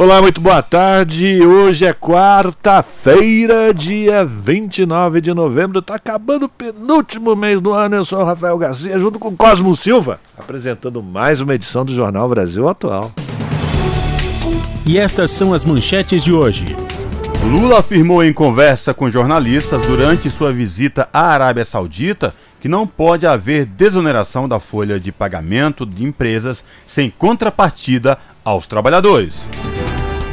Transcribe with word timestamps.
Olá, 0.00 0.22
muito 0.22 0.40
boa 0.40 0.62
tarde. 0.62 1.44
Hoje 1.44 1.84
é 1.84 1.92
quarta-feira, 1.92 3.74
dia 3.74 4.24
29 4.24 5.20
de 5.20 5.34
novembro. 5.34 5.82
Tá 5.82 5.96
acabando 5.96 6.44
o 6.44 6.48
penúltimo 6.48 7.36
mês 7.36 7.60
do 7.60 7.74
ano. 7.74 7.96
Eu 7.96 8.04
sou 8.06 8.18
o 8.18 8.24
Rafael 8.24 8.56
Garcia, 8.56 8.98
junto 8.98 9.18
com 9.18 9.36
Cosmo 9.36 9.76
Silva, 9.76 10.18
apresentando 10.38 11.02
mais 11.02 11.42
uma 11.42 11.54
edição 11.54 11.84
do 11.84 11.94
Jornal 11.94 12.26
Brasil 12.30 12.66
Atual. 12.66 13.12
E 14.86 14.98
estas 14.98 15.32
são 15.32 15.52
as 15.52 15.66
manchetes 15.66 16.24
de 16.24 16.32
hoje. 16.32 16.74
Lula 17.44 17.80
afirmou 17.80 18.24
em 18.24 18.32
conversa 18.32 18.94
com 18.94 19.10
jornalistas 19.10 19.84
durante 19.84 20.30
sua 20.30 20.50
visita 20.50 21.10
à 21.12 21.26
Arábia 21.26 21.66
Saudita 21.66 22.34
que 22.58 22.68
não 22.68 22.86
pode 22.86 23.26
haver 23.26 23.66
desoneração 23.66 24.48
da 24.48 24.58
folha 24.58 24.98
de 24.98 25.12
pagamento 25.12 25.84
de 25.84 26.04
empresas 26.04 26.64
sem 26.86 27.10
contrapartida 27.10 28.16
aos 28.42 28.66
trabalhadores. 28.66 29.44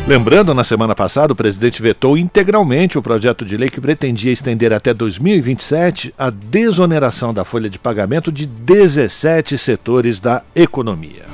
Lembrando, 0.07 0.53
na 0.53 0.63
semana 0.63 0.95
passada, 0.95 1.33
o 1.33 1.35
presidente 1.35 1.81
vetou 1.81 2.17
integralmente 2.17 2.97
o 2.97 3.01
projeto 3.01 3.43
de 3.43 3.57
lei 3.57 3.69
que 3.69 3.81
pretendia 3.81 4.31
estender 4.31 4.71
até 4.71 4.93
2027 4.93 6.13
a 6.17 6.29
desoneração 6.29 7.33
da 7.33 7.43
folha 7.43 7.69
de 7.69 7.77
pagamento 7.77 8.31
de 8.31 8.45
17 8.45 9.57
setores 9.57 10.21
da 10.21 10.43
economia. 10.55 11.25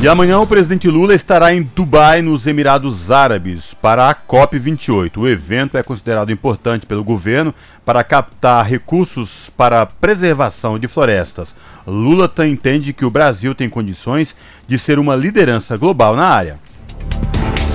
E 0.00 0.08
amanhã 0.08 0.38
o 0.38 0.46
presidente 0.46 0.88
Lula 0.88 1.14
estará 1.14 1.52
em 1.52 1.68
Dubai, 1.76 2.22
nos 2.22 2.46
Emirados 2.46 3.10
Árabes, 3.10 3.74
para 3.74 4.08
a 4.08 4.14
COP28. 4.14 5.18
O 5.18 5.28
evento 5.28 5.76
é 5.76 5.82
considerado 5.82 6.32
importante 6.32 6.86
pelo 6.86 7.04
governo 7.04 7.54
para 7.84 8.02
captar 8.02 8.64
recursos 8.64 9.50
para 9.54 9.82
a 9.82 9.86
preservação 9.86 10.78
de 10.78 10.88
florestas. 10.88 11.54
Lula 11.86 12.32
entende 12.46 12.94
que 12.94 13.04
o 13.04 13.10
Brasil 13.10 13.54
tem 13.54 13.68
condições 13.68 14.34
de 14.66 14.78
ser 14.78 14.98
uma 14.98 15.14
liderança 15.14 15.76
global 15.76 16.16
na 16.16 16.24
área. 16.24 16.65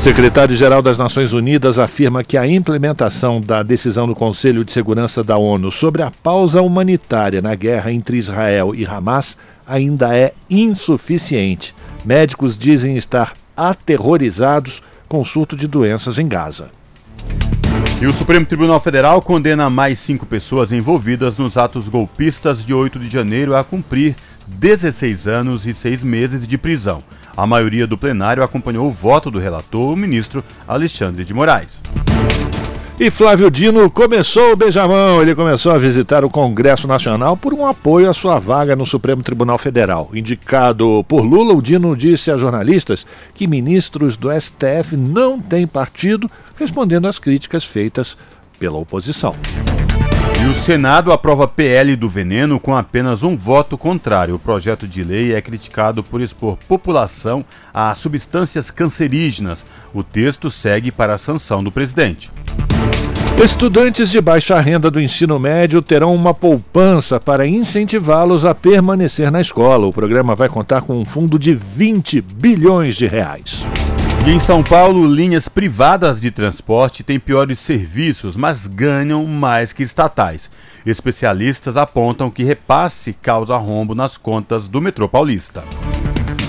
Secretário-Geral 0.02 0.82
das 0.82 0.98
Nações 0.98 1.32
Unidas 1.32 1.78
afirma 1.78 2.24
que 2.24 2.36
a 2.36 2.48
implementação 2.48 3.40
da 3.40 3.62
decisão 3.62 4.08
do 4.08 4.16
Conselho 4.16 4.66
de 4.66 4.72
Segurança 4.72 5.24
da 5.24 5.38
ONU 5.38 5.70
sobre 5.70 6.02
a 6.02 6.10
pausa 6.10 6.60
humanitária 6.60 7.40
na 7.40 7.54
guerra 7.54 7.94
entre 7.94 8.18
Israel 8.18 8.74
e 8.74 8.84
Hamas 8.84 9.38
ainda 9.66 10.18
é 10.18 10.34
insuficiente. 10.50 11.76
Médicos 12.04 12.58
dizem 12.58 12.98
estar 12.98 13.36
aterrorizados 13.56 14.82
com 15.08 15.22
o 15.22 15.26
surto 15.26 15.56
de 15.56 15.68
doenças 15.68 16.18
em 16.18 16.28
Gaza. 16.28 16.72
E 18.02 18.08
o 18.08 18.12
Supremo 18.12 18.48
Tribunal 18.48 18.80
Federal 18.80 19.22
condena 19.22 19.70
mais 19.70 20.00
cinco 20.00 20.26
pessoas 20.26 20.72
envolvidas 20.72 21.38
nos 21.38 21.58
atos 21.58 21.88
golpistas 21.88 22.66
de 22.66 22.74
8 22.74 22.98
de 22.98 23.08
janeiro 23.08 23.56
a 23.56 23.64
cumprir 23.64 24.16
16 24.48 25.28
anos 25.28 25.68
e 25.68 25.76
6 25.76 26.04
meses 26.04 26.48
de 26.48 26.58
prisão. 26.58 27.04
A 27.36 27.48
maioria 27.48 27.88
do 27.88 27.98
plenário 27.98 28.44
acompanhou 28.44 28.88
o 28.88 28.92
voto 28.92 29.32
do 29.32 29.40
relator, 29.40 29.94
o 29.94 29.98
ministro 29.98 30.44
Alexandre 30.68 31.24
de 31.24 31.34
Moraes. 31.34 31.82
E 33.00 33.10
Flávio 33.10 33.50
Dino 33.50 33.90
começou 33.90 34.52
o 34.52 34.56
beijamão. 34.56 35.24
Ele 35.24 35.34
começou 35.34 35.72
a 35.72 35.78
visitar 35.80 36.24
o 36.24 36.30
Congresso 36.30 36.88
Nacional 36.88 37.36
por 37.36 37.52
um 37.52 37.66
apoio 37.66 38.08
à 38.08 38.14
sua 38.14 38.38
vaga 38.38 38.76
no 38.76 38.86
Supremo 38.86 39.24
Tribunal 39.24 39.58
Federal. 39.58 40.12
Indicado 40.14 41.04
por 41.08 41.22
Lula, 41.24 41.52
o 41.56 41.64
Dino 41.64 41.98
disse 41.98 42.30
a 42.30 42.38
jornalistas 42.38 43.04
que 43.34 43.48
ministros 43.48 44.16
do 44.16 44.30
STF 44.32 44.96
não 44.96 45.40
têm 45.40 45.66
partido, 45.66 46.30
respondendo 46.56 47.08
às 47.08 47.18
críticas 47.18 47.66
feitas 47.66 48.16
pela 48.60 48.78
oposição. 48.78 49.36
E 50.42 50.46
o 50.46 50.56
Senado 50.56 51.12
aprova 51.12 51.48
PL 51.48 51.96
do 51.96 52.10
veneno 52.10 52.60
com 52.60 52.76
apenas 52.76 53.22
um 53.22 53.38
voto 53.38 53.78
contrário. 53.78 54.34
O 54.34 54.40
projeto 54.40 54.88
de 54.88 55.04
lei 55.04 55.36
é 55.36 55.42
criticado 55.42 56.04
por 56.04 56.20
expor 56.20 56.58
população 56.68 57.46
a 57.72 57.94
substâncias 57.94 58.72
cancerígenas. 58.72 59.64
O 59.94 60.04
texto 60.04 60.50
segue 60.50 60.92
para 60.92 61.14
a 61.14 61.20
sanção 61.20 61.64
do 61.64 61.72
presidente. 61.72 62.32
Estudantes 63.44 64.10
de 64.10 64.20
baixa 64.20 64.60
renda 64.60 64.90
do 64.90 65.00
ensino 65.00 65.38
médio 65.38 65.80
terão 65.80 66.14
uma 66.14 66.34
poupança 66.34 67.20
para 67.20 67.46
incentivá-los 67.46 68.44
a 68.44 68.56
permanecer 68.56 69.32
na 69.32 69.42
escola. 69.42 69.86
O 69.86 69.94
programa 69.94 70.34
vai 70.36 70.50
contar 70.50 70.82
com 70.82 71.00
um 71.00 71.06
fundo 71.06 71.38
de 71.38 71.54
20 71.54 72.20
bilhões 72.20 72.96
de 72.96 73.06
reais. 73.06 73.64
E 74.24 74.30
em 74.30 74.40
São 74.40 74.62
Paulo, 74.62 75.04
linhas 75.04 75.50
privadas 75.50 76.22
de 76.22 76.30
transporte 76.30 77.04
têm 77.04 77.20
piores 77.20 77.58
serviços, 77.58 78.38
mas 78.38 78.68
ganham 78.68 79.26
mais 79.26 79.74
que 79.74 79.82
estatais. 79.82 80.48
Especialistas 80.86 81.76
apontam 81.76 82.30
que 82.30 82.44
repasse 82.44 83.14
causa 83.14 83.58
rombo 83.58 83.96
nas 83.96 84.18
contas 84.18 84.68
do 84.68 84.80
metrô 84.80 85.10
paulista. 85.10 85.64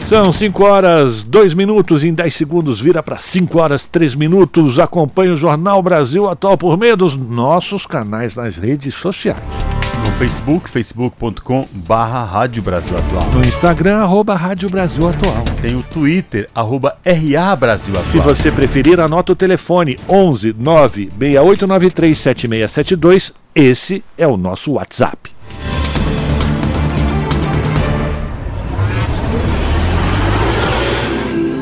São 0.05 0.31
5 0.31 0.63
horas 0.63 1.23
2 1.23 1.55
minutos, 1.55 2.05
em 2.05 2.13
10 2.13 2.35
segundos 2.35 2.79
vira 2.79 3.03
para 3.03 3.17
5 3.17 3.59
horas 3.59 3.87
3 3.87 4.17
minutos. 4.17 4.79
Acompanhe 4.79 5.31
o 5.31 5.37
Jornal 5.37 5.83
Brasil 5.83 6.29
Atual 6.29 6.59
por 6.59 6.77
meio 6.77 6.97
dos 6.97 7.17
nossos 7.17 7.87
canais 7.87 8.35
nas 8.35 8.57
redes 8.57 8.95
sociais 8.95 9.72
no 10.05 10.13
Facebook, 10.13 10.69
facebook.com 10.69 11.69
barra 11.73 12.25
Rádio 12.25 12.63
Brasil 12.63 12.97
Atual. 12.97 13.31
No 13.31 13.45
Instagram, 13.45 13.99
arroba 13.99 14.35
Rádio 14.35 14.69
Brasil 14.69 15.09
Atual. 15.09 15.45
Tem 15.61 15.77
o 15.77 15.83
Twitter, 15.83 16.49
arroba 16.55 16.97
RA 17.05 17.57
Brasil 17.57 17.95
Atual. 17.95 18.11
Se 18.11 18.19
você 18.19 18.51
preferir, 18.51 19.01
anota 19.01 19.33
o 19.33 19.37
telefone 19.37 19.99
11 20.09 20.55
96893 20.59 22.19
7672. 22.19 23.33
Esse 23.55 24.03
é 24.17 24.27
o 24.27 24.37
nosso 24.37 24.73
WhatsApp. 24.73 25.31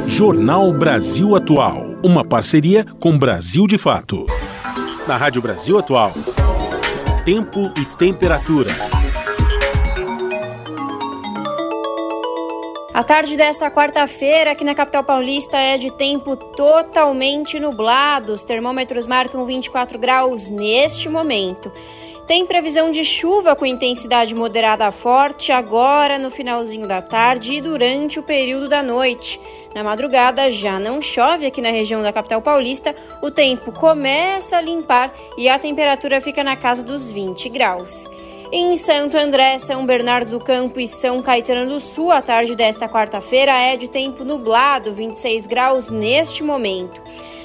Jornal 0.06 0.72
Brasil 0.72 1.34
Atual, 1.34 1.94
uma 2.02 2.24
parceria 2.24 2.84
com 2.98 3.18
Brasil 3.18 3.66
de 3.66 3.78
Fato. 3.78 4.26
Na 5.06 5.16
Rádio 5.16 5.40
Brasil 5.40 5.78
Atual 5.78 6.12
tempo 7.25 7.60
e 7.76 7.84
temperatura. 7.98 8.70
A 12.94 13.04
tarde 13.04 13.36
desta 13.36 13.70
quarta-feira 13.70 14.53
aqui 14.53 14.64
na 14.64 14.75
capital 14.75 15.04
paulista 15.04 15.59
é 15.59 15.76
de 15.76 15.91
tempo 15.91 16.34
totalmente 16.34 17.60
nublado. 17.60 18.32
Os 18.32 18.42
termômetros 18.42 19.06
marcam 19.06 19.44
24 19.44 19.98
graus 19.98 20.48
neste 20.48 21.10
momento. 21.10 21.70
Tem 22.26 22.47
previsão 22.47 22.91
de 22.91 23.04
chuva 23.04 23.54
com 23.54 23.66
intensidade 23.66 24.34
moderada 24.34 24.86
a 24.86 24.92
forte 24.92 25.53
agora 25.53 26.19
no 26.19 26.30
finalzinho 26.30 26.86
da 26.86 27.03
tarde 27.03 27.54
e 27.54 27.60
durante 27.60 28.19
o 28.19 28.22
período 28.22 28.69
da 28.69 28.82
noite. 28.82 29.41
Na 29.75 29.84
madrugada 29.84 30.50
já 30.50 30.81
não 30.81 31.00
chove 31.00 31.47
aqui 31.47 31.60
na 31.60 31.70
região 31.70 32.03
da 32.03 32.12
capital 32.12 32.42
paulista, 32.42 32.94
o 33.22 33.31
tempo 33.31 33.70
começa 33.70 34.56
a 34.56 34.60
limpar 34.60 35.12
e 35.38 35.48
a 35.48 35.58
temperatura 35.58 36.20
fica 36.20 36.42
na 36.42 36.56
casa 36.56 36.82
dos 36.82 37.08
20 37.08 37.48
graus. 37.48 38.09
Em 38.53 38.76
Santo 38.76 39.16
André, 39.16 39.59
São 39.59 39.86
Bernardo 39.86 40.32
do 40.32 40.44
Campo 40.44 40.80
e 40.80 40.88
São 40.88 41.20
Caetano 41.20 41.70
do 41.70 41.78
Sul, 41.78 42.10
a 42.10 42.20
tarde 42.20 42.56
desta 42.56 42.88
quarta-feira 42.88 43.56
é 43.56 43.76
de 43.76 43.86
tempo 43.86 44.25
nublado, 44.25 44.92
26 44.92 45.47
graus 45.47 45.88
neste 45.88 46.42
momento. 46.42 47.00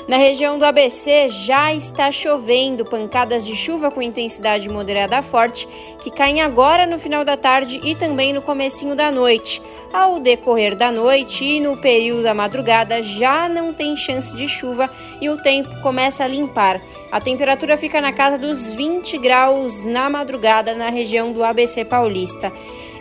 Na 0.08 0.18
região 0.18 0.60
do 0.60 0.66
ABC 0.66 1.30
já 1.30 1.74
está 1.74 2.12
chovendo, 2.12 2.86
pancadas 2.86 3.44
de 3.44 3.56
chuva 3.56 3.90
com 3.90 4.04
intensidade 4.04 4.70
moderada 4.70 5.18
a 5.18 5.24
forte, 5.24 5.68
que 6.04 6.12
caem 6.12 6.42
agora 6.42 6.86
no 6.86 7.00
final 7.00 7.26
da 7.26 7.36
tarde 7.36 7.82
e 7.84 7.96
também 7.96 8.32
no 8.32 8.40
comecinho 8.40 8.96
da 8.96 9.12
noite. 9.12 9.64
Ao 9.92 10.20
decorrer 10.20 10.76
da 10.76 10.92
noite 10.92 11.44
e 11.44 11.60
no 11.60 11.78
período 11.78 12.22
da 12.22 12.36
madrugada 12.36 13.02
já 13.02 13.50
não 13.50 13.74
tem 13.74 13.96
chance 13.96 14.36
de 14.36 14.48
chuva 14.48 14.88
e 15.20 15.28
o 15.28 15.38
tempo 15.38 15.70
começa 15.82 16.24
a 16.24 16.28
limpar. 16.28 16.80
A 17.12 17.20
temperatura 17.20 17.76
fica 17.76 18.00
na 18.00 18.14
casa 18.14 18.38
dos 18.38 18.70
20 18.70 19.18
graus 19.18 19.84
na 19.84 20.08
madrugada 20.08 20.76
na 20.76 20.90
região 20.90 21.32
do 21.32 21.44
ABC 21.44 21.84
Paulista. 21.84 22.52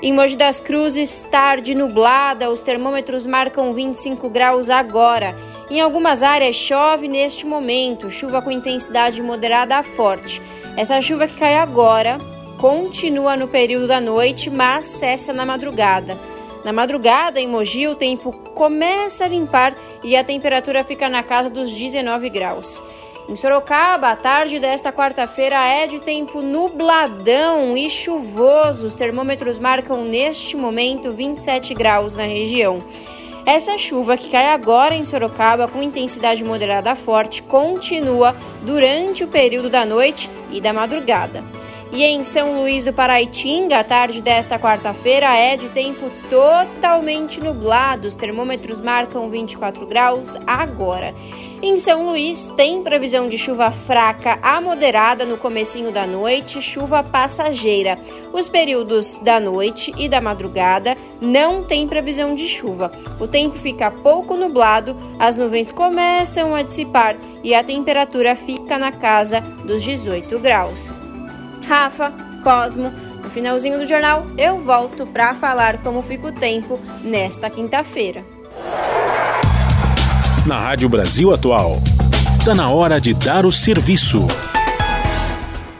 Em 0.05 0.13
Mogi 0.13 0.37
das 0.37 0.61
Cruzes, 0.61 1.27
tarde 1.31 1.75
nublada, 1.75 2.51
os 2.51 2.61
termômetros 2.61 3.27
marcam 3.27 3.73
25 3.73 4.29
graus 4.29 4.69
agora. 4.69 5.35
Em 5.71 5.81
algumas 5.81 6.23
áreas 6.23 6.55
chove 6.55 7.09
neste 7.09 7.47
momento, 7.47 8.11
chuva 8.11 8.43
com 8.43 8.51
intensidade 8.51 9.23
moderada 9.23 9.77
a 9.77 9.83
forte. 9.83 10.43
Essa 10.77 11.01
chuva 11.01 11.27
que 11.27 11.39
cai 11.39 11.57
agora 11.57 12.19
continua 12.59 13.35
no 13.35 13.49
período 13.49 13.87
da 13.87 13.99
noite, 13.99 14.51
mas 14.51 14.85
cessa 14.85 15.33
na 15.33 15.47
madrugada. 15.47 16.19
Na 16.63 16.71
madrugada, 16.71 17.41
em 17.41 17.49
Mogi, 17.49 17.89
o 17.89 17.97
tempo 17.97 18.31
começa 18.51 19.25
a 19.25 19.29
limpar 19.29 19.75
e 20.03 20.15
a 20.15 20.23
temperatura 20.23 20.85
fica 20.85 21.09
na 21.09 21.23
casa 21.23 21.49
dos 21.49 21.71
19 21.71 22.29
graus. 22.29 22.85
Em 23.27 23.37
Sorocaba, 23.37 24.09
a 24.11 24.17
tarde 24.17 24.59
desta 24.59 24.93
quarta-feira 24.93 25.57
é 25.57 25.87
de 25.87 25.99
tempo 25.99 26.43
nubladão 26.43 27.75
e 27.75 27.89
chuvoso. 27.89 28.87
Os 28.87 28.93
termômetros 28.93 29.59
marcam 29.59 30.05
neste 30.05 30.57
momento 30.59 31.11
27 31.11 31.73
graus 31.73 32.15
na 32.15 32.25
região. 32.25 32.79
Essa 33.47 33.79
chuva 33.79 34.19
que 34.19 34.29
cai 34.29 34.49
agora 34.49 34.95
em 34.95 35.05
Sorocaba 35.05 35.67
com 35.67 35.83
intensidade 35.83 36.45
moderada 36.45 36.93
a 36.93 36.97
forte 36.97 37.43
continua 37.43 38.37
durante 38.63 39.25
o 39.25 39.29
período 39.29 39.71
da 39.71 39.87
noite 39.87 40.29
e 40.51 40.61
da 40.61 40.75
madrugada. 40.75 41.43
E 41.93 42.03
em 42.03 42.25
São 42.25 42.61
Luís 42.61 42.85
do 42.85 42.93
Paraitinga, 42.93 43.79
a 43.79 43.85
tarde 43.85 44.21
desta 44.21 44.59
quarta-feira 44.59 45.35
é 45.35 45.57
de 45.57 45.69
tempo 45.71 46.11
totalmente 46.29 47.41
nublado. 47.41 48.09
Os 48.09 48.15
termômetros 48.15 48.81
marcam 48.81 49.29
24 49.31 49.87
graus 49.87 50.37
agora. 50.47 51.15
Em 51.67 51.79
São 51.79 52.07
Luís, 52.11 52.53
tem 52.59 52.83
previsão 52.83 53.27
de 53.27 53.39
chuva 53.39 53.71
fraca 53.71 54.39
a 54.43 54.61
moderada 54.61 55.25
no 55.25 55.39
comecinho 55.39 55.91
da 55.91 56.07
noite, 56.07 56.61
chuva 56.61 57.03
passageira. 57.03 57.97
Os 58.35 58.51
períodos 58.51 59.19
da 59.21 59.41
noite 59.41 59.91
e 59.97 60.07
da 60.07 60.21
madrugada 60.21 60.95
não 61.23 61.65
tem 61.65 61.89
previsão 61.89 62.35
de 62.35 62.47
chuva. 62.47 62.93
O 63.19 63.27
tempo 63.27 63.59
fica 63.59 63.91
pouco 63.91 64.37
nublado, 64.37 64.95
as 65.19 65.39
nuvens 65.39 65.73
começam 65.73 66.55
a 66.55 66.61
dissipar 66.61 67.17
e 67.43 67.55
a 67.55 67.65
temperatura 67.65 68.37
fica 68.37 68.79
na 68.79 68.93
casa 68.93 69.41
dos 69.41 69.83
18 69.83 70.39
graus. 70.41 70.93
Rafa, 71.67 72.13
Cosmo, 72.43 72.93
no 73.23 73.31
finalzinho 73.31 73.79
do 73.79 73.87
jornal 73.87 74.27
eu 74.37 74.59
volto 74.59 75.07
para 75.07 75.33
falar 75.33 75.83
como 75.83 76.03
fica 76.03 76.27
o 76.27 76.33
tempo 76.33 76.79
nesta 77.03 77.49
quinta-feira 77.49 78.23
na 80.47 80.59
Rádio 80.59 80.89
Brasil 80.89 81.33
Atual. 81.33 81.77
Está 82.39 82.55
na 82.55 82.69
hora 82.69 83.01
de 83.01 83.15
dar 83.15 83.47
o 83.47 83.53
serviço. 83.53 84.27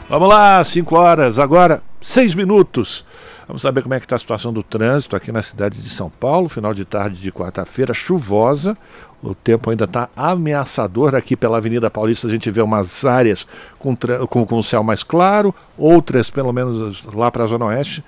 Vamos 0.09 0.27
lá, 0.27 0.63
5 0.63 0.95
horas, 0.95 1.37
agora 1.39 1.83
6 2.01 2.33
minutos. 2.33 3.05
Vamos 3.47 3.61
saber 3.61 3.83
como 3.83 3.93
é 3.93 3.99
que 3.99 4.05
está 4.05 4.15
a 4.15 4.19
situação 4.19 4.51
do 4.51 4.63
trânsito 4.63 5.15
aqui 5.15 5.31
na 5.31 5.43
cidade 5.43 5.79
de 5.79 5.89
São 5.89 6.09
Paulo, 6.09 6.49
final 6.49 6.73
de 6.73 6.83
tarde 6.83 7.21
de 7.21 7.31
quarta-feira, 7.31 7.93
chuvosa. 7.93 8.75
O 9.21 9.35
tempo 9.35 9.69
ainda 9.69 9.85
está 9.85 10.09
ameaçador 10.15 11.13
aqui 11.13 11.35
pela 11.35 11.57
Avenida 11.57 11.89
Paulista. 11.89 12.27
A 12.27 12.31
gente 12.31 12.49
vê 12.49 12.61
umas 12.61 13.05
áreas 13.05 13.47
com, 13.77 13.95
com, 14.27 14.45
com 14.47 14.57
o 14.57 14.63
céu 14.63 14.83
mais 14.83 15.03
claro, 15.03 15.53
outras, 15.77 16.31
pelo 16.31 16.51
menos 16.51 17.03
lá 17.13 17.29
para 17.29 17.43
a 17.43 17.47
Zona 17.47 17.65
Oeste, 17.65 18.03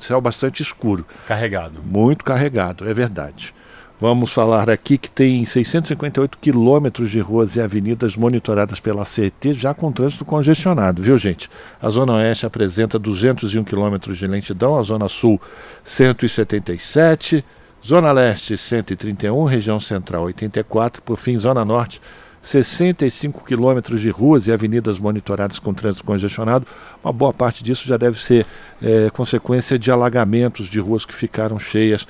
céu 0.00 0.20
bastante 0.20 0.62
escuro. 0.62 1.06
Carregado. 1.26 1.82
Muito 1.84 2.24
carregado, 2.24 2.88
é 2.88 2.94
verdade. 2.94 3.54
Vamos 4.00 4.32
falar 4.32 4.70
aqui 4.70 4.96
que 4.96 5.10
tem 5.10 5.44
658 5.44 6.38
quilômetros 6.38 7.10
de 7.10 7.18
ruas 7.18 7.56
e 7.56 7.60
avenidas 7.60 8.16
monitoradas 8.16 8.78
pela 8.78 9.04
CET, 9.04 9.54
já 9.54 9.74
com 9.74 9.90
trânsito 9.90 10.24
congestionado, 10.24 11.02
viu 11.02 11.18
gente? 11.18 11.50
A 11.82 11.88
Zona 11.90 12.14
Oeste 12.14 12.46
apresenta 12.46 12.96
201 12.96 13.64
quilômetros 13.64 14.16
de 14.16 14.28
lentidão, 14.28 14.78
a 14.78 14.82
Zona 14.82 15.08
Sul 15.08 15.40
177, 15.82 17.44
Zona 17.84 18.12
Leste 18.12 18.56
131, 18.56 19.44
região 19.44 19.80
Central 19.80 20.22
84, 20.26 21.02
por 21.02 21.16
fim 21.16 21.36
Zona 21.36 21.64
Norte 21.64 22.00
65 22.40 23.44
quilômetros 23.44 24.00
de 24.00 24.10
ruas 24.10 24.46
e 24.46 24.52
avenidas 24.52 24.98
monitoradas 24.98 25.58
com 25.58 25.74
trânsito 25.74 26.04
congestionado. 26.04 26.64
Uma 27.02 27.12
boa 27.12 27.32
parte 27.32 27.64
disso 27.64 27.86
já 27.86 27.96
deve 27.96 28.22
ser 28.22 28.46
é, 28.80 29.10
consequência 29.10 29.76
de 29.76 29.90
alagamentos 29.90 30.66
de 30.68 30.78
ruas 30.78 31.04
que 31.04 31.12
ficaram 31.12 31.58
cheias 31.58 32.06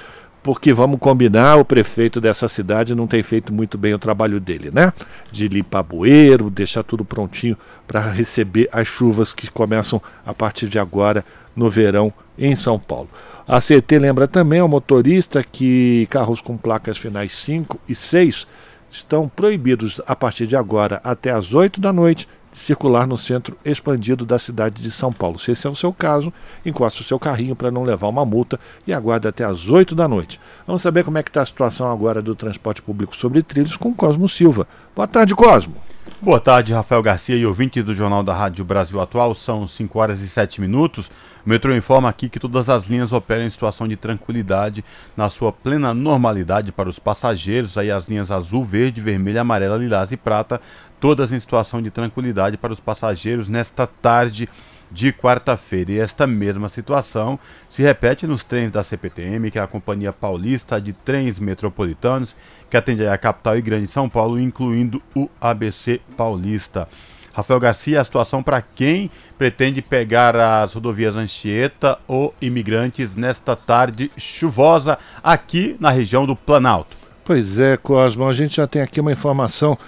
porque 0.48 0.72
vamos 0.72 0.98
combinar, 0.98 1.56
o 1.56 1.64
prefeito 1.64 2.22
dessa 2.22 2.48
cidade 2.48 2.94
não 2.94 3.06
tem 3.06 3.22
feito 3.22 3.52
muito 3.52 3.76
bem 3.76 3.92
o 3.92 3.98
trabalho 3.98 4.40
dele, 4.40 4.70
né? 4.72 4.94
De 5.30 5.46
limpar 5.46 5.82
bueiro, 5.82 6.48
deixar 6.48 6.82
tudo 6.82 7.04
prontinho 7.04 7.54
para 7.86 8.10
receber 8.10 8.66
as 8.72 8.88
chuvas 8.88 9.34
que 9.34 9.50
começam 9.50 10.00
a 10.24 10.32
partir 10.32 10.66
de 10.66 10.78
agora 10.78 11.22
no 11.54 11.68
verão 11.68 12.10
em 12.38 12.56
São 12.56 12.78
Paulo. 12.78 13.10
A 13.46 13.60
CT 13.60 13.98
lembra 13.98 14.26
também 14.26 14.58
ao 14.58 14.66
motorista 14.66 15.44
que 15.44 16.08
carros 16.08 16.40
com 16.40 16.56
placas 16.56 16.96
finais 16.96 17.32
5 17.32 17.78
e 17.86 17.94
6 17.94 18.46
estão 18.90 19.28
proibidos 19.28 20.00
a 20.06 20.16
partir 20.16 20.46
de 20.46 20.56
agora 20.56 20.98
até 21.04 21.30
às 21.30 21.52
8 21.52 21.78
da 21.78 21.92
noite 21.92 22.26
circular 22.58 23.06
no 23.06 23.16
centro 23.16 23.56
expandido 23.64 24.26
da 24.26 24.38
cidade 24.38 24.82
de 24.82 24.90
São 24.90 25.12
Paulo. 25.12 25.38
Se 25.38 25.52
esse 25.52 25.66
é 25.66 25.70
o 25.70 25.76
seu 25.76 25.92
caso, 25.92 26.32
encoste 26.66 27.02
o 27.02 27.04
seu 27.04 27.18
carrinho 27.18 27.54
para 27.54 27.70
não 27.70 27.84
levar 27.84 28.08
uma 28.08 28.24
multa 28.24 28.58
e 28.86 28.92
aguarde 28.92 29.28
até 29.28 29.44
às 29.44 29.68
8 29.68 29.94
da 29.94 30.08
noite. 30.08 30.40
Vamos 30.66 30.82
saber 30.82 31.04
como 31.04 31.18
é 31.18 31.22
que 31.22 31.30
está 31.30 31.40
a 31.40 31.46
situação 31.46 31.90
agora 31.90 32.20
do 32.20 32.34
transporte 32.34 32.82
público 32.82 33.16
sobre 33.16 33.42
trilhos 33.42 33.76
com 33.76 33.94
Cosmo 33.94 34.28
Silva. 34.28 34.66
Boa 34.94 35.06
tarde, 35.06 35.34
Cosmo. 35.34 35.76
Boa 36.20 36.40
tarde, 36.40 36.72
Rafael 36.72 37.02
Garcia 37.02 37.36
e 37.36 37.46
ouvintes 37.46 37.84
do 37.84 37.94
Jornal 37.94 38.24
da 38.24 38.34
Rádio 38.34 38.64
Brasil 38.64 39.00
Atual. 39.00 39.34
São 39.34 39.68
5 39.68 39.98
horas 39.98 40.20
e 40.20 40.28
7 40.28 40.60
minutos. 40.60 41.08
O 41.46 41.48
metrô 41.48 41.74
informa 41.74 42.08
aqui 42.08 42.28
que 42.28 42.40
todas 42.40 42.68
as 42.68 42.88
linhas 42.88 43.12
operam 43.12 43.44
em 43.44 43.48
situação 43.48 43.86
de 43.86 43.96
tranquilidade, 43.96 44.84
na 45.16 45.28
sua 45.28 45.52
plena 45.52 45.94
normalidade 45.94 46.72
para 46.72 46.88
os 46.88 46.98
passageiros. 46.98 47.78
Aí 47.78 47.90
as 47.90 48.08
linhas 48.08 48.30
azul, 48.30 48.64
verde, 48.64 49.00
vermelha, 49.00 49.42
amarela, 49.42 49.76
lilás 49.76 50.10
e 50.10 50.16
prata, 50.16 50.60
todas 51.00 51.32
em 51.32 51.40
situação 51.40 51.80
de 51.80 51.90
tranquilidade 51.90 52.56
para 52.56 52.72
os 52.72 52.80
passageiros 52.80 53.48
nesta 53.48 53.86
tarde 53.86 54.48
de 54.90 55.12
quarta-feira. 55.12 55.92
E 55.92 55.98
esta 55.98 56.26
mesma 56.26 56.68
situação 56.68 57.38
se 57.68 57.82
repete 57.82 58.26
nos 58.26 58.44
trens 58.44 58.70
da 58.70 58.82
CPTM, 58.82 59.50
que 59.50 59.58
é 59.58 59.62
a 59.62 59.66
Companhia 59.66 60.12
Paulista 60.12 60.80
de 60.80 60.92
Trens 60.92 61.38
Metropolitanos, 61.38 62.34
que 62.70 62.76
atende 62.76 63.06
a 63.06 63.18
capital 63.18 63.56
e 63.56 63.62
grande 63.62 63.86
São 63.86 64.08
Paulo, 64.08 64.40
incluindo 64.40 65.02
o 65.14 65.28
ABC 65.40 66.00
Paulista. 66.16 66.88
Rafael 67.32 67.60
Garcia, 67.60 68.00
a 68.00 68.04
situação 68.04 68.42
para 68.42 68.60
quem 68.60 69.10
pretende 69.36 69.80
pegar 69.80 70.34
as 70.34 70.72
rodovias 70.72 71.14
Anchieta 71.14 71.96
ou 72.08 72.34
imigrantes 72.42 73.14
nesta 73.14 73.54
tarde 73.54 74.10
chuvosa 74.16 74.98
aqui 75.22 75.76
na 75.78 75.90
região 75.90 76.26
do 76.26 76.34
Planalto. 76.34 76.96
Pois 77.24 77.58
é, 77.60 77.76
Cosmo, 77.76 78.26
a 78.26 78.32
gente 78.32 78.56
já 78.56 78.66
tem 78.66 78.82
aqui 78.82 79.00
uma 79.00 79.12
informação 79.12 79.78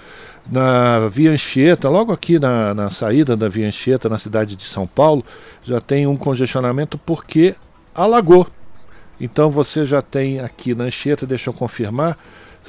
na 0.49 1.07
Via 1.07 1.31
Anchieta, 1.31 1.89
logo 1.89 2.11
aqui 2.11 2.39
na, 2.39 2.73
na 2.73 2.89
saída 2.89 3.35
da 3.35 3.49
Via 3.49 3.67
Anchieta, 3.67 4.09
na 4.09 4.17
cidade 4.17 4.55
de 4.55 4.63
São 4.63 4.87
Paulo, 4.87 5.23
já 5.63 5.79
tem 5.79 6.07
um 6.07 6.15
congestionamento 6.15 6.97
porque 6.97 7.55
alagou. 7.93 8.47
Então 9.19 9.51
você 9.51 9.85
já 9.85 10.01
tem 10.01 10.39
aqui 10.39 10.73
na 10.73 10.85
Anchieta, 10.85 11.25
deixa 11.25 11.49
eu 11.49 11.53
confirmar. 11.53 12.17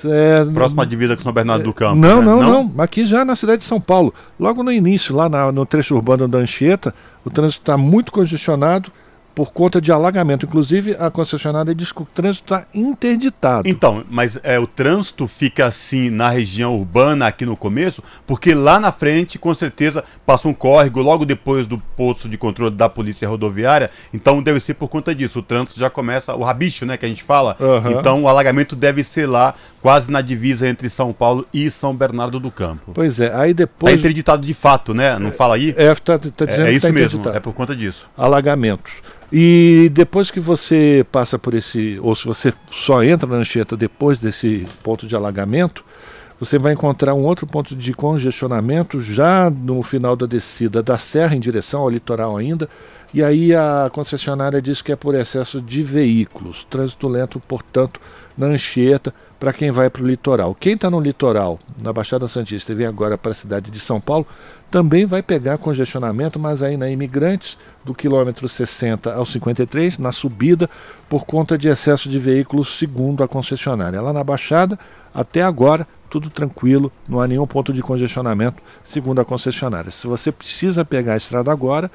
É, 0.04 0.44
Próxima 0.44 0.86
divisa 0.86 1.16
com 1.16 1.22
São 1.22 1.32
Bernardo 1.32 1.62
é, 1.62 1.64
do 1.64 1.74
Campo. 1.74 1.96
Não, 1.96 2.20
né? 2.20 2.24
não, 2.24 2.42
não, 2.42 2.64
não, 2.64 2.82
Aqui 2.82 3.04
já 3.04 3.24
na 3.24 3.36
cidade 3.36 3.60
de 3.60 3.66
São 3.66 3.80
Paulo. 3.80 4.14
Logo 4.38 4.62
no 4.62 4.72
início, 4.72 5.14
lá 5.14 5.28
na, 5.28 5.52
no 5.52 5.66
trecho 5.66 5.94
urbano 5.94 6.26
da 6.26 6.38
Anchieta, 6.38 6.94
o 7.24 7.30
trânsito 7.30 7.62
está 7.62 7.76
muito 7.76 8.10
congestionado 8.10 8.90
por 9.34 9.52
conta 9.52 9.80
de 9.80 9.90
alagamento. 9.90 10.46
Inclusive, 10.46 10.96
a 10.98 11.10
concessionária 11.10 11.74
diz 11.74 11.92
que 11.92 12.02
o 12.02 12.06
trânsito 12.06 12.54
está 12.54 12.66
interditado. 12.74 13.68
Então, 13.68 14.04
mas 14.08 14.38
é, 14.42 14.58
o 14.58 14.66
trânsito 14.66 15.26
fica 15.26 15.66
assim 15.66 16.10
na 16.10 16.30
região 16.30 16.76
urbana, 16.76 17.26
aqui 17.26 17.44
no 17.44 17.56
começo, 17.56 18.02
porque 18.26 18.54
lá 18.54 18.78
na 18.78 18.92
frente, 18.92 19.38
com 19.38 19.52
certeza, 19.54 20.04
passa 20.26 20.48
um 20.48 20.54
córrego 20.54 21.00
logo 21.00 21.24
depois 21.24 21.66
do 21.66 21.78
posto 21.78 22.28
de 22.28 22.36
controle 22.36 22.74
da 22.74 22.88
Polícia 22.88 23.28
Rodoviária. 23.28 23.90
Então, 24.12 24.42
deve 24.42 24.60
ser 24.60 24.74
por 24.74 24.88
conta 24.88 25.14
disso. 25.14 25.38
O 25.38 25.42
trânsito 25.42 25.78
já 25.78 25.90
começa, 25.90 26.34
o 26.34 26.42
rabicho, 26.42 26.84
né, 26.84 26.96
que 26.96 27.06
a 27.06 27.08
gente 27.08 27.22
fala. 27.22 27.56
Uhum. 27.58 27.98
Então, 27.98 28.22
o 28.22 28.28
alagamento 28.28 28.76
deve 28.76 29.02
ser 29.02 29.26
lá, 29.26 29.54
quase 29.80 30.10
na 30.10 30.20
divisa 30.20 30.68
entre 30.68 30.88
São 30.88 31.12
Paulo 31.12 31.46
e 31.52 31.70
São 31.70 31.94
Bernardo 31.94 32.38
do 32.38 32.50
Campo. 32.50 32.92
Pois 32.94 33.20
é, 33.20 33.32
aí 33.34 33.54
depois. 33.54 33.92
Está 33.92 34.00
interditado 34.00 34.46
de 34.46 34.54
fato, 34.54 34.94
né? 34.94 35.18
Não 35.18 35.28
é, 35.28 35.32
fala 35.32 35.54
aí? 35.54 35.74
É, 35.76 35.92
está 35.92 36.18
tá 36.18 36.44
dizendo 36.44 36.66
é, 36.66 36.70
é 36.70 36.74
isso 36.74 36.86
tá 36.86 36.92
mesmo, 36.92 37.28
é 37.28 37.40
por 37.40 37.52
conta 37.52 37.74
disso. 37.74 38.08
Alagamentos. 38.16 38.92
E 39.32 39.90
depois 39.94 40.30
que 40.30 40.38
você 40.38 41.06
passa 41.10 41.38
por 41.38 41.54
esse, 41.54 41.98
ou 42.02 42.14
se 42.14 42.26
você 42.26 42.52
só 42.68 43.02
entra 43.02 43.26
na 43.26 43.36
Anchieta 43.36 43.74
depois 43.74 44.18
desse 44.18 44.66
ponto 44.82 45.06
de 45.06 45.16
alagamento, 45.16 45.82
você 46.38 46.58
vai 46.58 46.74
encontrar 46.74 47.14
um 47.14 47.22
outro 47.22 47.46
ponto 47.46 47.74
de 47.74 47.94
congestionamento 47.94 49.00
já 49.00 49.48
no 49.48 49.82
final 49.82 50.16
da 50.16 50.26
descida 50.26 50.82
da 50.82 50.98
serra 50.98 51.34
em 51.34 51.40
direção 51.40 51.80
ao 51.80 51.88
litoral 51.88 52.36
ainda. 52.36 52.68
E 53.14 53.22
aí 53.22 53.54
a 53.54 53.88
concessionária 53.92 54.60
diz 54.60 54.82
que 54.82 54.92
é 54.92 54.96
por 54.96 55.14
excesso 55.14 55.62
de 55.62 55.82
veículos, 55.82 56.66
trânsito 56.68 57.08
lento, 57.08 57.40
portanto, 57.40 58.00
na 58.36 58.48
Anchieta, 58.48 59.14
para 59.38 59.52
quem 59.52 59.70
vai 59.70 59.88
para 59.88 60.02
o 60.02 60.06
litoral. 60.06 60.54
Quem 60.54 60.74
está 60.74 60.90
no 60.90 61.00
litoral, 61.00 61.58
na 61.82 61.92
Baixada 61.92 62.28
Santista 62.28 62.72
e 62.72 62.74
vem 62.74 62.86
agora 62.86 63.16
para 63.16 63.32
a 63.32 63.34
cidade 63.34 63.70
de 63.70 63.80
São 63.80 64.00
Paulo, 64.00 64.26
também 64.72 65.04
vai 65.04 65.22
pegar 65.22 65.58
congestionamento, 65.58 66.40
mas 66.40 66.62
aí 66.62 66.78
na 66.78 66.88
Imigrantes, 66.88 67.58
do 67.84 67.94
quilômetro 67.94 68.48
60 68.48 69.12
ao 69.12 69.26
53, 69.26 69.98
na 69.98 70.10
subida, 70.10 70.68
por 71.10 71.26
conta 71.26 71.58
de 71.58 71.68
excesso 71.68 72.08
de 72.08 72.18
veículos, 72.18 72.78
segundo 72.78 73.22
a 73.22 73.28
concessionária. 73.28 74.00
Lá 74.00 74.14
na 74.14 74.24
Baixada, 74.24 74.78
até 75.14 75.42
agora, 75.42 75.86
tudo 76.08 76.30
tranquilo, 76.30 76.90
não 77.06 77.20
há 77.20 77.28
nenhum 77.28 77.46
ponto 77.46 77.70
de 77.70 77.82
congestionamento, 77.82 78.62
segundo 78.82 79.20
a 79.20 79.26
concessionária. 79.26 79.90
Se 79.90 80.06
você 80.06 80.32
precisa 80.32 80.86
pegar 80.86 81.12
a 81.12 81.16
estrada 81.18 81.52
agora, 81.52 81.90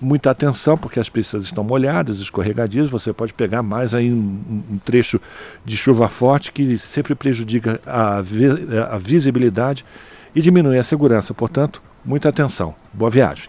muita 0.00 0.28
atenção, 0.28 0.76
porque 0.76 0.98
as 0.98 1.08
pistas 1.08 1.44
estão 1.44 1.62
molhadas, 1.62 2.18
escorregadias, 2.18 2.90
você 2.90 3.12
pode 3.12 3.32
pegar 3.34 3.62
mais 3.62 3.94
aí 3.94 4.12
um, 4.12 4.64
um 4.72 4.78
trecho 4.84 5.20
de 5.64 5.76
chuva 5.76 6.08
forte 6.08 6.50
que 6.50 6.76
sempre 6.76 7.14
prejudica 7.14 7.80
a, 7.86 8.16
a 8.18 8.98
visibilidade 8.98 9.84
e 10.34 10.40
diminuir 10.40 10.78
a 10.78 10.82
segurança. 10.82 11.32
Portanto, 11.32 11.80
muita 12.06 12.28
atenção. 12.28 12.74
Boa 12.92 13.10
viagem. 13.10 13.48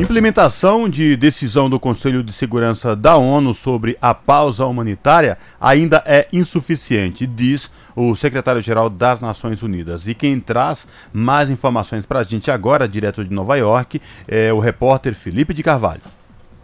Implementação 0.00 0.88
de 0.88 1.14
decisão 1.14 1.68
do 1.68 1.78
Conselho 1.78 2.24
de 2.24 2.32
Segurança 2.32 2.96
da 2.96 3.18
ONU 3.18 3.52
sobre 3.52 3.98
a 4.00 4.14
pausa 4.14 4.64
humanitária 4.64 5.36
ainda 5.60 6.02
é 6.06 6.26
insuficiente, 6.32 7.26
diz 7.26 7.70
o 7.94 8.16
secretário-geral 8.16 8.88
das 8.88 9.20
Nações 9.20 9.62
Unidas. 9.62 10.08
E 10.08 10.14
quem 10.14 10.40
traz 10.40 10.86
mais 11.12 11.50
informações 11.50 12.06
para 12.06 12.20
a 12.20 12.22
gente 12.22 12.50
agora, 12.50 12.88
direto 12.88 13.22
de 13.22 13.30
Nova 13.30 13.56
York, 13.56 14.00
é 14.26 14.50
o 14.50 14.58
repórter 14.58 15.14
Felipe 15.14 15.52
de 15.52 15.62
Carvalho. 15.62 16.00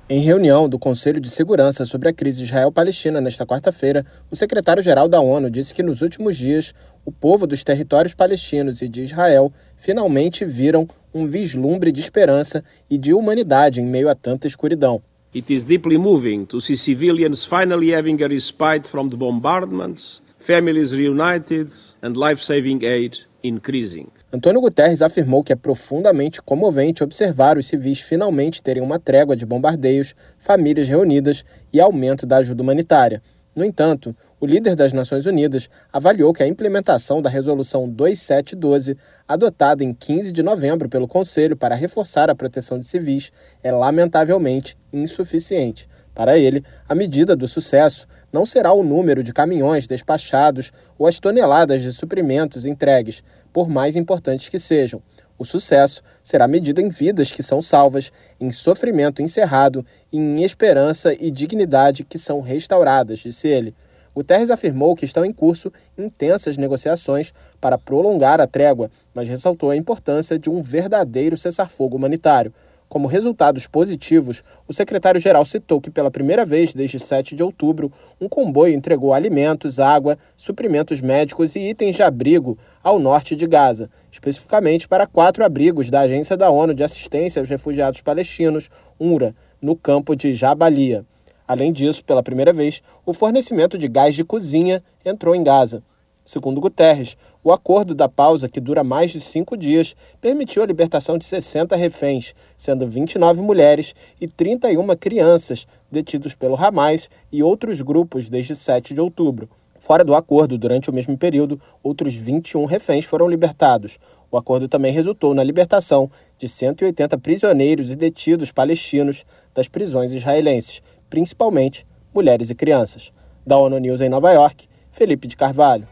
Em 0.09 0.21
reunião 0.21 0.67
do 0.67 0.79
Conselho 0.79 1.21
de 1.21 1.29
Segurança 1.29 1.85
sobre 1.85 2.09
a 2.09 2.15
crise 2.15 2.45
Israel-Palestina 2.45 3.21
nesta 3.21 3.45
quarta-feira, 3.45 4.07
o 4.31 4.37
secretário-geral 4.37 5.09
da 5.09 5.21
ONU 5.21 5.51
disse 5.51 5.75
que 5.75 5.83
nos 5.83 6.01
últimos 6.01 6.39
dias 6.39 6.73
o 7.05 7.13
povo 7.13 7.47
dos 7.47 7.63
territórios 7.63 8.15
palestinos 8.15 8.81
e 8.81 8.89
de 8.89 9.03
Israel 9.03 9.53
finalmente 9.77 10.43
viram 10.43 10.89
um 11.17 11.27
vislumbre 11.27 11.91
de 11.91 12.01
esperança 12.01 12.63
e 12.91 12.99
de 12.99 13.15
humanidade 13.15 13.81
em 13.81 13.87
meio 13.87 14.09
a 14.09 14.15
tanta 14.15 14.47
escuridão. 14.47 15.01
It 15.35 15.53
is 15.53 15.65
deeply 15.65 15.99
moving 15.99 16.45
to 16.47 16.61
see 16.61 16.77
civilians 16.77 17.45
finally 17.45 17.95
having 17.95 18.23
a 18.23 18.29
respite 18.29 18.89
from 18.89 19.09
the 19.09 19.17
bombardments, 19.17 20.23
families 20.39 20.93
reunited 20.93 21.71
and 22.03 22.13
life-saving 22.17 22.85
aid 22.85 23.27
increasing. 23.43 24.09
Antônio 24.33 24.61
Guterres 24.61 25.03
afirmou 25.03 25.43
que 25.43 25.53
é 25.53 25.57
profundamente 25.57 26.43
comovente 26.43 27.03
observar 27.03 27.57
os 27.57 27.67
civis 27.67 28.01
finalmente 28.01 28.63
terem 28.63 28.83
uma 28.83 28.99
trégua 28.99 29.37
de 29.37 29.47
bombardeios, 29.47 30.15
famílias 30.39 30.89
reunidas 30.89 31.45
e 31.73 31.81
aumento 31.81 32.27
da 32.27 32.39
ajuda 32.39 32.63
humanitária. 32.63 33.23
No 33.57 33.65
entanto, 33.65 34.15
o 34.39 34.45
líder 34.45 34.77
das 34.77 34.93
Nações 34.93 35.25
Unidas 35.25 35.71
avaliou 35.91 36.31
que 36.35 36.43
a 36.43 36.47
implementação 36.47 37.23
da 37.23 37.31
Resolução 37.31 37.89
2712, 37.89 38.99
adotada 39.27 39.83
em 39.83 39.95
15 39.95 40.31
de 40.31 40.43
novembro 40.43 40.91
pelo 40.91 41.09
Conselho 41.09 41.57
para 41.57 41.75
reforçar 41.75 42.29
a 42.29 42.35
proteção 42.35 42.79
de 42.79 42.87
civis, 42.87 43.33
é 43.63 43.73
lamentavelmente 43.73 44.77
insuficiente. 44.93 45.89
Para 46.15 46.37
ele, 46.37 46.63
a 46.87 46.95
medida 46.95 47.35
do 47.35 47.49
sucesso 47.49 48.07
não 48.31 48.45
será 48.45 48.75
o 48.75 48.85
número 48.85 49.23
de 49.23 49.33
caminhões 49.33 49.87
despachados 49.87 50.71
ou 50.99 51.07
as 51.07 51.19
toneladas 51.19 51.83
de 51.83 51.95
suprimentos 51.95 52.67
entregues, 52.67 53.25
por 53.55 53.71
mais 53.71 53.97
importantes 53.97 54.51
que 54.51 54.59
sejam. 54.59 55.03
O 55.39 55.45
sucesso 55.45 56.03
será 56.23 56.49
medido 56.49 56.81
em 56.81 56.89
vidas 56.89 57.31
que 57.31 57.43
são 57.43 57.61
salvas, 57.61 58.11
em 58.41 58.51
sofrimento 58.51 59.21
encerrado 59.21 59.85
e 60.13 60.17
em 60.17 60.43
esperança 60.43 61.13
e 61.13 61.31
dignidade 61.31 62.05
que 62.05 62.19
são 62.19 62.41
restauradas, 62.41 63.19
disse 63.19 63.49
ele. 63.49 63.75
Guterres 64.15 64.49
afirmou 64.49 64.97
que 64.97 65.05
estão 65.05 65.27
em 65.27 65.33
curso 65.33 65.71
intensas 65.99 66.57
negociações 66.57 67.35
para 67.61 67.77
prolongar 67.77 68.41
a 68.41 68.47
trégua, 68.47 68.91
mas 69.13 69.29
ressaltou 69.29 69.71
a 69.71 69.77
importância 69.77 70.39
de 70.39 70.49
um 70.49 70.63
verdadeiro 70.63 71.37
cessar-fogo 71.37 71.99
humanitário. 71.99 72.55
Como 72.89 73.09
resultados 73.09 73.67
positivos, 73.67 74.45
o 74.69 74.73
secretário-geral 74.73 75.45
citou 75.45 75.81
que 75.81 75.91
pela 75.91 76.11
primeira 76.11 76.47
vez 76.47 76.73
desde 76.73 77.01
7 77.01 77.35
de 77.35 77.43
outubro, 77.43 77.93
um 78.21 78.29
comboio 78.29 78.75
entregou 78.75 79.13
alimentos, 79.13 79.81
água, 79.81 80.17
suprimentos 80.37 81.01
médicos 81.01 81.57
e 81.57 81.71
itens 81.71 81.97
de 81.97 82.03
abrigo 82.05 82.57
ao 82.83 83.01
norte 83.01 83.35
de 83.35 83.47
Gaza, 83.47 83.91
especificamente 84.11 84.87
para 84.87 85.07
quatro 85.07 85.45
abrigos 85.45 85.91
da 85.91 86.01
Agência 86.01 86.37
da 86.37 86.49
ONU 86.49 86.75
de 86.75 86.85
Assistência 86.85 87.41
aos 87.41 87.49
Refugiados 87.49 88.01
Palestinos, 88.01 88.71
UNRWA, 89.01 89.35
no 89.61 89.75
campo 89.75 90.15
de 90.15 90.33
Jabalia. 90.33 91.05
Além 91.47 91.73
disso, 91.73 92.05
pela 92.05 92.23
primeira 92.23 92.53
vez, 92.53 92.83
o 93.05 93.13
fornecimento 93.13 93.77
de 93.77 93.89
gás 93.89 94.15
de 94.15 94.25
cozinha 94.25 94.83
entrou 95.05 95.35
em 95.35 95.43
Gaza. 95.43 95.83
Segundo 96.27 96.61
Guterres, 96.61 97.17
o 97.45 97.53
acordo 97.53 97.95
da 97.95 98.09
pausa, 98.09 98.49
que 98.49 98.61
dura 98.61 98.83
mais 98.83 99.13
de 99.13 99.21
cinco 99.21 99.57
dias, 99.57 99.95
permitiu 100.21 100.61
a 100.61 100.67
libertação 100.67 101.17
de 101.17 101.25
60 101.25 101.77
reféns, 101.77 102.35
sendo 102.57 102.85
29 102.85 103.41
mulheres 103.41 103.95
e 104.21 104.27
31 104.27 104.85
crianças 104.97 105.69
detidos 105.89 106.35
pelo 106.35 106.57
Hamas 106.57 107.09
e 107.31 107.45
outros 107.45 107.81
grupos 107.81 108.29
desde 108.29 108.57
7 108.57 108.93
de 108.93 109.01
outubro. 109.01 109.49
Fora 109.79 110.03
do 110.03 110.17
acordo, 110.17 110.59
durante 110.59 110.91
o 110.91 110.93
mesmo 110.93 111.17
período, 111.17 111.61
outros 111.81 112.15
21 112.15 112.65
reféns 112.65 113.05
foram 113.05 113.29
libertados. 113.29 113.97
O 114.29 114.37
acordo 114.37 114.67
também 114.67 114.91
resultou 114.91 115.33
na 115.33 115.45
libertação 115.45 116.11
de 116.37 116.49
180 116.49 117.17
prisioneiros 117.19 117.93
e 117.93 117.95
detidos 117.95 118.51
palestinos 118.51 119.25
das 119.55 119.69
prisões 119.69 120.11
israelenses, 120.11 120.83
principalmente 121.09 121.87
mulheres 122.13 122.51
e 122.51 122.55
crianças. 122.57 123.13
Da 123.47 123.57
ONU 123.57 123.79
News 123.79 124.01
em 124.01 124.09
Nova 124.09 124.33
York, 124.33 124.67
Felipe 124.97 125.29
de 125.29 125.37
Carvalho. 125.37 125.87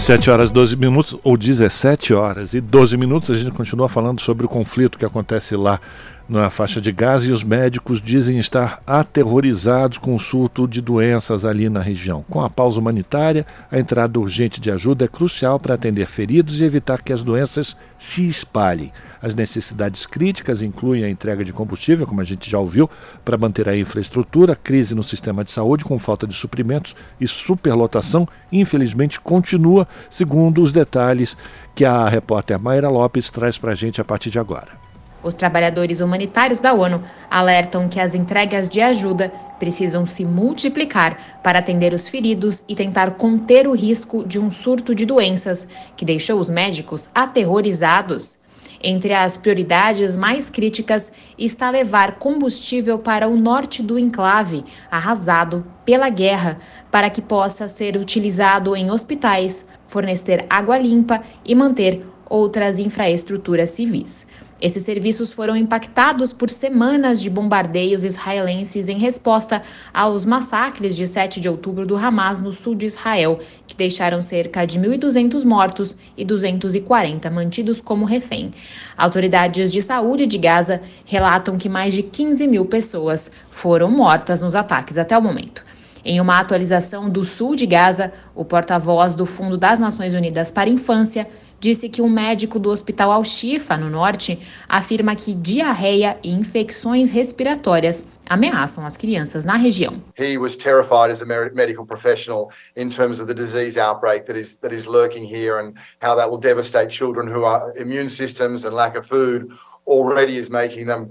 7 0.00 0.30
horas 0.30 0.50
12 0.50 0.76
minutos, 0.76 1.18
ou 1.22 1.36
17 1.36 2.14
horas 2.14 2.54
e 2.54 2.60
12 2.60 2.96
minutos, 2.96 3.30
a 3.30 3.34
gente 3.34 3.52
continua 3.52 3.88
falando 3.88 4.20
sobre 4.20 4.44
o 4.44 4.48
conflito 4.48 4.98
que 4.98 5.04
acontece 5.04 5.54
lá 5.54 5.80
na 6.28 6.48
faixa 6.48 6.80
de 6.80 6.90
Gaza 6.90 7.26
e 7.26 7.32
os 7.32 7.44
médicos 7.44 8.00
dizem 8.00 8.38
estar 8.38 8.82
aterrorizados 8.86 9.98
com 9.98 10.14
o 10.14 10.18
surto 10.18 10.66
de 10.66 10.80
doenças 10.80 11.44
ali 11.44 11.68
na 11.68 11.80
região. 11.80 12.24
Com 12.30 12.42
a 12.42 12.48
pausa 12.48 12.80
humanitária, 12.80 13.46
a 13.70 13.78
entrada 13.78 14.18
urgente 14.18 14.60
de 14.60 14.70
ajuda 14.70 15.04
é 15.04 15.08
crucial 15.08 15.60
para 15.60 15.74
atender 15.74 16.06
feridos 16.06 16.60
e 16.60 16.64
evitar 16.64 17.02
que 17.02 17.12
as 17.12 17.22
doenças 17.22 17.76
se 17.98 18.26
espalhem. 18.26 18.90
As 19.20 19.34
necessidades 19.34 20.06
críticas 20.06 20.62
incluem 20.62 21.04
a 21.04 21.10
entrega 21.10 21.44
de 21.44 21.52
combustível, 21.52 22.06
como 22.06 22.20
a 22.20 22.24
gente 22.24 22.50
já 22.50 22.58
ouviu, 22.58 22.88
para 23.24 23.38
manter 23.38 23.68
a 23.68 23.76
infraestrutura, 23.76 24.56
crise 24.56 24.94
no 24.94 25.02
sistema 25.02 25.44
de 25.44 25.52
saúde 25.52 25.84
com 25.84 25.98
falta 25.98 26.26
de 26.26 26.34
suprimentos 26.34 26.96
e 27.20 27.28
superlotação, 27.28 28.26
infelizmente 28.50 29.20
continua, 29.20 29.86
segundo 30.08 30.62
os 30.62 30.72
detalhes 30.72 31.36
que 31.74 31.84
a 31.84 32.08
repórter 32.08 32.58
Mayra 32.58 32.88
Lopes 32.88 33.30
traz 33.30 33.58
para 33.58 33.72
a 33.72 33.74
gente 33.74 34.00
a 34.00 34.04
partir 34.04 34.30
de 34.30 34.38
agora. 34.38 34.83
Os 35.24 35.32
trabalhadores 35.32 36.00
humanitários 36.00 36.60
da 36.60 36.74
ONU 36.74 37.02
alertam 37.30 37.88
que 37.88 37.98
as 37.98 38.14
entregas 38.14 38.68
de 38.68 38.82
ajuda 38.82 39.32
precisam 39.58 40.04
se 40.04 40.22
multiplicar 40.22 41.40
para 41.42 41.60
atender 41.60 41.94
os 41.94 42.06
feridos 42.06 42.62
e 42.68 42.74
tentar 42.74 43.12
conter 43.12 43.66
o 43.66 43.72
risco 43.72 44.22
de 44.22 44.38
um 44.38 44.50
surto 44.50 44.94
de 44.94 45.06
doenças 45.06 45.66
que 45.96 46.04
deixou 46.04 46.38
os 46.38 46.50
médicos 46.50 47.08
aterrorizados. 47.14 48.38
Entre 48.82 49.14
as 49.14 49.38
prioridades 49.38 50.14
mais 50.14 50.50
críticas 50.50 51.10
está 51.38 51.70
levar 51.70 52.18
combustível 52.18 52.98
para 52.98 53.26
o 53.26 53.34
norte 53.34 53.82
do 53.82 53.98
enclave, 53.98 54.62
arrasado 54.90 55.64
pela 55.86 56.10
guerra, 56.10 56.58
para 56.90 57.08
que 57.08 57.22
possa 57.22 57.66
ser 57.66 57.96
utilizado 57.96 58.76
em 58.76 58.90
hospitais, 58.90 59.64
fornecer 59.86 60.44
água 60.50 60.76
limpa 60.76 61.22
e 61.42 61.54
manter 61.54 62.00
outras 62.28 62.78
infraestruturas 62.78 63.70
civis. 63.70 64.26
Esses 64.64 64.82
serviços 64.82 65.30
foram 65.30 65.54
impactados 65.54 66.32
por 66.32 66.48
semanas 66.48 67.20
de 67.20 67.28
bombardeios 67.28 68.02
israelenses 68.02 68.88
em 68.88 68.96
resposta 68.96 69.60
aos 69.92 70.24
massacres 70.24 70.96
de 70.96 71.06
7 71.06 71.38
de 71.38 71.50
outubro 71.50 71.84
do 71.84 71.94
Hamas 71.94 72.40
no 72.40 72.50
sul 72.50 72.74
de 72.74 72.86
Israel, 72.86 73.38
que 73.66 73.76
deixaram 73.76 74.22
cerca 74.22 74.64
de 74.64 74.80
1.200 74.80 75.44
mortos 75.44 75.94
e 76.16 76.24
240 76.24 77.30
mantidos 77.30 77.78
como 77.78 78.06
refém. 78.06 78.52
Autoridades 78.96 79.70
de 79.70 79.82
saúde 79.82 80.26
de 80.26 80.38
Gaza 80.38 80.80
relatam 81.04 81.58
que 81.58 81.68
mais 81.68 81.92
de 81.92 82.02
15 82.02 82.48
mil 82.48 82.64
pessoas 82.64 83.30
foram 83.50 83.90
mortas 83.90 84.40
nos 84.40 84.54
ataques 84.54 84.96
até 84.96 85.18
o 85.18 85.20
momento. 85.20 85.62
Em 86.02 86.22
uma 86.22 86.40
atualização 86.40 87.10
do 87.10 87.22
sul 87.22 87.54
de 87.54 87.66
Gaza, 87.66 88.12
o 88.34 88.46
porta-voz 88.46 89.14
do 89.14 89.26
Fundo 89.26 89.58
das 89.58 89.78
Nações 89.78 90.14
Unidas 90.14 90.50
para 90.50 90.70
a 90.70 90.72
Infância 90.72 91.26
disse 91.60 91.88
que 91.88 92.02
um 92.02 92.08
médico 92.08 92.58
do 92.58 92.70
Hospital 92.70 93.10
Al-Shifa, 93.10 93.76
no 93.76 93.88
norte, 93.88 94.38
afirma 94.68 95.14
que 95.14 95.34
diarreia 95.34 96.18
e 96.22 96.30
infecções 96.30 97.10
respiratórias 97.10 98.04
ameaçam 98.28 98.86
as 98.86 98.96
crianças 98.96 99.44
na 99.44 99.56
região. 99.56 100.02
He 100.18 100.38
was 100.38 100.56
terrified 100.56 101.10
as 101.10 101.20
a 101.20 101.26
medical 101.26 101.84
professional 101.84 102.50
in 102.76 102.88
terms 102.88 103.20
of 103.20 103.26
the 103.26 103.34
disease 103.34 103.78
outbreak 103.78 104.26
that 104.26 104.38
is 104.38 104.56
that 104.56 104.74
is 104.74 104.86
lurking 104.86 105.24
here 105.24 105.58
and 105.58 105.74
how 106.00 106.16
that 106.16 106.28
will 106.30 106.40
devastate 106.40 106.88
children 106.88 107.28
who 107.28 107.44
are 107.44 107.72
immune 107.76 108.08
systems 108.08 108.64
and 108.64 108.74
lack 108.74 108.96
of 108.96 109.06
food 109.06 109.52
already 109.86 110.38
is 110.38 110.48
making 110.48 110.86
them 110.86 111.10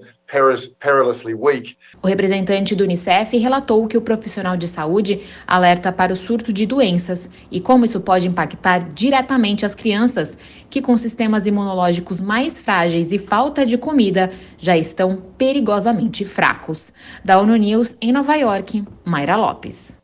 perilously 0.80 1.34
weak. 1.34 1.78
O 2.02 2.08
representante 2.08 2.76
do 2.76 2.84
Unicef 2.84 3.38
relatou 3.38 3.88
que 3.88 3.98
o 3.98 4.02
profissional 4.02 4.58
de 4.58 4.68
saúde 4.68 5.22
alerta 5.46 5.92
para 5.92 6.12
o 6.12 6.16
surto 6.16 6.52
de 6.52 6.66
doenças 6.66 7.30
e 7.52 7.60
como 7.60 7.86
isso 7.86 8.02
pode 8.02 8.28
impactar 8.28 8.80
diretamente 8.94 9.66
as 9.66 9.76
crianças, 9.76 10.38
que 10.70 10.82
com 10.82 10.98
sistemas 10.98 11.46
imunológicos 11.46 12.20
mais 12.20 12.60
frágeis 12.60 13.12
e 13.12 13.20
falta 13.20 13.66
de 13.66 13.78
comida 13.78 14.32
já 14.58 14.76
estão 14.76 15.18
perigosamente 15.38 16.26
fracos. 16.26 16.92
Da 17.24 17.40
ONU 17.40 17.56
News 17.56 17.96
em 18.02 18.12
Nova 18.12 18.36
York, 18.36 18.84
Mayra 19.06 19.36
Lopes. 19.36 19.98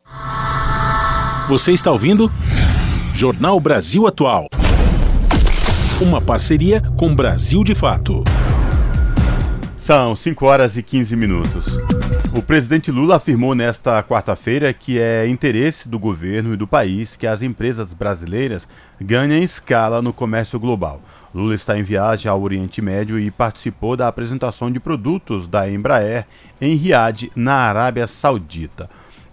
Você 1.48 1.72
está 1.72 1.90
ouvindo? 1.90 2.30
Jornal 3.12 3.58
Brasil 3.58 4.06
Atual. 4.06 4.46
Uma 6.00 6.20
parceria 6.20 6.80
com 6.96 7.14
Brasil 7.14 7.62
de 7.62 7.74
Fato. 7.74 8.24
São 9.90 10.14
5 10.14 10.46
horas 10.46 10.76
e 10.76 10.84
15 10.84 11.16
minutos. 11.16 11.66
O 12.32 12.40
presidente 12.40 12.92
Lula 12.92 13.16
afirmou 13.16 13.56
nesta 13.56 14.00
quarta-feira 14.04 14.72
que 14.72 15.00
é 15.00 15.26
interesse 15.26 15.88
do 15.88 15.98
governo 15.98 16.54
e 16.54 16.56
do 16.56 16.64
país 16.64 17.16
que 17.16 17.26
as 17.26 17.42
empresas 17.42 17.92
brasileiras 17.92 18.68
ganhem 19.00 19.42
escala 19.42 20.00
no 20.00 20.12
comércio 20.12 20.60
global. 20.60 21.00
Lula 21.34 21.56
está 21.56 21.76
em 21.76 21.82
viagem 21.82 22.30
ao 22.30 22.40
Oriente 22.40 22.80
Médio 22.80 23.18
e 23.18 23.32
participou 23.32 23.96
da 23.96 24.06
apresentação 24.06 24.70
de 24.70 24.78
produtos 24.78 25.48
da 25.48 25.68
Embraer 25.68 26.24
em 26.60 26.76
Riad, 26.76 27.28
na 27.34 27.54
Arábia 27.54 28.06
Saudita. 28.06 28.88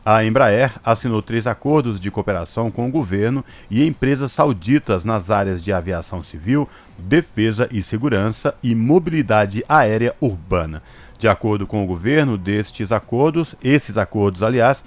A 0.09 0.23
Embraer 0.23 0.71
assinou 0.85 1.21
três 1.21 1.47
acordos 1.47 1.99
de 1.99 2.09
cooperação 2.09 2.71
com 2.71 2.87
o 2.87 2.89
governo 2.89 3.43
e 3.69 3.85
empresas 3.85 4.31
sauditas 4.31 5.03
nas 5.03 5.29
áreas 5.29 5.61
de 5.61 5.73
aviação 5.73 6.21
civil, 6.21 6.65
defesa 6.97 7.67
e 7.73 7.83
segurança 7.83 8.55
e 8.63 8.73
mobilidade 8.73 9.65
aérea 9.67 10.15
urbana. 10.21 10.81
De 11.19 11.27
acordo 11.27 11.67
com 11.67 11.83
o 11.83 11.85
governo, 11.85 12.37
destes 12.37 12.93
acordos, 12.93 13.53
esses 13.61 13.97
acordos, 13.97 14.43
aliás, 14.43 14.81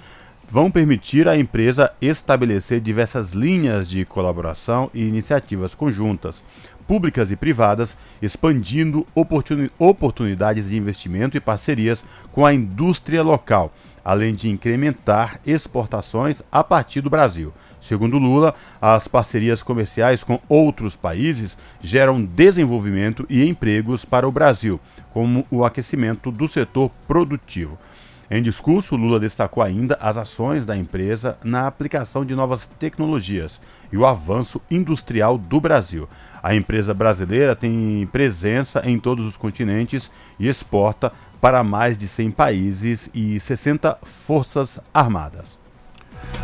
vão 0.49 0.71
permitir 0.71 1.27
à 1.27 1.37
empresa 1.37 1.93
estabelecer 2.01 2.81
diversas 2.81 3.31
linhas 3.31 3.87
de 3.87 4.03
colaboração 4.03 4.89
e 4.91 5.05
iniciativas 5.05 5.75
conjuntas, 5.75 6.43
públicas 6.87 7.29
e 7.29 7.35
privadas, 7.35 7.95
expandindo 8.23 9.05
oportunidades 9.77 10.67
de 10.67 10.75
investimento 10.75 11.37
e 11.37 11.39
parcerias 11.39 12.03
com 12.31 12.43
a 12.43 12.51
indústria 12.51 13.21
local 13.21 13.71
além 14.03 14.33
de 14.33 14.49
incrementar 14.49 15.39
exportações 15.45 16.41
a 16.51 16.63
partir 16.63 17.01
do 17.01 17.09
Brasil. 17.09 17.53
Segundo 17.79 18.17
Lula, 18.17 18.53
as 18.81 19.07
parcerias 19.07 19.63
comerciais 19.63 20.23
com 20.23 20.39
outros 20.47 20.95
países 20.95 21.57
geram 21.81 22.23
desenvolvimento 22.23 23.25
e 23.29 23.47
empregos 23.47 24.05
para 24.05 24.27
o 24.27 24.31
Brasil, 24.31 24.79
como 25.11 25.45
o 25.49 25.65
aquecimento 25.65 26.31
do 26.31 26.47
setor 26.47 26.91
produtivo. 27.07 27.77
Em 28.33 28.41
discurso, 28.41 28.95
Lula 28.95 29.19
destacou 29.19 29.61
ainda 29.61 29.97
as 29.99 30.15
ações 30.15 30.65
da 30.65 30.77
empresa 30.77 31.37
na 31.43 31.67
aplicação 31.67 32.23
de 32.23 32.33
novas 32.33 32.65
tecnologias 32.79 33.59
e 33.91 33.97
o 33.97 34.05
avanço 34.05 34.61
industrial 34.71 35.37
do 35.37 35.59
Brasil. 35.59 36.07
A 36.41 36.55
empresa 36.55 36.93
brasileira 36.93 37.57
tem 37.57 38.07
presença 38.09 38.81
em 38.85 38.97
todos 38.97 39.25
os 39.25 39.35
continentes 39.35 40.09
e 40.39 40.47
exporta 40.47 41.11
para 41.41 41.63
mais 41.63 41.97
de 41.97 42.07
100 42.07 42.31
países 42.31 43.09
e 43.13 43.39
60 43.39 43.97
forças 44.03 44.79
armadas. 44.93 45.60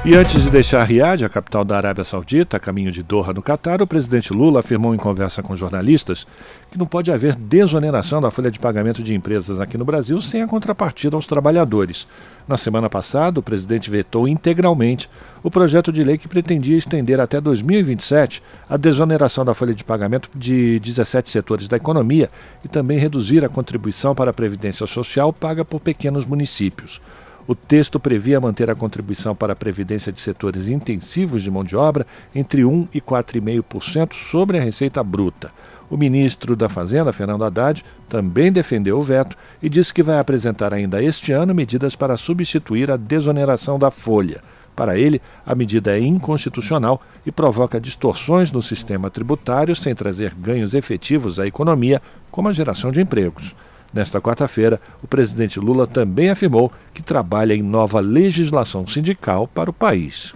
E 0.05 0.15
antes 0.15 0.41
de 0.41 0.49
deixar 0.49 0.83
Riad, 0.85 1.25
a 1.25 1.27
capital 1.27 1.65
da 1.65 1.75
Arábia 1.75 2.03
Saudita, 2.03 2.55
a 2.55 2.59
caminho 2.61 2.93
de 2.93 3.03
Doha, 3.03 3.33
no 3.33 3.41
Catar, 3.41 3.81
o 3.81 3.87
presidente 3.87 4.31
Lula 4.31 4.61
afirmou 4.61 4.95
em 4.95 4.97
conversa 4.97 5.43
com 5.43 5.53
jornalistas 5.53 6.25
que 6.71 6.77
não 6.77 6.85
pode 6.85 7.11
haver 7.11 7.35
desoneração 7.35 8.21
da 8.21 8.31
folha 8.31 8.49
de 8.49 8.57
pagamento 8.57 9.03
de 9.03 9.13
empresas 9.13 9.59
aqui 9.59 9.77
no 9.77 9.83
Brasil 9.83 10.21
sem 10.21 10.41
a 10.41 10.47
contrapartida 10.47 11.17
aos 11.17 11.27
trabalhadores. 11.27 12.07
Na 12.47 12.57
semana 12.57 12.89
passada, 12.89 13.41
o 13.41 13.43
presidente 13.43 13.89
vetou 13.91 14.29
integralmente 14.29 15.09
o 15.43 15.51
projeto 15.51 15.91
de 15.91 16.03
lei 16.03 16.17
que 16.17 16.29
pretendia 16.29 16.77
estender 16.77 17.19
até 17.19 17.41
2027 17.41 18.41
a 18.69 18.77
desoneração 18.77 19.43
da 19.43 19.53
folha 19.53 19.73
de 19.73 19.83
pagamento 19.83 20.29
de 20.33 20.79
17 20.79 21.29
setores 21.29 21.67
da 21.67 21.75
economia 21.75 22.29
e 22.63 22.69
também 22.69 22.97
reduzir 22.97 23.43
a 23.43 23.49
contribuição 23.49 24.15
para 24.15 24.29
a 24.29 24.33
Previdência 24.33 24.87
Social 24.87 25.33
paga 25.33 25.65
por 25.65 25.81
pequenos 25.81 26.25
municípios. 26.25 27.01
O 27.47 27.55
texto 27.55 27.97
previa 27.97 28.41
manter 28.41 28.69
a 28.69 28.75
contribuição 28.75 29.33
para 29.33 29.53
a 29.53 29.55
previdência 29.55 30.11
de 30.11 30.19
setores 30.19 30.67
intensivos 30.67 31.41
de 31.41 31.49
mão 31.49 31.63
de 31.63 31.77
obra 31.77 32.05
entre 32.35 32.65
1 32.65 32.89
e 32.93 32.99
4,5% 32.99 34.13
sobre 34.29 34.57
a 34.57 34.61
receita 34.61 35.01
bruta. 35.01 35.49
O 35.89 35.95
ministro 35.95 36.57
da 36.57 36.67
Fazenda, 36.67 37.13
Fernando 37.13 37.45
Haddad, 37.45 37.85
também 38.09 38.51
defendeu 38.51 38.99
o 38.99 39.01
veto 39.01 39.37
e 39.63 39.69
disse 39.69 39.93
que 39.93 40.03
vai 40.03 40.19
apresentar 40.19 40.73
ainda 40.73 41.01
este 41.01 41.31
ano 41.31 41.55
medidas 41.55 41.95
para 41.95 42.17
substituir 42.17 42.91
a 42.91 42.97
desoneração 42.97 43.79
da 43.79 43.89
folha. 43.89 44.41
Para 44.75 44.99
ele, 44.99 45.21
a 45.45 45.55
medida 45.55 45.97
é 45.97 46.01
inconstitucional 46.01 47.01
e 47.25 47.31
provoca 47.31 47.79
distorções 47.79 48.51
no 48.51 48.61
sistema 48.61 49.09
tributário 49.09 49.73
sem 49.73 49.95
trazer 49.95 50.35
ganhos 50.35 50.73
efetivos 50.73 51.39
à 51.39 51.47
economia, 51.47 52.01
como 52.29 52.49
a 52.49 52.53
geração 52.53 52.91
de 52.91 52.99
empregos. 52.99 53.55
Nesta 53.93 54.21
quarta-feira, 54.21 54.79
o 55.01 55.07
presidente 55.07 55.59
Lula 55.59 55.87
também 55.87 56.29
afirmou 56.29 56.71
que 56.93 57.01
trabalha 57.01 57.53
em 57.53 57.61
nova 57.61 57.99
legislação 57.99 58.85
sindical 58.85 59.47
para 59.47 59.69
o 59.69 59.73
país. 59.73 60.35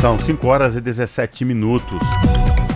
São 0.00 0.18
5 0.18 0.46
horas 0.46 0.76
e 0.76 0.80
17 0.80 1.44
minutos. 1.44 2.00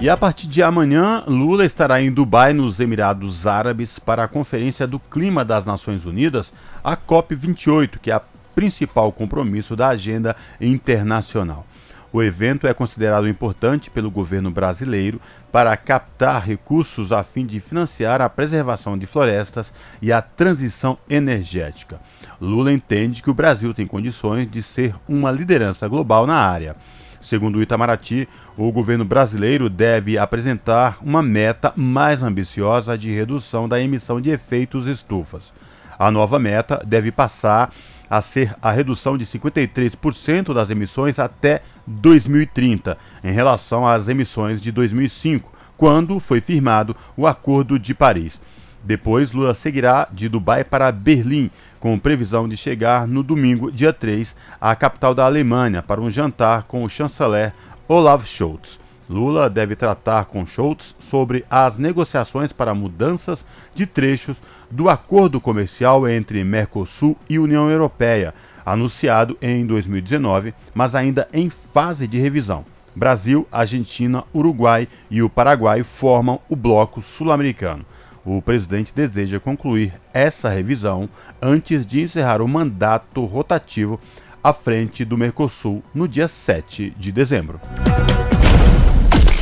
E 0.00 0.08
a 0.08 0.16
partir 0.16 0.46
de 0.46 0.62
amanhã, 0.62 1.24
Lula 1.26 1.64
estará 1.64 2.00
em 2.00 2.10
Dubai, 2.10 2.52
nos 2.52 2.78
Emirados 2.78 3.46
Árabes, 3.46 3.98
para 3.98 4.24
a 4.24 4.28
Conferência 4.28 4.86
do 4.86 4.98
Clima 4.98 5.44
das 5.44 5.66
Nações 5.66 6.04
Unidas, 6.04 6.52
a 6.84 6.96
COP28, 6.96 7.98
que 8.00 8.10
é 8.10 8.14
a 8.14 8.22
principal 8.54 9.12
compromisso 9.12 9.76
da 9.76 9.88
agenda 9.88 10.34
internacional. 10.60 11.66
O 12.10 12.22
evento 12.22 12.66
é 12.66 12.72
considerado 12.72 13.28
importante 13.28 13.90
pelo 13.90 14.10
governo 14.10 14.50
brasileiro 14.50 15.20
para 15.52 15.76
captar 15.76 16.42
recursos 16.42 17.12
a 17.12 17.22
fim 17.22 17.44
de 17.44 17.60
financiar 17.60 18.22
a 18.22 18.30
preservação 18.30 18.96
de 18.96 19.06
florestas 19.06 19.72
e 20.00 20.10
a 20.10 20.22
transição 20.22 20.96
energética. 21.08 22.00
Lula 22.40 22.72
entende 22.72 23.22
que 23.22 23.30
o 23.30 23.34
Brasil 23.34 23.74
tem 23.74 23.86
condições 23.86 24.50
de 24.50 24.62
ser 24.62 24.94
uma 25.06 25.30
liderança 25.30 25.86
global 25.86 26.26
na 26.26 26.36
área. 26.36 26.76
Segundo 27.20 27.56
o 27.56 27.62
Itamaraty, 27.62 28.28
o 28.56 28.70
governo 28.72 29.04
brasileiro 29.04 29.68
deve 29.68 30.16
apresentar 30.16 30.98
uma 31.02 31.22
meta 31.22 31.72
mais 31.76 32.22
ambiciosa 32.22 32.96
de 32.96 33.10
redução 33.10 33.68
da 33.68 33.80
emissão 33.80 34.20
de 34.20 34.30
efeitos 34.30 34.86
estufas. 34.86 35.52
A 35.98 36.10
nova 36.10 36.38
meta 36.38 36.80
deve 36.86 37.10
passar 37.10 37.70
a 38.08 38.22
ser 38.22 38.54
a 38.62 38.70
redução 38.70 39.18
de 39.18 39.26
53% 39.26 40.54
das 40.54 40.70
emissões 40.70 41.18
até 41.18 41.60
2030, 41.88 42.98
em 43.24 43.32
relação 43.32 43.86
às 43.86 44.08
emissões 44.08 44.60
de 44.60 44.70
2005, 44.70 45.50
quando 45.76 46.20
foi 46.20 46.40
firmado 46.40 46.94
o 47.16 47.26
Acordo 47.26 47.78
de 47.78 47.94
Paris. 47.94 48.40
Depois, 48.84 49.32
Lula 49.32 49.54
seguirá 49.54 50.08
de 50.12 50.28
Dubai 50.28 50.64
para 50.64 50.92
Berlim, 50.92 51.50
com 51.80 51.98
previsão 51.98 52.48
de 52.48 52.56
chegar 52.56 53.06
no 53.06 53.22
domingo, 53.22 53.72
dia 53.72 53.92
3, 53.92 54.34
à 54.60 54.74
capital 54.76 55.14
da 55.14 55.24
Alemanha, 55.24 55.82
para 55.82 56.00
um 56.00 56.10
jantar 56.10 56.64
com 56.64 56.84
o 56.84 56.88
chanceler 56.88 57.52
Olaf 57.88 58.26
Scholz. 58.26 58.78
Lula 59.08 59.48
deve 59.48 59.74
tratar 59.74 60.26
com 60.26 60.44
Scholz 60.44 60.94
sobre 60.98 61.44
as 61.50 61.78
negociações 61.78 62.52
para 62.52 62.74
mudanças 62.74 63.44
de 63.74 63.86
trechos 63.86 64.42
do 64.70 64.90
acordo 64.90 65.40
comercial 65.40 66.06
entre 66.06 66.44
Mercosul 66.44 67.16
e 67.28 67.38
União 67.38 67.70
Europeia, 67.70 68.34
anunciado 68.72 69.36
em 69.40 69.66
2019, 69.66 70.54
mas 70.74 70.94
ainda 70.94 71.28
em 71.32 71.50
fase 71.50 72.06
de 72.06 72.18
revisão. 72.18 72.64
Brasil, 72.94 73.46
Argentina, 73.52 74.24
Uruguai 74.34 74.88
e 75.10 75.22
o 75.22 75.30
Paraguai 75.30 75.84
formam 75.84 76.40
o 76.48 76.56
bloco 76.56 77.00
sul-americano. 77.00 77.86
O 78.24 78.42
presidente 78.42 78.94
deseja 78.94 79.38
concluir 79.38 79.92
essa 80.12 80.48
revisão 80.48 81.08
antes 81.40 81.86
de 81.86 82.00
encerrar 82.02 82.42
o 82.42 82.48
mandato 82.48 83.24
rotativo 83.24 84.00
à 84.42 84.52
frente 84.52 85.04
do 85.04 85.16
Mercosul 85.16 85.82
no 85.94 86.08
dia 86.08 86.28
7 86.28 86.92
de 86.98 87.12
dezembro. 87.12 87.60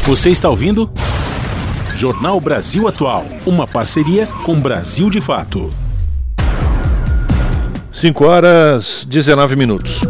Você 0.05 0.31
está 0.31 0.49
ouvindo? 0.49 0.91
Jornal 1.95 2.39
Brasil 2.41 2.87
Atual, 2.87 3.25
uma 3.47 3.67
parceria 3.67 4.27
com 4.45 4.61
Brasil 4.61 5.09
de 5.09 5.21
Fato. 5.21 5.73
5 7.97 8.27
horas 8.27 9.07
19 9.09 9.57
minutos. 9.57 10.03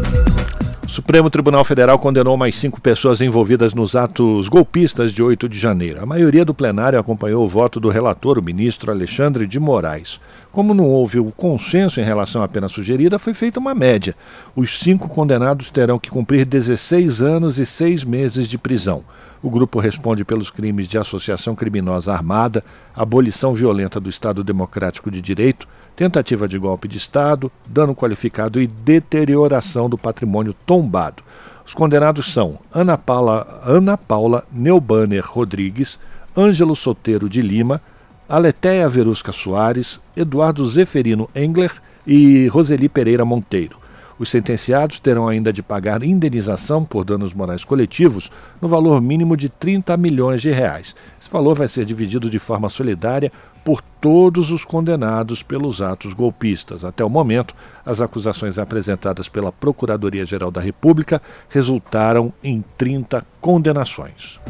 Supremo 0.88 1.30
Tribunal 1.30 1.64
Federal 1.64 1.96
condenou 2.00 2.36
mais 2.36 2.56
cinco 2.56 2.80
pessoas 2.80 3.20
envolvidas 3.20 3.74
nos 3.74 3.94
atos 3.94 4.48
golpistas 4.48 5.12
de 5.12 5.22
8 5.22 5.48
de 5.48 5.56
janeiro. 5.56 6.02
A 6.02 6.06
maioria 6.06 6.44
do 6.44 6.52
plenário 6.52 6.98
acompanhou 6.98 7.44
o 7.44 7.48
voto 7.48 7.78
do 7.78 7.88
relator, 7.88 8.40
o 8.40 8.42
ministro 8.42 8.90
Alexandre 8.90 9.46
de 9.46 9.60
Moraes. 9.60 10.20
Como 10.50 10.74
não 10.74 10.88
houve 10.88 11.20
o 11.20 11.30
consenso 11.30 12.00
em 12.00 12.04
relação 12.04 12.42
à 12.42 12.48
pena 12.48 12.66
sugerida, 12.66 13.20
foi 13.20 13.32
feita 13.32 13.60
uma 13.60 13.72
média. 13.72 14.16
Os 14.56 14.80
cinco 14.80 15.08
condenados 15.08 15.70
terão 15.70 15.96
que 15.96 16.10
cumprir 16.10 16.44
16 16.44 17.22
anos 17.22 17.56
e 17.60 17.64
seis 17.64 18.02
meses 18.02 18.48
de 18.48 18.58
prisão. 18.58 19.04
O 19.40 19.48
grupo 19.48 19.78
responde 19.78 20.24
pelos 20.24 20.50
crimes 20.50 20.88
de 20.88 20.98
associação 20.98 21.54
criminosa 21.54 22.12
armada, 22.12 22.64
abolição 22.92 23.54
violenta 23.54 24.00
do 24.00 24.10
Estado 24.10 24.42
Democrático 24.42 25.08
de 25.08 25.20
Direito, 25.20 25.68
tentativa 25.96 26.46
de 26.46 26.58
golpe 26.58 26.86
de 26.86 26.98
Estado, 26.98 27.50
dano 27.66 27.96
qualificado 27.96 28.60
e 28.60 28.66
deterioração 28.66 29.88
do 29.88 29.96
patrimônio 29.96 30.54
tombado. 30.66 31.22
Os 31.66 31.74
condenados 31.74 32.32
são 32.32 32.58
Ana 32.72 32.98
Paula, 32.98 33.62
Ana 33.64 33.96
Paula 33.96 34.44
Neubanner 34.52 35.24
Rodrigues, 35.26 35.98
Ângelo 36.36 36.76
Soteiro 36.76 37.28
de 37.28 37.40
Lima, 37.40 37.80
Aleteia 38.28 38.88
Verusca 38.88 39.32
Soares, 39.32 40.00
Eduardo 40.14 40.66
Zeferino 40.68 41.30
Engler 41.34 41.72
e 42.06 42.46
Roseli 42.48 42.88
Pereira 42.88 43.24
Monteiro. 43.24 43.78
Os 44.18 44.30
sentenciados 44.30 44.98
terão 44.98 45.28
ainda 45.28 45.52
de 45.52 45.62
pagar 45.62 46.02
indenização 46.02 46.84
por 46.84 47.04
danos 47.04 47.34
morais 47.34 47.64
coletivos 47.64 48.30
no 48.60 48.68
valor 48.68 49.00
mínimo 49.00 49.36
de 49.36 49.48
30 49.48 49.96
milhões 49.96 50.40
de 50.40 50.50
reais. 50.50 50.94
Esse 51.20 51.30
valor 51.30 51.54
vai 51.54 51.68
ser 51.68 51.84
dividido 51.84 52.30
de 52.30 52.38
forma 52.38 52.68
solidária 52.68 53.30
por 53.66 53.82
todos 54.00 54.52
os 54.52 54.64
condenados 54.64 55.42
pelos 55.42 55.82
atos 55.82 56.12
golpistas. 56.12 56.84
Até 56.84 57.04
o 57.04 57.10
momento, 57.10 57.52
as 57.84 58.00
acusações 58.00 58.60
apresentadas 58.60 59.28
pela 59.28 59.50
Procuradoria-Geral 59.50 60.52
da 60.52 60.60
República 60.60 61.20
resultaram 61.48 62.32
em 62.44 62.64
30 62.78 63.26
condenações. 63.40 64.40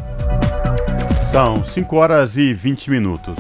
São 1.33 1.65
5 1.65 1.97
horas 1.97 2.37
e 2.37 2.53
20 2.53 2.91
minutos. 2.91 3.39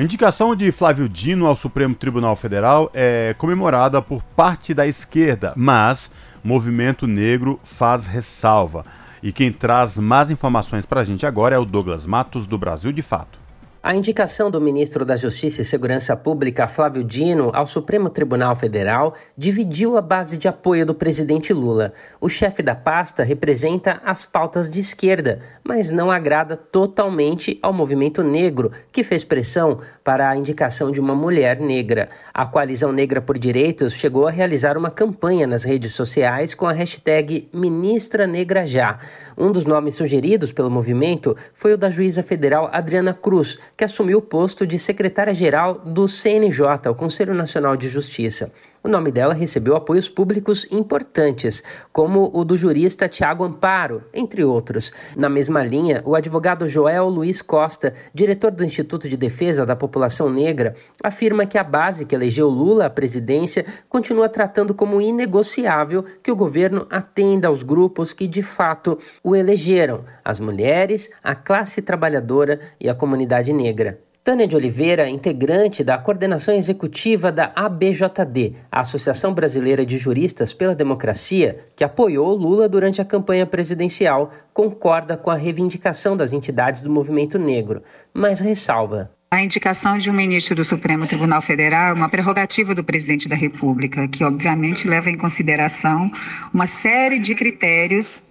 Indicação 0.00 0.56
de 0.56 0.72
Flávio 0.72 1.08
Dino 1.08 1.46
ao 1.46 1.54
Supremo 1.54 1.94
Tribunal 1.94 2.34
Federal 2.34 2.90
é 2.92 3.36
comemorada 3.38 4.02
por 4.02 4.20
parte 4.34 4.74
da 4.74 4.84
esquerda, 4.84 5.52
mas 5.54 6.10
Movimento 6.42 7.06
Negro 7.06 7.60
faz 7.62 8.04
ressalva. 8.06 8.84
E 9.22 9.30
quem 9.30 9.52
traz 9.52 9.96
mais 9.96 10.28
informações 10.28 10.84
para 10.84 11.02
a 11.02 11.04
gente 11.04 11.24
agora 11.24 11.54
é 11.54 11.58
o 11.58 11.64
Douglas 11.64 12.04
Matos, 12.04 12.48
do 12.48 12.58
Brasil 12.58 12.90
de 12.90 13.02
Fato. 13.02 13.38
A 13.80 13.94
indicação 13.94 14.50
do 14.50 14.60
ministro 14.60 15.04
da 15.04 15.14
Justiça 15.14 15.62
e 15.62 15.64
Segurança 15.64 16.16
Pública, 16.16 16.66
Flávio 16.66 17.04
Dino, 17.04 17.52
ao 17.54 17.64
Supremo 17.64 18.10
Tribunal 18.10 18.56
Federal 18.56 19.14
dividiu 19.36 19.96
a 19.96 20.02
base 20.02 20.36
de 20.36 20.48
apoio 20.48 20.84
do 20.84 20.92
presidente 20.92 21.52
Lula. 21.52 21.92
O 22.20 22.28
chefe 22.28 22.60
da 22.60 22.74
pasta 22.74 23.22
representa 23.22 24.00
as 24.04 24.26
pautas 24.26 24.68
de 24.68 24.80
esquerda, 24.80 25.40
mas 25.62 25.90
não 25.90 26.10
agrada 26.10 26.56
totalmente 26.56 27.56
ao 27.62 27.72
movimento 27.72 28.20
negro, 28.20 28.72
que 28.90 29.04
fez 29.04 29.22
pressão 29.22 29.78
para 30.08 30.30
a 30.30 30.36
indicação 30.38 30.90
de 30.90 30.98
uma 30.98 31.14
mulher 31.14 31.60
negra. 31.60 32.08
A 32.32 32.46
Coalizão 32.46 32.90
Negra 32.92 33.20
por 33.20 33.36
Direitos 33.36 33.92
chegou 33.92 34.26
a 34.26 34.30
realizar 34.30 34.78
uma 34.78 34.90
campanha 34.90 35.46
nas 35.46 35.64
redes 35.64 35.92
sociais 35.92 36.54
com 36.54 36.66
a 36.66 36.72
hashtag 36.72 37.46
Ministra 37.52 38.26
Negra 38.26 38.66
Já. 38.66 38.98
Um 39.36 39.52
dos 39.52 39.66
nomes 39.66 39.96
sugeridos 39.96 40.50
pelo 40.50 40.70
movimento 40.70 41.36
foi 41.52 41.74
o 41.74 41.76
da 41.76 41.90
juíza 41.90 42.22
federal 42.22 42.70
Adriana 42.72 43.12
Cruz, 43.12 43.58
que 43.76 43.84
assumiu 43.84 44.16
o 44.16 44.22
posto 44.22 44.66
de 44.66 44.78
secretária-geral 44.78 45.74
do 45.74 46.08
CNJ, 46.08 46.88
o 46.88 46.94
Conselho 46.94 47.34
Nacional 47.34 47.76
de 47.76 47.86
Justiça. 47.86 48.50
O 48.88 48.90
nome 48.90 49.12
dela 49.12 49.34
recebeu 49.34 49.76
apoios 49.76 50.08
públicos 50.08 50.66
importantes, 50.70 51.62
como 51.92 52.30
o 52.32 52.42
do 52.42 52.56
jurista 52.56 53.06
Tiago 53.06 53.44
Amparo, 53.44 54.02
entre 54.14 54.42
outros. 54.42 54.90
Na 55.14 55.28
mesma 55.28 55.62
linha, 55.62 56.00
o 56.06 56.14
advogado 56.14 56.66
Joel 56.66 57.06
Luiz 57.10 57.42
Costa, 57.42 57.92
diretor 58.14 58.50
do 58.50 58.64
Instituto 58.64 59.06
de 59.06 59.14
Defesa 59.14 59.66
da 59.66 59.76
População 59.76 60.30
Negra, 60.30 60.74
afirma 61.04 61.44
que 61.44 61.58
a 61.58 61.62
base 61.62 62.06
que 62.06 62.14
elegeu 62.14 62.48
Lula 62.48 62.86
à 62.86 62.90
presidência 62.90 63.66
continua 63.90 64.26
tratando 64.26 64.72
como 64.72 65.02
inegociável 65.02 66.02
que 66.22 66.32
o 66.32 66.36
governo 66.36 66.86
atenda 66.88 67.48
aos 67.48 67.62
grupos 67.62 68.14
que 68.14 68.26
de 68.26 68.40
fato 68.40 68.98
o 69.22 69.36
elegeram: 69.36 70.02
as 70.24 70.40
mulheres, 70.40 71.10
a 71.22 71.34
classe 71.34 71.82
trabalhadora 71.82 72.58
e 72.80 72.88
a 72.88 72.94
comunidade 72.94 73.52
negra. 73.52 74.07
Tânia 74.28 74.46
de 74.46 74.54
Oliveira, 74.54 75.08
integrante 75.08 75.82
da 75.82 75.96
coordenação 75.96 76.54
executiva 76.54 77.32
da 77.32 77.50
ABJD, 77.56 78.56
a 78.70 78.80
Associação 78.80 79.32
Brasileira 79.32 79.86
de 79.86 79.96
Juristas 79.96 80.52
pela 80.52 80.74
Democracia, 80.74 81.64
que 81.74 81.82
apoiou 81.82 82.36
Lula 82.36 82.68
durante 82.68 83.00
a 83.00 83.06
campanha 83.06 83.46
presidencial, 83.46 84.30
concorda 84.52 85.16
com 85.16 85.30
a 85.30 85.34
reivindicação 85.34 86.14
das 86.14 86.34
entidades 86.34 86.82
do 86.82 86.90
movimento 86.90 87.38
negro, 87.38 87.82
mas 88.12 88.38
ressalva. 88.38 89.10
A 89.30 89.42
indicação 89.42 89.96
de 89.96 90.10
um 90.10 90.12
ministro 90.12 90.54
do 90.54 90.62
Supremo 90.62 91.06
Tribunal 91.06 91.40
Federal 91.40 91.92
é 91.92 91.94
uma 91.94 92.10
prerrogativa 92.10 92.74
do 92.74 92.84
presidente 92.84 93.30
da 93.30 93.34
República, 93.34 94.06
que 94.08 94.22
obviamente 94.22 94.86
leva 94.86 95.08
em 95.08 95.16
consideração 95.16 96.10
uma 96.52 96.66
série 96.66 97.18
de 97.18 97.34
critérios 97.34 98.22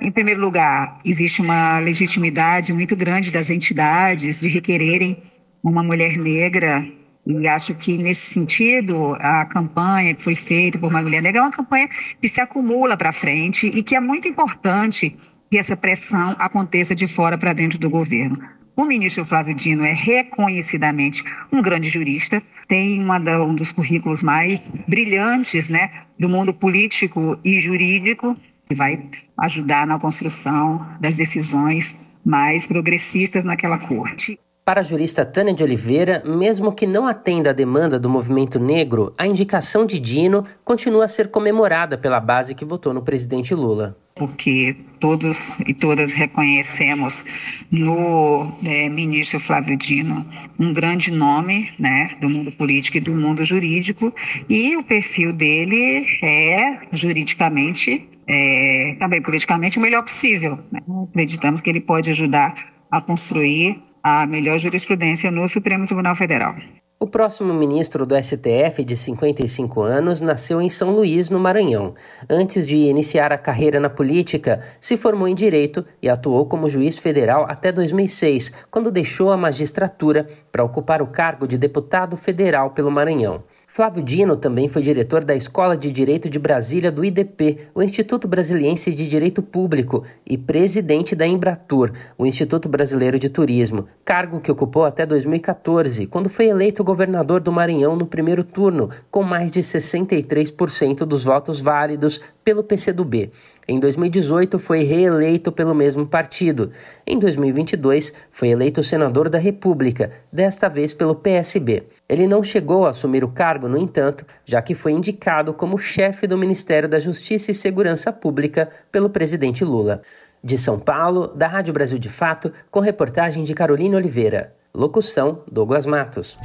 em 0.00 0.10
primeiro 0.10 0.40
lugar, 0.40 0.98
existe 1.04 1.40
uma 1.42 1.78
legitimidade 1.78 2.72
muito 2.72 2.96
grande 2.96 3.30
das 3.30 3.50
entidades 3.50 4.40
de 4.40 4.48
requererem 4.48 5.22
uma 5.70 5.82
mulher 5.82 6.18
negra 6.18 6.86
e 7.26 7.48
acho 7.48 7.74
que, 7.74 7.96
nesse 7.96 8.34
sentido, 8.34 9.16
a 9.18 9.46
campanha 9.46 10.14
que 10.14 10.22
foi 10.22 10.34
feita 10.34 10.78
por 10.78 10.90
uma 10.90 11.00
mulher 11.00 11.22
negra 11.22 11.40
é 11.40 11.42
uma 11.42 11.50
campanha 11.50 11.88
que 12.20 12.28
se 12.28 12.38
acumula 12.38 12.98
para 12.98 13.12
frente 13.12 13.66
e 13.66 13.82
que 13.82 13.96
é 13.96 14.00
muito 14.00 14.28
importante 14.28 15.16
que 15.50 15.56
essa 15.56 15.74
pressão 15.74 16.36
aconteça 16.38 16.94
de 16.94 17.08
fora 17.08 17.38
para 17.38 17.54
dentro 17.54 17.78
do 17.78 17.88
governo. 17.88 18.38
O 18.76 18.84
ministro 18.84 19.24
Flávio 19.24 19.54
Dino 19.54 19.84
é 19.84 19.92
reconhecidamente 19.92 21.24
um 21.50 21.62
grande 21.62 21.88
jurista, 21.88 22.42
tem 22.68 23.02
da, 23.22 23.42
um 23.42 23.54
dos 23.54 23.72
currículos 23.72 24.22
mais 24.22 24.70
brilhantes 24.86 25.68
né, 25.68 25.90
do 26.18 26.28
mundo 26.28 26.52
político 26.52 27.38
e 27.42 27.60
jurídico, 27.60 28.36
e 28.68 28.74
vai 28.74 29.02
ajudar 29.38 29.86
na 29.86 29.98
construção 29.98 30.86
das 31.00 31.14
decisões 31.14 31.94
mais 32.24 32.66
progressistas 32.66 33.44
naquela 33.44 33.78
corte. 33.78 34.38
Para 34.64 34.80
a 34.80 34.82
jurista 34.82 35.26
Tânia 35.26 35.52
de 35.52 35.62
Oliveira, 35.62 36.22
mesmo 36.24 36.72
que 36.72 36.86
não 36.86 37.06
atenda 37.06 37.50
à 37.50 37.52
demanda 37.52 37.98
do 37.98 38.08
movimento 38.08 38.58
negro, 38.58 39.12
a 39.18 39.26
indicação 39.26 39.84
de 39.84 40.00
Dino 40.00 40.46
continua 40.64 41.04
a 41.04 41.08
ser 41.08 41.30
comemorada 41.30 41.98
pela 41.98 42.18
base 42.18 42.54
que 42.54 42.64
votou 42.64 42.94
no 42.94 43.02
presidente 43.02 43.54
Lula. 43.54 43.94
Porque 44.14 44.74
todos 44.98 45.36
e 45.66 45.74
todas 45.74 46.14
reconhecemos 46.14 47.26
no 47.70 48.56
é, 48.64 48.88
ministro 48.88 49.38
Flávio 49.38 49.76
Dino 49.76 50.24
um 50.58 50.72
grande 50.72 51.10
nome 51.10 51.70
né, 51.78 52.16
do 52.18 52.30
mundo 52.30 52.50
político 52.50 52.96
e 52.96 53.00
do 53.00 53.12
mundo 53.12 53.44
jurídico, 53.44 54.14
e 54.48 54.78
o 54.78 54.82
perfil 54.82 55.34
dele 55.34 56.06
é 56.22 56.78
juridicamente, 56.90 58.08
é, 58.26 58.96
também 58.98 59.20
politicamente, 59.20 59.76
o 59.76 59.82
melhor 59.82 60.04
possível. 60.04 60.58
Né? 60.72 60.80
Acreditamos 61.10 61.60
que 61.60 61.68
ele 61.68 61.82
pode 61.82 62.08
ajudar 62.08 62.72
a 62.90 62.98
construir 62.98 63.82
a 64.04 64.26
melhor 64.26 64.58
jurisprudência 64.58 65.30
no 65.30 65.48
Supremo 65.48 65.86
Tribunal 65.86 66.14
Federal. 66.14 66.54
O 67.00 67.06
próximo 67.06 67.54
ministro 67.54 68.04
do 68.04 68.14
STF, 68.22 68.84
de 68.84 68.94
55 68.94 69.80
anos, 69.80 70.20
nasceu 70.20 70.60
em 70.60 70.68
São 70.68 70.90
Luís, 70.90 71.30
no 71.30 71.40
Maranhão. 71.40 71.94
Antes 72.28 72.66
de 72.66 72.76
iniciar 72.76 73.32
a 73.32 73.38
carreira 73.38 73.80
na 73.80 73.88
política, 73.88 74.62
se 74.78 74.98
formou 74.98 75.26
em 75.26 75.34
direito 75.34 75.84
e 76.02 76.08
atuou 76.08 76.44
como 76.46 76.68
juiz 76.68 76.98
federal 76.98 77.46
até 77.48 77.72
2006, 77.72 78.52
quando 78.70 78.90
deixou 78.90 79.32
a 79.32 79.38
magistratura 79.38 80.28
para 80.52 80.64
ocupar 80.64 81.00
o 81.00 81.06
cargo 81.06 81.48
de 81.48 81.56
deputado 81.56 82.14
federal 82.16 82.72
pelo 82.72 82.90
Maranhão. 82.90 83.42
Flávio 83.74 84.04
Dino 84.04 84.36
também 84.36 84.68
foi 84.68 84.82
diretor 84.82 85.24
da 85.24 85.34
Escola 85.34 85.76
de 85.76 85.90
Direito 85.90 86.30
de 86.30 86.38
Brasília 86.38 86.92
do 86.92 87.04
IDP, 87.04 87.58
o 87.74 87.82
Instituto 87.82 88.28
Brasiliense 88.28 88.94
de 88.94 89.04
Direito 89.04 89.42
Público, 89.42 90.04
e 90.24 90.38
presidente 90.38 91.16
da 91.16 91.26
Embratur, 91.26 91.90
o 92.16 92.24
Instituto 92.24 92.68
Brasileiro 92.68 93.18
de 93.18 93.28
Turismo, 93.28 93.88
cargo 94.04 94.38
que 94.38 94.52
ocupou 94.52 94.84
até 94.84 95.04
2014, 95.04 96.06
quando 96.06 96.28
foi 96.28 96.46
eleito 96.46 96.84
governador 96.84 97.40
do 97.40 97.50
Maranhão 97.50 97.96
no 97.96 98.06
primeiro 98.06 98.44
turno, 98.44 98.90
com 99.10 99.24
mais 99.24 99.50
de 99.50 99.58
63% 99.58 100.98
dos 100.98 101.24
votos 101.24 101.60
válidos 101.60 102.20
pelo 102.44 102.62
PCdoB. 102.62 103.32
Em 103.66 103.80
2018, 103.80 104.58
foi 104.58 104.82
reeleito 104.82 105.50
pelo 105.50 105.74
mesmo 105.74 106.06
partido. 106.06 106.70
Em 107.06 107.18
2022, 107.18 108.12
foi 108.30 108.48
eleito 108.48 108.82
senador 108.82 109.28
da 109.28 109.38
República, 109.38 110.12
desta 110.32 110.68
vez 110.68 110.92
pelo 110.92 111.14
PSB. 111.14 111.84
Ele 112.08 112.26
não 112.26 112.44
chegou 112.44 112.86
a 112.86 112.90
assumir 112.90 113.24
o 113.24 113.28
cargo, 113.28 113.68
no 113.68 113.78
entanto, 113.78 114.26
já 114.44 114.60
que 114.60 114.74
foi 114.74 114.92
indicado 114.92 115.54
como 115.54 115.78
chefe 115.78 116.26
do 116.26 116.36
Ministério 116.36 116.88
da 116.88 116.98
Justiça 116.98 117.50
e 117.50 117.54
Segurança 117.54 118.12
Pública 118.12 118.68
pelo 118.92 119.08
presidente 119.08 119.64
Lula. 119.64 120.02
De 120.42 120.58
São 120.58 120.78
Paulo, 120.78 121.28
da 121.28 121.46
Rádio 121.46 121.72
Brasil 121.72 121.98
de 121.98 122.10
Fato, 122.10 122.52
com 122.70 122.80
reportagem 122.80 123.44
de 123.44 123.54
Carolina 123.54 123.96
Oliveira. 123.96 124.54
Locução: 124.74 125.42
Douglas 125.50 125.86
Matos. 125.86 126.36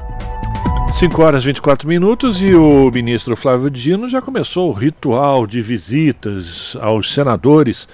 5 0.93 1.21
horas 1.21 1.43
e 1.43 1.47
24 1.47 1.87
minutos 1.87 2.41
e 2.41 2.53
o 2.53 2.91
ministro 2.91 3.35
Flávio 3.35 3.69
Dino 3.69 4.07
já 4.07 4.21
começou 4.21 4.69
o 4.69 4.73
ritual 4.73 5.47
de 5.47 5.61
visitas 5.61 6.75
aos 6.81 7.13
senadores. 7.13 7.87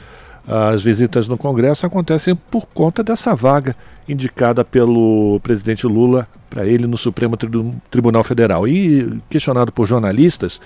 As 0.47 0.81
visitas 0.81 1.27
no 1.27 1.38
Congresso 1.38 1.86
acontecem 1.86 2.36
por 2.36 2.65
conta 2.67 3.03
dessa 3.03 3.36
vaga 3.36 3.75
indicada 4.08 4.63
pelo 4.63 5.39
presidente 5.41 5.86
Lula 5.86 6.27
para 6.49 6.65
ele 6.65 6.88
no 6.88 6.95
Supremo 6.95 7.36
Tribunal 7.91 8.23
Federal. 8.23 8.67
E 8.67 9.19
questionado 9.29 9.71
por 9.71 9.86
jornalistas, 9.86 10.62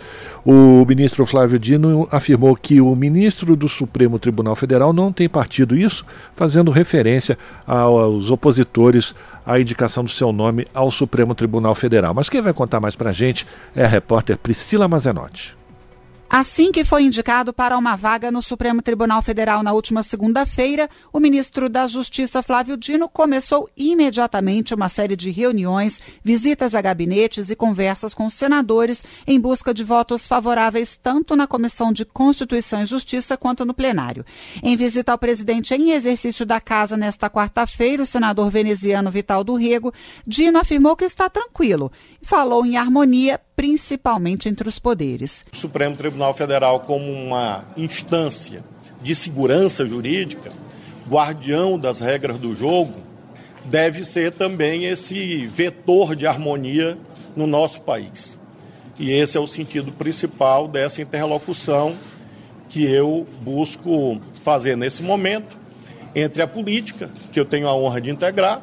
o 0.46 0.86
ministro 0.86 1.26
Flávio 1.26 1.58
Dino 1.58 2.08
afirmou 2.12 2.56
que 2.56 2.80
o 2.80 2.96
ministro 2.96 3.56
do 3.56 3.68
Supremo 3.68 4.20
Tribunal 4.20 4.56
Federal 4.56 4.94
não 4.94 5.12
tem 5.12 5.28
partido, 5.28 5.76
isso 5.76 6.06
fazendo 6.36 6.72
referência 6.72 7.38
aos 7.66 8.30
opositores 8.30 9.16
à 9.50 9.60
indicação 9.60 10.04
do 10.04 10.10
seu 10.10 10.32
nome 10.32 10.68
ao 10.74 10.92
Supremo 10.92 11.34
Tribunal 11.34 11.74
Federal. 11.74 12.14
Mas 12.14 12.30
quem 12.30 12.42
vai 12.42 12.54
contar 12.54 12.80
mais 12.80 12.96
para 12.96 13.10
a 13.10 13.14
gente 13.14 13.48
é 13.76 13.84
a 13.84 13.88
repórter 13.88 14.38
Priscila 14.38 14.88
Mazenotti. 14.88 15.59
Assim 16.32 16.72
que 16.72 16.86
foi 16.86 17.02
indicado 17.02 17.52
para 17.52 17.76
uma 17.76 17.96
vaga 17.96 18.30
no 18.30 18.40
Supremo 18.40 18.84
Tribunal 18.84 19.20
Federal 19.20 19.64
na 19.64 19.74
última 19.74 20.04
segunda-feira, 20.04 20.88
o 21.12 21.20
ministro 21.20 21.68
da 21.68 21.88
Justiça 21.88 22.44
Flávio 22.44 22.78
Dino 22.78 23.10
começou 23.10 23.68
imediatamente 23.76 24.76
uma 24.76 24.90
série 24.90 25.16
de 25.16 25.32
reuniões, 25.32 26.00
visitas 26.24 26.76
a 26.76 26.82
gabinetes 26.82 27.50
e 27.50 27.56
conversas 27.56 28.14
com 28.14 28.30
senadores 28.30 29.04
em 29.26 29.40
busca 29.40 29.74
de 29.74 29.84
votos 29.84 30.28
favoráveis 30.28 30.96
tanto 31.02 31.36
na 31.36 31.48
Comissão 31.48 31.92
de 31.92 32.06
Constituição 32.06 32.84
e 32.84 32.86
Justiça 32.86 33.36
quanto 33.36 33.66
no 33.66 33.74
plenário. 33.74 34.24
Em 34.62 34.78
visita 34.78 35.12
ao 35.12 35.18
presidente 35.18 35.74
em 35.74 35.94
exercício 35.94 36.46
da 36.46 36.62
casa 36.62 36.96
nesta 36.96 37.28
quarta-feira, 37.28 38.04
o 38.04 38.06
senador 38.06 38.52
veneziano 38.52 39.10
Vital 39.10 39.44
do 39.44 39.56
Rego, 39.56 39.92
Dino 40.28 40.60
afirmou 40.60 40.96
que 40.96 41.06
está 41.06 41.28
tranquilo 41.28 41.92
e 42.22 42.26
falou 42.26 42.66
em 42.66 42.78
harmonia 42.78 43.40
principalmente 43.56 44.48
entre 44.48 44.68
os 44.68 44.80
poderes. 44.80 45.46
O 45.52 45.56
Supremo 45.56 45.96
Tribunal 45.96 46.34
Federal, 46.34 46.80
como 46.82 47.12
uma 47.12 47.66
instância 47.76 48.64
de 49.02 49.16
segurança 49.16 49.86
jurídica, 49.86 50.52
guardião 51.10 51.78
das 51.78 52.00
regras 52.00 52.38
do 52.38 52.56
jogo, 52.56 53.00
deve 53.66 54.04
ser 54.04 54.32
também 54.32 54.86
esse 54.86 55.46
vetor 55.48 56.16
de 56.16 56.26
harmonia 56.26 56.98
no 57.36 57.46
nosso 57.46 57.82
país. 57.82 58.40
E 58.98 59.12
esse 59.12 59.38
é 59.38 59.40
o 59.40 59.48
sentido 59.48 59.92
principal 59.92 60.68
dessa 60.68 61.02
interlocução 61.02 61.96
que 62.68 62.84
eu 62.84 63.26
busco 63.42 64.20
fazer 64.44 64.76
nesse 64.76 65.02
momento 65.02 65.58
entre 66.14 66.42
a 66.42 66.48
política, 66.48 67.10
que 67.32 67.40
eu 67.40 67.46
tenho 67.46 67.68
a 67.68 67.76
honra 67.76 68.02
de 68.02 68.10
integrar, 68.10 68.62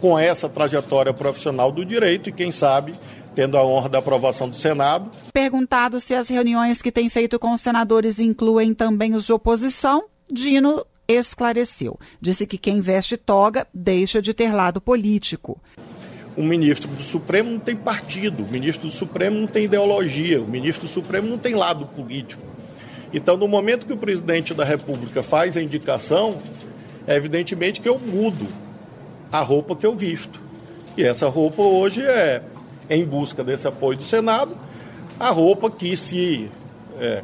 com 0.00 0.18
essa 0.18 0.48
trajetória 0.48 1.12
profissional 1.12 1.72
do 1.72 1.84
direito 1.84 2.28
e, 2.28 2.32
quem 2.32 2.50
sabe, 2.50 2.92
tendo 3.34 3.58
a 3.58 3.64
honra 3.64 3.88
da 3.88 3.98
aprovação 3.98 4.48
do 4.48 4.56
Senado. 4.56 5.10
Perguntado 5.32 6.00
se 6.00 6.14
as 6.14 6.28
reuniões 6.28 6.80
que 6.80 6.90
tem 6.90 7.08
feito 7.10 7.38
com 7.38 7.52
os 7.52 7.60
senadores 7.60 8.18
incluem 8.18 8.72
também 8.72 9.14
os 9.14 9.24
de 9.24 9.32
oposição, 9.32 10.04
Dino 10.30 10.84
esclareceu. 11.06 11.98
Disse 12.20 12.46
que 12.46 12.58
quem 12.58 12.80
veste 12.80 13.16
toga 13.16 13.66
deixa 13.72 14.20
de 14.20 14.32
ter 14.32 14.52
lado 14.52 14.80
político. 14.80 15.60
O 16.36 16.42
ministro 16.42 16.90
do 16.90 17.02
Supremo 17.02 17.50
não 17.50 17.58
tem 17.58 17.76
partido, 17.76 18.44
o 18.44 18.50
ministro 18.50 18.88
do 18.88 18.92
Supremo 18.92 19.38
não 19.38 19.46
tem 19.46 19.64
ideologia, 19.64 20.40
o 20.40 20.46
ministro 20.46 20.86
do 20.86 20.92
Supremo 20.92 21.28
não 21.28 21.38
tem 21.38 21.54
lado 21.54 21.86
político. 21.86 22.42
Então, 23.12 23.36
no 23.36 23.48
momento 23.48 23.86
que 23.86 23.92
o 23.92 23.96
presidente 23.96 24.52
da 24.52 24.64
República 24.64 25.22
faz 25.22 25.56
a 25.56 25.62
indicação, 25.62 26.38
é 27.06 27.16
evidentemente 27.16 27.80
que 27.80 27.88
eu 27.88 27.98
mudo 27.98 28.46
a 29.38 29.42
roupa 29.42 29.76
que 29.76 29.86
eu 29.86 29.94
visto. 29.94 30.40
E 30.96 31.04
essa 31.04 31.28
roupa 31.28 31.62
hoje 31.62 32.02
é 32.02 32.42
em 32.88 33.04
busca 33.04 33.42
desse 33.44 33.66
apoio 33.66 33.98
do 33.98 34.04
Senado, 34.04 34.56
a 35.18 35.30
roupa 35.30 35.70
que, 35.70 35.96
se 35.96 36.50
é, 36.98 37.22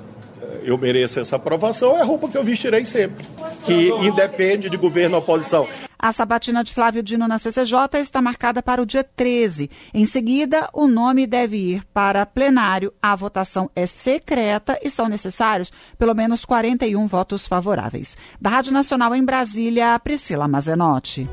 eu 0.62 0.76
mereço 0.76 1.20
essa 1.20 1.36
aprovação, 1.36 1.96
é 1.96 2.00
a 2.00 2.04
roupa 2.04 2.28
que 2.28 2.36
eu 2.36 2.44
vestirei 2.44 2.84
sempre, 2.84 3.24
que 3.64 3.88
independe 4.06 4.68
de 4.68 4.76
governo 4.76 5.16
ou 5.16 5.22
oposição. 5.22 5.68
A 5.98 6.10
sabatina 6.10 6.64
de 6.64 6.74
Flávio 6.74 7.00
Dino 7.00 7.28
na 7.28 7.38
CCJ 7.38 8.00
está 8.00 8.20
marcada 8.20 8.60
para 8.60 8.82
o 8.82 8.86
dia 8.86 9.04
13. 9.04 9.70
Em 9.94 10.04
seguida, 10.04 10.68
o 10.72 10.88
nome 10.88 11.28
deve 11.28 11.56
ir 11.56 11.84
para 11.94 12.26
plenário. 12.26 12.92
A 13.00 13.14
votação 13.14 13.70
é 13.76 13.86
secreta 13.86 14.76
e 14.82 14.90
são 14.90 15.08
necessários 15.08 15.70
pelo 15.96 16.12
menos 16.12 16.44
41 16.44 17.06
votos 17.06 17.46
favoráveis. 17.46 18.16
Da 18.40 18.50
Rádio 18.50 18.72
Nacional 18.72 19.14
em 19.14 19.24
Brasília, 19.24 19.96
Priscila 20.00 20.48
Mazenotti. 20.48 21.28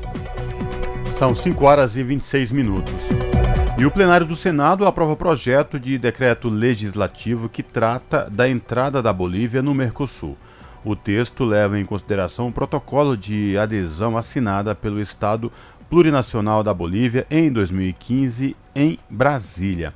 São 1.20 1.34
5 1.34 1.66
horas 1.66 1.98
e 1.98 2.02
26 2.02 2.50
minutos. 2.50 2.94
E 3.78 3.84
o 3.84 3.90
plenário 3.90 4.26
do 4.26 4.34
Senado 4.34 4.86
aprova 4.86 5.14
projeto 5.14 5.78
de 5.78 5.98
decreto 5.98 6.48
legislativo 6.48 7.46
que 7.46 7.62
trata 7.62 8.26
da 8.30 8.48
entrada 8.48 9.02
da 9.02 9.12
Bolívia 9.12 9.60
no 9.60 9.74
Mercosul. 9.74 10.34
O 10.82 10.96
texto 10.96 11.44
leva 11.44 11.78
em 11.78 11.84
consideração 11.84 12.48
o 12.48 12.52
protocolo 12.52 13.18
de 13.18 13.54
adesão 13.58 14.16
assinada 14.16 14.74
pelo 14.74 14.98
Estado 14.98 15.52
Plurinacional 15.90 16.62
da 16.62 16.72
Bolívia 16.72 17.26
em 17.30 17.52
2015 17.52 18.56
em 18.74 18.98
Brasília. 19.10 19.92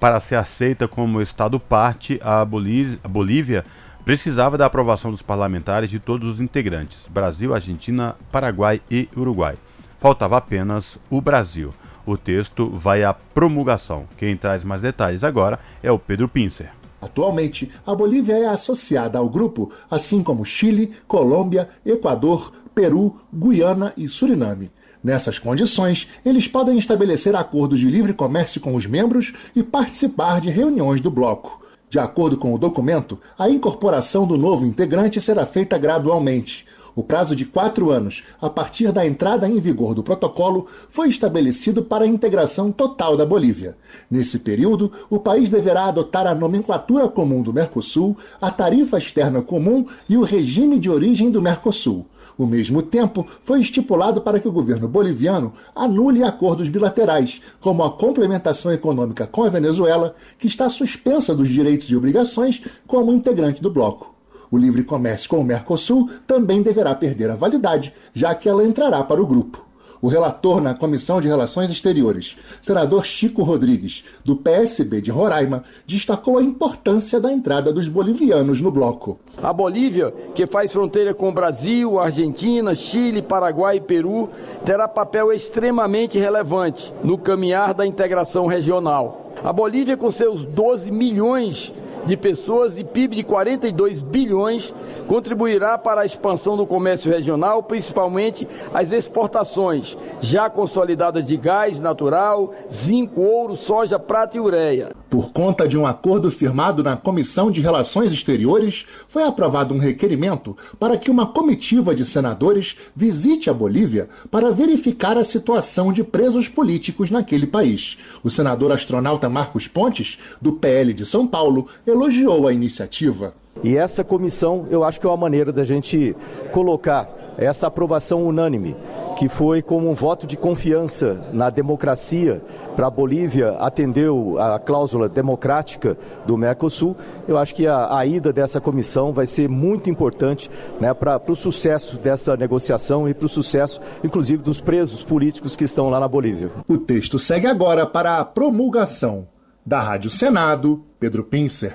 Para 0.00 0.18
ser 0.18 0.36
aceita 0.36 0.88
como 0.88 1.20
Estado 1.20 1.60
parte, 1.60 2.18
a 2.22 2.42
Bolívia 2.42 3.66
precisava 4.02 4.56
da 4.56 4.64
aprovação 4.64 5.10
dos 5.10 5.20
parlamentares 5.20 5.90
de 5.90 5.98
todos 5.98 6.26
os 6.26 6.40
integrantes: 6.40 7.06
Brasil, 7.06 7.54
Argentina, 7.54 8.16
Paraguai 8.32 8.80
e 8.90 9.10
Uruguai. 9.14 9.56
Faltava 10.04 10.36
apenas 10.36 10.98
o 11.08 11.18
Brasil 11.18 11.72
o 12.04 12.18
texto 12.18 12.68
vai 12.68 13.02
à 13.02 13.14
promulgação. 13.14 14.04
Quem 14.18 14.36
traz 14.36 14.62
mais 14.62 14.82
detalhes 14.82 15.24
agora 15.24 15.58
é 15.82 15.90
o 15.90 15.98
Pedro 15.98 16.28
Pincer. 16.28 16.70
Atualmente, 17.00 17.70
a 17.86 17.94
Bolívia 17.94 18.34
é 18.34 18.46
associada 18.46 19.18
ao 19.18 19.30
grupo, 19.30 19.72
assim 19.90 20.22
como 20.22 20.44
Chile, 20.44 20.92
Colômbia, 21.08 21.70
Equador, 21.86 22.52
Peru, 22.74 23.18
Guiana 23.32 23.94
e 23.96 24.06
Suriname. 24.06 24.70
Nessas 25.02 25.38
condições, 25.38 26.06
eles 26.22 26.46
podem 26.46 26.76
estabelecer 26.76 27.34
acordos 27.34 27.80
de 27.80 27.88
livre 27.88 28.12
comércio 28.12 28.60
com 28.60 28.74
os 28.74 28.84
membros 28.84 29.32
e 29.56 29.62
participar 29.62 30.38
de 30.38 30.50
reuniões 30.50 31.00
do 31.00 31.10
bloco. 31.10 31.64
De 31.88 31.98
acordo 31.98 32.36
com 32.36 32.52
o 32.52 32.58
documento, 32.58 33.18
a 33.38 33.48
incorporação 33.48 34.26
do 34.26 34.36
novo 34.36 34.66
integrante 34.66 35.18
será 35.20 35.46
feita 35.46 35.78
gradualmente. 35.78 36.66
O 36.96 37.02
prazo 37.02 37.34
de 37.34 37.44
quatro 37.44 37.90
anos, 37.90 38.22
a 38.40 38.48
partir 38.48 38.92
da 38.92 39.04
entrada 39.04 39.48
em 39.48 39.58
vigor 39.58 39.94
do 39.94 40.02
protocolo, 40.02 40.68
foi 40.88 41.08
estabelecido 41.08 41.82
para 41.82 42.04
a 42.04 42.08
integração 42.08 42.70
total 42.70 43.16
da 43.16 43.26
Bolívia. 43.26 43.76
Nesse 44.08 44.38
período, 44.38 44.92
o 45.10 45.18
país 45.18 45.48
deverá 45.48 45.86
adotar 45.86 46.24
a 46.24 46.34
nomenclatura 46.34 47.08
comum 47.08 47.42
do 47.42 47.52
Mercosul, 47.52 48.16
a 48.40 48.48
tarifa 48.48 48.96
externa 48.96 49.42
comum 49.42 49.84
e 50.08 50.16
o 50.16 50.22
regime 50.22 50.78
de 50.78 50.88
origem 50.88 51.32
do 51.32 51.42
Mercosul. 51.42 52.06
O 52.38 52.46
mesmo 52.46 52.80
tempo 52.80 53.26
foi 53.42 53.60
estipulado 53.60 54.20
para 54.20 54.38
que 54.38 54.48
o 54.48 54.52
governo 54.52 54.88
boliviano 54.88 55.52
anule 55.74 56.22
acordos 56.22 56.68
bilaterais, 56.68 57.40
como 57.60 57.82
a 57.82 57.90
complementação 57.90 58.72
econômica 58.72 59.26
com 59.26 59.42
a 59.44 59.48
Venezuela, 59.48 60.14
que 60.38 60.46
está 60.46 60.68
suspensa 60.68 61.34
dos 61.34 61.48
direitos 61.48 61.88
e 61.88 61.96
obrigações 61.96 62.62
como 62.86 63.12
integrante 63.12 63.60
do 63.60 63.70
bloco. 63.70 64.13
O 64.54 64.56
livre 64.56 64.84
comércio 64.84 65.28
com 65.28 65.40
o 65.40 65.44
Mercosul 65.44 66.08
também 66.28 66.62
deverá 66.62 66.94
perder 66.94 67.28
a 67.28 67.34
validade, 67.34 67.92
já 68.14 68.32
que 68.36 68.48
ela 68.48 68.64
entrará 68.64 69.02
para 69.02 69.20
o 69.20 69.26
grupo. 69.26 69.66
O 70.00 70.06
relator 70.06 70.60
na 70.60 70.74
Comissão 70.74 71.20
de 71.20 71.26
Relações 71.26 71.72
Exteriores, 71.72 72.36
senador 72.62 73.04
Chico 73.04 73.42
Rodrigues, 73.42 74.04
do 74.24 74.36
PSB 74.36 75.00
de 75.00 75.10
Roraima, 75.10 75.64
destacou 75.84 76.38
a 76.38 76.42
importância 76.42 77.18
da 77.18 77.32
entrada 77.32 77.72
dos 77.72 77.88
bolivianos 77.88 78.60
no 78.60 78.70
bloco. 78.70 79.18
A 79.42 79.52
Bolívia, 79.52 80.14
que 80.36 80.46
faz 80.46 80.72
fronteira 80.72 81.12
com 81.12 81.30
o 81.30 81.34
Brasil, 81.34 81.98
Argentina, 81.98 82.76
Chile, 82.76 83.22
Paraguai 83.22 83.78
e 83.78 83.80
Peru, 83.80 84.30
terá 84.64 84.86
papel 84.86 85.32
extremamente 85.32 86.16
relevante 86.16 86.94
no 87.02 87.18
caminhar 87.18 87.74
da 87.74 87.84
integração 87.84 88.46
regional. 88.46 89.32
A 89.42 89.52
Bolívia, 89.52 89.96
com 89.96 90.12
seus 90.12 90.44
12 90.44 90.92
milhões 90.92 91.72
de 92.06 92.16
pessoas 92.16 92.78
e 92.78 92.84
PIB 92.84 93.16
de 93.16 93.22
42 93.24 94.02
bilhões 94.02 94.74
contribuirá 95.06 95.78
para 95.78 96.02
a 96.02 96.06
expansão 96.06 96.56
do 96.56 96.66
comércio 96.66 97.10
regional, 97.10 97.62
principalmente 97.62 98.46
as 98.72 98.92
exportações 98.92 99.96
já 100.20 100.48
consolidadas 100.50 101.26
de 101.26 101.36
gás 101.36 101.80
natural, 101.80 102.52
zinco, 102.70 103.20
ouro, 103.20 103.56
soja, 103.56 103.98
prata 103.98 104.36
e 104.36 104.40
ureia. 104.40 104.92
Por 105.14 105.30
conta 105.30 105.68
de 105.68 105.78
um 105.78 105.86
acordo 105.86 106.28
firmado 106.28 106.82
na 106.82 106.96
Comissão 106.96 107.48
de 107.48 107.60
Relações 107.60 108.12
Exteriores, 108.12 108.84
foi 109.06 109.22
aprovado 109.22 109.72
um 109.72 109.78
requerimento 109.78 110.56
para 110.76 110.98
que 110.98 111.08
uma 111.08 111.24
comitiva 111.24 111.94
de 111.94 112.04
senadores 112.04 112.76
visite 112.96 113.48
a 113.48 113.54
Bolívia 113.54 114.08
para 114.28 114.50
verificar 114.50 115.16
a 115.16 115.22
situação 115.22 115.92
de 115.92 116.02
presos 116.02 116.48
políticos 116.48 117.10
naquele 117.10 117.46
país. 117.46 117.96
O 118.24 118.28
senador 118.28 118.72
astronauta 118.72 119.28
Marcos 119.28 119.68
Pontes, 119.68 120.18
do 120.42 120.54
PL 120.54 120.92
de 120.92 121.06
São 121.06 121.28
Paulo, 121.28 121.68
elogiou 121.86 122.48
a 122.48 122.52
iniciativa. 122.52 123.34
E 123.62 123.76
essa 123.76 124.02
comissão, 124.02 124.66
eu 124.68 124.82
acho 124.82 125.00
que 125.00 125.06
é 125.06 125.10
uma 125.10 125.16
maneira 125.16 125.52
da 125.52 125.62
gente 125.62 126.16
colocar 126.50 127.23
essa 127.36 127.66
aprovação 127.66 128.24
unânime 128.24 128.76
que 129.16 129.28
foi 129.28 129.62
como 129.62 129.88
um 129.88 129.94
voto 129.94 130.26
de 130.26 130.36
confiança 130.36 131.20
na 131.32 131.50
democracia 131.50 132.42
para 132.74 132.88
a 132.88 132.90
Bolívia, 132.90 133.52
atendeu 133.58 134.36
a 134.38 134.58
cláusula 134.58 135.08
democrática 135.08 135.96
do 136.26 136.36
Mercosul. 136.36 136.96
Eu 137.26 137.38
acho 137.38 137.54
que 137.54 137.66
a, 137.66 137.96
a 137.96 138.04
ida 138.04 138.32
dessa 138.32 138.60
comissão 138.60 139.12
vai 139.12 139.26
ser 139.26 139.48
muito 139.48 139.88
importante 139.88 140.50
né, 140.80 140.92
para 140.92 141.20
o 141.28 141.36
sucesso 141.36 141.98
dessa 141.98 142.36
negociação 142.36 143.08
e 143.08 143.14
para 143.14 143.26
o 143.26 143.28
sucesso, 143.28 143.80
inclusive, 144.02 144.42
dos 144.42 144.60
presos 144.60 145.02
políticos 145.02 145.54
que 145.56 145.64
estão 145.64 145.88
lá 145.88 146.00
na 146.00 146.08
Bolívia. 146.08 146.50
O 146.68 146.76
texto 146.76 147.18
segue 147.18 147.46
agora 147.46 147.86
para 147.86 148.18
a 148.18 148.24
promulgação. 148.24 149.28
Da 149.66 149.80
Rádio 149.80 150.10
Senado, 150.10 150.84
Pedro 151.00 151.24
Pincer. 151.24 151.74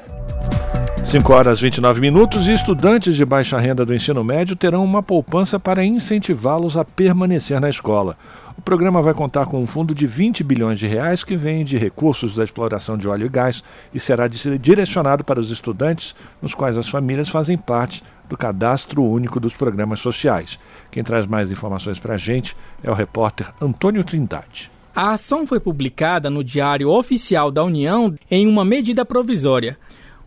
5 1.10 1.34
horas 1.34 1.60
29 1.60 2.00
minutos 2.00 2.48
e 2.48 2.54
estudantes 2.54 3.15
de 3.15 3.26
baixa 3.26 3.58
renda 3.58 3.84
do 3.84 3.95
ensino 3.95 4.24
médio 4.24 4.56
terão 4.56 4.86
uma 4.86 5.02
poupança 5.02 5.60
para 5.60 5.84
incentivá-los 5.84 6.78
a 6.78 6.86
permanecer 6.86 7.60
na 7.60 7.67
escola. 7.67 8.15
O 8.56 8.62
programa 8.62 9.02
vai 9.02 9.15
contar 9.15 9.48
com 9.48 9.60
um 9.60 9.65
fundo 9.65 9.95
de 9.95 10.06
20 10.06 10.43
bilhões 10.43 10.78
de 10.78 10.86
reais 10.86 11.24
que 11.24 11.36
vem 11.36 11.65
de 11.65 11.80
recursos 11.80 12.36
da 12.36 12.43
exploração 12.43 12.95
de 12.95 13.08
óleo 13.08 13.26
e 13.26 13.30
gás 13.30 13.63
e 13.91 14.00
será 14.00 14.28
direcionado 14.28 15.24
para 15.24 15.39
os 15.39 15.50
estudantes, 15.50 16.13
nos 16.39 16.54
quais 16.54 16.78
as 16.78 16.88
famílias 16.88 17.28
fazem 17.28 17.58
parte 17.58 18.04
do 18.30 18.38
cadastro 18.38 19.04
único 19.04 19.39
dos 19.39 19.56
programas 19.56 20.00
sociais. 20.02 20.60
Quem 20.91 21.04
traz 21.04 21.26
mais 21.26 21.52
informações 21.52 21.98
para 21.98 22.13
a 22.13 22.19
gente 22.19 22.56
é 22.84 22.91
o 22.91 22.93
repórter 22.93 23.52
Antônio 23.60 24.04
Trindade. 24.04 24.69
A 24.95 25.13
ação 25.13 25.48
foi 25.48 25.60
publicada 25.60 26.30
no 26.30 26.43
Diário 26.43 26.88
Oficial 26.88 27.50
da 27.50 27.63
União 27.63 28.13
em 28.30 28.45
uma 28.45 28.63
medida 28.63 29.04
provisória. 29.04 29.76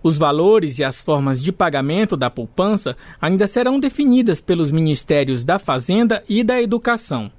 Os 0.02 0.18
valores 0.18 0.78
e 0.78 0.84
as 0.84 1.00
formas 1.00 1.40
de 1.40 1.52
pagamento 1.52 2.16
da 2.16 2.28
poupança 2.28 2.96
ainda 3.20 3.46
serão 3.46 3.78
definidas 3.78 4.40
pelos 4.40 4.72
Ministérios 4.72 5.44
da 5.44 5.58
Fazenda 5.58 6.24
e 6.28 6.42
da 6.42 6.60
Educação. 6.60 7.30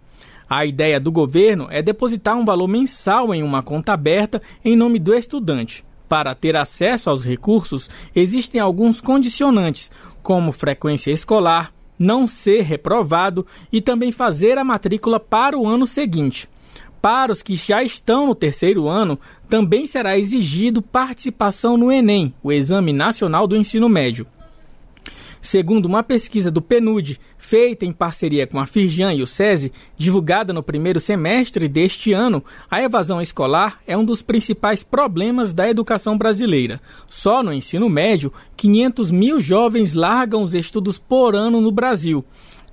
A 0.49 0.65
ideia 0.65 0.99
do 0.99 1.11
governo 1.11 1.67
é 1.69 1.81
depositar 1.81 2.37
um 2.37 2.45
valor 2.45 2.67
mensal 2.67 3.33
em 3.33 3.43
uma 3.43 3.63
conta 3.63 3.93
aberta 3.93 4.41
em 4.63 4.77
nome 4.77 4.99
do 4.99 5.13
estudante. 5.13 5.83
Para 6.07 6.35
ter 6.35 6.55
acesso 6.55 7.09
aos 7.09 7.25
recursos, 7.25 7.89
existem 8.15 8.61
alguns 8.61 9.01
condicionantes, 9.01 9.91
como 10.21 10.51
frequência 10.51 11.11
escolar, 11.11 11.73
não 11.97 12.27
ser 12.27 12.61
reprovado 12.61 13.45
e 13.71 13.81
também 13.81 14.11
fazer 14.11 14.57
a 14.57 14.63
matrícula 14.63 15.19
para 15.19 15.57
o 15.57 15.67
ano 15.67 15.87
seguinte. 15.87 16.47
Para 17.03 17.33
os 17.33 17.43
que 17.43 17.53
já 17.53 17.83
estão 17.83 18.27
no 18.27 18.33
terceiro 18.33 18.87
ano, 18.87 19.19
também 19.49 19.85
será 19.85 20.17
exigido 20.17 20.81
participação 20.81 21.75
no 21.75 21.91
Enem, 21.91 22.33
o 22.41 22.49
Exame 22.49 22.93
Nacional 22.93 23.45
do 23.45 23.57
Ensino 23.57 23.89
Médio. 23.89 24.25
Segundo 25.41 25.85
uma 25.85 26.01
pesquisa 26.01 26.49
do 26.49 26.61
PNUD, 26.61 27.19
feita 27.37 27.85
em 27.85 27.91
parceria 27.91 28.47
com 28.47 28.57
a 28.57 28.65
Firjan 28.65 29.13
e 29.13 29.21
o 29.21 29.27
SESI, 29.27 29.73
divulgada 29.97 30.53
no 30.53 30.63
primeiro 30.63 31.01
semestre 31.01 31.67
deste 31.67 32.13
ano, 32.13 32.41
a 32.71 32.81
evasão 32.81 33.19
escolar 33.19 33.81
é 33.85 33.97
um 33.97 34.05
dos 34.05 34.21
principais 34.21 34.81
problemas 34.81 35.51
da 35.51 35.69
educação 35.69 36.17
brasileira. 36.17 36.79
Só 37.07 37.43
no 37.43 37.51
ensino 37.51 37.89
médio, 37.89 38.31
500 38.55 39.11
mil 39.11 39.41
jovens 39.41 39.93
largam 39.93 40.41
os 40.41 40.55
estudos 40.55 40.97
por 40.97 41.35
ano 41.35 41.59
no 41.59 41.69
Brasil. 41.69 42.23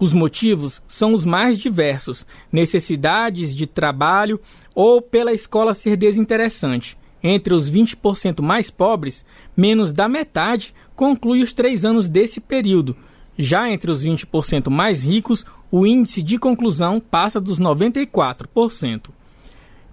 Os 0.00 0.14
motivos 0.14 0.80
são 0.88 1.12
os 1.12 1.26
mais 1.26 1.58
diversos: 1.58 2.26
necessidades 2.50 3.54
de 3.54 3.66
trabalho 3.66 4.40
ou 4.74 5.02
pela 5.02 5.32
escola 5.32 5.74
ser 5.74 5.94
desinteressante. 5.94 6.96
Entre 7.22 7.52
os 7.52 7.70
20% 7.70 8.40
mais 8.40 8.70
pobres, 8.70 9.26
menos 9.54 9.92
da 9.92 10.08
metade 10.08 10.74
conclui 10.96 11.42
os 11.42 11.52
três 11.52 11.84
anos 11.84 12.08
desse 12.08 12.40
período. 12.40 12.96
Já 13.36 13.70
entre 13.70 13.90
os 13.90 14.02
20% 14.02 14.70
mais 14.70 15.04
ricos, 15.04 15.44
o 15.70 15.86
índice 15.86 16.22
de 16.22 16.38
conclusão 16.38 16.98
passa 16.98 17.38
dos 17.38 17.60
94%. 17.60 19.10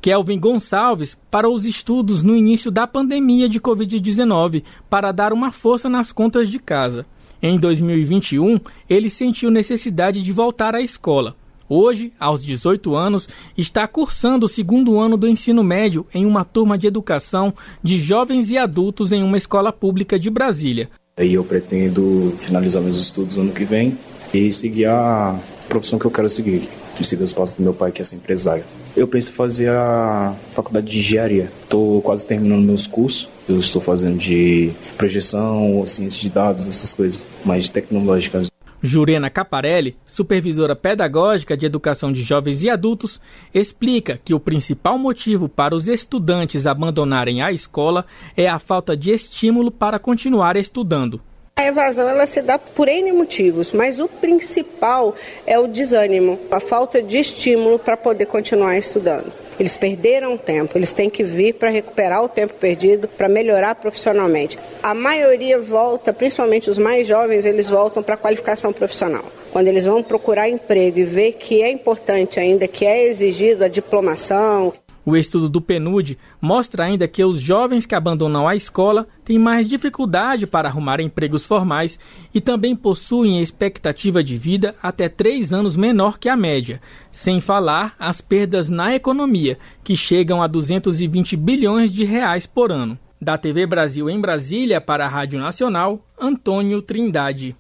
Kelvin 0.02 0.40
Gonçalves 0.40 1.18
para 1.30 1.50
os 1.50 1.66
estudos 1.66 2.24
no 2.24 2.36
início 2.36 2.72
da 2.72 2.88
pandemia 2.88 3.50
de 3.50 3.60
Covid-19 3.60 4.64
para 4.90 5.12
dar 5.12 5.34
uma 5.34 5.52
força 5.52 5.90
nas 5.90 6.14
contas 6.14 6.50
de 6.50 6.60
casa. 6.60 7.06
Em 7.42 7.60
2021, 7.60 8.60
ele 8.90 9.10
sentiu 9.10 9.52
necessidade 9.52 10.24
de 10.24 10.32
voltar 10.32 10.74
à 10.74 10.82
escola. 10.82 11.36
Hoje, 11.70 12.14
aos 12.18 12.44
18 12.44 12.96
anos, 12.96 13.28
está 13.58 13.86
cursando 13.88 14.46
o 14.46 14.50
segundo 14.50 15.00
ano 15.00 15.18
do 15.18 15.28
ensino 15.28 15.64
médio 15.64 16.06
em 16.14 16.26
uma 16.26 16.46
turma 16.46 16.78
de 16.78 16.88
educação 16.88 17.54
de 17.84 18.00
jovens 18.00 18.52
e 18.52 18.58
adultos 18.58 19.12
em 19.12 19.22
uma 19.22 19.38
escola 19.38 19.72
pública 19.74 20.18
de 20.18 20.30
Brasília. 20.30 20.90
Aí 21.18 21.34
eu 21.34 21.44
pretendo 21.44 22.34
finalizar 22.40 22.82
meus 22.82 22.98
estudos 22.98 23.38
ano 23.38 23.52
que 23.52 23.66
vem 23.66 23.98
e 24.34 24.52
seguir 24.52 24.86
a 24.86 25.38
profissão 25.68 26.00
que 26.00 26.06
eu 26.06 26.12
quero 26.12 26.30
seguir, 26.30 26.68
de 26.98 27.06
seguir 27.06 27.24
os 27.24 27.34
passos 27.34 27.58
do 27.58 27.64
meu 27.64 27.74
pai, 27.74 27.92
que 27.92 28.02
é 28.02 28.06
ser 28.06 28.16
empresário. 28.16 28.64
Eu 28.98 29.08
penso 29.08 29.32
fazer 29.32 29.70
a 29.70 30.36
faculdade 30.54 30.88
de 30.88 30.98
engenharia. 30.98 31.52
Estou 31.62 32.02
quase 32.02 32.26
terminando 32.26 32.66
meus 32.66 32.88
cursos. 32.88 33.30
Eu 33.48 33.60
estou 33.60 33.80
fazendo 33.80 34.18
de 34.18 34.72
projeção, 34.98 35.86
ciência 35.86 36.20
de 36.20 36.32
dados, 36.32 36.66
essas 36.66 36.94
coisas 36.94 37.24
mais 37.46 37.70
tecnológicas. 37.70 38.50
Jurena 38.82 39.30
Caparelli, 39.30 39.96
supervisora 40.04 40.76
pedagógica 40.76 41.56
de 41.56 41.68
educação 41.68 42.12
de 42.12 42.24
jovens 42.24 42.64
e 42.64 42.72
adultos, 42.72 43.22
explica 43.54 44.20
que 44.24 44.34
o 44.34 44.40
principal 44.40 44.98
motivo 44.98 45.48
para 45.48 45.76
os 45.76 45.88
estudantes 45.88 46.66
abandonarem 46.66 47.44
a 47.44 47.52
escola 47.52 48.04
é 48.36 48.48
a 48.48 48.58
falta 48.58 48.98
de 48.98 49.12
estímulo 49.12 49.70
para 49.70 50.00
continuar 50.00 50.58
estudando. 50.58 51.22
A 51.58 51.66
evasão 51.66 52.08
ela 52.08 52.28
se 52.28 52.40
dá 52.40 52.60
por 52.60 52.88
N 52.88 53.12
motivos, 53.12 53.72
mas 53.72 54.00
o 54.00 54.08
principal 54.08 55.16
é 55.44 55.58
o 55.58 55.68
desânimo, 55.68 56.38
a 56.52 56.60
falta 56.60 57.02
de 57.02 57.18
estímulo 57.18 57.80
para 57.80 57.98
poder 57.98 58.28
continuar 58.28 58.78
estudando. 58.78 59.34
Eles 59.60 59.76
perderam 59.76 60.38
tempo, 60.38 60.78
eles 60.78 60.94
têm 60.94 61.10
que 61.10 61.24
vir 61.24 61.56
para 61.56 61.72
recuperar 61.72 62.24
o 62.24 62.30
tempo 62.30 62.54
perdido, 62.54 63.08
para 63.08 63.28
melhorar 63.28 63.74
profissionalmente. 63.74 64.60
A 64.84 64.94
maioria 64.94 65.60
volta, 65.60 66.14
principalmente 66.14 66.70
os 66.70 66.78
mais 66.78 67.08
jovens, 67.08 67.44
eles 67.44 67.68
voltam 67.68 68.04
para 68.04 68.14
a 68.14 68.18
qualificação 68.18 68.72
profissional. 68.72 69.26
Quando 69.52 69.68
eles 69.68 69.84
vão 69.84 70.04
procurar 70.04 70.48
emprego 70.48 71.00
e 71.00 71.04
ver 71.04 71.34
que 71.34 71.64
é 71.64 71.72
importante 71.72 72.40
ainda, 72.40 72.68
que 72.68 72.86
é 72.86 73.04
exigido 73.06 73.64
a 73.64 73.68
diplomação, 73.68 74.74
o 75.08 75.16
estudo 75.16 75.48
do 75.48 75.62
PNUD 75.62 76.18
mostra 76.42 76.84
ainda 76.84 77.08
que 77.08 77.24
os 77.24 77.40
jovens 77.40 77.86
que 77.86 77.96
abandonam 77.96 78.46
a 78.46 78.58
escola 78.58 79.08
têm 79.24 79.40
mais 79.40 79.66
dificuldade 79.70 80.46
para 80.46 80.68
arrumar 80.68 81.00
empregos 81.00 81.46
formais 81.46 81.98
e 82.34 82.42
também 82.42 82.76
possuem 82.76 83.40
expectativa 83.40 84.22
de 84.22 84.38
vida 84.38 84.76
até 84.84 85.08
três 85.08 85.54
anos 85.54 85.78
menor 85.78 86.20
que 86.20 86.28
a 86.28 86.36
média, 86.36 86.82
sem 87.10 87.40
falar 87.40 87.96
as 87.98 88.20
perdas 88.20 88.70
na 88.70 88.94
economia, 88.94 89.58
que 89.82 89.96
chegam 89.96 90.44
a 90.44 90.48
220 90.48 91.38
bilhões 91.38 91.94
de 91.94 92.04
reais 92.04 92.46
por 92.46 92.70
ano. 92.70 93.00
Da 93.20 93.38
TV 93.38 93.66
Brasil 93.66 94.10
em 94.10 94.20
Brasília 94.20 94.82
para 94.82 95.06
a 95.06 95.10
Rádio 95.10 95.40
Nacional, 95.40 96.06
Antônio 96.20 96.82
Trindade. 96.82 97.56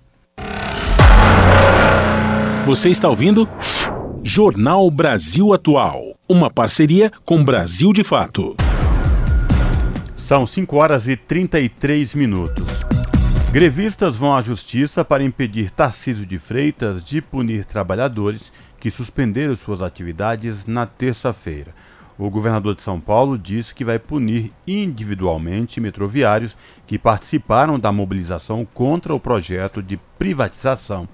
Você 2.66 2.90
está 2.90 3.08
ouvindo? 3.08 3.48
Jornal 4.22 4.92
Brasil 4.92 5.54
Atual. 5.54 6.17
Uma 6.30 6.50
parceria 6.50 7.10
com 7.24 7.42
Brasil 7.42 7.94
de 7.94 8.04
Fato. 8.04 8.54
São 10.18 10.46
5 10.46 10.76
horas 10.76 11.08
e 11.08 11.16
33 11.16 12.14
minutos. 12.16 12.66
Grevistas 13.50 14.18
vão 14.18 14.36
à 14.36 14.42
justiça 14.42 15.06
para 15.06 15.24
impedir 15.24 15.72
Tarcísio 15.72 16.26
de 16.26 16.38
Freitas 16.38 17.02
de 17.02 17.22
punir 17.22 17.64
trabalhadores 17.64 18.52
que 18.78 18.92
suspenderam 18.92 19.56
suas 19.56 19.82
atividades 19.82 20.66
na 20.66 20.86
terça-feira. 20.86 21.74
O 22.18 22.30
governador 22.30 22.76
de 22.76 22.82
São 22.82 23.00
Paulo 23.00 23.38
disse 23.38 23.74
que 23.74 23.86
vai 23.86 23.98
punir 23.98 24.52
individualmente 24.68 25.80
metroviários 25.80 26.58
que 26.86 27.00
participaram 27.00 27.80
da 27.80 27.94
mobilização 27.94 28.68
contra 28.74 29.16
o 29.16 29.20
projeto 29.20 29.82
de 29.82 29.96
privatização 30.20 31.08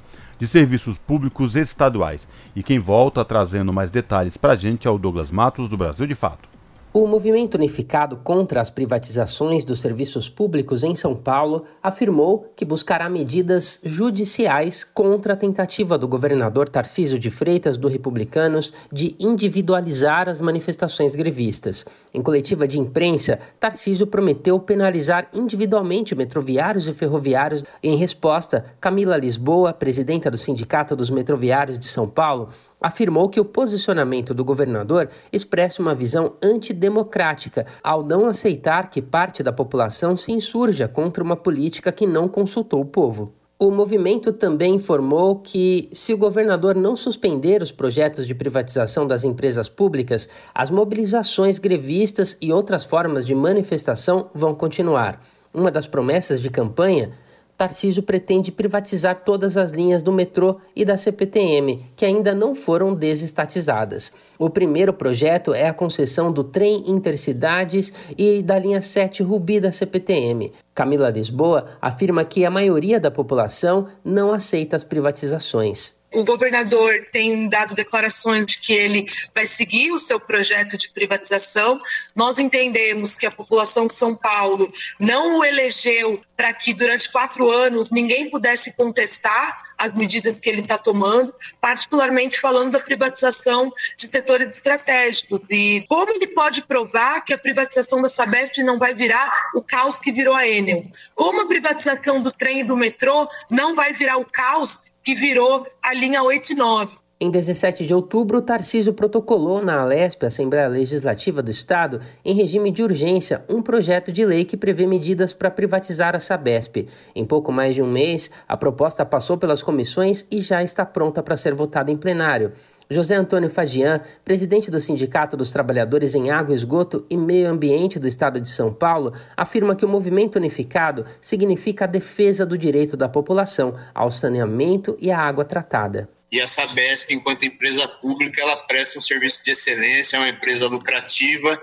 de 0.43 0.47
serviços 0.47 0.97
públicos 0.97 1.55
estaduais. 1.55 2.27
E 2.53 2.61
quem 2.61 2.77
volta 2.77 3.23
trazendo 3.23 3.71
mais 3.71 3.89
detalhes 3.89 4.35
para 4.35 4.51
a 4.51 4.55
gente 4.57 4.85
é 4.85 4.91
o 4.91 4.97
Douglas 4.97 5.31
Matos, 5.31 5.69
do 5.69 5.77
Brasil 5.77 6.05
de 6.05 6.15
Fato. 6.15 6.52
O 6.95 7.07
movimento 7.07 7.55
unificado 7.55 8.17
contra 8.17 8.61
as 8.61 8.69
privatizações 8.69 9.63
dos 9.63 9.81
serviços 9.81 10.29
públicos 10.29 10.83
em 10.83 10.93
São 10.93 11.15
Paulo 11.15 11.65
afirmou 11.81 12.45
que 12.55 12.63
buscará 12.63 13.09
medidas 13.09 13.79
judiciais 13.83 14.83
contra 14.83 15.33
a 15.33 15.35
tentativa 15.35 15.97
do 15.97 16.07
governador 16.07 16.69
Tarcísio 16.69 17.17
de 17.17 17.31
Freitas, 17.31 17.77
do 17.77 17.87
Republicanos, 17.87 18.71
de 18.91 19.15
individualizar 19.19 20.29
as 20.29 20.39
manifestações 20.39 21.15
grevistas. 21.15 21.83
Em 22.13 22.21
coletiva 22.21 22.67
de 22.67 22.79
imprensa, 22.79 23.39
Tarcísio 23.59 24.05
prometeu 24.05 24.59
penalizar 24.59 25.29
individualmente 25.33 26.13
metroviários 26.13 26.87
e 26.87 26.93
ferroviários. 26.93 27.65
Em 27.81 27.97
resposta, 27.97 28.65
Camila 28.79 29.17
Lisboa, 29.17 29.73
presidenta 29.73 30.29
do 30.29 30.37
Sindicato 30.37 30.95
dos 30.95 31.09
Metroviários 31.09 31.79
de 31.79 31.87
São 31.87 32.07
Paulo, 32.07 32.49
afirmou 32.83 33.29
que 33.29 33.39
o 33.39 33.45
posicionamento 33.45 34.33
do 34.33 34.43
governador 34.43 35.09
expressa 35.31 35.81
uma 35.81 35.95
visão 35.95 36.33
antidemocrática 36.43 37.65
ao 37.81 38.03
não 38.03 38.27
aceitar 38.27 38.89
que 38.89 39.01
parte 39.01 39.41
da 39.41 39.53
população 39.53 40.17
se 40.17 40.33
insurja 40.33 40.85
contra 40.85 41.23
uma 41.23 41.37
política 41.37 41.93
que 41.93 42.05
não 42.05 42.27
consultou 42.27 42.81
o 42.81 42.85
povo. 42.85 43.33
O 43.57 43.71
movimento 43.71 44.33
também 44.33 44.75
informou 44.75 45.37
que, 45.37 45.87
se 45.93 46.13
o 46.13 46.17
governador 46.17 46.75
não 46.75 46.97
suspender 46.97 47.61
os 47.61 47.71
projetos 47.71 48.27
de 48.27 48.35
privatização 48.35 49.07
das 49.07 49.23
empresas 49.23 49.69
públicas, 49.69 50.27
as 50.53 50.69
mobilizações 50.69 51.59
grevistas 51.59 52.35
e 52.41 52.51
outras 52.51 52.83
formas 52.83 53.25
de 53.25 53.33
manifestação 53.33 54.29
vão 54.33 54.53
continuar. 54.53 55.21
Uma 55.53 55.71
das 55.71 55.87
promessas 55.87 56.41
de 56.41 56.49
campanha 56.49 57.13
Tarcísio 57.57 58.01
pretende 58.01 58.51
privatizar 58.51 59.23
todas 59.23 59.57
as 59.57 59.71
linhas 59.71 60.01
do 60.01 60.11
metrô 60.11 60.57
e 60.75 60.83
da 60.83 60.97
CPTM, 60.97 61.85
que 61.95 62.05
ainda 62.05 62.33
não 62.33 62.55
foram 62.55 62.95
desestatizadas. 62.95 64.11
O 64.39 64.49
primeiro 64.49 64.91
projeto 64.91 65.53
é 65.53 65.67
a 65.67 65.73
concessão 65.73 66.31
do 66.31 66.43
trem 66.43 66.89
Intercidades 66.89 67.93
e 68.17 68.41
da 68.41 68.57
linha 68.57 68.81
7 68.81 69.21
Rubi 69.21 69.59
da 69.59 69.71
CPTM. 69.71 70.51
Camila 70.73 71.09
Lisboa 71.09 71.67
afirma 71.79 72.25
que 72.25 72.43
a 72.43 72.49
maioria 72.49 72.99
da 72.99 73.11
população 73.11 73.87
não 74.03 74.33
aceita 74.33 74.75
as 74.75 74.83
privatizações. 74.83 75.95
O 76.13 76.23
governador 76.23 77.07
tem 77.11 77.49
dado 77.49 77.73
declarações 77.73 78.45
de 78.45 78.59
que 78.59 78.73
ele 78.73 79.11
vai 79.33 79.45
seguir 79.45 79.91
o 79.91 79.97
seu 79.97 80.19
projeto 80.19 80.77
de 80.77 80.89
privatização. 80.89 81.81
Nós 82.15 82.37
entendemos 82.39 83.15
que 83.15 83.25
a 83.25 83.31
população 83.31 83.87
de 83.87 83.95
São 83.95 84.15
Paulo 84.15 84.71
não 84.99 85.39
o 85.39 85.45
elegeu 85.45 86.21
para 86.37 86.53
que 86.53 86.73
durante 86.73 87.11
quatro 87.11 87.49
anos 87.49 87.89
ninguém 87.91 88.29
pudesse 88.29 88.71
contestar 88.73 89.61
as 89.77 89.93
medidas 89.93 90.39
que 90.39 90.49
ele 90.49 90.61
está 90.61 90.77
tomando, 90.77 91.33
particularmente 91.59 92.39
falando 92.39 92.71
da 92.71 92.79
privatização 92.79 93.71
de 93.97 94.07
setores 94.07 94.55
estratégicos. 94.55 95.43
E 95.49 95.85
como 95.87 96.11
ele 96.11 96.27
pode 96.27 96.61
provar 96.61 97.21
que 97.21 97.33
a 97.33 97.37
privatização 97.37 98.01
da 98.01 98.09
Sabesp 98.09 98.63
não 98.63 98.77
vai 98.77 98.93
virar 98.93 99.31
o 99.55 99.61
caos 99.61 99.97
que 99.97 100.11
virou 100.11 100.35
a 100.35 100.47
Enel? 100.47 100.85
Como 101.15 101.41
a 101.41 101.47
privatização 101.47 102.21
do 102.21 102.31
trem 102.31 102.61
e 102.61 102.63
do 102.63 102.77
metrô 102.77 103.27
não 103.49 103.75
vai 103.75 103.93
virar 103.93 104.17
o 104.17 104.25
caos 104.25 104.79
que 105.03 105.13
virou 105.13 105.67
a 105.81 105.93
linha 105.93 106.23
8 106.23 106.53
e 106.53 106.55
9. 106.55 107.03
Em 107.19 107.29
17 107.31 107.85
de 107.85 107.93
outubro, 107.93 108.41
Tarcísio 108.41 108.93
protocolou 108.93 109.63
na 109.63 109.79
Alesp, 109.81 110.25
Assembleia 110.25 110.67
Legislativa 110.67 111.41
do 111.41 111.51
Estado, 111.51 112.01
em 112.25 112.33
regime 112.33 112.69
de 112.71 112.83
urgência, 112.83 113.45
um 113.47 113.61
projeto 113.61 114.11
de 114.11 114.25
lei 114.25 114.43
que 114.43 114.57
prevê 114.57 114.85
medidas 114.85 115.31
para 115.31 115.51
privatizar 115.51 116.15
a 116.15 116.19
Sabesp. 116.19 116.89
Em 117.15 117.23
pouco 117.23 117.51
mais 117.51 117.75
de 117.75 117.81
um 117.81 117.89
mês, 117.89 118.29
a 118.47 118.57
proposta 118.57 119.05
passou 119.05 119.37
pelas 119.37 119.63
comissões 119.63 120.25
e 120.29 120.41
já 120.41 120.61
está 120.63 120.85
pronta 120.85 121.23
para 121.23 121.37
ser 121.37 121.53
votada 121.53 121.91
em 121.91 121.95
plenário. 121.95 122.51
José 122.93 123.15
Antônio 123.15 123.49
Fagian, 123.49 123.99
presidente 124.23 124.71
do 124.71 124.79
Sindicato 124.79 125.35
dos 125.35 125.51
Trabalhadores 125.51 126.15
em 126.15 126.31
Água, 126.31 126.55
Esgoto 126.55 127.05
e 127.09 127.17
Meio 127.17 127.49
Ambiente 127.49 127.99
do 127.99 128.07
Estado 128.07 128.39
de 128.39 128.49
São 128.49 128.73
Paulo, 128.73 129.13
afirma 129.35 129.75
que 129.75 129.83
o 129.83 129.89
movimento 129.89 130.37
unificado 130.37 131.05
significa 131.19 131.85
a 131.85 131.87
defesa 131.87 132.45
do 132.45 132.57
direito 132.57 132.95
da 132.95 133.09
população 133.09 133.77
ao 133.93 134.11
saneamento 134.11 134.97
e 135.01 135.11
à 135.11 135.19
água 135.19 135.43
tratada. 135.43 136.09
E 136.31 136.41
a 136.41 136.47
Sabesp, 136.47 137.11
enquanto 137.13 137.45
empresa 137.45 137.87
pública, 137.87 138.41
ela 138.41 138.55
presta 138.55 138.97
um 138.97 139.01
serviço 139.01 139.43
de 139.43 139.51
excelência, 139.51 140.17
é 140.17 140.19
uma 140.19 140.29
empresa 140.29 140.67
lucrativa, 140.67 141.61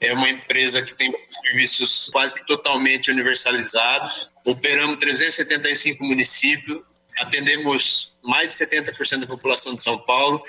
é 0.00 0.12
uma 0.12 0.28
empresa 0.28 0.82
que 0.82 0.94
tem 0.94 1.12
serviços 1.44 2.08
quase 2.12 2.34
que 2.34 2.46
totalmente 2.46 3.10
universalizados. 3.10 4.30
Operamos 4.44 4.96
375 4.98 6.04
municípios, 6.04 6.82
atendemos 7.18 8.16
mais 8.22 8.48
de 8.48 8.54
70% 8.54 9.20
da 9.20 9.26
população 9.26 9.74
de 9.74 9.82
São 9.82 9.98
Paulo 9.98 10.42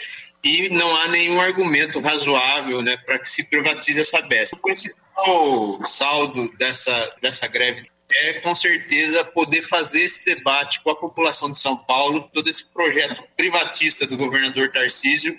e 0.43 0.69
não 0.69 0.95
há 0.95 1.07
nenhum 1.07 1.39
argumento 1.39 1.99
razoável 1.99 2.81
né, 2.81 2.97
para 3.05 3.17
que 3.17 3.29
se 3.29 3.49
privatize 3.49 4.01
essa 4.01 4.21
BES. 4.21 4.51
O 4.53 4.61
principal 4.61 5.83
saldo 5.83 6.51
dessa, 6.57 7.15
dessa 7.21 7.47
greve 7.47 7.93
é, 8.15 8.33
com 8.33 8.53
certeza, 8.53 9.23
poder 9.23 9.61
fazer 9.61 10.03
esse 10.03 10.23
debate 10.25 10.81
com 10.81 10.91
a 10.91 10.95
população 10.95 11.51
de 11.51 11.57
São 11.57 11.75
Paulo, 11.75 12.29
todo 12.31 12.47
esse 12.47 12.71
projeto 12.71 13.23
privatista 13.35 14.05
do 14.05 14.17
governador 14.17 14.69
Tarcísio. 14.69 15.35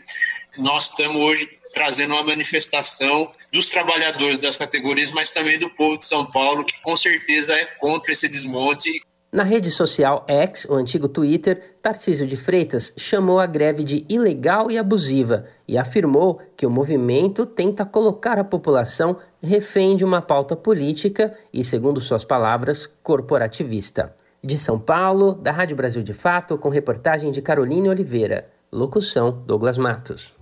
Nós 0.59 0.86
estamos 0.86 1.20
hoje 1.20 1.48
trazendo 1.72 2.14
uma 2.14 2.22
manifestação 2.22 3.32
dos 3.52 3.68
trabalhadores 3.68 4.38
das 4.38 4.57
categorias, 4.57 5.12
mas 5.12 5.30
também 5.30 5.59
do 5.59 5.70
povo 5.70 5.98
de 5.98 6.05
São 6.05 6.26
Paulo, 6.30 6.64
que 6.64 6.80
com 6.80 6.96
certeza 6.96 7.55
é 7.55 7.64
contra 7.64 8.12
esse 8.12 8.28
desmonte 8.28 8.90
na 9.35 9.43
rede 9.43 9.68
social 9.68 10.24
X, 10.28 10.64
o 10.70 10.74
antigo 10.74 11.09
Twitter, 11.09 11.74
Tarcísio 11.82 12.24
de 12.24 12.37
Freitas 12.37 12.93
chamou 12.97 13.41
a 13.41 13.47
greve 13.47 13.82
de 13.82 14.07
ilegal 14.09 14.70
e 14.70 14.78
abusiva 14.78 15.47
e 15.66 15.76
afirmou 15.76 16.41
que 16.57 16.64
o 16.64 16.70
movimento 16.70 17.45
tenta 17.45 17.85
colocar 17.85 18.39
a 18.39 18.45
população 18.45 19.16
refém 19.43 19.97
de 19.97 20.05
uma 20.05 20.22
pauta 20.22 20.55
política 20.55 21.35
e, 21.53 21.64
segundo 21.64 22.01
suas 22.01 22.24
palavras, 22.24 22.87
corporativista. 23.03 24.14
De 24.41 24.57
São 24.57 24.78
Paulo, 24.78 25.32
da 25.32 25.51
Rádio 25.51 25.76
Brasil 25.76 26.05
de 26.05 26.14
Fato, 26.14 26.57
com 26.57 26.68
reportagem 26.68 27.32
de 27.32 27.43
Caroline 27.43 27.89
Oliveira. 27.89 28.47
Locução: 28.70 29.43
Douglas 29.45 29.76
Matos. 29.76 30.32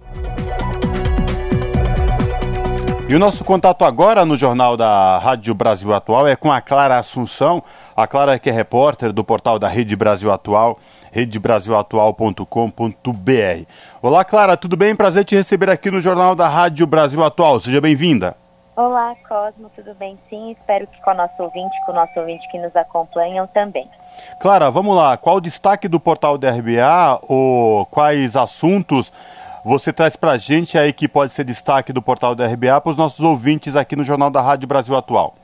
E 3.12 3.14
o 3.14 3.18
nosso 3.18 3.44
contato 3.44 3.84
agora 3.84 4.24
no 4.24 4.38
Jornal 4.38 4.74
da 4.74 5.18
Rádio 5.18 5.54
Brasil 5.54 5.92
Atual 5.92 6.26
é 6.26 6.34
com 6.34 6.50
a 6.50 6.62
Clara 6.62 6.98
Assunção. 6.98 7.62
A 7.94 8.06
Clara 8.06 8.38
que 8.38 8.48
é 8.48 8.52
repórter 8.54 9.12
do 9.12 9.22
portal 9.22 9.58
da 9.58 9.68
Rede 9.68 9.94
Brasil 9.94 10.32
Atual, 10.32 10.78
redebrasilatual.com.br. 11.12 13.66
Olá, 14.00 14.24
Clara, 14.24 14.56
tudo 14.56 14.78
bem? 14.78 14.96
Prazer 14.96 15.26
te 15.26 15.36
receber 15.36 15.68
aqui 15.68 15.90
no 15.90 16.00
Jornal 16.00 16.34
da 16.34 16.48
Rádio 16.48 16.86
Brasil 16.86 17.22
Atual. 17.22 17.60
Seja 17.60 17.82
bem-vinda. 17.82 18.34
Olá, 18.74 19.14
Cosmo, 19.28 19.70
tudo 19.76 19.94
bem? 19.96 20.18
Sim, 20.30 20.52
espero 20.52 20.86
que 20.86 20.98
com 21.02 21.10
o 21.10 21.14
nosso 21.14 21.42
ouvinte, 21.42 21.76
com 21.84 21.92
o 21.92 21.94
nosso 21.94 22.18
ouvinte 22.18 22.50
que 22.50 22.58
nos 22.58 22.74
acompanham 22.74 23.46
também. 23.48 23.86
Clara, 24.40 24.70
vamos 24.70 24.96
lá. 24.96 25.18
Qual 25.18 25.36
o 25.36 25.40
destaque 25.42 25.86
do 25.86 26.00
portal 26.00 26.38
da 26.38 26.50
RBA 26.50 27.20
ou 27.28 27.84
quais 27.84 28.36
assuntos 28.36 29.12
você 29.64 29.92
traz 29.92 30.16
para 30.16 30.32
a 30.32 30.38
gente 30.38 30.76
aí 30.76 30.92
que 30.92 31.06
pode 31.08 31.32
ser 31.32 31.44
destaque 31.44 31.92
do 31.92 32.02
portal 32.02 32.34
da 32.34 32.46
RBA 32.46 32.80
para 32.80 32.90
os 32.90 32.96
nossos 32.98 33.20
ouvintes 33.20 33.76
aqui 33.76 33.94
no 33.94 34.02
Jornal 34.02 34.30
da 34.30 34.40
Rádio 34.40 34.66
Brasil 34.66 34.96
Atual. 34.96 35.34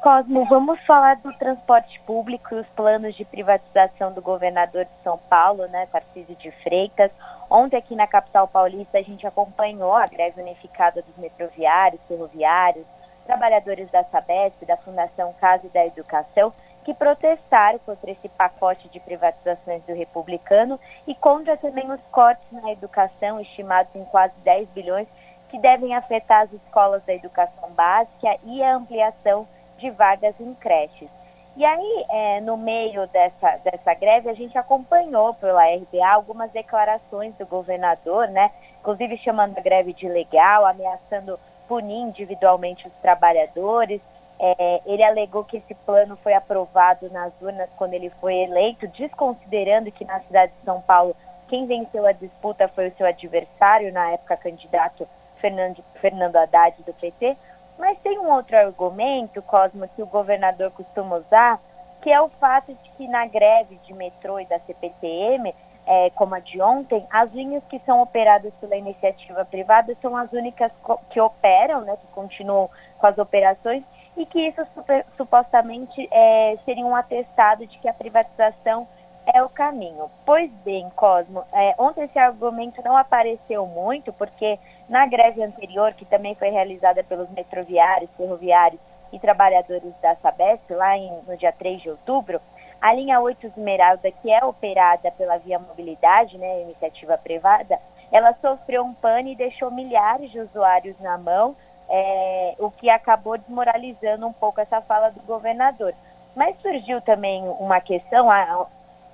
Cosmo, 0.00 0.46
vamos 0.46 0.80
falar 0.86 1.16
do 1.16 1.32
transporte 1.34 2.00
público 2.06 2.54
e 2.54 2.60
os 2.60 2.66
planos 2.68 3.14
de 3.16 3.24
privatização 3.24 4.12
do 4.12 4.22
governador 4.22 4.84
de 4.84 5.02
São 5.02 5.18
Paulo, 5.28 5.66
né, 5.66 5.86
Tarcísio 5.92 6.34
de 6.36 6.50
Freitas. 6.62 7.10
Ontem 7.50 7.76
aqui 7.76 7.94
na 7.94 8.06
capital 8.06 8.48
paulista 8.48 8.98
a 8.98 9.02
gente 9.02 9.26
acompanhou 9.26 9.94
a 9.94 10.06
greve 10.06 10.40
unificada 10.40 11.02
dos 11.02 11.16
metroviários, 11.18 12.00
ferroviários, 12.08 12.86
trabalhadores 13.26 13.90
da 13.90 14.04
Sabesp, 14.04 14.64
da 14.64 14.76
Fundação 14.78 15.34
Casa 15.40 15.66
e 15.66 15.70
da 15.70 15.84
Educação, 15.84 16.52
que 16.84 16.94
protestaram 16.94 17.78
contra 17.80 18.10
esse 18.10 18.28
pacote 18.30 18.88
de 18.88 19.00
privatizações 19.00 19.82
do 19.84 19.94
republicano 19.94 20.78
e 21.06 21.14
contra 21.14 21.56
também 21.56 21.90
os 21.90 22.00
cortes 22.10 22.44
na 22.50 22.72
educação, 22.72 23.40
estimados 23.40 23.94
em 23.94 24.04
quase 24.06 24.34
10 24.44 24.68
bilhões, 24.70 25.08
que 25.48 25.58
devem 25.58 25.94
afetar 25.94 26.42
as 26.42 26.52
escolas 26.52 27.02
da 27.04 27.14
educação 27.14 27.70
básica 27.70 28.36
e 28.44 28.62
a 28.62 28.76
ampliação 28.76 29.46
de 29.78 29.90
vagas 29.90 30.34
em 30.40 30.54
creches. 30.54 31.10
E 31.56 31.64
aí, 31.64 32.06
é, 32.08 32.40
no 32.40 32.56
meio 32.56 33.06
dessa, 33.08 33.58
dessa 33.64 33.92
greve, 33.94 34.30
a 34.30 34.34
gente 34.34 34.56
acompanhou 34.56 35.34
pela 35.34 35.64
RBA 35.64 36.08
algumas 36.08 36.50
declarações 36.52 37.34
do 37.34 37.44
governador, 37.44 38.28
né? 38.28 38.50
Inclusive 38.80 39.18
chamando 39.18 39.58
a 39.58 39.60
greve 39.60 39.92
de 39.92 40.08
legal, 40.08 40.64
ameaçando 40.64 41.38
punir 41.68 42.00
individualmente 42.00 42.86
os 42.86 42.94
trabalhadores, 43.02 44.00
é, 44.42 44.80
ele 44.86 45.02
alegou 45.02 45.44
que 45.44 45.58
esse 45.58 45.74
plano 45.74 46.16
foi 46.22 46.32
aprovado 46.32 47.10
nas 47.10 47.30
urnas 47.42 47.68
quando 47.76 47.92
ele 47.92 48.08
foi 48.20 48.34
eleito, 48.34 48.88
desconsiderando 48.88 49.92
que 49.92 50.04
na 50.04 50.18
cidade 50.20 50.52
de 50.58 50.64
São 50.64 50.80
Paulo 50.80 51.14
quem 51.46 51.66
venceu 51.66 52.06
a 52.06 52.12
disputa 52.12 52.66
foi 52.68 52.88
o 52.88 52.96
seu 52.96 53.06
adversário, 53.06 53.92
na 53.92 54.12
época 54.12 54.36
candidato 54.38 55.06
Fernando, 55.40 55.84
Fernando 56.00 56.36
Haddad 56.36 56.82
do 56.84 56.94
PT. 56.94 57.36
Mas 57.78 57.98
tem 57.98 58.18
um 58.18 58.30
outro 58.30 58.56
argumento, 58.56 59.42
Cosmo, 59.42 59.88
que 59.88 60.02
o 60.02 60.06
governador 60.06 60.70
costuma 60.70 61.16
usar, 61.16 61.60
que 62.00 62.10
é 62.10 62.20
o 62.20 62.28
fato 62.28 62.72
de 62.72 62.90
que 62.96 63.08
na 63.08 63.26
greve 63.26 63.76
de 63.84 63.92
metrô 63.92 64.40
e 64.40 64.46
da 64.46 64.58
CPTM, 64.60 65.54
é, 65.86 66.10
como 66.10 66.34
a 66.34 66.40
de 66.40 66.62
ontem, 66.62 67.04
as 67.10 67.30
linhas 67.32 67.64
que 67.68 67.78
são 67.80 68.00
operadas 68.00 68.54
pela 68.60 68.76
iniciativa 68.76 69.44
privada 69.44 69.94
são 70.00 70.16
as 70.16 70.32
únicas 70.32 70.70
que 71.10 71.20
operam, 71.20 71.82
né, 71.82 71.96
que 71.96 72.06
continuam 72.12 72.70
com 72.98 73.06
as 73.06 73.18
operações, 73.18 73.82
e 74.20 74.26
que 74.26 74.48
isso 74.48 74.66
super, 74.74 75.06
supostamente 75.16 76.06
é, 76.10 76.58
seria 76.64 76.84
um 76.84 76.94
atestado 76.94 77.66
de 77.66 77.78
que 77.78 77.88
a 77.88 77.94
privatização 77.94 78.86
é 79.26 79.42
o 79.42 79.48
caminho. 79.48 80.10
Pois 80.26 80.50
bem, 80.64 80.90
Cosmo, 80.90 81.42
é, 81.52 81.74
ontem 81.78 82.04
esse 82.04 82.18
argumento 82.18 82.82
não 82.84 82.96
apareceu 82.96 83.66
muito, 83.66 84.12
porque 84.12 84.58
na 84.88 85.06
greve 85.06 85.42
anterior, 85.42 85.94
que 85.94 86.04
também 86.04 86.34
foi 86.34 86.50
realizada 86.50 87.02
pelos 87.02 87.30
metroviários, 87.30 88.10
ferroviários 88.16 88.80
e 89.12 89.18
trabalhadores 89.18 89.94
da 90.02 90.14
Sabesp, 90.16 90.70
lá 90.70 90.96
em, 90.98 91.10
no 91.26 91.36
dia 91.36 91.52
3 91.52 91.80
de 91.80 91.90
outubro, 91.90 92.40
a 92.80 92.92
linha 92.92 93.20
8 93.20 93.46
Esmeralda, 93.46 94.10
que 94.10 94.30
é 94.30 94.44
operada 94.44 95.10
pela 95.12 95.38
Via 95.38 95.58
Mobilidade, 95.58 96.36
né, 96.36 96.62
iniciativa 96.62 97.16
privada, 97.16 97.78
ela 98.12 98.34
sofreu 98.40 98.82
um 98.82 98.94
pane 98.94 99.32
e 99.32 99.36
deixou 99.36 99.70
milhares 99.70 100.30
de 100.30 100.40
usuários 100.40 100.98
na 101.00 101.16
mão, 101.16 101.54
é, 101.90 102.54
o 102.58 102.70
que 102.70 102.88
acabou 102.88 103.36
desmoralizando 103.36 104.26
um 104.26 104.32
pouco 104.32 104.60
essa 104.60 104.80
fala 104.82 105.10
do 105.10 105.20
governador. 105.22 105.92
Mas 106.36 106.56
surgiu 106.62 107.00
também 107.00 107.42
uma 107.58 107.80
questão, 107.80 108.28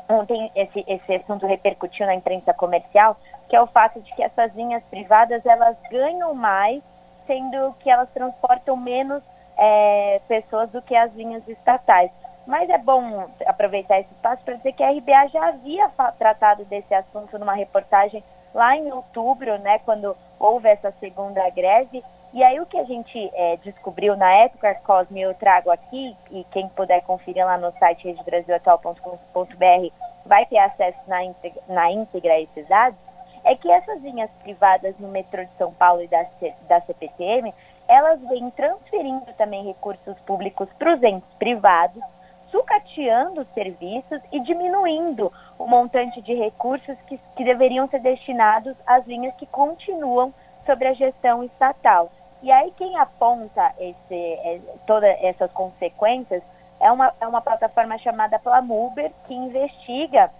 ontem 0.09 0.51
esse, 0.55 0.85
esse 0.87 1.15
assunto 1.15 1.47
repercutiu 1.47 2.07
na 2.07 2.15
imprensa 2.15 2.53
comercial, 2.53 3.17
que 3.49 3.57
é 3.57 3.63
o 3.63 3.67
fato 3.67 4.01
de 4.01 4.15
que 4.15 4.23
essas 4.23 4.55
linhas 4.55 4.83
privadas 4.85 5.45
elas 5.47 5.77
ganham 5.91 6.35
mais, 6.35 6.83
sendo 7.27 7.75
que 7.81 7.91
elas 7.91 8.09
transportam 8.11 8.77
menos 8.77 9.23
é, 9.57 10.21
pessoas 10.29 10.71
do 10.71 10.83
que 10.83 10.95
as 10.95 11.13
linhas 11.15 11.47
estatais. 11.49 12.11
Mas 12.47 12.71
é 12.71 12.79
bom 12.79 13.27
aproveitar 13.47 13.99
esse 14.01 14.13
espaço 14.13 14.45
para 14.45 14.55
dizer 14.55 14.73
que 14.73 14.83
a 14.83 14.91
RBA 14.91 15.29
já 15.33 15.49
havia 15.49 15.91
tratado 16.19 16.65
desse 16.67 16.95
assunto 16.95 17.39
numa 17.39 17.55
reportagem 17.55 18.23
lá 18.55 18.77
em 18.77 18.93
outubro, 18.93 19.59
né, 19.59 19.81
quando 19.81 20.17
houve 20.39 20.69
essa 20.69 20.93
segunda 21.01 21.49
greve. 21.51 22.05
E 22.37 22.45
aí 22.45 22.61
o 22.61 22.67
que 22.67 22.77
a 22.77 22.85
gente 22.85 23.31
é, 23.33 23.57
descobriu 23.65 24.15
na 24.15 24.31
época, 24.31 24.75
Cosme, 24.85 25.23
eu 25.23 25.33
trago 25.37 25.71
aqui, 25.71 26.15
e 26.31 26.45
quem 26.51 26.69
puder 26.69 27.01
conferir 27.01 27.43
lá 27.47 27.57
no 27.57 27.73
site 27.79 28.09
redebrasilatual.com.br 28.09 29.91
vai 30.27 30.45
ter 30.45 30.59
acesso 30.59 30.99
na 31.07 31.25
íntegra, 31.25 31.63
na 31.67 31.91
íntegra 31.91 32.35
a 32.35 32.41
esses 32.43 32.69
dados, 32.69 32.99
é 33.43 33.57
que 33.57 33.71
essas 33.71 34.03
linhas 34.03 34.31
privadas 34.43 34.95
no 34.99 35.09
metrô 35.09 35.43
de 35.43 35.51
São 35.57 35.73
Paulo 35.73 36.03
e 36.03 36.09
da, 36.09 36.27
da 36.69 36.83
CPTM, 36.83 37.55
elas 37.89 38.21
vêm 38.29 38.51
transferindo 38.51 39.33
também 39.39 39.65
recursos 39.65 40.21
públicos 40.27 40.69
para 40.79 40.93
os 40.93 41.03
entes 41.03 41.33
privados, 41.39 42.03
sucateando 42.51 43.41
os 43.41 43.49
serviços 43.55 44.21
e 44.31 44.41
diminuindo 44.41 45.33
o 45.59 45.67
montante 45.67 46.21
de 46.21 46.35
recursos 46.35 46.99
que, 47.07 47.19
que 47.35 47.45
deveriam 47.45 47.89
ser 47.89 48.01
destinados 48.01 48.77
às 48.87 49.07
linhas 49.07 49.35
que 49.37 49.47
continuam 49.47 50.35
sobre 50.67 50.89
a 50.89 50.93
gestão 50.93 51.43
estatal. 51.43 52.11
E 52.43 52.51
aí 52.51 52.73
quem 52.77 52.97
aponta 52.99 53.73
esse, 53.79 54.15
é, 54.15 54.61
todas 54.87 55.17
essas 55.23 55.51
consequências 55.53 56.43
é 56.79 56.91
uma, 56.91 57.13
é 57.21 57.27
uma 57.27 57.41
plataforma 57.41 57.99
chamada 57.99 58.39
Plamuber, 58.39 59.11
que 59.27 59.35
investiga 59.35 60.31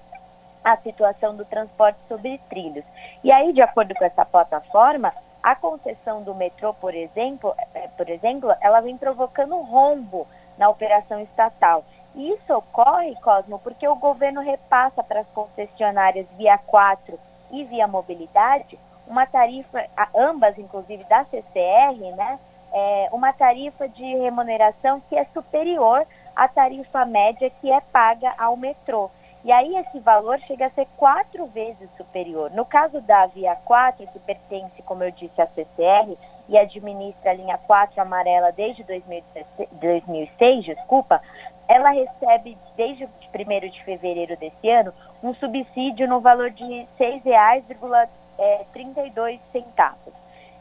a 0.63 0.77
situação 0.79 1.37
do 1.37 1.45
transporte 1.45 1.99
sobre 2.09 2.39
trilhos. 2.49 2.85
E 3.23 3.33
aí, 3.33 3.53
de 3.53 3.63
acordo 3.63 3.95
com 3.95 4.05
essa 4.05 4.25
plataforma, 4.25 5.13
a 5.43 5.55
concessão 5.55 6.23
do 6.23 6.35
metrô, 6.35 6.75
por 6.75 6.95
exemplo, 6.95 7.55
é, 7.73 7.89
por 7.97 8.09
exemplo, 8.11 8.53
ela 8.61 8.81
vem 8.81 8.97
provocando 8.97 9.61
rombo 9.63 10.27
na 10.59 10.69
operação 10.69 11.21
estatal. 11.21 11.85
E 12.15 12.33
isso 12.33 12.53
ocorre, 12.53 13.15
Cosmo, 13.17 13.59
porque 13.61 13.87
o 13.87 13.95
governo 13.95 14.41
repassa 14.41 15.05
para 15.05 15.21
as 15.21 15.29
concessionárias 15.29 16.27
via 16.37 16.59
4 16.59 17.19
e 17.53 17.63
via 17.65 17.87
mobilidade 17.87 18.79
uma 19.07 19.27
tarifa, 19.27 19.85
ambas 20.15 20.59
inclusive 20.59 21.05
da 21.05 21.25
CCR, 21.25 22.17
né, 22.17 22.39
é, 22.73 23.09
uma 23.13 23.33
tarifa 23.33 23.89
de 23.89 24.05
remuneração 24.05 25.01
que 25.09 25.17
é 25.17 25.25
superior 25.33 26.07
à 26.35 26.49
tarifa 26.49 27.05
média 27.05 27.51
que 27.61 27.71
é 27.71 27.81
paga 27.81 28.35
ao 28.37 28.57
metrô. 28.57 29.11
E 29.45 29.53
aí 29.53 29.77
esse 29.77 30.01
valor 30.01 30.41
chega 30.41 30.67
a 30.67 30.71
ser 30.71 30.89
quatro 30.97 31.47
vezes 31.47 31.89
superior. 31.97 32.51
No 32.51 32.65
caso 32.65 33.01
da 33.01 33.27
Via 33.27 33.55
4, 33.65 34.05
que 34.09 34.19
pertence, 34.19 34.83
como 34.83 35.05
eu 35.05 35.13
disse, 35.13 35.41
à 35.41 35.47
CCR 35.47 36.19
e 36.49 36.59
administra 36.59 37.31
a 37.31 37.35
linha 37.35 37.59
4 37.59 38.01
amarela 38.03 38.51
desde 38.51 38.83
2006, 38.83 39.47
2006 39.73 40.65
desculpa, 40.65 41.23
ela 41.69 41.91
recebe 41.91 42.59
desde 42.77 43.05
1 43.05 43.71
de 43.71 43.85
fevereiro 43.85 44.37
desse 44.37 44.69
ano 44.69 44.93
um 45.23 45.35
subsídio 45.35 46.09
no 46.09 46.21
valor 46.21 46.51
de 46.51 46.65
R$ 46.65 46.89
6,32. 46.99 48.09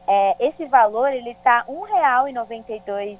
É, 0.07 0.35
esse 0.39 0.65
valor 0.65 1.11
ele 1.11 1.31
está 1.31 1.61
R$ 1.61 1.73
1,92 1.73 3.17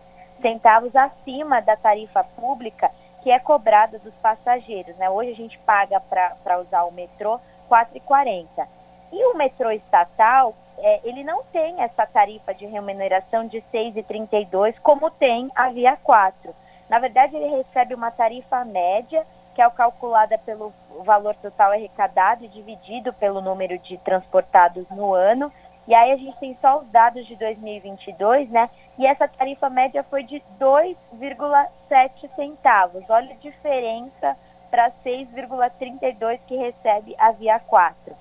acima 0.96 1.62
da 1.62 1.76
tarifa 1.76 2.24
pública 2.24 2.92
que 3.26 3.32
é 3.32 3.40
cobrada 3.40 3.98
dos 3.98 4.14
passageiros. 4.16 4.96
Né? 4.98 5.10
Hoje 5.10 5.32
a 5.32 5.36
gente 5.36 5.58
paga 5.60 6.00
para 6.00 6.60
usar 6.60 6.84
o 6.84 6.92
metrô 6.92 7.38
R$ 7.38 7.42
4,40. 7.70 8.68
E 9.12 9.26
o 9.26 9.36
metrô 9.36 9.72
estatal, 9.72 10.54
é, 10.78 11.00
ele 11.04 11.24
não 11.24 11.44
tem 11.46 11.82
essa 11.82 12.06
tarifa 12.06 12.54
de 12.54 12.68
remuneração 12.68 13.48
de 13.48 13.64
R$ 13.72 13.92
6,32 13.94 14.76
como 14.84 15.10
tem 15.10 15.50
a 15.56 15.70
Via 15.70 15.98
4. 16.04 16.54
Na 16.88 17.00
verdade, 17.00 17.36
ele 17.36 17.58
recebe 17.58 17.96
uma 17.96 18.12
tarifa 18.12 18.64
média, 18.64 19.26
que 19.56 19.62
é 19.62 19.70
calculada 19.70 20.38
pelo 20.38 20.74
valor 21.06 21.34
total 21.36 21.72
arrecadado 21.72 22.44
e 22.44 22.50
dividido 22.50 23.14
pelo 23.14 23.42
número 23.42 23.80
de 23.80 23.98
transportados 24.00 24.86
no 24.90 25.14
ano. 25.14 25.52
E 25.88 25.96
aí 25.96 26.12
a 26.12 26.18
gente 26.18 26.38
tem 26.40 26.58
só 26.62 26.80
os 26.80 26.88
dados 26.90 27.26
de 27.26 27.36
2022, 27.38 28.50
né? 28.50 28.70
E 29.00 29.08
essa 29.08 29.28
tarifa 29.28 29.70
média 29.70 30.04
foi 30.04 30.24
de 30.24 30.44
2,7 30.60 32.30
centavos. 32.36 33.04
Olha 33.10 33.34
a 33.34 33.38
diferença 33.38 34.36
para 34.70 34.92
6,32 35.06 36.40
que 36.48 36.58
recebe 36.58 37.16
a 37.18 37.32
Via 37.32 37.60
4. 37.60 38.16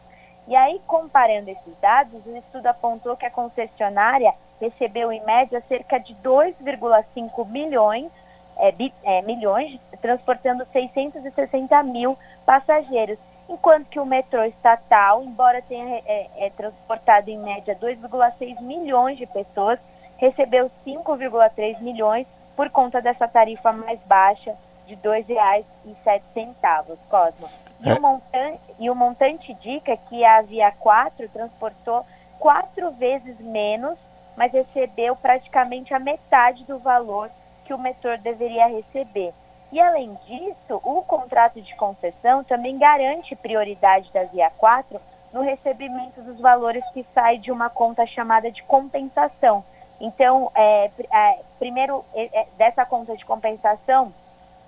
E 0.47 0.55
aí, 0.55 0.81
comparando 0.87 1.51
esses 1.51 1.81
dados, 1.81 2.25
o 2.27 2.37
estudo 2.37 2.67
apontou 2.67 3.17
que 3.17 3.25
a 3.25 3.31
concessionária 3.31 4.35
recebeu 4.61 5.11
em 5.11 5.25
média 5.25 5.63
cerca 5.69 5.99
de 5.99 6.15
2,5 6.17 7.49
milhões, 7.49 8.13
é, 8.59 8.73
bi, 8.73 8.93
é, 9.03 9.23
milhões, 9.23 9.81
transportando 10.01 10.67
660 10.73 11.83
mil 11.83 12.17
passageiros 12.45 13.19
enquanto 13.49 13.89
que 13.89 14.01
o 14.01 14.07
metrô 14.07 14.43
estatal, 14.45 15.23
embora 15.23 15.63
tenha 15.63 16.03
é, 16.07 16.31
é, 16.37 16.51
transportado 16.51 17.31
em 17.31 17.39
média 17.39 17.77
2,6 17.77 18.61
milhões 18.63 19.19
de 19.19 19.27
pessoas, 19.27 19.79
recebeu 20.17 20.71
5,3 20.87 21.81
milhões 21.81 22.27
por 22.57 22.71
conta 22.71 23.01
dessa 23.03 23.27
tarifa 23.29 23.73
mais 23.73 24.01
baixa 24.07 24.55
de 24.87 24.95
R$ 24.95 25.25
2,07, 25.25 26.99
Cosmo. 27.09 27.49
E, 27.81 27.89
é. 27.89 27.95
o 27.95 28.01
montante, 28.01 28.61
e 28.79 28.91
o 28.91 28.95
montante 28.95 29.53
indica 29.53 29.97
que 29.97 30.25
a 30.25 30.43
Via 30.43 30.71
4 30.73 31.29
transportou 31.29 32.05
quatro 32.39 32.91
vezes 32.93 33.39
menos, 33.41 33.99
mas 34.37 34.53
recebeu 34.53 35.17
praticamente 35.17 35.93
a 35.95 35.99
metade 35.99 36.65
do 36.65 36.79
valor 36.79 37.31
que 37.65 37.75
o 37.75 37.79
metrô 37.79 38.17
deveria 38.19 38.67
receber. 38.67 39.33
E 39.73 39.81
além 39.81 40.15
disso, 40.27 40.81
o 40.85 41.03
contrato 41.03 41.61
de 41.61 41.75
concessão 41.75 42.45
também 42.45 42.79
garante 42.79 43.35
prioridade 43.35 44.11
da 44.13 44.25
Via 44.25 44.51
4 44.51 45.01
no 45.33 45.43
recebimento 45.43 46.23
dos 46.23 46.39
valores 46.39 46.85
que 46.93 47.05
saem 47.13 47.41
de 47.41 47.51
uma 47.51 47.69
conta 47.69 48.07
chamada 48.07 48.53
de 48.53 48.63
compensação. 48.63 49.65
Então, 50.01 50.51
é, 50.55 50.91
é, 51.11 51.39
primeiro, 51.59 52.05
é, 52.15 52.41
é, 52.41 52.47
dessa 52.57 52.85
conta 52.85 53.17
de 53.17 53.25
compensação, 53.25 54.15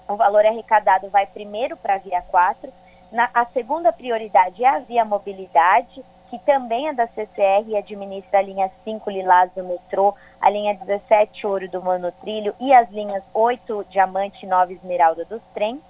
o 0.09 0.17
valor 0.17 0.45
arrecadado 0.45 1.09
vai 1.09 1.27
primeiro 1.27 1.77
para 1.77 1.95
a 1.95 1.99
Via 1.99 2.23
4. 2.23 2.73
Na, 3.13 3.31
a 3.33 3.45
segunda 3.47 3.93
prioridade 3.93 4.65
é 4.65 4.69
a 4.69 4.79
Via 4.81 5.05
Mobilidade, 5.05 6.05
que 6.31 6.39
também 6.41 6.89
é 6.89 6.93
da 6.93 7.07
CCR 7.09 7.69
e 7.69 7.77
administra 7.77 8.39
a 8.39 8.43
linha 8.43 8.71
5 8.85 9.11
Lilás 9.11 9.51
do 9.53 9.65
metrô, 9.65 10.15
a 10.41 10.51
linha 10.51 10.75
17 10.75 11.47
Ouro 11.47 11.69
do 11.69 11.83
Monotrilho 11.83 12.55
e 12.61 12.73
as 12.73 12.91
linhas 12.91 13.23
8 13.33 13.87
Diamante 13.91 14.45
e 14.45 14.49
9 14.49 14.75
Esmeralda 14.75 15.25
dos 15.25 15.43
trens. 15.55 15.81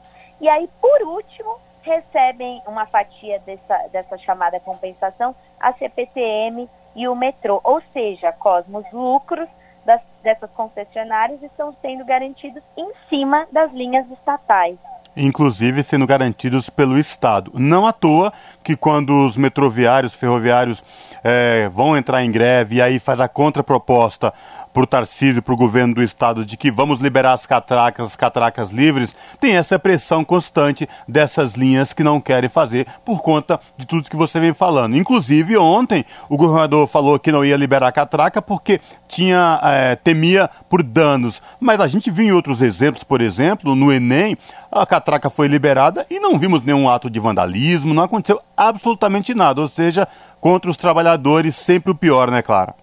E 0.41 0.49
aí, 0.49 0.68
por 0.80 1.03
último, 1.03 1.59
recebem 1.82 2.62
uma 2.66 2.87
fatia 2.87 3.39
dessa, 3.41 3.89
dessa 3.89 4.18
chamada 4.18 4.61
compensação 4.61 5.34
a 5.59 5.72
CPTM 5.72 6.68
e 6.95 7.09
o 7.09 7.14
metrô. 7.14 7.61
Ou 7.64 7.80
seja, 7.93 8.32
Cosmos, 8.32 8.84
lucros 8.93 9.49
das, 9.84 10.03
dessas 10.22 10.51
concessionárias 10.51 11.43
estão 11.43 11.74
sendo 11.80 12.05
garantidos 12.05 12.62
em 12.76 12.93
cima 13.09 13.47
das 13.53 13.72
linhas 13.72 14.11
estatais 14.11 14.78
inclusive 15.17 15.83
sendo 15.83 16.07
garantidos 16.07 16.69
pelo 16.69 16.99
Estado. 16.99 17.51
Não 17.55 17.87
à 17.87 17.93
toa 17.93 18.33
que 18.62 18.77
quando 18.77 19.25
os 19.25 19.37
metroviários, 19.37 20.14
ferroviários 20.14 20.85
é, 21.25 21.69
vão 21.73 21.97
entrar 21.97 22.23
em 22.23 22.31
greve 22.31 22.77
e 22.77 22.83
aí 22.83 22.99
faz 22.99 23.21
a 23.21 23.29
contraproposta 23.29 24.33
para 24.77 24.85
o 24.85 24.87
Tarcísio, 24.87 25.41
para 25.41 25.55
o 25.55 25.57
governo 25.57 25.95
do 25.95 26.03
estado, 26.03 26.45
de 26.45 26.55
que 26.55 26.70
vamos 26.70 27.01
liberar 27.01 27.33
as 27.33 27.47
catracas, 27.47 28.09
as 28.09 28.14
catracas 28.14 28.70
livres, 28.70 29.16
tem 29.41 29.57
essa 29.57 29.79
pressão 29.79 30.22
constante 30.22 30.87
dessas 31.09 31.55
linhas 31.55 31.95
que 31.95 32.05
não 32.05 32.20
querem 32.20 32.51
fazer 32.51 32.87
por 33.03 33.22
conta 33.22 33.59
de 33.79 33.87
tudo 33.87 34.11
que 34.11 34.14
você 34.14 34.39
vem 34.39 34.53
falando. 34.53 34.95
Inclusive, 34.95 35.57
ontem 35.57 36.05
o 36.29 36.37
governador 36.37 36.87
falou 36.87 37.18
que 37.18 37.33
não 37.33 37.43
ia 37.43 37.57
liberar 37.57 37.89
a 37.89 37.93
catraca 37.93 38.43
porque 38.43 38.79
tinha 39.09 39.59
é, 39.62 39.97
temia 39.97 40.51
por 40.68 40.83
danos. 40.83 41.41
Mas 41.59 41.81
a 41.81 41.87
gente 41.87 42.11
viu 42.11 42.27
em 42.27 42.33
outros 42.33 42.61
exemplos, 42.61 43.03
por 43.03 43.22
exemplo, 43.22 43.74
no 43.74 43.91
Enem, 43.91 44.37
a 44.70 44.85
catraca 44.85 45.31
foi 45.31 45.49
liberada 45.49 46.05
e 46.11 46.20
não 46.20 46.39
vimos 46.39 46.61
nenhum 46.61 46.87
ato 46.87 47.09
de 47.09 47.18
vandalismo, 47.18 47.95
não 47.95 48.03
aconteceu 48.03 48.43
absolutamente 48.55 49.33
nada. 49.33 49.59
Ou 49.59 49.68
seja, 49.68 50.07
contra 50.39 50.70
os 50.70 50.77
trabalhadores, 50.77 51.57
sempre 51.57 51.93
o 51.93 51.95
pior, 51.95 52.31
né, 52.31 52.43
Clara? 52.43 52.74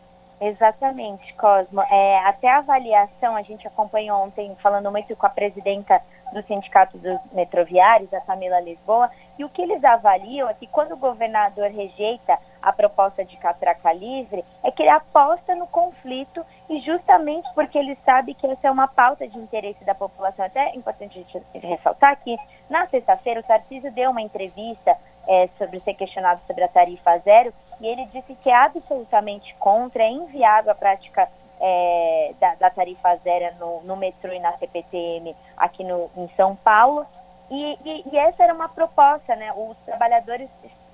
Exatamente, 0.46 1.34
Cosmo. 1.36 1.82
É, 1.90 2.20
até 2.26 2.50
a 2.50 2.58
avaliação, 2.58 3.34
a 3.34 3.42
gente 3.44 3.66
acompanhou 3.66 4.22
ontem, 4.22 4.54
falando 4.62 4.92
muito 4.92 5.16
com 5.16 5.26
a 5.26 5.30
presidenta 5.30 6.02
do 6.34 6.44
Sindicato 6.44 6.98
dos 6.98 7.18
Metroviários, 7.32 8.14
a 8.14 8.20
Camila 8.20 8.60
Lisboa, 8.60 9.10
e 9.40 9.46
o 9.46 9.50
que 9.50 9.62
eles 9.62 9.82
avaliam 9.86 10.50
é 10.50 10.54
que 10.54 10.68
quando 10.68 10.94
o 10.94 10.98
governador 10.98 11.70
rejeita 11.72 12.38
a 12.62 12.74
proposta 12.74 13.24
de 13.24 13.38
catraca 13.38 13.94
livre 13.94 14.44
é 14.64 14.72
que 14.72 14.84
ele 14.84 14.90
aposta 14.90 15.56
no 15.56 15.66
conflito 15.68 16.46
e 16.70 16.82
justamente 16.82 17.48
porque 17.56 17.78
ele 17.78 17.98
sabe 18.04 18.34
que 18.34 18.46
essa 18.46 18.68
é 18.68 18.72
uma 18.72 18.88
pauta 18.88 19.26
de 19.26 19.38
interesse 19.38 19.86
da 19.86 19.96
população. 19.96 20.46
Até 20.46 20.72
é 20.72 20.76
importante 20.76 21.20
a 21.20 21.22
gente 21.22 21.66
ressaltar 21.66 22.20
que 22.22 22.36
na 22.70 22.86
sexta-feira 22.88 23.40
o 23.40 23.44
Tarcísio 23.44 23.94
deu 23.94 24.12
uma 24.12 24.22
entrevista 24.22 24.98
é, 25.26 25.48
sobre 25.58 25.80
ser 25.82 25.94
questionado 25.94 26.42
sobre 26.46 26.64
a 26.64 26.68
tarifa 26.68 27.18
zero 27.20 27.54
e 27.80 27.88
ele 27.88 28.06
disse 28.06 28.36
que 28.36 28.50
é 28.50 28.56
absolutamente 28.56 29.54
contra, 29.56 30.04
é 30.04 30.10
inviável 30.10 30.72
a 30.72 30.76
prática 30.76 31.30
é, 31.60 32.34
da, 32.40 32.56
da, 32.56 32.70
tarifa 32.70 33.16
zero 33.18 33.56
no, 33.60 33.82
no, 33.84 33.96
metrô 33.96 34.34
e 34.34 34.40
na 34.40 34.58
CPTM 34.58 35.36
aqui 35.56 35.84
no, 35.84 36.10
em 36.18 36.28
São 36.36 36.56
Paulo. 36.56 37.06
E, 37.50 37.78
e, 37.86 38.04
e 38.12 38.18
essa 38.18 38.44
era 38.44 38.54
uma 38.54 38.70
proposta, 38.70 39.36
né? 39.36 39.54
Os 39.56 39.78
trabalhadores 39.86 40.50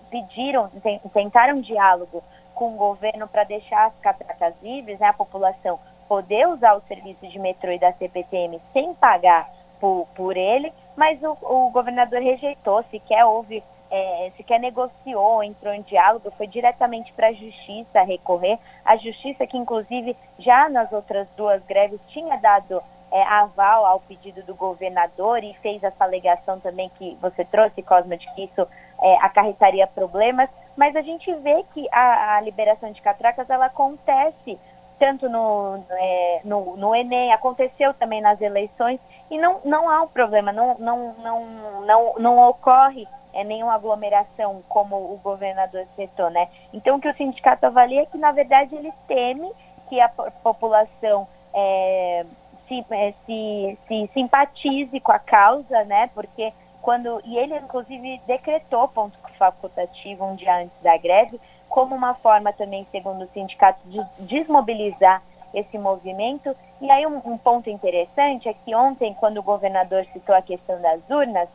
pediram, 0.10 0.70
tentaram 1.14 1.62
diálogo 1.62 2.24
com 2.54 2.74
o 2.74 2.78
governo 2.78 3.28
para 3.28 3.44
deixar 3.46 3.88
as 3.88 3.98
catracas 4.00 4.54
livres, 4.62 5.00
né, 5.00 5.08
a 5.08 5.14
população 5.14 5.80
poder 6.10 6.48
usar 6.48 6.74
o 6.76 6.82
serviço 6.82 7.26
de 7.28 7.40
metrô 7.40 7.72
e 7.72 7.80
da 7.80 7.94
CPTM 7.94 8.60
sem 8.74 8.94
pagar 8.96 9.48
por, 9.80 10.08
por 10.16 10.36
ele, 10.36 10.74
mas 10.98 11.22
o, 11.24 11.38
o 11.42 11.70
governador 11.70 12.20
rejeitou, 12.20 12.84
sequer 12.90 13.24
houve, 13.26 13.64
é, 13.92 14.32
sequer 14.38 14.60
negociou, 14.60 15.44
entrou 15.44 15.74
em 15.74 15.82
diálogo, 15.82 16.32
foi 16.38 16.48
diretamente 16.48 17.12
para 17.14 17.28
a 17.28 17.34
justiça 17.34 18.04
recorrer. 18.04 18.58
A 18.86 18.96
justiça 18.98 19.48
que, 19.48 19.58
inclusive, 19.58 20.16
já 20.38 20.70
nas 20.70 20.92
outras 20.92 21.28
duas 21.36 21.64
greves 21.66 22.00
tinha 22.10 22.38
dado 22.38 22.82
é, 23.12 23.24
aval 23.24 23.86
ao 23.86 24.00
pedido 24.02 24.44
do 24.44 24.56
governador 24.56 25.44
e 25.44 25.54
fez 25.56 25.84
essa 25.84 26.04
alegação 26.04 26.60
também 26.60 26.90
que 26.98 27.18
você 27.22 27.44
trouxe, 27.44 27.82
Cosma, 27.82 28.18
de 28.18 28.32
que 28.34 28.44
isso 28.44 28.68
é, 29.02 29.16
acarretaria 29.18 29.88
problemas, 29.88 30.50
mas 30.78 30.96
a 30.96 31.02
gente 31.02 31.34
vê 31.36 31.64
que 31.74 31.88
a, 31.92 32.38
a 32.38 32.42
liberação 32.42 32.92
de 32.92 33.02
catracas 33.02 33.50
ela 33.50 33.66
acontece 33.66 34.60
tanto 35.00 35.30
no, 35.30 35.84
é, 35.90 36.42
no, 36.44 36.76
no, 36.78 36.94
Enem, 36.94 37.32
aconteceu 37.32 37.94
também 37.94 38.22
nas 38.22 38.40
eleições, 38.42 39.00
e 39.32 39.38
não, 39.38 39.62
não 39.64 39.90
há 39.90 40.02
um 40.02 40.08
problema, 40.08 40.52
não, 40.52 40.78
não, 40.78 41.16
não, 41.24 41.46
não, 41.86 42.14
não 42.20 42.50
ocorre 42.50 43.08
é, 43.34 43.44
nenhuma 43.44 43.74
aglomeração, 43.74 44.62
como 44.68 44.96
o 44.96 45.20
governador 45.24 45.86
citou, 45.96 46.30
né? 46.30 46.50
Então, 46.74 46.98
o 46.98 47.02
que 47.02 47.10
o 47.10 47.16
sindicato 47.16 47.66
avalia 47.66 48.02
é 48.02 48.06
que, 48.06 48.18
na 48.18 48.32
verdade, 48.32 48.76
ele 48.76 48.92
teme 49.08 49.50
que 49.88 50.00
a 50.00 50.10
população 50.10 51.28
é, 51.54 52.26
se, 52.68 52.86
é, 52.92 53.14
se, 53.26 53.78
se 53.88 54.10
simpatize 54.14 55.00
com 55.00 55.12
a 55.12 55.20
causa, 55.20 55.84
né? 55.86 56.10
Porque 56.14 56.54
quando 56.82 57.22
e 57.26 57.38
ele 57.38 57.56
inclusive 57.58 58.22
decretou 58.26 58.88
ponto 58.88 59.18
facultativo 59.38 60.26
um 60.26 60.36
dia 60.36 60.62
antes 60.62 60.76
da 60.82 60.98
greve 60.98 61.40
como 61.70 61.96
uma 61.96 62.16
forma 62.16 62.52
também, 62.52 62.86
segundo 62.92 63.24
o 63.24 63.30
sindicato, 63.30 63.80
de 63.86 64.04
desmobilizar 64.20 65.22
esse 65.54 65.78
movimento. 65.78 66.56
E 66.82 66.90
aí 66.90 67.06
um, 67.06 67.22
um 67.26 67.38
ponto 67.38 67.70
interessante 67.70 68.50
é 68.50 68.54
que 68.54 68.76
ontem, 68.76 69.14
quando 69.14 69.38
o 69.38 69.44
governador 69.44 70.06
citou 70.12 70.36
a 70.36 70.42
questão 70.42 70.82
das 70.82 71.02
urnas, 71.10 71.48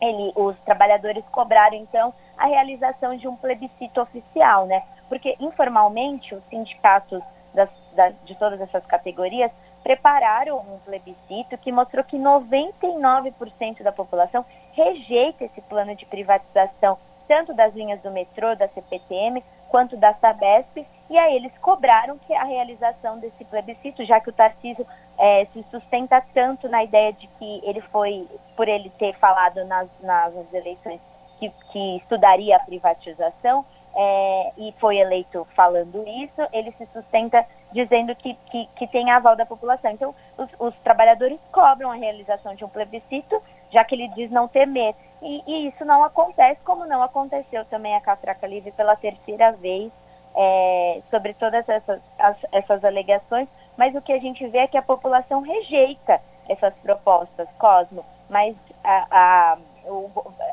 ele, 0.00 0.32
os 0.34 0.58
trabalhadores 0.60 1.24
cobraram 1.30 1.76
então 1.76 2.12
a 2.36 2.46
realização 2.46 3.16
de 3.16 3.26
um 3.26 3.36
plebiscito 3.36 4.00
oficial, 4.00 4.66
né? 4.66 4.82
Porque 5.08 5.36
informalmente 5.40 6.34
os 6.34 6.44
sindicatos 6.48 7.22
das, 7.54 7.70
de 8.24 8.34
todas 8.34 8.60
essas 8.60 8.84
categorias 8.86 9.50
prepararam 9.82 10.58
um 10.58 10.78
plebiscito 10.80 11.56
que 11.58 11.72
mostrou 11.72 12.04
que 12.04 12.18
99% 12.18 13.82
da 13.82 13.92
população 13.92 14.44
rejeita 14.72 15.44
esse 15.44 15.60
plano 15.62 15.94
de 15.94 16.04
privatização, 16.06 16.98
tanto 17.26 17.54
das 17.54 17.74
linhas 17.74 18.00
do 18.02 18.10
metrô, 18.10 18.54
da 18.56 18.68
CPTM, 18.68 19.42
quanto 19.68 19.96
da 19.96 20.14
Sabesp, 20.14 20.86
e 21.08 21.18
aí 21.18 21.36
eles 21.36 21.52
cobraram 21.58 22.18
que 22.18 22.34
a 22.34 22.44
realização 22.44 23.18
desse 23.18 23.44
plebiscito, 23.44 24.04
já 24.04 24.20
que 24.20 24.30
o 24.30 24.32
Tarcísio 24.32 24.86
é, 25.18 25.46
se 25.52 25.64
sustenta 25.70 26.22
tanto 26.34 26.68
na 26.68 26.82
ideia 26.82 27.12
de 27.12 27.26
que 27.26 27.60
ele 27.64 27.80
foi, 27.80 28.26
por 28.56 28.68
ele 28.68 28.90
ter 28.98 29.14
falado 29.18 29.64
nas, 29.64 29.88
nas 30.00 30.34
eleições 30.52 31.00
que, 31.38 31.50
que 31.72 31.96
estudaria 31.96 32.56
a 32.56 32.60
privatização, 32.60 33.64
é, 33.98 34.52
e 34.58 34.74
foi 34.78 34.98
eleito 34.98 35.46
falando 35.56 36.06
isso, 36.06 36.46
ele 36.52 36.70
se 36.72 36.86
sustenta 36.92 37.46
dizendo 37.72 38.14
que, 38.14 38.34
que, 38.50 38.68
que 38.76 38.86
tem 38.88 39.10
aval 39.10 39.34
da 39.34 39.46
população. 39.46 39.90
Então, 39.90 40.14
os, 40.36 40.48
os, 40.58 40.74
trabalhadores 40.80 41.40
cobram 41.50 41.90
a 41.90 41.94
realização 41.94 42.54
de 42.54 42.64
um 42.64 42.68
plebiscito, 42.68 43.42
já 43.72 43.84
que 43.84 43.94
ele 43.94 44.08
diz 44.08 44.30
não 44.30 44.48
temer. 44.48 44.94
E, 45.22 45.42
e 45.46 45.68
isso 45.68 45.84
não 45.84 46.04
acontece, 46.04 46.60
como 46.64 46.86
não 46.86 47.02
aconteceu 47.02 47.64
também 47.66 47.94
a 47.94 48.00
Catraca 48.00 48.46
Livre 48.46 48.70
pela 48.72 48.96
terceira 48.96 49.52
vez, 49.52 49.90
é, 50.36 51.00
sobre 51.10 51.32
todas 51.34 51.66
essas, 51.68 52.00
as, 52.18 52.36
essas 52.52 52.84
alegações, 52.84 53.48
mas 53.76 53.94
o 53.94 54.02
que 54.02 54.12
a 54.12 54.18
gente 54.18 54.46
vê 54.48 54.58
é 54.58 54.66
que 54.66 54.76
a 54.76 54.82
população 54.82 55.40
rejeita 55.40 56.20
essas 56.48 56.74
propostas, 56.74 57.48
Cosmo, 57.58 58.04
mas 58.28 58.54
a, 58.84 59.06
a 59.10 59.58
o, 59.86 60.10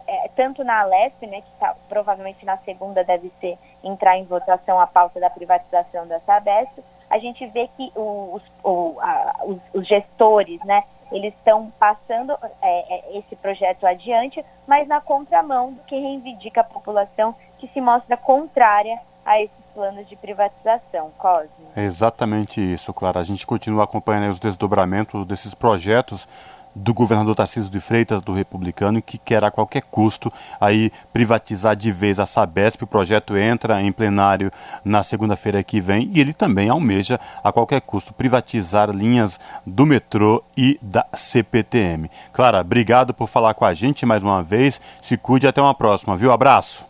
é, 0.07 0.29
tanto 0.35 0.63
na 0.63 0.81
Alesp, 0.81 1.25
né, 1.25 1.41
que 1.41 1.51
tá, 1.59 1.75
provavelmente 1.89 2.45
na 2.45 2.57
segunda 2.57 3.03
deve 3.03 3.31
ser 3.41 3.57
entrar 3.83 4.17
em 4.17 4.25
votação 4.25 4.79
a 4.79 4.87
pauta 4.87 5.19
da 5.19 5.29
privatização 5.29 6.07
da 6.07 6.19
Sabesp, 6.21 6.83
a 7.09 7.17
gente 7.19 7.45
vê 7.47 7.67
que 7.75 7.91
os, 7.95 8.41
os, 8.63 9.61
os 9.73 9.87
gestores, 9.87 10.63
né, 10.65 10.83
eles 11.13 11.33
estão 11.35 11.71
passando 11.79 12.33
é, 12.61 13.15
é, 13.15 13.17
esse 13.19 13.35
projeto 13.35 13.85
adiante, 13.85 14.43
mas 14.67 14.87
na 14.87 14.99
contramão 14.99 15.73
do 15.73 15.83
que 15.83 15.95
reivindica 15.95 16.61
a 16.61 16.63
população 16.63 17.35
que 17.59 17.67
se 17.67 17.79
mostra 17.79 18.17
contrária 18.17 18.99
a 19.25 19.39
esses 19.39 19.65
planos 19.73 20.07
de 20.09 20.15
privatização, 20.15 21.11
Cosme. 21.17 21.65
É 21.75 21.83
exatamente 21.83 22.59
isso, 22.59 22.93
Clara. 22.93 23.19
A 23.19 23.23
gente 23.23 23.47
continua 23.47 23.85
acompanhando 23.85 24.31
os 24.31 24.39
desdobramentos 24.39 25.25
desses 25.25 25.53
projetos 25.53 26.27
do 26.75 26.93
governador 26.93 27.35
Tarcísio 27.35 27.71
de 27.71 27.79
Freitas, 27.79 28.21
do 28.21 28.33
Republicano, 28.33 29.01
que 29.01 29.17
quer 29.17 29.43
a 29.43 29.51
qualquer 29.51 29.81
custo 29.83 30.31
aí 30.59 30.91
privatizar 31.11 31.75
de 31.75 31.91
vez 31.91 32.19
a 32.19 32.25
Sabesp. 32.25 32.83
O 32.83 32.87
projeto 32.87 33.37
entra 33.37 33.81
em 33.81 33.91
plenário 33.91 34.51
na 34.83 35.03
segunda-feira 35.03 35.63
que 35.63 35.79
vem 35.79 36.09
e 36.13 36.19
ele 36.19 36.33
também 36.33 36.69
almeja 36.69 37.19
a 37.43 37.51
qualquer 37.51 37.81
custo 37.81 38.13
privatizar 38.13 38.89
linhas 38.89 39.39
do 39.65 39.85
metrô 39.85 40.43
e 40.57 40.79
da 40.81 41.05
CPTM. 41.13 42.09
Clara, 42.31 42.61
obrigado 42.61 43.13
por 43.13 43.27
falar 43.27 43.53
com 43.53 43.65
a 43.65 43.73
gente 43.73 44.05
mais 44.05 44.23
uma 44.23 44.41
vez. 44.41 44.79
Se 45.01 45.17
cuide 45.17 45.47
até 45.47 45.61
uma 45.61 45.73
próxima, 45.73 46.17
viu? 46.17 46.31
Abraço. 46.31 46.85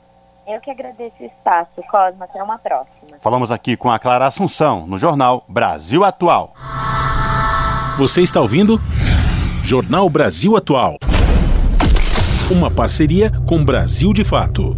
Eu 0.46 0.60
que 0.60 0.70
agradeço 0.70 1.16
o 1.22 1.26
espaço, 1.26 1.82
Cosma. 1.90 2.26
Até 2.26 2.44
uma 2.44 2.58
próxima. 2.58 3.18
Falamos 3.22 3.52
aqui 3.52 3.78
com 3.78 3.90
a 3.90 3.98
Clara 3.98 4.28
Assunção, 4.28 4.86
no 4.86 4.98
jornal 4.98 5.46
Brasil 5.48 6.04
Atual. 6.04 6.54
Você 7.98 8.22
está 8.22 8.42
ouvindo? 8.42 8.80
Jornal 9.66 10.10
Brasil 10.10 10.58
Atual. 10.58 10.98
Uma 12.52 12.70
parceria 12.70 13.32
com 13.48 13.64
Brasil 13.64 14.12
de 14.12 14.22
Fato. 14.22 14.78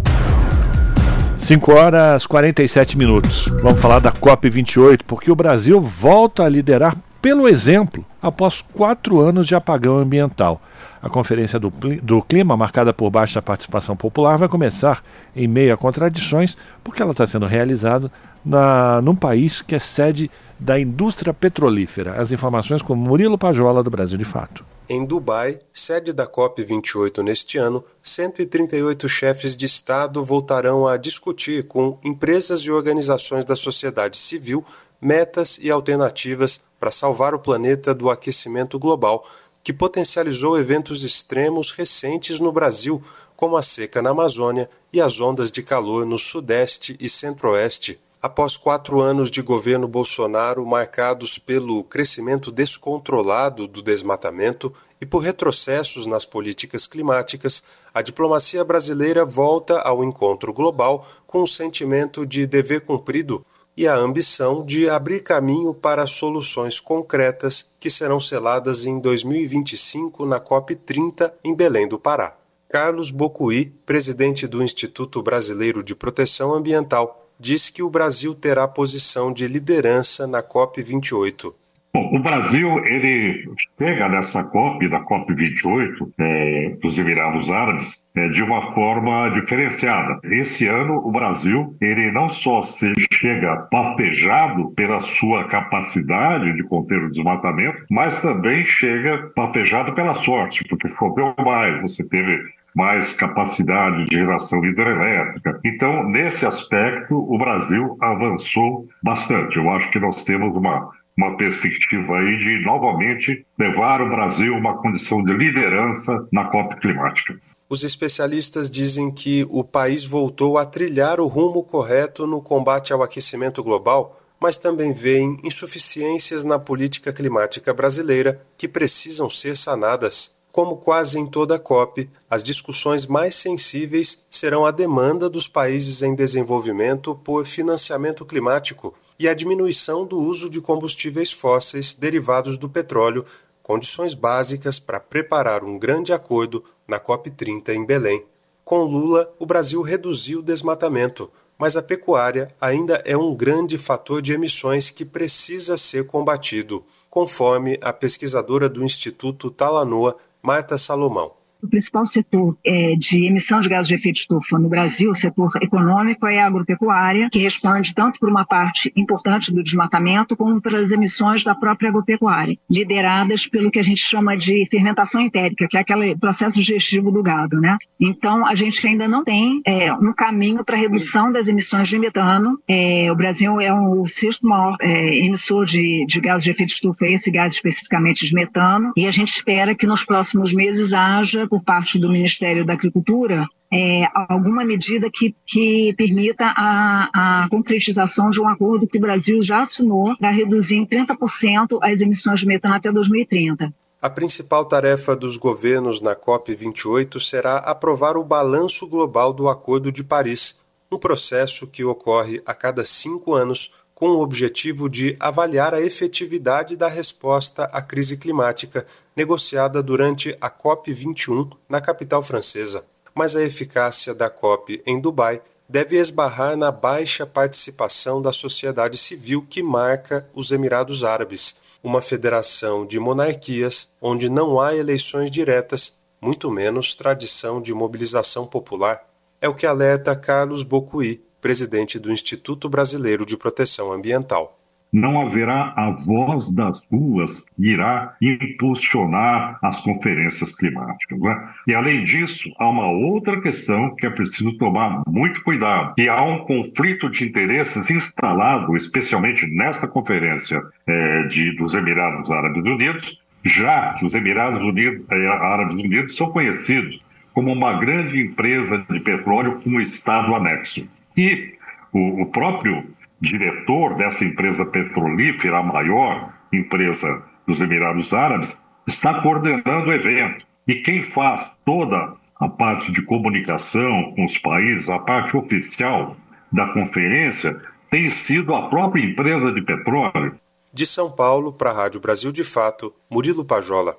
5 1.39 1.73
horas 1.73 2.27
47 2.27 2.95
minutos. 2.95 3.47
Vamos 3.63 3.81
falar 3.81 3.97
da 3.97 4.11
COP28, 4.11 4.99
porque 5.07 5.31
o 5.31 5.35
Brasil 5.35 5.81
volta 5.81 6.43
a 6.43 6.49
liderar 6.49 6.95
pelo 7.19 7.47
exemplo 7.47 8.05
após 8.21 8.61
quatro 8.61 9.19
anos 9.19 9.47
de 9.47 9.55
apagão 9.55 9.97
ambiental. 9.97 10.61
A 11.01 11.09
Conferência 11.09 11.59
do, 11.59 11.73
do, 12.03 12.21
Clima, 12.21 12.55
marcada 12.55 12.93
por 12.93 13.09
baixa 13.09 13.41
participação 13.41 13.97
popular, 13.97 14.37
vai 14.37 14.47
começar 14.47 15.03
em 15.35 15.47
meio 15.47 15.73
a 15.73 15.77
contradições, 15.77 16.55
porque 16.83 17.01
ela 17.01 17.11
está 17.11 17.25
sendo 17.25 17.47
realizada 17.47 18.11
na, 18.45 19.01
num 19.01 19.15
país 19.15 19.63
que 19.63 19.73
é 19.73 19.79
sede 19.79 20.29
da 20.59 20.79
indústria 20.79 21.33
petrolífera. 21.33 22.21
As 22.21 22.31
informações 22.31 22.83
com 22.83 22.95
Murilo 22.95 23.37
Pajola, 23.37 23.83
do 23.83 23.89
Brasil 23.89 24.17
de 24.17 24.25
Fato. 24.25 24.63
Em 24.87 25.03
Dubai, 25.03 25.59
sede 25.73 26.13
da 26.13 26.27
COP28 26.27 27.23
neste 27.23 27.57
ano, 27.57 27.83
138 28.03 29.09
chefes 29.09 29.55
de 29.55 29.65
Estado 29.65 30.23
voltarão 30.23 30.85
a 30.85 30.95
discutir 30.95 31.65
com 31.65 31.97
empresas 32.03 32.61
e 32.61 32.69
organizações 32.69 33.43
da 33.43 33.55
sociedade 33.55 34.15
civil 34.15 34.63
metas 35.01 35.57
e 35.59 35.71
alternativas 35.71 36.61
para 36.79 36.91
salvar 36.91 37.33
o 37.33 37.39
planeta 37.39 37.95
do 37.95 38.11
aquecimento 38.11 38.77
global, 38.77 39.27
que 39.63 39.73
potencializou 39.73 40.55
eventos 40.55 41.03
extremos 41.03 41.71
recentes 41.71 42.39
no 42.39 42.51
Brasil, 42.51 43.01
como 43.35 43.57
a 43.57 43.63
seca 43.63 44.03
na 44.03 44.11
Amazônia 44.11 44.69
e 44.93 45.01
as 45.01 45.19
ondas 45.19 45.49
de 45.49 45.63
calor 45.63 46.05
no 46.05 46.19
Sudeste 46.19 46.95
e 46.99 47.09
Centro-Oeste 47.09 47.99
Após 48.25 48.57
quatro 48.57 49.01
anos 49.01 49.29
de 49.29 49.39
governo 49.43 49.87
Bolsonaro 49.87 50.65
marcados 50.65 51.37
pelo 51.37 51.83
crescimento 51.83 52.51
descontrolado 52.51 53.67
do 53.67 53.83
desmatamento 53.83 54.73
e 54.99 55.05
por 55.05 55.19
retrocessos 55.19 56.07
nas 56.07 56.25
políticas 56.25 56.87
climáticas, 56.87 57.61
a 57.93 58.01
diplomacia 58.01 58.63
brasileira 58.63 59.23
volta 59.23 59.77
ao 59.77 60.03
encontro 60.03 60.51
global 60.51 61.05
com 61.27 61.43
o 61.43 61.47
sentimento 61.47 62.25
de 62.25 62.47
dever 62.47 62.81
cumprido 62.81 63.45
e 63.77 63.87
a 63.87 63.95
ambição 63.95 64.65
de 64.65 64.89
abrir 64.89 65.21
caminho 65.21 65.71
para 65.71 66.07
soluções 66.07 66.79
concretas 66.79 67.73
que 67.79 67.91
serão 67.91 68.19
seladas 68.19 68.87
em 68.87 68.99
2025 68.99 70.25
na 70.25 70.39
COP30 70.39 71.31
em 71.43 71.53
Belém 71.53 71.87
do 71.87 71.99
Pará. 71.99 72.35
Carlos 72.67 73.11
Bocuí, 73.11 73.67
presidente 73.85 74.47
do 74.47 74.63
Instituto 74.63 75.21
Brasileiro 75.21 75.83
de 75.83 75.93
Proteção 75.93 76.55
Ambiental, 76.55 77.24
diz 77.39 77.69
que 77.69 77.83
o 77.83 77.89
Brasil 77.89 78.33
terá 78.33 78.67
posição 78.67 79.31
de 79.33 79.47
liderança 79.47 80.27
na 80.27 80.41
COP28. 80.41 81.53
Bom, 81.95 82.09
o 82.13 82.19
Brasil 82.19 82.83
ele 82.83 83.49
chega 83.79 84.09
nessa 84.09 84.43
COP, 84.43 84.89
da 84.89 84.99
COP 84.99 85.33
28 85.33 86.13
é, 86.19 86.75
dos 86.81 86.99
Emirados 86.99 87.49
Árabes, 87.49 88.05
é, 88.13 88.27
de 88.27 88.43
uma 88.43 88.73
forma 88.73 89.29
diferenciada. 89.29 90.19
Esse 90.25 90.67
ano 90.67 90.95
o 90.95 91.09
Brasil 91.09 91.73
ele 91.79 92.11
não 92.11 92.27
só 92.27 92.61
se 92.63 92.91
chega 93.13 93.55
patejado 93.71 94.71
pela 94.71 94.99
sua 94.99 95.45
capacidade 95.45 96.53
de 96.57 96.63
conter 96.63 97.01
o 97.01 97.11
desmatamento, 97.11 97.85
mas 97.89 98.21
também 98.21 98.65
chega 98.65 99.31
patejado 99.33 99.93
pela 99.93 100.15
sorte, 100.15 100.65
porque 100.67 100.89
choveu 100.89 101.33
mais, 101.45 101.81
você 101.81 102.05
teve 102.05 102.41
mais 102.75 103.13
capacidade 103.13 104.05
de 104.05 104.17
geração 104.17 104.63
hidrelétrica. 104.65 105.59
Então, 105.63 106.03
nesse 106.03 106.45
aspecto, 106.45 107.15
o 107.15 107.37
Brasil 107.37 107.97
avançou 108.01 108.87
bastante. 109.01 109.57
Eu 109.57 109.69
acho 109.69 109.89
que 109.89 109.99
nós 109.99 110.23
temos 110.23 110.55
uma 110.55 110.91
uma 111.17 111.37
perspectiva 111.37 112.17
aí 112.17 112.37
de 112.37 112.59
novamente 112.65 113.45
levar 113.57 114.01
o 114.01 114.09
Brasil 114.09 114.53
a 114.53 114.57
uma 114.57 114.77
condição 114.81 115.23
de 115.23 115.31
liderança 115.31 116.27
na 116.31 116.45
COP 116.49 116.75
climática. 116.81 117.39
Os 117.67 117.83
especialistas 117.83 118.69
dizem 118.69 119.11
que 119.11 119.45
o 119.49 119.63
país 119.63 120.03
voltou 120.03 120.57
a 120.57 120.65
trilhar 120.65 121.19
o 121.19 121.27
rumo 121.27 121.63
correto 121.63 122.27
no 122.27 122.41
combate 122.41 122.93
ao 122.93 123.01
aquecimento 123.01 123.63
global, 123.63 124.21
mas 124.39 124.57
também 124.57 124.93
veem 124.93 125.39
insuficiências 125.43 126.43
na 126.43 126.59
política 126.59 127.11
climática 127.11 127.73
brasileira 127.73 128.39
que 128.57 128.67
precisam 128.67 129.29
ser 129.29 129.55
sanadas. 129.55 130.34
Como 130.55 130.77
quase 130.77 131.19
em 131.19 131.25
toda 131.25 131.55
a 131.55 131.59
COP, 131.59 132.09
as 132.29 132.41
discussões 132.41 133.05
mais 133.05 133.35
sensíveis 133.35 134.25
serão 134.29 134.65
a 134.65 134.71
demanda 134.71 135.29
dos 135.29 135.49
países 135.49 136.01
em 136.01 136.15
desenvolvimento 136.15 137.13
por 137.13 137.45
financiamento 137.45 138.25
climático 138.25 138.93
e 139.19 139.27
a 139.27 139.33
diminuição 139.33 140.07
do 140.07 140.17
uso 140.17 140.49
de 140.49 140.61
combustíveis 140.61 141.29
fósseis 141.29 141.93
derivados 141.93 142.57
do 142.57 142.69
petróleo, 142.69 143.25
condições 143.61 144.13
básicas 144.13 144.79
para 144.79 144.97
preparar 144.97 145.61
um 145.61 145.77
grande 145.77 146.13
acordo 146.13 146.63
na 146.87 147.01
COP30 147.01 147.75
em 147.75 147.85
Belém. 147.85 148.23
Com 148.63 148.85
Lula, 148.85 149.29
o 149.37 149.45
Brasil 149.45 149.81
reduziu 149.81 150.39
o 150.39 150.41
desmatamento, 150.43 151.29
mas 151.57 151.75
a 151.75 151.81
pecuária 151.81 152.49
ainda 152.61 153.01
é 153.05 153.17
um 153.17 153.35
grande 153.35 153.77
fator 153.77 154.21
de 154.21 154.31
emissões 154.31 154.89
que 154.89 155.03
precisa 155.03 155.77
ser 155.77 156.05
combatido, 156.07 156.81
conforme 157.09 157.77
a 157.81 157.91
pesquisadora 157.91 158.69
do 158.69 158.83
Instituto 158.83 159.51
Talanoa, 159.51 160.15
Marta 160.45 160.77
Salomão. 160.77 161.44
O 161.65 161.67
principal 161.67 162.05
setor 162.05 162.55
é, 162.63 162.95
de 162.95 163.25
emissão 163.25 163.59
de 163.59 163.67
gases 163.67 163.87
de 163.87 163.95
efeito 163.95 164.17
estufa 164.17 164.59
no 164.59 164.69
Brasil, 164.69 165.09
o 165.09 165.15
setor 165.15 165.51
econômico, 165.59 166.27
é 166.27 166.39
a 166.39 166.45
agropecuária, 166.45 167.27
que 167.31 167.39
responde 167.39 167.95
tanto 167.95 168.19
por 168.19 168.29
uma 168.29 168.45
parte 168.45 168.93
importante 168.95 169.51
do 169.51 169.63
desmatamento, 169.63 170.37
como 170.37 170.61
pelas 170.61 170.91
emissões 170.91 171.43
da 171.43 171.55
própria 171.55 171.89
agropecuária, 171.89 172.55
lideradas 172.69 173.47
pelo 173.47 173.71
que 173.71 173.79
a 173.79 173.83
gente 173.83 173.99
chama 173.99 174.37
de 174.37 174.63
fermentação 174.69 175.21
entérica, 175.21 175.67
que 175.67 175.75
é 175.75 175.79
aquele 175.79 176.15
processo 176.15 176.59
digestivo 176.59 177.11
do 177.11 177.23
gado. 177.23 177.59
Né? 177.59 177.77
Então, 177.99 178.45
a 178.45 178.53
gente 178.53 178.85
ainda 178.85 179.07
não 179.07 179.23
tem 179.23 179.59
é, 179.65 179.91
um 179.91 180.13
caminho 180.13 180.63
para 180.63 180.77
redução 180.77 181.31
das 181.31 181.47
emissões 181.47 181.87
de 181.87 181.97
metano. 181.97 182.59
É, 182.67 183.11
o 183.11 183.15
Brasil 183.15 183.59
é 183.59 183.73
o 183.73 184.05
sexto 184.05 184.47
maior 184.47 184.75
é, 184.79 185.17
emissor 185.17 185.65
de, 185.65 186.05
de 186.05 186.21
gases 186.21 186.43
de 186.43 186.51
efeito 186.51 186.73
estufa, 186.73 187.07
esse 187.07 187.31
gás 187.31 187.53
especificamente 187.53 188.23
de 188.23 188.35
metano, 188.35 188.93
e 188.95 189.07
a 189.07 189.11
gente 189.11 189.33
espera 189.33 189.73
que 189.73 189.87
nos 189.87 190.05
próximos 190.05 190.53
meses 190.53 190.93
haja 190.93 191.47
por 191.55 191.63
parte 191.63 191.97
do 191.97 192.11
Ministério 192.11 192.65
da 192.65 192.73
Agricultura 192.73 193.47
é, 193.71 194.03
alguma 194.13 194.65
medida 194.65 195.09
que, 195.09 195.33
que 195.45 195.93
permita 195.93 196.53
a, 196.55 197.43
a 197.43 197.49
concretização 197.49 198.29
de 198.29 198.41
um 198.41 198.47
acordo 198.47 198.85
que 198.85 198.97
o 198.97 199.01
Brasil 199.01 199.41
já 199.41 199.61
assinou 199.61 200.15
para 200.17 200.31
reduzir 200.31 200.75
em 200.75 200.85
30% 200.85 201.79
as 201.81 202.01
emissões 202.01 202.41
de 202.41 202.45
metano 202.45 202.75
até 202.75 202.91
2030. 202.91 203.73
A 204.01 204.09
principal 204.09 204.65
tarefa 204.65 205.15
dos 205.15 205.37
governos 205.37 206.01
na 206.01 206.13
COP28 206.13 207.21
será 207.21 207.57
aprovar 207.59 208.17
o 208.17 208.23
balanço 208.23 208.85
global 208.85 209.31
do 209.31 209.47
Acordo 209.47 209.93
de 209.93 210.03
Paris, 210.03 210.59
um 210.91 210.99
processo 210.99 211.67
que 211.67 211.85
ocorre 211.85 212.41
a 212.45 212.53
cada 212.53 212.83
cinco 212.83 213.33
anos 213.33 213.71
com 213.95 214.09
o 214.09 214.21
objetivo 214.21 214.89
de 214.89 215.15
avaliar 215.21 215.73
a 215.73 215.81
efetividade 215.81 216.75
da 216.75 216.89
resposta 216.89 217.63
à 217.71 217.81
crise 217.81 218.17
climática 218.17 218.85
negociada 219.15 219.81
durante 219.81 220.37
a 220.41 220.51
COP21 220.51 221.49
na 221.69 221.79
capital 221.79 222.21
francesa. 222.21 222.83
Mas 223.15 223.37
a 223.37 223.41
eficácia 223.41 224.13
da 224.13 224.29
COP 224.29 224.83
em 224.85 224.99
Dubai 224.99 225.41
deve 225.67 225.97
esbarrar 225.97 226.57
na 226.57 226.71
baixa 226.71 227.25
participação 227.25 228.21
da 228.21 228.33
sociedade 228.33 228.97
civil 228.97 229.45
que 229.49 229.63
marca 229.63 230.27
os 230.35 230.51
Emirados 230.51 231.05
Árabes, 231.05 231.55
uma 231.81 232.01
federação 232.01 232.85
de 232.85 232.99
monarquias 232.99 233.89
onde 234.01 234.29
não 234.29 234.59
há 234.59 234.75
eleições 234.75 235.31
diretas, 235.31 235.95
muito 236.19 236.51
menos 236.51 236.95
tradição 236.95 237.61
de 237.61 237.73
mobilização 237.73 238.45
popular. 238.45 239.07
É 239.39 239.47
o 239.47 239.55
que 239.55 239.65
alerta 239.65 240.15
Carlos 240.15 240.63
Bocuí, 240.63 241.23
presidente 241.45 241.99
do 241.99 242.11
Instituto 242.11 242.67
Brasileiro 242.67 243.23
de 243.23 243.37
Proteção 243.37 243.93
Ambiental. 243.93 244.57
Não 244.91 245.21
haverá 245.21 245.75
a 245.77 245.91
voz 245.91 246.49
das 246.51 246.81
ruas 246.91 247.41
que 247.41 247.67
irá 247.67 248.15
impulsionar 248.19 249.59
as 249.61 249.79
conferências 249.81 250.55
climáticas. 250.55 251.19
É? 251.21 251.71
E, 251.71 251.75
além 251.75 252.03
disso, 252.03 252.49
há 252.57 252.67
uma 252.67 252.87
outra 252.87 253.39
questão 253.39 253.95
que 253.95 254.07
é 254.07 254.09
preciso 254.09 254.57
tomar 254.57 255.03
muito 255.07 255.43
cuidado, 255.43 255.93
que 255.93 256.09
há 256.09 256.19
um 256.23 256.39
conflito 256.45 257.11
de 257.11 257.25
interesses 257.25 257.91
instalado, 257.91 258.75
especialmente 258.75 259.45
nesta 259.45 259.87
conferência 259.87 260.59
é, 260.87 261.27
de, 261.27 261.55
dos 261.57 261.75
Emirados 261.75 262.31
Árabes 262.31 262.63
Unidos, 262.63 263.19
já 263.43 263.93
que 263.93 264.03
os 264.03 264.15
Emirados 264.15 264.63
Unidos, 264.63 265.05
é, 265.11 265.27
Árabes 265.27 265.75
Unidos 265.75 266.17
são 266.17 266.31
conhecidos 266.31 266.99
como 267.35 267.53
uma 267.53 267.73
grande 267.73 268.19
empresa 268.19 268.83
de 268.89 268.99
petróleo 269.01 269.61
com 269.61 269.69
um 269.69 269.79
Estado 269.81 270.33
anexo. 270.33 270.87
E 271.17 271.55
o, 271.93 272.23
o 272.23 272.25
próprio 272.27 272.85
diretor 273.21 273.95
dessa 273.95 274.25
empresa 274.25 274.65
petrolífera, 274.65 275.59
a 275.59 275.63
maior 275.63 276.33
empresa 276.51 277.23
dos 277.47 277.61
Emirados 277.61 278.13
Árabes, 278.13 278.61
está 278.87 279.21
coordenando 279.21 279.89
o 279.89 279.93
evento. 279.93 280.45
E 280.67 280.75
quem 280.75 281.03
faz 281.03 281.45
toda 281.65 282.13
a 282.39 282.49
parte 282.49 282.91
de 282.91 283.03
comunicação 283.03 284.13
com 284.15 284.25
os 284.25 284.37
países, 284.37 284.89
a 284.89 284.99
parte 284.99 285.37
oficial 285.37 286.17
da 286.51 286.67
conferência, 286.73 287.59
tem 287.89 288.09
sido 288.09 288.53
a 288.53 288.67
própria 288.67 289.03
empresa 289.03 289.51
de 289.51 289.61
petróleo. 289.61 290.37
De 290.73 290.85
São 290.85 291.09
Paulo 291.09 291.53
para 291.53 291.71
a 291.71 291.73
Rádio 291.73 292.01
Brasil 292.01 292.31
de 292.31 292.43
Fato, 292.43 292.93
Murilo 293.09 293.45
Pajola. 293.45 293.95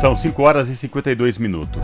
São 0.00 0.14
5 0.14 0.42
horas 0.42 0.68
e 0.68 0.76
52 0.76 1.36
minutos. 1.36 1.82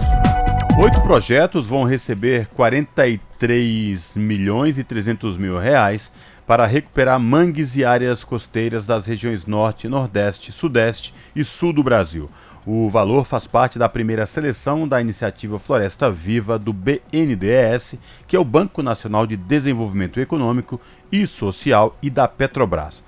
Oito 0.79 1.01
projetos 1.01 1.67
vão 1.67 1.85
receber 1.85 2.49
43 2.49 4.15
milhões 4.15 4.77
e 4.77 4.85
300 4.85 5.39
mil 5.39 5.59
reais 5.59 6.13
para 6.47 6.67
recuperar 6.67 7.19
mangues 7.19 7.77
e 7.77 7.85
áreas 7.85 8.23
costeiras 8.23 8.85
das 8.85 9.07
regiões 9.07 9.47
Norte, 9.47 9.89
Nordeste, 9.89 10.53
Sudeste 10.53 11.15
e 11.35 11.43
Sul 11.43 11.73
do 11.73 11.83
Brasil. 11.83 12.31
O 12.67 12.91
valor 12.91 13.25
faz 13.25 13.47
parte 13.47 13.79
da 13.79 13.89
primeira 13.89 14.27
seleção 14.27 14.87
da 14.87 15.01
iniciativa 15.01 15.59
Floresta 15.59 16.11
Viva 16.11 16.59
do 16.59 16.75
BNDES, 16.75 17.95
que 18.27 18.37
é 18.37 18.39
o 18.39 18.45
Banco 18.45 18.83
Nacional 18.83 19.27
de 19.27 19.37
Desenvolvimento 19.37 20.21
Econômico 20.21 20.79
e 21.11 21.27
Social, 21.27 21.97
e 22.03 22.11
da 22.11 22.29
Petrobras 22.29 23.03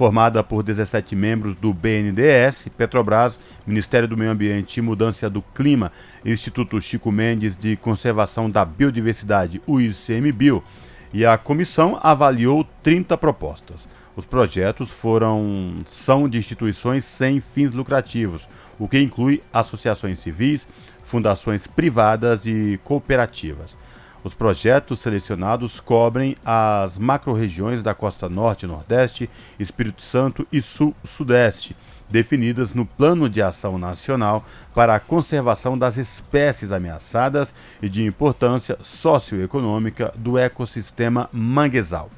formada 0.00 0.42
por 0.42 0.62
17 0.62 1.14
membros 1.14 1.54
do 1.54 1.74
BNDES, 1.74 2.68
Petrobras, 2.74 3.38
Ministério 3.66 4.08
do 4.08 4.16
Meio 4.16 4.30
Ambiente 4.30 4.78
e 4.78 4.82
Mudança 4.82 5.28
do 5.28 5.42
Clima, 5.42 5.92
Instituto 6.24 6.80
Chico 6.80 7.12
Mendes 7.12 7.54
de 7.54 7.76
Conservação 7.76 8.48
da 8.48 8.64
Biodiversidade, 8.64 9.60
o 9.66 9.78
ICMBio, 9.78 10.64
e 11.12 11.26
a 11.26 11.36
comissão 11.36 12.00
avaliou 12.02 12.66
30 12.82 13.14
propostas. 13.18 13.86
Os 14.16 14.24
projetos 14.24 14.88
foram 14.88 15.74
são 15.84 16.26
de 16.26 16.38
instituições 16.38 17.04
sem 17.04 17.38
fins 17.38 17.70
lucrativos, 17.70 18.48
o 18.78 18.88
que 18.88 18.98
inclui 18.98 19.42
associações 19.52 20.18
civis, 20.18 20.66
fundações 21.04 21.66
privadas 21.66 22.46
e 22.46 22.80
cooperativas. 22.84 23.76
Os 24.22 24.34
projetos 24.34 24.98
selecionados 24.98 25.80
cobrem 25.80 26.36
as 26.44 26.98
macro-regiões 26.98 27.82
da 27.82 27.94
costa 27.94 28.28
norte 28.28 28.64
e 28.64 28.68
nordeste, 28.68 29.30
Espírito 29.58 30.02
Santo 30.02 30.46
e 30.52 30.60
sul-sudeste, 30.60 31.74
definidas 32.08 32.74
no 32.74 32.84
Plano 32.84 33.30
de 33.30 33.40
Ação 33.40 33.78
Nacional 33.78 34.44
para 34.74 34.94
a 34.94 35.00
Conservação 35.00 35.78
das 35.78 35.96
Espécies 35.96 36.70
Ameaçadas 36.70 37.54
e 37.80 37.88
de 37.88 38.04
Importância 38.04 38.76
Socioeconômica 38.82 40.12
do 40.14 40.36
Ecossistema 40.36 41.30
Manguezal. 41.32 42.10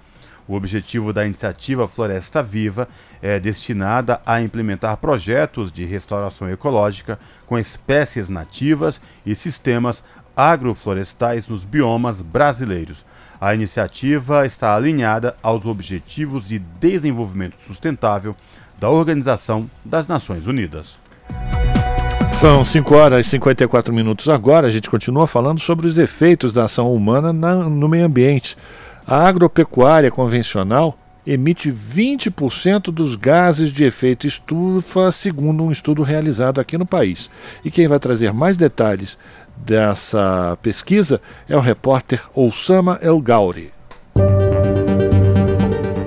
O 0.48 0.54
objetivo 0.54 1.12
da 1.12 1.24
iniciativa 1.24 1.86
Floresta 1.86 2.42
Viva 2.42 2.88
é 3.22 3.38
destinada 3.38 4.20
a 4.26 4.40
implementar 4.40 4.96
projetos 4.96 5.70
de 5.70 5.84
restauração 5.84 6.50
ecológica 6.50 7.16
com 7.46 7.56
espécies 7.56 8.28
nativas 8.28 9.00
e 9.24 9.36
sistemas 9.36 10.02
agroflorestais 10.36 11.48
nos 11.48 11.64
biomas 11.64 12.20
brasileiros. 12.20 13.04
A 13.40 13.54
iniciativa 13.54 14.46
está 14.46 14.74
alinhada 14.74 15.36
aos 15.42 15.66
Objetivos 15.66 16.48
de 16.48 16.58
Desenvolvimento 16.58 17.60
Sustentável 17.60 18.36
da 18.78 18.88
Organização 18.88 19.70
das 19.84 20.06
Nações 20.06 20.46
Unidas. 20.46 20.98
São 22.34 22.64
5 22.64 22.94
horas 22.94 23.26
e 23.26 23.30
54 23.30 23.94
minutos 23.94 24.28
agora. 24.28 24.66
A 24.66 24.70
gente 24.70 24.90
continua 24.90 25.26
falando 25.26 25.60
sobre 25.60 25.86
os 25.86 25.98
efeitos 25.98 26.52
da 26.52 26.64
ação 26.64 26.92
humana 26.92 27.32
na, 27.32 27.54
no 27.54 27.88
meio 27.88 28.06
ambiente. 28.06 28.56
A 29.06 29.28
agropecuária 29.28 30.10
convencional 30.10 30.98
emite 31.26 31.70
20% 31.70 32.90
dos 32.90 33.14
gases 33.14 33.72
de 33.72 33.84
efeito 33.84 34.26
estufa, 34.26 35.12
segundo 35.12 35.62
um 35.62 35.70
estudo 35.70 36.02
realizado 36.02 36.60
aqui 36.60 36.76
no 36.76 36.84
país. 36.84 37.30
E 37.64 37.70
quem 37.70 37.86
vai 37.86 38.00
trazer 38.00 38.32
mais 38.32 38.56
detalhes 38.56 39.16
dessa 39.56 40.56
pesquisa 40.62 41.20
é 41.48 41.56
o 41.56 41.60
repórter 41.60 42.22
Oussama 42.34 42.98
El 43.02 43.20
Gauri. 43.20 43.72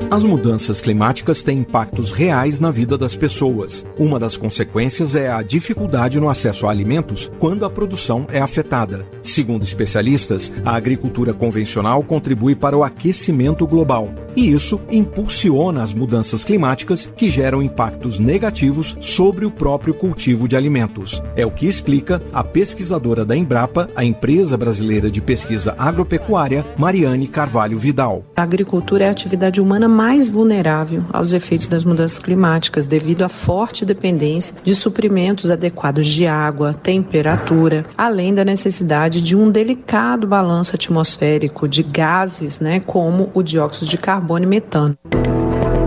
As 0.09 0.23
mudanças 0.23 0.79
climáticas 0.79 1.41
têm 1.41 1.59
impactos 1.59 2.11
reais 2.11 2.59
na 2.59 2.69
vida 2.69 2.95
das 2.95 3.15
pessoas. 3.15 3.83
Uma 3.97 4.19
das 4.19 4.37
consequências 4.37 5.15
é 5.15 5.31
a 5.31 5.41
dificuldade 5.41 6.19
no 6.19 6.29
acesso 6.29 6.67
a 6.67 6.71
alimentos 6.71 7.31
quando 7.39 7.65
a 7.65 7.69
produção 7.69 8.27
é 8.31 8.39
afetada. 8.39 9.05
Segundo 9.23 9.63
especialistas, 9.63 10.53
a 10.63 10.75
agricultura 10.75 11.33
convencional 11.33 12.03
contribui 12.03 12.55
para 12.55 12.77
o 12.77 12.83
aquecimento 12.83 13.65
global, 13.65 14.09
e 14.35 14.53
isso 14.53 14.79
impulsiona 14.91 15.81
as 15.81 15.93
mudanças 15.93 16.43
climáticas 16.43 17.11
que 17.17 17.27
geram 17.27 17.63
impactos 17.63 18.19
negativos 18.19 18.95
sobre 19.01 19.43
o 19.43 19.51
próprio 19.51 19.93
cultivo 19.93 20.47
de 20.47 20.55
alimentos. 20.55 21.21
É 21.35 21.45
o 21.45 21.51
que 21.51 21.65
explica 21.65 22.21
a 22.31 22.43
pesquisadora 22.43 23.25
da 23.25 23.35
Embrapa, 23.35 23.89
a 23.95 24.03
empresa 24.03 24.55
brasileira 24.55 25.09
de 25.09 25.19
pesquisa 25.19 25.73
agropecuária, 25.79 26.63
Mariane 26.77 27.27
Carvalho 27.27 27.79
Vidal. 27.79 28.23
A 28.35 28.43
agricultura 28.43 29.05
é 29.05 29.07
a 29.07 29.11
atividade 29.11 29.59
humana 29.59 29.94
mais 29.95 30.29
vulnerável 30.29 31.05
aos 31.13 31.31
efeitos 31.31 31.69
das 31.69 31.85
mudanças 31.85 32.19
climáticas 32.19 32.85
devido 32.85 33.23
à 33.23 33.29
forte 33.29 33.85
dependência 33.85 34.55
de 34.61 34.75
suprimentos 34.75 35.49
adequados 35.49 36.05
de 36.05 36.27
água, 36.27 36.73
temperatura, 36.73 37.85
além 37.97 38.35
da 38.35 38.43
necessidade 38.43 39.21
de 39.21 39.37
um 39.37 39.49
delicado 39.49 40.27
balanço 40.27 40.75
atmosférico 40.75 41.65
de 41.65 41.81
gases, 41.81 42.59
né, 42.59 42.81
como 42.81 43.31
o 43.33 43.41
dióxido 43.41 43.87
de 43.87 43.97
carbono 43.97 44.43
e 44.43 44.47
metano. 44.47 44.97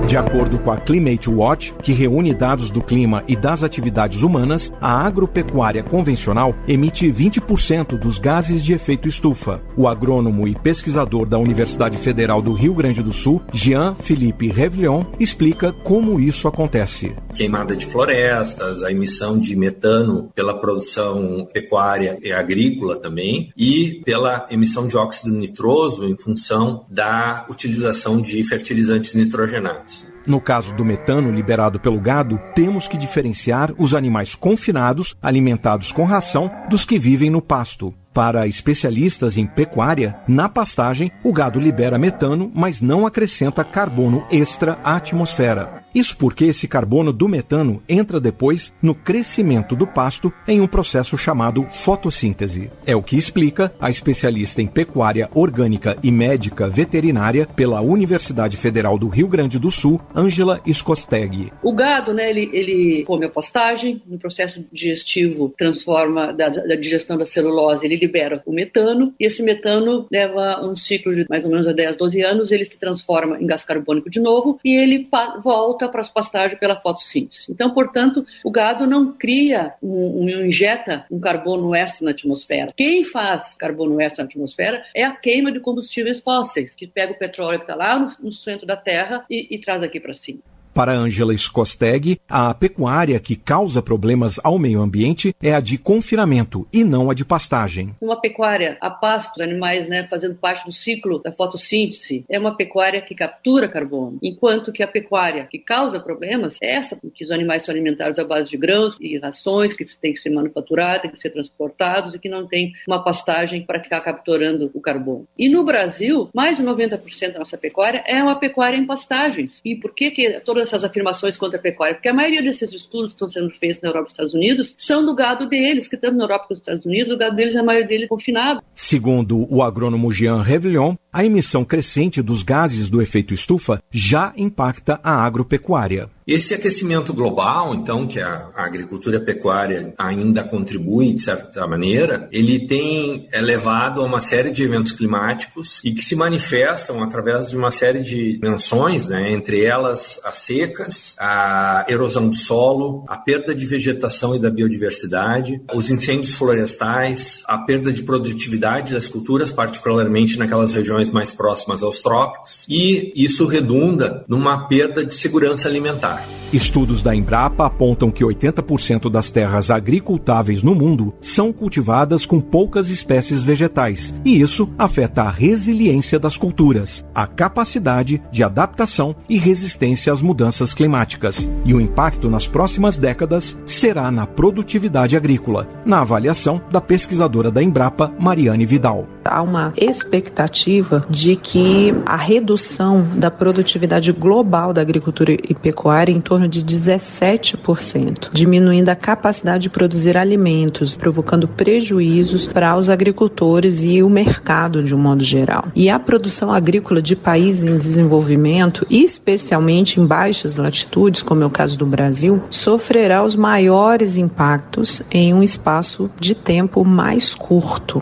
De 0.08 0.16
acordo 0.16 0.58
com 0.58 0.70
a 0.70 0.78
Climate 0.78 1.28
Watch, 1.28 1.74
que 1.82 1.92
reúne 1.92 2.32
dados 2.32 2.70
do 2.70 2.82
clima 2.82 3.22
e 3.28 3.36
das 3.36 3.62
atividades 3.62 4.22
humanas, 4.22 4.72
a 4.80 5.06
agropecuária 5.06 5.82
convencional 5.82 6.56
emite 6.66 7.12
20% 7.12 7.98
dos 7.98 8.16
gases 8.16 8.64
de 8.64 8.72
efeito 8.72 9.06
estufa. 9.06 9.60
O 9.76 9.86
agrônomo 9.86 10.48
e 10.48 10.54
pesquisador 10.54 11.26
da 11.26 11.36
Universidade 11.36 11.98
Federal 11.98 12.40
do 12.40 12.54
Rio 12.54 12.72
Grande 12.72 13.02
do 13.02 13.12
Sul, 13.12 13.42
Jean 13.52 13.94
Philippe 13.96 14.48
Revlion, 14.48 15.04
explica 15.20 15.74
como 15.74 16.18
isso 16.18 16.48
acontece. 16.48 17.14
Queimada 17.34 17.76
de 17.76 17.84
florestas, 17.84 18.82
a 18.82 18.90
emissão 18.90 19.38
de 19.38 19.54
metano 19.54 20.30
pela 20.34 20.58
produção 20.58 21.46
pecuária 21.52 22.18
e 22.22 22.32
agrícola 22.32 22.96
também, 22.96 23.52
e 23.54 24.00
pela 24.06 24.46
emissão 24.50 24.88
de 24.88 24.96
óxido 24.96 25.36
nitroso 25.36 26.06
em 26.06 26.16
função 26.16 26.86
da 26.88 27.44
utilização 27.50 28.22
de 28.22 28.42
fertilizantes 28.42 29.12
nitrogenados. 29.12 29.97
No 30.28 30.42
caso 30.42 30.74
do 30.74 30.84
metano 30.84 31.32
liberado 31.32 31.80
pelo 31.80 31.98
gado, 31.98 32.38
temos 32.54 32.86
que 32.86 32.98
diferenciar 32.98 33.72
os 33.78 33.94
animais 33.94 34.34
confinados, 34.34 35.16
alimentados 35.22 35.90
com 35.90 36.04
ração, 36.04 36.50
dos 36.68 36.84
que 36.84 36.98
vivem 36.98 37.30
no 37.30 37.40
pasto. 37.40 37.94
Para 38.12 38.46
especialistas 38.46 39.38
em 39.38 39.46
pecuária, 39.46 40.16
na 40.28 40.46
pastagem, 40.46 41.10
o 41.24 41.32
gado 41.32 41.58
libera 41.58 41.98
metano, 41.98 42.52
mas 42.54 42.82
não 42.82 43.06
acrescenta 43.06 43.64
carbono 43.64 44.26
extra 44.30 44.78
à 44.84 44.96
atmosfera. 44.96 45.82
Isso 45.94 46.16
porque 46.16 46.44
esse 46.44 46.68
carbono 46.68 47.12
do 47.12 47.28
metano 47.28 47.82
entra 47.88 48.20
depois 48.20 48.72
no 48.82 48.94
crescimento 48.94 49.74
do 49.74 49.86
pasto 49.86 50.32
em 50.46 50.60
um 50.60 50.66
processo 50.66 51.16
chamado 51.16 51.64
fotossíntese. 51.64 52.70
É 52.86 52.94
o 52.94 53.02
que 53.02 53.16
explica 53.16 53.72
a 53.80 53.90
especialista 53.90 54.60
em 54.60 54.66
pecuária 54.66 55.28
orgânica 55.34 55.96
e 56.02 56.10
médica 56.10 56.68
veterinária 56.68 57.46
pela 57.46 57.80
Universidade 57.80 58.56
Federal 58.56 58.98
do 58.98 59.08
Rio 59.08 59.28
Grande 59.28 59.58
do 59.58 59.70
Sul, 59.70 60.00
Ângela 60.14 60.60
Skosteg. 60.66 61.52
O 61.62 61.72
gado, 61.72 62.12
né, 62.12 62.28
ele, 62.30 62.50
ele 62.52 63.04
come 63.04 63.26
a 63.26 63.30
pastagem, 63.30 64.02
no 64.06 64.18
processo 64.18 64.64
digestivo 64.72 65.52
transforma 65.56 66.32
da, 66.32 66.48
da 66.48 66.74
digestão 66.74 67.16
da 67.16 67.26
celulose, 67.26 67.84
ele 67.84 67.96
libera 67.96 68.42
o 68.46 68.52
metano, 68.52 69.14
e 69.18 69.26
esse 69.26 69.42
metano 69.42 70.06
leva 70.10 70.64
um 70.64 70.76
ciclo 70.76 71.14
de 71.14 71.26
mais 71.28 71.44
ou 71.44 71.50
menos 71.50 71.66
a 71.66 71.72
10, 71.72 71.96
12 71.96 72.22
anos, 72.22 72.52
ele 72.52 72.64
se 72.64 72.78
transforma 72.78 73.40
em 73.40 73.46
gás 73.46 73.64
carbônico 73.64 74.10
de 74.10 74.20
novo 74.20 74.58
e 74.64 74.76
ele 74.76 75.08
volta 75.42 75.77
para 75.86 76.00
as 76.00 76.10
pastagens 76.10 76.58
pela 76.58 76.80
fotossíntese. 76.80 77.46
Então, 77.50 77.72
portanto, 77.72 78.26
o 78.42 78.50
gado 78.50 78.86
não 78.86 79.12
cria, 79.12 79.74
um, 79.82 80.24
um, 80.24 80.46
injeta 80.46 81.04
um 81.10 81.20
carbono 81.20 81.74
extra 81.74 82.04
na 82.04 82.10
atmosfera. 82.10 82.72
Quem 82.76 83.04
faz 83.04 83.54
carbono 83.54 84.00
extra 84.00 84.24
na 84.24 84.28
atmosfera 84.28 84.82
é 84.94 85.04
a 85.04 85.14
queima 85.14 85.52
de 85.52 85.60
combustíveis 85.60 86.20
fósseis, 86.20 86.74
que 86.74 86.86
pega 86.86 87.12
o 87.12 87.18
petróleo 87.18 87.58
que 87.58 87.64
está 87.64 87.74
lá 87.74 87.98
no, 87.98 88.12
no 88.20 88.32
centro 88.32 88.66
da 88.66 88.76
Terra 88.76 89.24
e, 89.28 89.54
e 89.54 89.60
traz 89.60 89.82
aqui 89.82 90.00
para 90.00 90.14
cima. 90.14 90.40
Para 90.78 90.96
Angela 90.96 91.34
Skosteg, 91.34 92.20
a 92.28 92.54
pecuária 92.54 93.18
que 93.18 93.34
causa 93.34 93.82
problemas 93.82 94.38
ao 94.44 94.60
meio 94.60 94.80
ambiente 94.80 95.34
é 95.42 95.52
a 95.52 95.58
de 95.58 95.76
confinamento 95.76 96.68
e 96.72 96.84
não 96.84 97.10
a 97.10 97.14
de 97.14 97.24
pastagem. 97.24 97.96
Uma 98.00 98.20
pecuária 98.20 98.78
a 98.80 98.88
pasto, 98.88 99.42
animais 99.42 99.88
né, 99.88 100.06
fazendo 100.06 100.36
parte 100.36 100.64
do 100.64 100.70
ciclo 100.70 101.20
da 101.20 101.32
fotossíntese, 101.32 102.24
é 102.30 102.38
uma 102.38 102.56
pecuária 102.56 103.02
que 103.02 103.12
captura 103.12 103.68
carbono, 103.68 104.20
enquanto 104.22 104.70
que 104.70 104.80
a 104.80 104.86
pecuária 104.86 105.48
que 105.50 105.58
causa 105.58 105.98
problemas 105.98 106.56
é 106.62 106.76
essa, 106.76 106.94
porque 106.94 107.24
os 107.24 107.32
animais 107.32 107.64
são 107.64 107.74
alimentados 107.74 108.16
à 108.16 108.22
base 108.22 108.48
de 108.48 108.56
grãos 108.56 108.96
e 109.00 109.18
rações 109.18 109.74
que 109.74 109.84
têm 110.00 110.12
que 110.12 110.20
ser 110.20 110.30
manufaturados, 110.30 111.02
têm 111.02 111.10
que 111.10 111.18
ser 111.18 111.30
transportados 111.30 112.14
e 112.14 112.20
que 112.20 112.28
não 112.28 112.46
tem 112.46 112.72
uma 112.86 113.02
pastagem 113.02 113.66
para 113.66 113.82
ficar 113.82 114.00
capturando 114.00 114.70
o 114.72 114.80
carbono. 114.80 115.26
E 115.36 115.48
no 115.48 115.64
Brasil, 115.64 116.30
mais 116.32 116.58
de 116.58 116.62
90% 116.62 117.32
da 117.32 117.40
nossa 117.40 117.58
pecuária 117.58 118.04
é 118.06 118.22
uma 118.22 118.36
pecuária 118.36 118.76
em 118.76 118.86
pastagens. 118.86 119.60
E 119.64 119.74
por 119.74 119.92
que, 119.92 120.12
que 120.12 120.38
todas 120.38 120.67
essas 120.68 120.84
afirmações 120.84 121.36
contra 121.36 121.58
a 121.58 121.62
pecuária, 121.62 121.94
porque 121.94 122.08
a 122.08 122.14
maioria 122.14 122.42
desses 122.42 122.72
estudos 122.72 123.12
que 123.12 123.24
estão 123.24 123.28
sendo 123.28 123.50
feitos 123.50 123.80
na 123.80 123.88
Europa 123.88 124.04
e 124.04 124.08
nos 124.08 124.12
Estados 124.12 124.34
Unidos 124.34 124.74
são 124.76 125.04
do 125.04 125.14
gado 125.14 125.48
deles, 125.48 125.88
que 125.88 125.96
tanto 125.96 126.16
na 126.16 126.24
Europa 126.24 126.44
quanto 126.44 126.50
nos 126.50 126.58
Estados 126.60 126.86
Unidos, 126.86 127.14
o 127.14 127.18
gado 127.18 127.36
deles, 127.36 127.56
a 127.56 127.62
maioria 127.62 127.88
deles 127.88 128.04
é 128.04 128.08
confinado. 128.08 128.62
Segundo 128.74 129.46
o 129.52 129.62
agrônomo 129.62 130.12
Jean 130.12 130.42
Revillon, 130.42 130.94
a 131.12 131.24
emissão 131.24 131.64
crescente 131.64 132.22
dos 132.22 132.42
gases 132.42 132.88
do 132.88 133.02
efeito 133.02 133.34
estufa 133.34 133.82
já 133.90 134.32
impacta 134.36 135.00
a 135.02 135.24
agropecuária. 135.24 136.10
Esse 136.28 136.52
aquecimento 136.52 137.14
global, 137.14 137.74
então, 137.74 138.06
que 138.06 138.20
a, 138.20 138.50
agricultura 138.54 139.18
pecuária 139.18 139.94
ainda 139.96 140.44
contribui 140.44 141.14
de 141.14 141.22
certa 141.22 141.66
maneira, 141.66 142.28
ele 142.30 142.66
tem 142.66 143.26
é 143.32 143.40
levado 143.40 144.02
a 144.02 144.04
uma 144.04 144.20
série 144.20 144.50
de 144.50 144.62
eventos 144.62 144.92
climáticos 144.92 145.80
e 145.82 145.90
que 145.94 146.02
se 146.02 146.14
manifestam 146.14 147.02
através 147.02 147.48
de 147.48 147.56
uma 147.56 147.70
série 147.70 148.02
de 148.02 148.34
dimensões, 148.34 149.06
né, 149.06 149.32
entre 149.32 149.64
elas 149.64 150.20
as 150.22 150.36
secas, 150.36 151.16
a 151.18 151.86
erosão 151.88 152.28
do 152.28 152.36
solo, 152.36 153.06
a 153.08 153.16
perda 153.16 153.54
de 153.54 153.64
vegetação 153.64 154.36
e 154.36 154.38
da 154.38 154.50
biodiversidade, 154.50 155.62
os 155.72 155.90
incêndios 155.90 156.34
florestais, 156.34 157.42
a 157.46 157.56
perda 157.56 157.90
de 157.90 158.02
produtividade 158.02 158.92
das 158.92 159.08
culturas, 159.08 159.50
particularmente 159.50 160.38
naquelas 160.38 160.72
regiões 160.72 161.10
mais 161.10 161.32
próximas 161.32 161.82
aos 161.82 162.02
trópicos, 162.02 162.66
e 162.68 163.12
isso 163.16 163.46
redunda 163.46 164.26
numa 164.28 164.68
perda 164.68 165.06
de 165.06 165.14
segurança 165.14 165.66
alimentar. 165.66 166.17
Bye. 166.18 166.47
Estudos 166.50 167.02
da 167.02 167.14
Embrapa 167.14 167.66
apontam 167.66 168.10
que 168.10 168.24
80% 168.24 169.10
das 169.10 169.30
terras 169.30 169.70
agricultáveis 169.70 170.62
no 170.62 170.74
mundo 170.74 171.12
são 171.20 171.52
cultivadas 171.52 172.24
com 172.24 172.40
poucas 172.40 172.88
espécies 172.88 173.44
vegetais, 173.44 174.14
e 174.24 174.40
isso 174.40 174.66
afeta 174.78 175.24
a 175.24 175.30
resiliência 175.30 176.18
das 176.18 176.38
culturas, 176.38 177.04
a 177.14 177.26
capacidade 177.26 178.22
de 178.32 178.42
adaptação 178.42 179.14
e 179.28 179.36
resistência 179.36 180.10
às 180.10 180.22
mudanças 180.22 180.72
climáticas. 180.72 181.50
E 181.66 181.74
o 181.74 181.80
impacto 181.82 182.30
nas 182.30 182.46
próximas 182.46 182.96
décadas 182.96 183.58
será 183.66 184.10
na 184.10 184.26
produtividade 184.26 185.18
agrícola, 185.18 185.68
na 185.84 186.00
avaliação 186.00 186.62
da 186.72 186.80
pesquisadora 186.80 187.50
da 187.50 187.62
Embrapa, 187.62 188.10
Mariane 188.18 188.64
Vidal. 188.64 189.06
Há 189.22 189.42
uma 189.42 189.74
expectativa 189.76 191.04
de 191.10 191.36
que 191.36 191.94
a 192.06 192.16
redução 192.16 193.06
da 193.16 193.30
produtividade 193.30 194.10
global 194.12 194.72
da 194.72 194.80
agricultura 194.80 195.32
e 195.32 195.54
pecuária 195.54 196.10
em 196.10 196.20
torno 196.22 196.37
torno 196.38 196.48
de 196.48 196.62
17%, 196.62 198.30
diminuindo 198.32 198.88
a 198.90 198.94
capacidade 198.94 199.64
de 199.64 199.70
produzir 199.70 200.16
alimentos, 200.16 200.96
provocando 200.96 201.48
prejuízos 201.48 202.46
para 202.46 202.76
os 202.76 202.88
agricultores 202.88 203.82
e 203.82 204.00
o 204.04 204.08
mercado 204.08 204.84
de 204.84 204.94
um 204.94 204.98
modo 204.98 205.24
geral. 205.24 205.64
E 205.74 205.90
a 205.90 205.98
produção 205.98 206.52
agrícola 206.52 207.02
de 207.02 207.16
países 207.16 207.64
em 207.64 207.76
desenvolvimento, 207.76 208.86
especialmente 208.88 209.98
em 209.98 210.06
baixas 210.06 210.54
latitudes, 210.54 211.24
como 211.24 211.42
é 211.42 211.46
o 211.46 211.50
caso 211.50 211.76
do 211.76 211.86
Brasil, 211.86 212.40
sofrerá 212.48 213.24
os 213.24 213.34
maiores 213.34 214.16
impactos 214.16 215.02
em 215.10 215.34
um 215.34 215.42
espaço 215.42 216.08
de 216.20 216.36
tempo 216.36 216.84
mais 216.84 217.34
curto. 217.34 218.00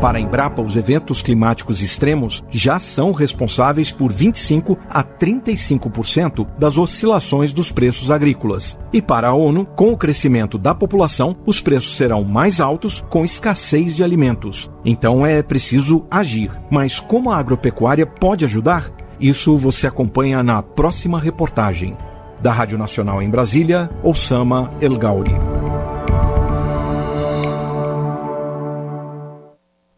Para 0.00 0.16
a 0.16 0.20
Embrapa, 0.20 0.62
os 0.62 0.76
eventos 0.76 1.20
climáticos 1.20 1.82
extremos 1.82 2.42
já 2.48 2.78
são 2.78 3.12
responsáveis 3.12 3.92
por 3.92 4.10
25 4.10 4.78
a 4.88 5.04
35% 5.04 6.46
das 6.58 6.78
oscilações 6.78 7.52
dos 7.52 7.70
preços 7.70 8.10
agrícolas. 8.10 8.78
E 8.94 9.02
para 9.02 9.28
a 9.28 9.34
ONU, 9.34 9.66
com 9.66 9.92
o 9.92 9.98
crescimento 9.98 10.56
da 10.56 10.74
população, 10.74 11.36
os 11.44 11.60
preços 11.60 11.98
serão 11.98 12.24
mais 12.24 12.62
altos 12.62 13.04
com 13.10 13.26
escassez 13.26 13.94
de 13.94 14.02
alimentos. 14.02 14.70
Então 14.86 15.26
é 15.26 15.42
preciso 15.42 16.06
agir. 16.10 16.50
Mas 16.70 16.98
como 16.98 17.30
a 17.30 17.36
agropecuária 17.36 18.06
pode 18.06 18.46
ajudar? 18.46 18.90
Isso 19.20 19.54
você 19.58 19.86
acompanha 19.86 20.42
na 20.42 20.62
próxima 20.62 21.20
reportagem. 21.20 21.94
Da 22.40 22.52
Rádio 22.52 22.78
Nacional 22.78 23.20
em 23.20 23.28
Brasília, 23.28 23.90
Osama 24.02 24.72
El 24.80 24.96
Gauri. 24.96 25.69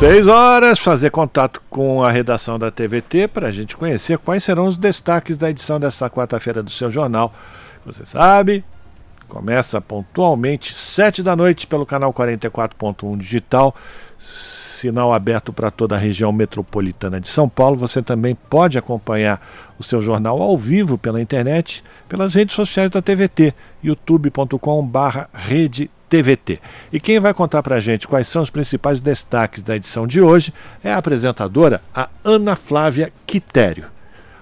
Seis 0.00 0.26
horas, 0.26 0.78
fazer 0.78 1.10
contato 1.10 1.60
com 1.68 2.02
a 2.02 2.10
redação 2.10 2.58
da 2.58 2.70
TVT 2.70 3.28
para 3.28 3.48
a 3.48 3.52
gente 3.52 3.76
conhecer 3.76 4.16
quais 4.16 4.42
serão 4.42 4.64
os 4.64 4.78
destaques 4.78 5.36
da 5.36 5.50
edição 5.50 5.78
desta 5.78 6.08
quarta-feira 6.08 6.62
do 6.62 6.70
seu 6.70 6.90
jornal. 6.90 7.34
Você 7.84 8.06
sabe, 8.06 8.64
começa 9.28 9.78
pontualmente, 9.78 10.72
7 10.72 11.22
da 11.22 11.36
noite, 11.36 11.66
pelo 11.66 11.84
canal 11.84 12.14
44.1 12.14 13.18
digital, 13.18 13.76
sinal 14.80 15.12
aberto 15.12 15.52
para 15.52 15.70
toda 15.70 15.94
a 15.94 15.98
região 15.98 16.32
metropolitana 16.32 17.20
de 17.20 17.28
São 17.28 17.48
Paulo. 17.48 17.76
Você 17.76 18.02
também 18.02 18.34
pode 18.34 18.78
acompanhar 18.78 19.40
o 19.78 19.82
seu 19.82 20.00
jornal 20.00 20.40
ao 20.40 20.56
vivo 20.56 20.96
pela 20.96 21.20
internet, 21.20 21.84
pelas 22.08 22.34
redes 22.34 22.54
sociais 22.54 22.90
da 22.90 23.02
TVT, 23.02 23.52
youtube.com/rede 23.84 25.90
TVT. 26.08 26.58
E 26.92 26.98
quem 26.98 27.20
vai 27.20 27.34
contar 27.34 27.62
para 27.62 27.76
a 27.76 27.80
gente 27.80 28.08
quais 28.08 28.26
são 28.26 28.42
os 28.42 28.50
principais 28.50 29.00
destaques 29.00 29.62
da 29.62 29.76
edição 29.76 30.06
de 30.06 30.20
hoje 30.20 30.52
é 30.82 30.92
a 30.92 30.96
apresentadora, 30.96 31.82
a 31.94 32.08
Ana 32.24 32.56
Flávia 32.56 33.12
Quitério. 33.26 33.84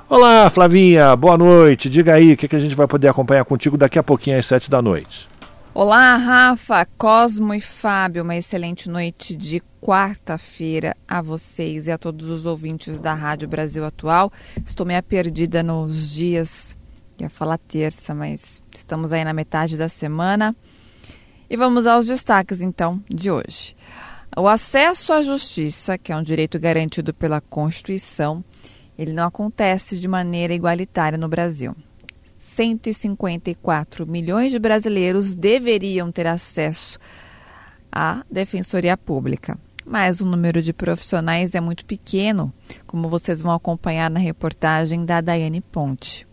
Olá, 0.09 0.49
Flavinha, 0.49 1.15
boa 1.15 1.37
noite. 1.37 1.91
Diga 1.91 2.15
aí 2.15 2.33
o 2.33 2.37
que, 2.37 2.49
que 2.49 2.57
a 2.57 2.61
gente 2.61 2.75
vai 2.75 2.87
poder 2.87 3.09
acompanhar 3.09 3.45
contigo 3.45 3.77
daqui 3.77 3.99
a 3.99 4.03
pouquinho 4.03 4.39
às 4.39 4.47
sete 4.47 4.71
da 4.71 4.81
noite. 4.81 5.29
Olá, 5.75 6.17
Rafa, 6.17 6.85
Cosmo 6.97 7.55
e 7.55 7.61
Fábio. 7.61 8.25
Uma 8.25 8.37
excelente 8.37 8.89
noite 8.89 9.37
de 9.37 9.61
quarta-feira 9.81 10.97
a 11.07 11.21
vocês 11.21 11.87
e 11.87 11.93
a 11.93 11.99
todos 11.99 12.31
os 12.31 12.47
ouvintes 12.47 12.99
da 12.99 13.13
Rádio 13.13 13.47
Brasil 13.47 13.85
Atual. 13.85 14.33
Estou 14.65 14.87
meio 14.87 15.03
perdida 15.03 15.63
nos 15.63 16.11
dias, 16.11 16.77
ia 17.21 17.29
falar 17.29 17.59
terça, 17.59 18.15
mas 18.15 18.63
estamos 18.75 19.13
aí 19.13 19.23
na 19.23 19.33
metade 19.33 19.77
da 19.77 19.89
semana. 19.89 20.57
E 21.49 21.57
vamos 21.57 21.87
aos 21.87 22.07
destaques 22.07 22.61
então 22.61 23.01
de 23.09 23.31
hoje. 23.31 23.77
O 24.37 24.49
acesso 24.49 25.13
à 25.13 25.23
justiça, 25.23 25.99
que 25.99 26.13
é 26.13 26.17
um 26.17 26.23
direito 26.23 26.59
garantido 26.59 27.13
pela 27.15 27.41
Constituição, 27.41 28.43
ele 28.99 29.13
não 29.13 29.27
acontece 29.27 29.99
de 29.99 30.09
maneira 30.09 30.55
igualitária 30.55 31.19
no 31.19 31.29
Brasil. 31.29 31.77
154 32.39 34.07
milhões 34.07 34.53
de 34.53 34.61
brasileiros 34.61 35.35
deveriam 35.35 36.13
ter 36.13 36.29
acesso 36.29 36.97
à 37.91 38.25
defensoria 38.31 38.97
pública, 38.97 39.59
mas 39.85 40.21
o 40.21 40.27
número 40.27 40.63
de 40.63 40.73
profissionais 40.73 41.57
é 41.57 41.61
muito 41.61 41.85
pequeno, 41.85 42.55
como 42.87 43.09
vocês 43.09 43.43
vão 43.43 43.53
acompanhar 43.53 44.09
na 44.09 44.21
reportagem 44.21 45.05
da 45.05 45.21
Daiane 45.21 45.61
Ponte. 45.61 46.29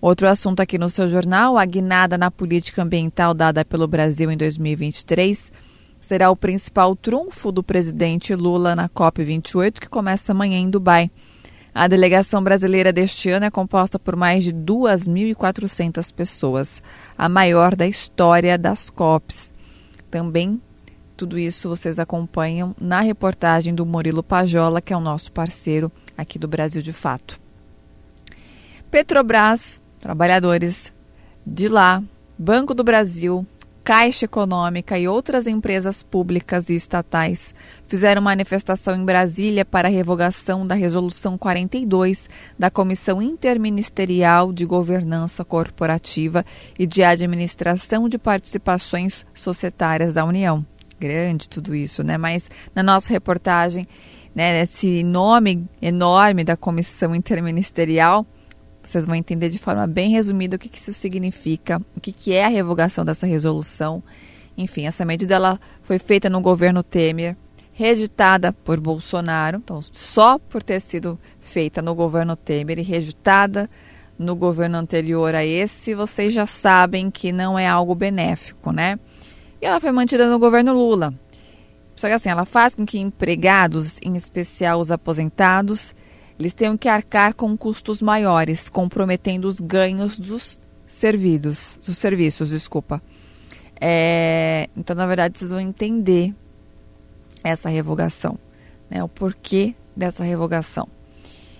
Outro 0.00 0.28
assunto 0.28 0.58
aqui 0.58 0.76
no 0.76 0.90
seu 0.90 1.08
jornal, 1.08 1.56
a 1.56 1.64
guinada 1.64 2.18
na 2.18 2.28
política 2.28 2.82
ambiental 2.82 3.32
dada 3.32 3.64
pelo 3.64 3.86
Brasil 3.86 4.28
em 4.28 4.36
2023 4.36 5.52
será 6.00 6.30
o 6.30 6.36
principal 6.36 6.96
trunfo 6.96 7.52
do 7.52 7.62
presidente 7.62 8.34
Lula 8.34 8.74
na 8.74 8.88
COP28, 8.88 9.74
que 9.74 9.88
começa 9.88 10.32
amanhã 10.32 10.58
em 10.58 10.68
Dubai. 10.68 11.12
A 11.74 11.86
delegação 11.86 12.42
brasileira 12.42 12.92
deste 12.92 13.30
ano 13.30 13.46
é 13.46 13.50
composta 13.50 13.98
por 13.98 14.16
mais 14.16 14.42
de 14.42 14.52
2.400 14.52 16.12
pessoas, 16.12 16.82
a 17.16 17.28
maior 17.28 17.76
da 17.76 17.86
história 17.86 18.58
das 18.58 18.90
COPs. 18.90 19.52
Também 20.10 20.60
tudo 21.20 21.38
isso 21.38 21.68
vocês 21.68 21.98
acompanham 21.98 22.74
na 22.80 23.02
reportagem 23.02 23.74
do 23.74 23.84
Murilo 23.84 24.22
Pajola, 24.22 24.80
que 24.80 24.90
é 24.90 24.96
o 24.96 25.00
nosso 25.00 25.30
parceiro 25.30 25.92
aqui 26.16 26.38
do 26.38 26.48
Brasil 26.48 26.80
de 26.80 26.94
Fato. 26.94 27.38
Petrobras, 28.90 29.82
trabalhadores 29.98 30.90
de 31.44 31.68
lá, 31.68 32.02
Banco 32.38 32.72
do 32.72 32.82
Brasil, 32.82 33.46
Caixa 33.90 34.24
Econômica 34.24 34.96
e 34.96 35.08
outras 35.08 35.48
empresas 35.48 36.00
públicas 36.00 36.70
e 36.70 36.76
estatais 36.76 37.52
fizeram 37.88 38.22
manifestação 38.22 38.94
em 38.94 39.04
Brasília 39.04 39.64
para 39.64 39.88
a 39.88 39.90
revogação 39.90 40.64
da 40.64 40.76
Resolução 40.76 41.36
42 41.36 42.30
da 42.56 42.70
Comissão 42.70 43.20
Interministerial 43.20 44.52
de 44.52 44.64
Governança 44.64 45.44
Corporativa 45.44 46.46
e 46.78 46.86
de 46.86 47.02
Administração 47.02 48.08
de 48.08 48.16
Participações 48.16 49.26
Societárias 49.34 50.14
da 50.14 50.24
União. 50.24 50.64
Grande 51.00 51.48
tudo 51.48 51.74
isso, 51.74 52.04
né? 52.04 52.16
Mas 52.16 52.48
na 52.72 52.84
nossa 52.84 53.12
reportagem, 53.12 53.88
né, 54.32 54.62
esse 54.62 55.02
nome 55.02 55.68
enorme 55.82 56.44
da 56.44 56.56
Comissão 56.56 57.12
Interministerial 57.12 58.24
vocês 58.90 59.06
vão 59.06 59.14
entender 59.14 59.48
de 59.48 59.58
forma 59.58 59.86
bem 59.86 60.10
resumida 60.10 60.56
o 60.56 60.58
que, 60.58 60.68
que 60.68 60.78
isso 60.78 60.92
significa, 60.92 61.80
o 61.96 62.00
que, 62.00 62.12
que 62.12 62.32
é 62.32 62.44
a 62.44 62.48
revogação 62.48 63.04
dessa 63.04 63.26
resolução. 63.26 64.02
Enfim, 64.56 64.86
essa 64.86 65.04
medida 65.04 65.34
ela 65.34 65.60
foi 65.82 65.98
feita 65.98 66.28
no 66.28 66.40
governo 66.40 66.82
Temer, 66.82 67.36
reeditada 67.72 68.52
por 68.52 68.78
Bolsonaro, 68.80 69.58
então 69.58 69.80
só 69.80 70.38
por 70.38 70.62
ter 70.62 70.80
sido 70.80 71.18
feita 71.40 71.80
no 71.80 71.94
governo 71.94 72.36
Temer 72.36 72.78
e 72.78 72.82
reeditada 72.82 73.70
no 74.18 74.36
governo 74.36 74.76
anterior 74.76 75.34
a 75.34 75.44
esse, 75.44 75.94
vocês 75.94 76.34
já 76.34 76.44
sabem 76.44 77.10
que 77.10 77.32
não 77.32 77.58
é 77.58 77.66
algo 77.66 77.94
benéfico, 77.94 78.70
né? 78.70 78.98
E 79.62 79.64
ela 79.64 79.80
foi 79.80 79.90
mantida 79.92 80.28
no 80.28 80.38
governo 80.38 80.74
Lula. 80.74 81.14
Só 81.96 82.06
que 82.06 82.12
assim, 82.12 82.28
ela 82.28 82.44
faz 82.44 82.74
com 82.74 82.84
que 82.84 82.98
empregados, 82.98 83.98
em 84.02 84.16
especial 84.16 84.78
os 84.78 84.90
aposentados, 84.92 85.94
eles 86.40 86.54
tenham 86.54 86.74
que 86.74 86.88
arcar 86.88 87.34
com 87.34 87.54
custos 87.54 88.00
maiores, 88.00 88.70
comprometendo 88.70 89.44
os 89.44 89.60
ganhos 89.60 90.18
dos 90.18 90.58
servidos, 90.86 91.78
dos 91.84 91.98
serviços, 91.98 92.48
desculpa. 92.48 93.02
É, 93.78 94.70
então, 94.74 94.96
na 94.96 95.06
verdade, 95.06 95.38
vocês 95.38 95.50
vão 95.50 95.60
entender 95.60 96.34
essa 97.44 97.68
revogação, 97.68 98.38
né, 98.88 99.04
o 99.04 99.08
porquê 99.08 99.74
dessa 99.94 100.24
revogação. 100.24 100.88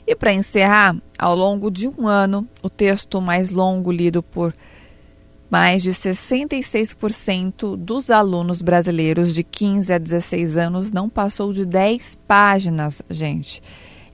E 0.06 0.16
para 0.16 0.32
encerrar, 0.32 0.96
ao 1.18 1.36
longo 1.36 1.70
de 1.70 1.86
um 1.86 2.08
ano, 2.08 2.48
o 2.62 2.70
texto 2.70 3.20
mais 3.20 3.50
longo 3.50 3.92
lido 3.92 4.22
por 4.22 4.54
mais 5.50 5.82
de 5.82 5.90
66% 5.90 7.76
dos 7.76 8.10
alunos 8.10 8.62
brasileiros 8.62 9.34
de 9.34 9.44
15 9.44 9.92
a 9.92 9.98
16 9.98 10.56
anos 10.56 10.90
não 10.90 11.06
passou 11.06 11.52
de 11.52 11.66
10 11.66 12.14
páginas, 12.26 13.02
gente. 13.10 13.62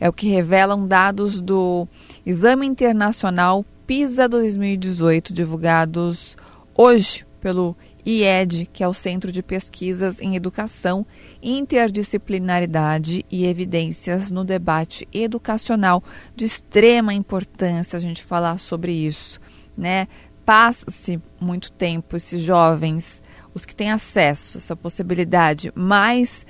É 0.00 0.08
o 0.08 0.12
que 0.12 0.28
revelam 0.28 0.86
dados 0.86 1.40
do 1.40 1.88
Exame 2.24 2.66
Internacional 2.66 3.64
PISA 3.86 4.28
2018, 4.28 5.32
divulgados 5.32 6.36
hoje 6.74 7.24
pelo 7.40 7.76
IED, 8.04 8.68
que 8.72 8.82
é 8.82 8.88
o 8.88 8.92
Centro 8.92 9.30
de 9.30 9.42
Pesquisas 9.42 10.20
em 10.20 10.34
Educação, 10.34 11.06
Interdisciplinaridade 11.42 13.24
e 13.30 13.46
Evidências 13.46 14.30
no 14.30 14.44
Debate 14.44 15.08
Educacional. 15.12 16.02
De 16.34 16.44
extrema 16.44 17.14
importância 17.14 17.96
a 17.96 18.00
gente 18.00 18.24
falar 18.24 18.58
sobre 18.58 18.92
isso, 18.92 19.40
né? 19.76 20.08
Passa-se 20.44 21.20
muito 21.40 21.72
tempo 21.72 22.16
esses 22.16 22.40
jovens, 22.40 23.22
os 23.54 23.64
que 23.64 23.74
têm 23.74 23.90
acesso 23.90 24.56
a 24.56 24.58
essa 24.58 24.76
possibilidade, 24.76 25.72
mais 25.74 26.44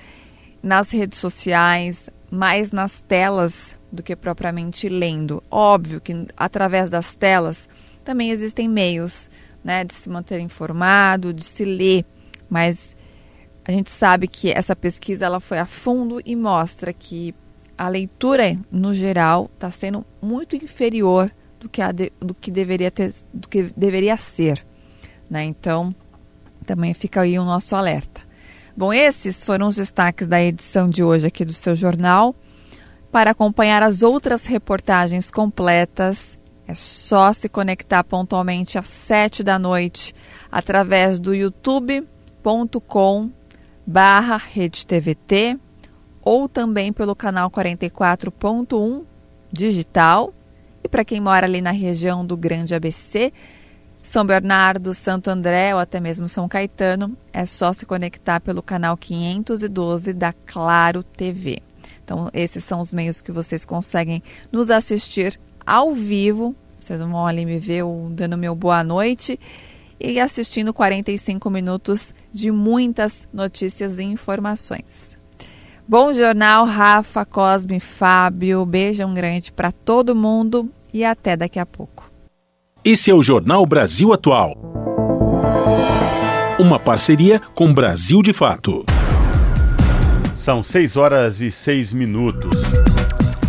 nas 0.62 0.90
redes 0.90 1.18
sociais, 1.18 2.10
mais 2.30 2.72
nas 2.72 3.00
telas 3.00 3.76
do 3.90 4.02
que 4.02 4.16
propriamente 4.16 4.88
lendo. 4.88 5.42
Óbvio 5.50 6.00
que 6.00 6.26
através 6.36 6.90
das 6.90 7.14
telas 7.14 7.68
também 8.04 8.30
existem 8.30 8.68
meios 8.68 9.30
né, 9.64 9.84
de 9.84 9.94
se 9.94 10.08
manter 10.08 10.38
informado, 10.40 11.32
de 11.32 11.44
se 11.44 11.64
ler, 11.64 12.04
mas 12.48 12.96
a 13.64 13.72
gente 13.72 13.90
sabe 13.90 14.28
que 14.28 14.50
essa 14.52 14.76
pesquisa 14.76 15.26
ela 15.26 15.40
foi 15.40 15.58
a 15.58 15.66
fundo 15.66 16.20
e 16.24 16.36
mostra 16.36 16.92
que 16.92 17.34
a 17.76 17.88
leitura 17.88 18.56
no 18.70 18.94
geral 18.94 19.50
está 19.54 19.70
sendo 19.70 20.06
muito 20.22 20.56
inferior 20.56 21.30
do 21.58 21.68
que, 21.68 21.82
de, 21.92 22.12
do 22.20 22.34
que 22.34 22.50
deveria 22.50 22.90
ter, 22.90 23.12
do 23.32 23.48
que 23.48 23.64
deveria 23.76 24.16
ser, 24.16 24.64
né? 25.28 25.44
Então 25.44 25.94
também 26.64 26.94
fica 26.94 27.22
aí 27.22 27.38
o 27.38 27.44
nosso 27.44 27.74
alerta. 27.74 28.25
Bom, 28.76 28.92
esses 28.92 29.42
foram 29.42 29.68
os 29.68 29.76
destaques 29.76 30.26
da 30.26 30.38
edição 30.42 30.86
de 30.86 31.02
hoje 31.02 31.26
aqui 31.26 31.46
do 31.46 31.52
seu 31.54 31.74
jornal. 31.74 32.36
Para 33.10 33.30
acompanhar 33.30 33.82
as 33.82 34.02
outras 34.02 34.44
reportagens 34.44 35.30
completas, 35.30 36.38
é 36.68 36.74
só 36.74 37.32
se 37.32 37.48
conectar 37.48 38.04
pontualmente 38.04 38.78
às 38.78 38.86
7 38.88 39.42
da 39.42 39.58
noite 39.58 40.14
através 40.52 41.18
do 41.18 41.34
youtube.com 41.34 43.30
barra 43.86 44.36
RedeTVT 44.36 45.58
ou 46.20 46.46
também 46.46 46.92
pelo 46.92 47.16
canal 47.16 47.50
44.1 47.50 49.04
digital. 49.50 50.34
E 50.84 50.88
para 50.88 51.02
quem 51.02 51.18
mora 51.18 51.46
ali 51.46 51.62
na 51.62 51.70
região 51.70 52.26
do 52.26 52.36
Grande 52.36 52.74
ABC, 52.74 53.32
São 54.06 54.24
Bernardo, 54.24 54.94
Santo 54.94 55.28
André 55.28 55.74
ou 55.74 55.80
até 55.80 55.98
mesmo 55.98 56.28
São 56.28 56.48
Caetano, 56.48 57.16
é 57.32 57.44
só 57.44 57.72
se 57.72 57.84
conectar 57.84 58.40
pelo 58.40 58.62
canal 58.62 58.96
512 58.96 60.12
da 60.12 60.32
Claro 60.32 61.02
TV. 61.02 61.60
Então, 62.04 62.30
esses 62.32 62.62
são 62.62 62.80
os 62.80 62.94
meios 62.94 63.20
que 63.20 63.32
vocês 63.32 63.64
conseguem 63.64 64.22
nos 64.52 64.70
assistir 64.70 65.38
ao 65.66 65.92
vivo. 65.92 66.54
Vocês 66.78 67.00
vão 67.00 67.26
ali 67.26 67.44
me 67.44 67.58
ver 67.58 67.82
dando 68.12 68.38
meu 68.38 68.54
boa 68.54 68.84
noite 68.84 69.40
e 69.98 70.20
assistindo 70.20 70.72
45 70.72 71.50
minutos 71.50 72.14
de 72.32 72.52
muitas 72.52 73.26
notícias 73.32 73.98
e 73.98 74.04
informações. 74.04 75.18
Bom 75.86 76.12
jornal, 76.12 76.64
Rafa, 76.64 77.24
Cosme, 77.24 77.80
Fábio. 77.80 78.64
Beijão 78.64 79.12
grande 79.12 79.50
para 79.50 79.72
todo 79.72 80.14
mundo 80.14 80.70
e 80.94 81.04
até 81.04 81.36
daqui 81.36 81.58
a 81.58 81.66
pouco. 81.66 82.15
Esse 82.88 83.10
é 83.10 83.14
o 83.14 83.20
Jornal 83.20 83.66
Brasil 83.66 84.12
Atual. 84.12 84.54
Uma 86.56 86.78
parceria 86.78 87.40
com 87.52 87.74
Brasil 87.74 88.22
de 88.22 88.32
Fato. 88.32 88.84
São 90.36 90.62
6 90.62 90.96
horas 90.96 91.40
e 91.40 91.50
6 91.50 91.92
minutos. 91.92 92.62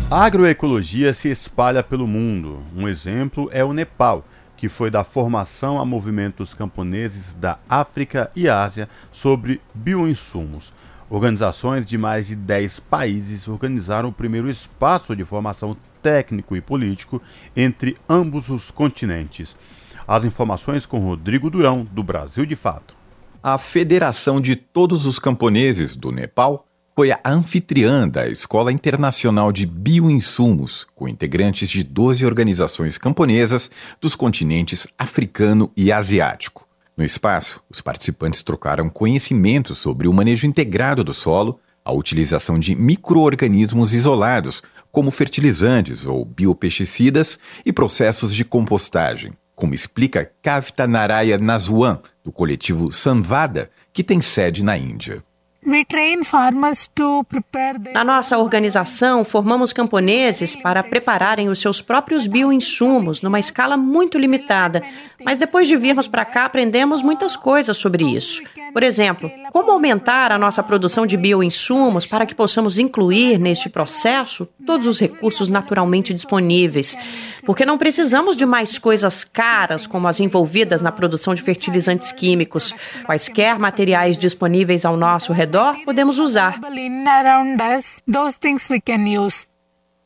A 0.10 0.24
agroecologia 0.24 1.14
se 1.14 1.30
espalha 1.30 1.84
pelo 1.84 2.08
mundo. 2.08 2.64
Um 2.76 2.88
exemplo 2.88 3.48
é 3.54 3.64
o 3.64 3.74
Nepal, 3.74 4.26
que 4.58 4.68
foi 4.68 4.90
da 4.90 5.04
formação 5.04 5.78
a 5.78 5.86
movimentos 5.86 6.56
camponeses 6.56 7.36
da 7.36 7.60
África 7.70 8.32
e 8.36 8.50
Ásia 8.50 8.90
sobre 9.12 9.62
bioinsumos. 9.72 10.74
Organizações 11.12 11.86
de 11.86 11.96
mais 11.96 12.26
de 12.26 12.36
10 12.36 12.80
países 12.80 13.48
organizaram 13.48 14.10
o 14.10 14.14
primeiro 14.14 14.50
espaço 14.50 15.16
de 15.16 15.24
formação 15.24 15.78
técnico 16.02 16.56
e 16.56 16.62
político 16.62 17.22
entre 17.56 17.98
ambos 18.08 18.50
os 18.50 18.72
continentes. 18.72 19.56
As 20.08 20.24
informações 20.24 20.86
com 20.86 21.00
Rodrigo 21.00 21.50
Durão, 21.50 21.86
do 21.92 22.04
Brasil 22.04 22.46
de 22.46 22.56
Fato. 22.56 22.96
A 23.44 23.58
Federação 23.58 24.40
de 24.40 24.56
Todos 24.56 25.06
os 25.06 25.20
Camponeses 25.20 25.96
do 25.96 26.12
Nepal 26.12 26.68
foi 26.96 27.12
a 27.12 27.20
anfitriã 27.24 28.10
da 28.10 28.28
Escola 28.28 28.72
Internacional 28.72 29.52
de 29.52 29.68
Bioinsumos, 29.68 30.88
com 30.96 31.08
integrantes 31.08 31.70
de 31.70 31.84
12 31.84 32.26
organizações 32.26 32.98
camponesas 32.98 33.70
dos 34.02 34.16
continentes 34.16 34.88
africano 34.98 35.72
e 35.78 35.92
asiático. 35.92 36.68
No 36.98 37.04
espaço, 37.04 37.62
os 37.70 37.82
participantes 37.82 38.42
trocaram 38.42 38.90
conhecimentos 38.90 39.78
sobre 39.78 40.08
o 40.08 40.14
manejo 40.14 40.48
integrado 40.48 41.04
do 41.04 41.14
solo, 41.14 41.60
a 41.86 41.92
utilização 41.94 42.58
de 42.58 42.74
microorganismos 42.74 43.94
isolados, 43.94 44.64
como 44.92 45.12
fertilizantes 45.12 46.06
ou 46.06 46.24
biopesticidas, 46.26 47.38
e 47.66 47.74
processos 47.74 48.34
de 48.34 48.46
compostagem, 48.46 49.34
como 49.56 49.74
explica 49.74 50.32
Kavita 50.42 50.88
Naraya 50.88 51.38
Nazwan, 51.38 52.00
do 52.24 52.32
coletivo 52.32 52.92
Sanvada, 52.92 53.70
que 53.92 54.04
tem 54.04 54.22
sede 54.22 54.64
na 54.64 54.78
Índia. 54.78 55.24
Na 57.94 58.02
nossa 58.02 58.38
organização, 58.38 59.26
formamos 59.26 59.74
camponeses 59.74 60.56
para 60.56 60.82
prepararem 60.82 61.50
os 61.50 61.60
seus 61.60 61.82
próprios 61.82 62.26
bioinsumos 62.26 63.22
numa 63.22 63.38
escala 63.38 63.76
muito 63.76 64.18
limitada. 64.18 64.82
Mas 65.26 65.38
depois 65.38 65.68
de 65.68 65.76
virmos 65.76 66.08
para 66.08 66.24
cá, 66.24 66.46
aprendemos 66.46 67.02
muitas 67.02 67.36
coisas 67.36 67.76
sobre 67.76 68.06
isso. 68.06 68.42
Por 68.72 68.82
exemplo, 68.82 69.30
como 69.52 69.72
aumentar 69.72 70.32
a 70.32 70.38
nossa 70.38 70.64
produção 70.64 71.06
de 71.06 71.18
bioinsumos 71.18 72.06
para 72.06 72.26
que 72.26 72.36
possamos 72.36 72.80
incluir 72.80 73.38
neste 73.38 73.68
processo 73.68 74.48
todos 74.66 74.88
os 74.88 75.02
recursos 75.02 75.50
naturalmente 75.50 76.14
disponíveis. 76.14 76.98
Porque 77.46 77.66
não 77.66 77.78
precisamos 77.78 78.38
de 78.38 78.46
mais 78.46 78.78
coisas 78.78 79.24
caras 79.26 79.86
como 79.86 80.08
as 80.08 80.20
envolvidas 80.20 80.82
na 80.82 80.92
produção 80.92 81.34
de 81.34 81.42
fertilizantes 81.42 82.12
químicos. 82.12 82.74
Quaisquer 83.06 83.58
materiais 83.60 84.18
disponíveis 84.18 84.86
ao 84.86 84.96
nosso 84.96 85.34
redor 85.34 85.57
redor 85.58 85.84
podemos 85.84 86.20
usar. 86.20 86.60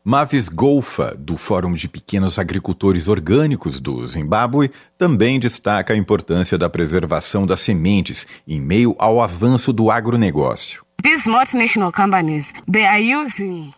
Mavis 0.03 0.49
Golfa, 0.49 1.13
do 1.15 1.37
Fórum 1.37 1.73
de 1.73 1.87
Pequenos 1.87 2.39
Agricultores 2.39 3.07
Orgânicos 3.07 3.79
do 3.79 4.05
Zimbábue, 4.07 4.71
também 4.97 5.39
destaca 5.39 5.93
a 5.93 5.97
importância 5.97 6.57
da 6.57 6.69
preservação 6.69 7.45
das 7.45 7.59
sementes 7.59 8.25
em 8.47 8.59
meio 8.59 8.95
ao 8.97 9.21
avanço 9.21 9.71
do 9.71 9.91
agronegócio. 9.91 10.83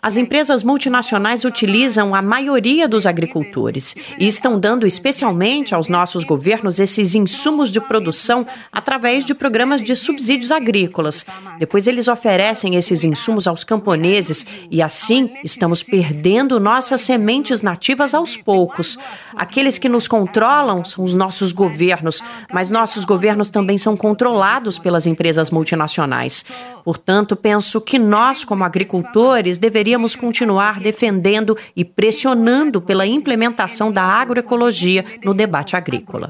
As 0.02 0.18
empresas 0.18 0.62
multinacionais 0.62 1.46
utilizam 1.46 2.14
a 2.14 2.22
maioria 2.22 2.86
dos 2.86 3.06
agricultores 3.06 3.96
e 4.20 4.28
estão 4.28 4.60
dando 4.60 4.86
especialmente 4.86 5.74
aos 5.74 5.88
nossos 5.88 6.26
governos 6.26 6.82
esses 6.82 7.16
insumos 7.16 7.72
de 7.72 7.80
produção 7.80 8.46
através 8.70 9.26
de 9.26 9.34
programas 9.34 9.82
de 9.82 9.96
subsídios 9.96 10.52
agrícolas. 10.52 11.26
Depois 11.58 11.88
eles 11.88 12.10
oferecem 12.10 12.76
esses 12.76 13.06
insumos 13.06 13.48
aos 13.48 13.64
camponeses 13.64 14.46
e 14.70 14.82
assim 14.82 15.32
estamos 15.46 15.82
perdendo 15.82 16.60
nossas 16.60 17.04
sementes 17.04 17.62
nativas 17.62 18.14
aos 18.14 18.36
poucos. 18.36 19.00
Aqueles 19.34 19.78
que 19.78 19.88
nos 19.88 20.10
controlam 20.10 20.84
são 20.84 21.06
os 21.06 21.14
nossos 21.14 21.54
governos, 21.54 22.22
mas 22.52 22.70
nossos 22.70 23.06
governos 23.06 23.50
também 23.50 23.78
são 23.78 23.96
controlados 23.96 24.78
pelas 24.78 25.06
empresas 25.06 25.52
multinacionais. 25.52 26.44
Portanto, 26.84 27.36
penso 27.36 27.80
que 27.80 27.98
nós, 27.98 28.44
como 28.44 28.64
agricultores, 28.64 29.58
deveríamos 29.58 30.16
continuar 30.16 30.80
defendendo 30.80 31.58
e 31.76 31.86
pressionando 31.86 32.82
pela 32.82 33.08
implementação 33.08 33.92
da 33.92 34.04
agroecologia 34.04 35.06
no 35.24 35.34
debate 35.34 35.76
agrícola. 35.76 36.30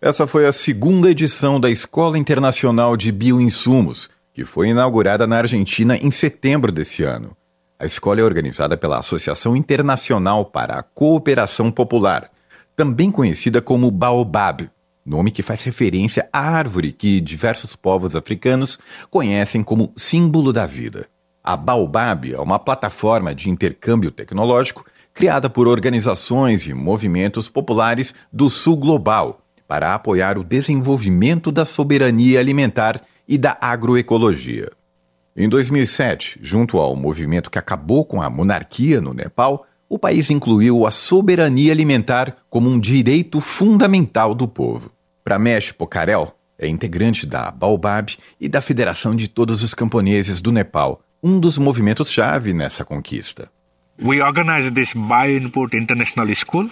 Essa 0.00 0.26
foi 0.28 0.46
a 0.46 0.52
segunda 0.52 1.10
edição 1.10 1.58
da 1.58 1.68
Escola 1.68 2.16
Internacional 2.16 2.96
de 2.96 3.10
Bioinsumos, 3.10 4.08
que 4.32 4.44
foi 4.44 4.68
inaugurada 4.68 5.26
na 5.26 5.38
Argentina 5.38 5.96
em 5.96 6.12
setembro 6.12 6.70
desse 6.70 7.02
ano. 7.02 7.36
A 7.76 7.84
escola 7.84 8.20
é 8.20 8.24
organizada 8.24 8.76
pela 8.76 8.98
Associação 8.98 9.56
Internacional 9.56 10.44
para 10.44 10.78
a 10.78 10.82
Cooperação 10.82 11.72
Popular, 11.72 12.30
também 12.76 13.10
conhecida 13.10 13.60
como 13.60 13.90
Baobab, 13.90 14.70
nome 15.08 15.30
que 15.30 15.42
faz 15.42 15.62
referência 15.62 16.28
à 16.32 16.40
árvore 16.40 16.92
que 16.92 17.20
diversos 17.20 17.74
povos 17.74 18.14
africanos 18.14 18.78
conhecem 19.10 19.62
como 19.62 19.92
símbolo 19.96 20.52
da 20.52 20.66
vida. 20.66 21.06
A 21.42 21.56
Baobab 21.56 22.32
é 22.32 22.38
uma 22.38 22.58
plataforma 22.58 23.34
de 23.34 23.48
intercâmbio 23.48 24.10
tecnológico 24.10 24.84
criada 25.14 25.48
por 25.48 25.66
organizações 25.66 26.66
e 26.66 26.74
movimentos 26.74 27.48
populares 27.48 28.14
do 28.32 28.50
Sul 28.50 28.76
Global 28.76 29.40
para 29.66 29.94
apoiar 29.94 30.38
o 30.38 30.44
desenvolvimento 30.44 31.50
da 31.50 31.64
soberania 31.64 32.38
alimentar 32.38 33.02
e 33.26 33.36
da 33.36 33.56
agroecologia. 33.60 34.70
Em 35.36 35.48
2007, 35.48 36.38
junto 36.42 36.78
ao 36.78 36.96
movimento 36.96 37.50
que 37.50 37.58
acabou 37.58 38.04
com 38.04 38.20
a 38.20 38.28
monarquia 38.28 39.00
no 39.00 39.12
Nepal, 39.14 39.66
o 39.88 39.98
país 39.98 40.30
incluiu 40.30 40.86
a 40.86 40.90
soberania 40.90 41.72
alimentar 41.72 42.36
como 42.50 42.68
um 42.68 42.78
direito 42.78 43.40
fundamental 43.40 44.34
do 44.34 44.46
povo. 44.46 44.90
Pramesh 45.28 45.72
Pokarel 45.72 46.34
é 46.58 46.66
integrante 46.66 47.26
da 47.26 47.50
Baobab 47.50 48.16
e 48.40 48.48
da 48.48 48.62
Federação 48.62 49.14
de 49.14 49.28
Todos 49.28 49.62
os 49.62 49.74
Camponeses 49.74 50.40
do 50.40 50.50
Nepal, 50.50 51.02
um 51.22 51.38
dos 51.38 51.58
movimentos-chave 51.58 52.54
nessa 52.54 52.82
conquista. 52.82 53.50
We 54.02 54.22
organized 54.22 54.74
this 54.74 54.94
International 55.74 56.26
School 56.34 56.70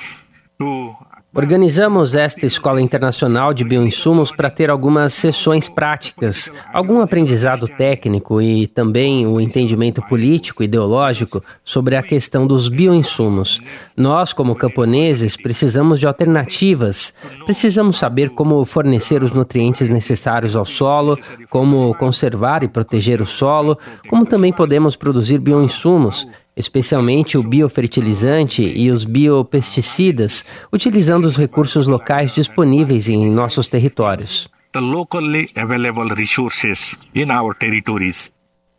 to 0.59 0.97
Organizamos 1.37 2.15
esta 2.15 2.47
escola 2.47 2.81
internacional 2.81 3.53
de 3.53 3.63
bioinsumos 3.63 4.33
para 4.33 4.49
ter 4.49 4.71
algumas 4.71 5.13
sessões 5.13 5.69
práticas, 5.69 6.51
algum 6.73 7.03
aprendizado 7.03 7.69
técnico 7.69 8.41
e 8.41 8.67
também 8.67 9.27
o 9.27 9.39
entendimento 9.39 10.01
político 10.01 10.63
e 10.63 10.65
ideológico 10.65 11.45
sobre 11.63 11.95
a 11.95 12.03
questão 12.03 12.47
dos 12.47 12.71
bioinsumos. 12.71 13.61
Nós, 13.95 14.33
como 14.33 14.57
camponeses, 14.57 15.37
precisamos 15.37 16.01
de 16.01 16.07
alternativas. 16.07 17.13
Precisamos 17.45 17.99
saber 17.99 18.31
como 18.31 18.65
fornecer 18.65 19.23
os 19.23 19.33
nutrientes 19.33 19.91
necessários 19.91 20.57
ao 20.57 20.65
solo, 20.65 21.19
como 21.51 21.95
conservar 21.97 22.63
e 22.63 22.69
proteger 22.69 23.21
o 23.21 23.27
solo, 23.27 23.77
como 24.09 24.25
também 24.25 24.55
podemos 24.55 24.97
produzir 24.97 25.39
bioinsumos 25.39 26.27
especialmente 26.57 27.37
o 27.37 27.43
biofertilizante 27.43 28.63
e 28.63 28.91
os 28.91 29.05
biopesticidas, 29.05 30.45
utilizando 30.73 31.27
os 31.27 31.37
recursos 31.37 31.87
locais 31.87 32.33
disponíveis 32.33 33.09
em 33.09 33.31
nossos 33.31 33.69
territórios. 33.69 34.49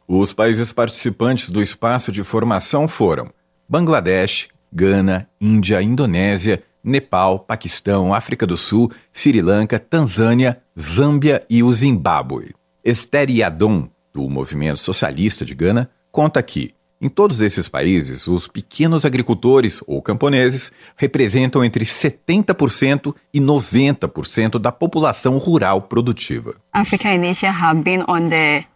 Os 0.08 0.34
países 0.34 0.72
participantes 0.72 1.50
do 1.50 1.62
espaço 1.62 2.12
de 2.12 2.24
formação 2.24 2.88
foram 2.88 3.30
Bangladesh, 3.70 4.48
Gana, 4.72 5.30
Índia, 5.40 5.82
Indonésia, 5.82 6.64
Nepal, 6.84 7.40
Paquistão, 7.40 8.14
África 8.14 8.48
do 8.48 8.56
Sul, 8.56 8.92
Sri 9.12 9.42
Lanka, 9.42 9.78
Tanzânia, 9.78 10.62
Zâmbia 10.80 11.44
e 11.50 11.62
o 11.62 11.74
Zimbábue. 11.74 12.56
Esther 12.84 13.30
Yadon, 13.30 13.90
do 14.14 14.30
Movimento 14.30 14.80
Socialista 14.80 15.44
de 15.44 15.54
Gana, 15.54 15.90
conta 16.12 16.42
que 16.42 16.74
em 17.00 17.10
todos 17.10 17.42
esses 17.42 17.70
países, 17.70 18.28
os 18.28 18.48
pequenos 18.48 19.06
agricultores 19.06 19.84
ou 19.86 20.02
camponeses 20.02 20.72
representam 20.96 21.64
entre 21.64 21.86
70% 21.86 23.14
e 23.32 23.40
90% 23.40 24.58
da 24.58 24.72
população 24.72 25.38
rural 25.38 25.84
produtiva. 25.84 26.56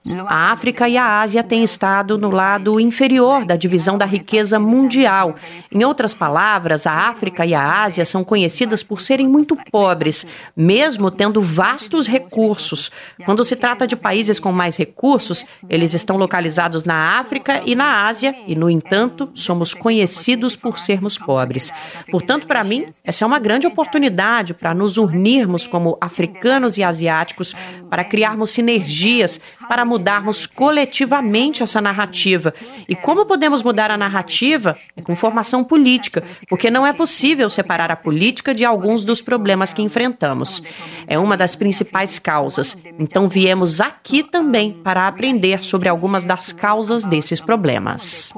A 0.03 0.51
África 0.51 0.89
e 0.89 0.97
a 0.97 1.21
Ásia 1.21 1.43
têm 1.43 1.63
estado 1.63 2.17
no 2.17 2.31
lado 2.31 2.79
inferior 2.79 3.45
da 3.45 3.55
divisão 3.55 3.99
da 3.99 4.05
riqueza 4.05 4.59
mundial. 4.59 5.35
Em 5.71 5.83
outras 5.83 6.11
palavras, 6.11 6.87
a 6.87 6.91
África 6.91 7.45
e 7.45 7.53
a 7.53 7.83
Ásia 7.83 8.03
são 8.03 8.23
conhecidas 8.23 8.81
por 8.81 8.99
serem 8.99 9.27
muito 9.27 9.55
pobres, 9.71 10.25
mesmo 10.57 11.11
tendo 11.11 11.39
vastos 11.39 12.07
recursos. 12.07 12.91
Quando 13.25 13.43
se 13.43 13.55
trata 13.55 13.85
de 13.85 13.95
países 13.95 14.39
com 14.39 14.51
mais 14.51 14.75
recursos, 14.75 15.45
eles 15.69 15.93
estão 15.93 16.17
localizados 16.17 16.83
na 16.83 17.19
África 17.19 17.61
e 17.63 17.75
na 17.75 18.07
Ásia, 18.07 18.35
e, 18.47 18.55
no 18.55 18.71
entanto, 18.71 19.29
somos 19.35 19.75
conhecidos 19.75 20.55
por 20.55 20.79
sermos 20.79 21.15
pobres. 21.15 21.71
Portanto, 22.09 22.47
para 22.47 22.63
mim, 22.63 22.87
essa 23.03 23.23
é 23.23 23.27
uma 23.27 23.39
grande 23.39 23.67
oportunidade 23.67 24.55
para 24.55 24.73
nos 24.73 24.97
unirmos 24.97 25.67
como 25.67 25.95
africanos 26.01 26.79
e 26.79 26.83
asiáticos 26.83 27.53
para 27.87 28.03
criarmos 28.03 28.49
sinergias, 28.49 29.39
para 29.71 29.85
mudarmos 29.85 30.45
coletivamente 30.45 31.63
essa 31.63 31.79
narrativa. 31.79 32.53
E 32.89 32.93
como 32.93 33.25
podemos 33.25 33.63
mudar 33.63 33.89
a 33.89 33.95
narrativa? 33.95 34.75
É 34.97 35.01
com 35.01 35.15
formação 35.15 35.63
política, 35.63 36.21
porque 36.49 36.69
não 36.69 36.85
é 36.85 36.91
possível 36.91 37.49
separar 37.49 37.89
a 37.89 37.95
política 37.95 38.53
de 38.53 38.65
alguns 38.65 39.05
dos 39.05 39.21
problemas 39.21 39.73
que 39.73 39.81
enfrentamos. 39.81 40.61
É 41.07 41.17
uma 41.17 41.37
das 41.37 41.55
principais 41.55 42.19
causas. 42.19 42.77
Então 42.99 43.29
viemos 43.29 43.79
aqui 43.79 44.23
também 44.23 44.73
para 44.73 45.07
aprender 45.07 45.63
sobre 45.63 45.87
algumas 45.87 46.25
das 46.25 46.51
causas 46.51 47.05
desses 47.05 47.39
problemas. 47.39 48.29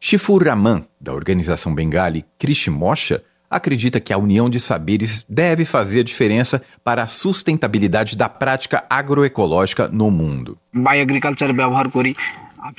Shifu 0.00 0.38
Raman, 0.38 0.84
da 1.00 1.12
organização 1.12 1.72
Bengali 1.72 2.24
Krishmosha, 2.36 3.22
acredita 3.50 4.00
que 4.00 4.12
a 4.12 4.18
união 4.18 4.48
de 4.48 4.60
saberes 4.60 5.24
deve 5.28 5.64
fazer 5.64 6.04
diferença 6.04 6.62
para 6.84 7.02
a 7.02 7.06
sustentabilidade 7.06 8.16
da 8.16 8.28
prática 8.28 8.84
agroecológica 8.88 9.88
no 9.88 10.10
mundo. 10.10 10.58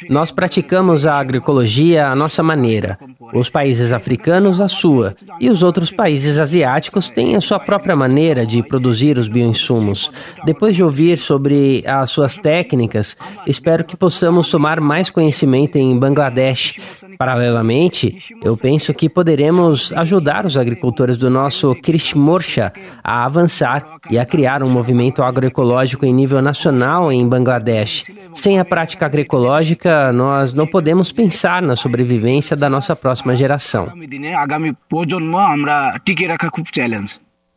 Nós 0.09 0.31
praticamos 0.31 1.05
a 1.05 1.19
agroecologia 1.19 2.07
à 2.07 2.15
nossa 2.15 2.43
maneira, 2.43 2.97
os 3.33 3.49
países 3.49 3.93
africanos 3.93 4.59
a 4.59 4.67
sua, 4.67 5.15
e 5.39 5.49
os 5.49 5.63
outros 5.63 5.91
países 5.91 6.39
asiáticos 6.39 7.09
têm 7.09 7.35
a 7.35 7.41
sua 7.41 7.59
própria 7.59 7.95
maneira 7.95 8.45
de 8.45 8.61
produzir 8.63 9.17
os 9.17 9.27
bioinsumos. 9.27 10.11
Depois 10.45 10.75
de 10.75 10.83
ouvir 10.83 11.17
sobre 11.17 11.83
as 11.85 12.09
suas 12.09 12.35
técnicas, 12.35 13.15
espero 13.45 13.83
que 13.83 13.97
possamos 13.97 14.47
somar 14.47 14.81
mais 14.81 15.09
conhecimento 15.09 15.77
em 15.77 15.97
Bangladesh. 15.97 16.75
Paralelamente, 17.17 18.17
eu 18.41 18.55
penso 18.55 18.93
que 18.93 19.09
poderemos 19.09 19.91
ajudar 19.93 20.45
os 20.45 20.57
agricultores 20.57 21.17
do 21.17 21.29
nosso 21.29 21.75
Krishmorsha 21.75 22.71
a 23.03 23.25
avançar 23.25 23.99
e 24.09 24.17
a 24.17 24.25
criar 24.25 24.63
um 24.63 24.69
movimento 24.69 25.21
agroecológico 25.21 26.05
em 26.05 26.13
nível 26.13 26.41
nacional 26.41 27.11
em 27.11 27.27
Bangladesh. 27.27 28.05
Sem 28.33 28.59
a 28.59 28.65
prática 28.65 29.05
agroecológica, 29.05 29.68
nós 30.13 30.53
não 30.53 30.65
podemos 30.65 31.11
pensar 31.11 31.61
na 31.61 31.75
sobrevivência 31.75 32.55
da 32.55 32.69
nossa 32.69 32.95
próxima 32.95 33.35
geração. 33.35 33.91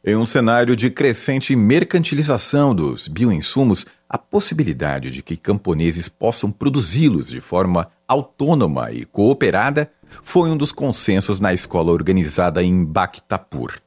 Em 0.05 0.17
um 0.17 0.27
cenário 0.27 0.75
de 0.75 0.91
crescente 0.91 1.55
mercantilização 1.55 2.75
dos 2.75 3.07
bioinsumos, 3.07 3.87
a 4.09 4.19
possibilidade 4.19 5.11
de 5.11 5.23
que 5.23 5.37
camponeses 5.37 6.09
possam 6.09 6.51
produzi-los 6.51 7.29
de 7.29 7.41
forma 7.41 7.89
autônoma 8.07 8.91
e 8.91 9.05
cooperada 9.05 9.91
foi 10.23 10.51
um 10.51 10.57
dos 10.57 10.73
consensos 10.73 11.41
na 11.41 11.55
escola 11.55 11.93
organizada 11.93 12.63
em 12.63 12.85
Bhaktapur. 12.85 13.79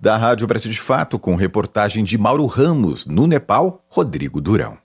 Da 0.00 0.16
Rádio 0.16 0.46
Brasil 0.46 0.70
de 0.70 0.80
Fato, 0.80 1.18
com 1.18 1.36
reportagem 1.36 2.02
de 2.02 2.16
Mauro 2.18 2.46
Ramos, 2.46 3.06
no 3.06 3.26
Nepal, 3.26 3.84
Rodrigo 3.88 4.40
Durão. 4.40 4.78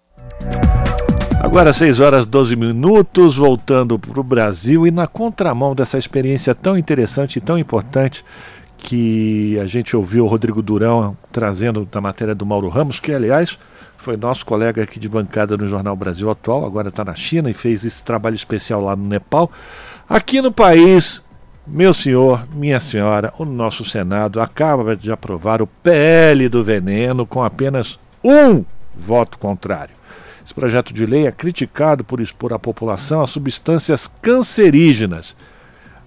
Agora 1.44 1.74
6 1.74 2.00
horas 2.00 2.26
12 2.26 2.56
minutos, 2.56 3.36
voltando 3.36 4.00
para 4.00 4.18
o 4.18 4.24
Brasil 4.24 4.88
e 4.88 4.92
na 4.92 5.08
contramão 5.08 5.76
dessa 5.76 5.98
experiência 5.98 6.56
tão 6.56 6.78
interessante 6.78 7.36
e 7.36 7.42
tão 7.42 7.60
importante 7.60 8.24
que 8.78 9.60
a 9.60 9.66
gente 9.66 9.94
ouviu 9.94 10.24
o 10.24 10.28
Rodrigo 10.28 10.62
Durão 10.62 11.18
trazendo 11.34 11.86
da 11.86 12.00
matéria 12.00 12.34
do 12.34 12.46
Mauro 12.46 12.70
Ramos, 12.70 12.98
que 12.98 13.12
aliás 13.12 13.60
foi 13.98 14.16
nosso 14.16 14.46
colega 14.46 14.84
aqui 14.84 14.98
de 14.98 15.10
bancada 15.10 15.58
no 15.58 15.68
Jornal 15.68 15.98
Brasil 15.98 16.32
Atual, 16.32 16.66
agora 16.66 16.88
está 16.88 17.04
na 17.04 17.14
China 17.14 17.50
e 17.50 17.54
fez 17.54 17.84
esse 17.84 18.02
trabalho 18.02 18.38
especial 18.38 18.82
lá 18.82 18.96
no 18.96 19.06
Nepal. 19.06 19.52
Aqui 20.08 20.42
no 20.42 20.52
país, 20.52 21.22
meu 21.68 21.94
senhor, 21.94 22.48
minha 22.54 22.80
senhora, 22.80 23.34
o 23.38 23.44
nosso 23.44 23.84
Senado 23.84 24.40
acaba 24.40 24.96
de 24.96 25.12
aprovar 25.12 25.62
o 25.62 25.68
PL 25.68 26.48
do 26.48 26.64
veneno 26.64 27.26
com 27.26 27.44
apenas 27.44 28.00
um 28.24 28.64
voto 28.96 29.38
contrário. 29.38 30.03
Esse 30.46 30.54
projeto 30.54 30.94
de 30.94 31.06
lei 31.06 31.26
é 31.26 31.32
criticado 31.32 32.04
por 32.04 32.20
expor 32.20 32.54
a 32.54 32.60
população 32.60 33.22
a 33.22 33.28
substâncias 33.28 34.10
cancerígenas. 34.22 35.36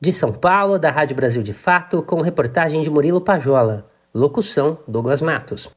De 0.00 0.12
São 0.12 0.32
Paulo, 0.32 0.78
da 0.78 0.92
Rádio 0.92 1.16
Brasil 1.16 1.42
de 1.42 1.52
Fato, 1.52 2.00
com 2.00 2.20
reportagem 2.20 2.80
de 2.80 2.88
Murilo 2.88 3.20
Pajola. 3.20 3.90
Locução: 4.14 4.78
Douglas 4.86 5.22
Matos. 5.22 5.70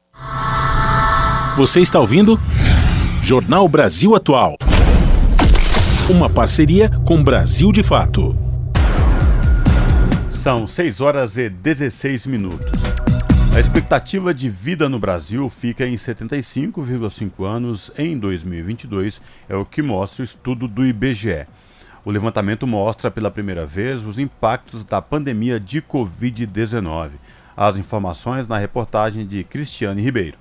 Você 1.56 1.80
está 1.80 1.98
ouvindo? 1.98 2.38
Jornal 3.22 3.66
Brasil 3.66 4.14
Atual. 4.14 4.56
Uma 6.10 6.28
parceria 6.28 6.90
com 7.06 7.24
Brasil 7.24 7.72
de 7.72 7.82
Fato. 7.82 8.36
São 10.30 10.66
6 10.66 11.00
horas 11.00 11.38
e 11.38 11.48
16 11.48 12.26
minutos. 12.26 12.70
A 13.54 13.58
expectativa 13.58 14.34
de 14.34 14.50
vida 14.50 14.86
no 14.86 14.98
Brasil 14.98 15.48
fica 15.48 15.86
em 15.86 15.94
75,5 15.94 17.42
anos 17.42 17.90
em 17.96 18.18
2022, 18.18 19.18
é 19.48 19.56
o 19.56 19.64
que 19.64 19.80
mostra 19.80 20.20
o 20.20 20.24
estudo 20.24 20.68
do 20.68 20.84
IBGE. 20.84 21.46
O 22.04 22.10
levantamento 22.10 22.66
mostra 22.66 23.10
pela 23.10 23.30
primeira 23.30 23.64
vez 23.64 24.04
os 24.04 24.18
impactos 24.18 24.84
da 24.84 25.00
pandemia 25.00 25.58
de 25.58 25.80
Covid-19. 25.80 27.12
As 27.56 27.78
informações 27.78 28.46
na 28.46 28.58
reportagem 28.58 29.26
de 29.26 29.42
Cristiane 29.42 30.02
Ribeiro. 30.02 30.36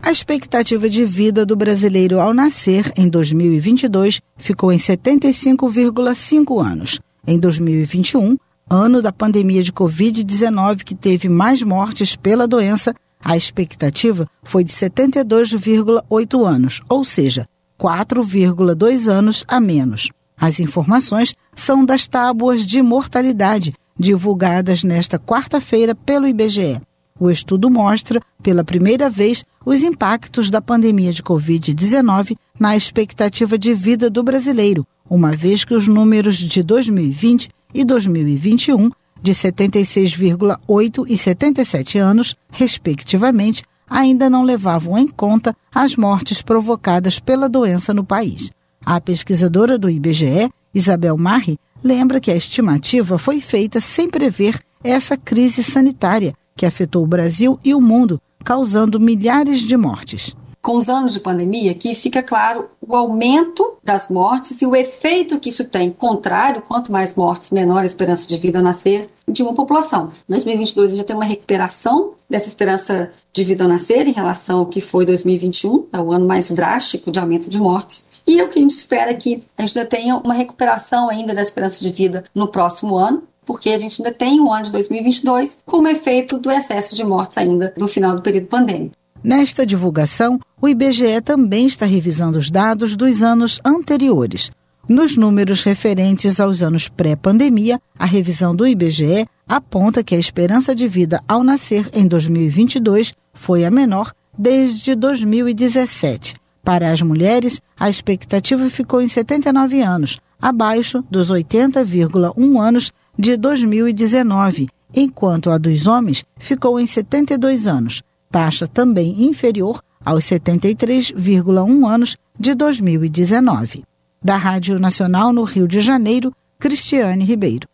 A 0.00 0.10
expectativa 0.10 0.88
de 0.88 1.04
vida 1.04 1.44
do 1.44 1.56
brasileiro 1.56 2.20
ao 2.20 2.32
nascer 2.32 2.92
em 2.96 3.08
2022 3.08 4.20
ficou 4.36 4.72
em 4.72 4.76
75,5 4.76 6.64
anos. 6.64 7.00
Em 7.26 7.38
2021, 7.38 8.36
ano 8.68 9.02
da 9.02 9.12
pandemia 9.12 9.62
de 9.62 9.72
Covid-19 9.72 10.82
que 10.84 10.94
teve 10.94 11.28
mais 11.28 11.62
mortes 11.62 12.16
pela 12.16 12.48
doença, 12.48 12.94
a 13.24 13.36
expectativa 13.36 14.26
foi 14.42 14.64
de 14.64 14.72
72,8 14.72 16.46
anos, 16.46 16.80
ou 16.88 17.04
seja, 17.04 17.46
4,2 17.78 19.08
anos 19.08 19.44
a 19.46 19.60
menos. 19.60 20.10
As 20.36 20.58
informações 20.58 21.36
são 21.54 21.84
das 21.84 22.08
tábuas 22.08 22.66
de 22.66 22.82
mortalidade 22.82 23.72
divulgadas 23.98 24.82
nesta 24.82 25.18
quarta-feira 25.18 25.94
pelo 25.94 26.26
IBGE. 26.26 26.80
O 27.18 27.30
estudo 27.30 27.70
mostra, 27.70 28.20
pela 28.42 28.64
primeira 28.64 29.08
vez, 29.08 29.44
os 29.64 29.82
impactos 29.82 30.50
da 30.50 30.60
pandemia 30.60 31.12
de 31.12 31.22
Covid-19 31.22 32.36
na 32.58 32.76
expectativa 32.76 33.56
de 33.56 33.74
vida 33.74 34.10
do 34.10 34.22
brasileiro, 34.22 34.86
uma 35.08 35.32
vez 35.32 35.64
que 35.64 35.74
os 35.74 35.86
números 35.86 36.36
de 36.36 36.62
2020 36.62 37.50
e 37.74 37.84
2021, 37.84 38.90
de 39.20 39.32
76,8 39.32 41.04
e 41.08 41.16
77 41.16 41.98
anos, 41.98 42.34
respectivamente, 42.50 43.62
ainda 43.88 44.28
não 44.28 44.42
levavam 44.42 44.98
em 44.98 45.06
conta 45.06 45.54
as 45.72 45.94
mortes 45.96 46.42
provocadas 46.42 47.20
pela 47.20 47.48
doença 47.48 47.94
no 47.94 48.04
país. 48.04 48.50
A 48.84 49.00
pesquisadora 49.00 49.78
do 49.78 49.88
IBGE, 49.88 50.50
Isabel 50.74 51.16
Marri, 51.16 51.58
lembra 51.82 52.20
que 52.20 52.30
a 52.30 52.36
estimativa 52.36 53.18
foi 53.18 53.40
feita 53.40 53.80
sem 53.80 54.08
prever 54.08 54.58
essa 54.82 55.16
crise 55.16 55.62
sanitária 55.62 56.34
que 56.56 56.66
afetou 56.66 57.02
o 57.02 57.06
Brasil 57.06 57.58
e 57.64 57.74
o 57.74 57.80
mundo, 57.80 58.20
causando 58.44 59.00
milhares 59.00 59.60
de 59.60 59.76
mortes 59.76 60.34
com 60.62 60.76
os 60.76 60.88
anos 60.88 61.12
de 61.12 61.20
pandemia 61.20 61.74
que 61.74 61.92
fica 61.92 62.22
claro 62.22 62.70
o 62.80 62.94
aumento 62.94 63.74
das 63.82 64.08
mortes 64.08 64.62
e 64.62 64.66
o 64.66 64.76
efeito 64.76 65.40
que 65.40 65.48
isso 65.48 65.64
tem, 65.64 65.90
contrário, 65.90 66.62
quanto 66.62 66.92
mais 66.92 67.14
mortes, 67.16 67.50
menor 67.50 67.82
a 67.82 67.84
esperança 67.84 68.28
de 68.28 68.36
vida 68.38 68.58
ao 68.58 68.64
nascer 68.64 69.08
de 69.26 69.42
uma 69.42 69.54
população. 69.54 70.12
Em 70.28 70.32
2022 70.32 70.86
a 70.86 70.90
gente 70.90 70.98
já 70.98 71.04
tem 71.04 71.16
uma 71.16 71.24
recuperação 71.24 72.12
dessa 72.30 72.46
esperança 72.46 73.10
de 73.32 73.42
vida 73.42 73.64
ao 73.64 73.68
nascer 73.68 74.06
em 74.06 74.12
relação 74.12 74.60
ao 74.60 74.66
que 74.66 74.80
foi 74.80 75.04
2021, 75.04 75.88
é 75.92 75.98
o 75.98 76.12
ano 76.12 76.26
mais 76.26 76.50
drástico 76.52 77.10
de 77.10 77.18
aumento 77.18 77.50
de 77.50 77.58
mortes. 77.58 78.11
E 78.26 78.40
o 78.40 78.48
que 78.48 78.58
a 78.58 78.62
gente 78.62 78.76
espera 78.76 79.10
é 79.10 79.14
que 79.14 79.40
a 79.56 79.62
gente 79.62 79.78
ainda 79.78 79.90
tenha 79.90 80.16
uma 80.16 80.34
recuperação 80.34 81.08
ainda 81.08 81.34
da 81.34 81.42
esperança 81.42 81.82
de 81.82 81.90
vida 81.90 82.24
no 82.34 82.48
próximo 82.48 82.96
ano, 82.96 83.22
porque 83.44 83.70
a 83.70 83.76
gente 83.76 84.00
ainda 84.00 84.14
tem 84.16 84.40
o 84.40 84.52
ano 84.52 84.64
de 84.64 84.72
2022 84.72 85.58
como 85.66 85.88
efeito 85.88 86.38
do 86.38 86.50
excesso 86.50 86.94
de 86.94 87.04
mortes 87.04 87.38
ainda 87.38 87.72
do 87.76 87.88
final 87.88 88.14
do 88.14 88.22
período 88.22 88.46
pandêmico. 88.46 88.94
Nesta 89.22 89.64
divulgação, 89.64 90.40
o 90.60 90.68
IBGE 90.68 91.20
também 91.24 91.66
está 91.66 91.86
revisando 91.86 92.38
os 92.38 92.50
dados 92.50 92.96
dos 92.96 93.22
anos 93.22 93.60
anteriores. 93.64 94.50
Nos 94.88 95.16
números 95.16 95.62
referentes 95.62 96.40
aos 96.40 96.60
anos 96.60 96.88
pré-pandemia, 96.88 97.80
a 97.96 98.04
revisão 98.04 98.54
do 98.54 98.66
IBGE 98.66 99.26
aponta 99.46 100.02
que 100.02 100.14
a 100.14 100.18
esperança 100.18 100.74
de 100.74 100.88
vida 100.88 101.22
ao 101.28 101.44
nascer 101.44 101.88
em 101.92 102.06
2022 102.06 103.14
foi 103.32 103.64
a 103.64 103.70
menor 103.70 104.12
desde 104.36 104.96
2017. 104.96 106.34
Para 106.64 106.92
as 106.92 107.02
mulheres, 107.02 107.60
a 107.78 107.90
expectativa 107.90 108.68
ficou 108.70 109.02
em 109.02 109.08
79 109.08 109.82
anos, 109.82 110.18
abaixo 110.40 111.04
dos 111.10 111.30
80,1 111.30 112.60
anos 112.60 112.92
de 113.18 113.36
2019, 113.36 114.68
enquanto 114.94 115.50
a 115.50 115.58
dos 115.58 115.86
homens 115.86 116.24
ficou 116.38 116.78
em 116.78 116.86
72 116.86 117.66
anos, 117.66 118.02
taxa 118.30 118.66
também 118.66 119.24
inferior 119.24 119.82
aos 120.04 120.24
73,1 120.24 121.88
anos 121.88 122.16
de 122.38 122.54
2019. 122.54 123.84
Da 124.22 124.36
Rádio 124.36 124.78
Nacional 124.78 125.32
no 125.32 125.42
Rio 125.42 125.66
de 125.66 125.80
Janeiro, 125.80 126.32
Cristiane 126.58 127.24
Ribeiro. 127.24 127.68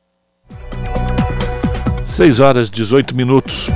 6 2.07 2.41
horas 2.41 2.71
18 2.71 3.15
minutos. 3.15 3.69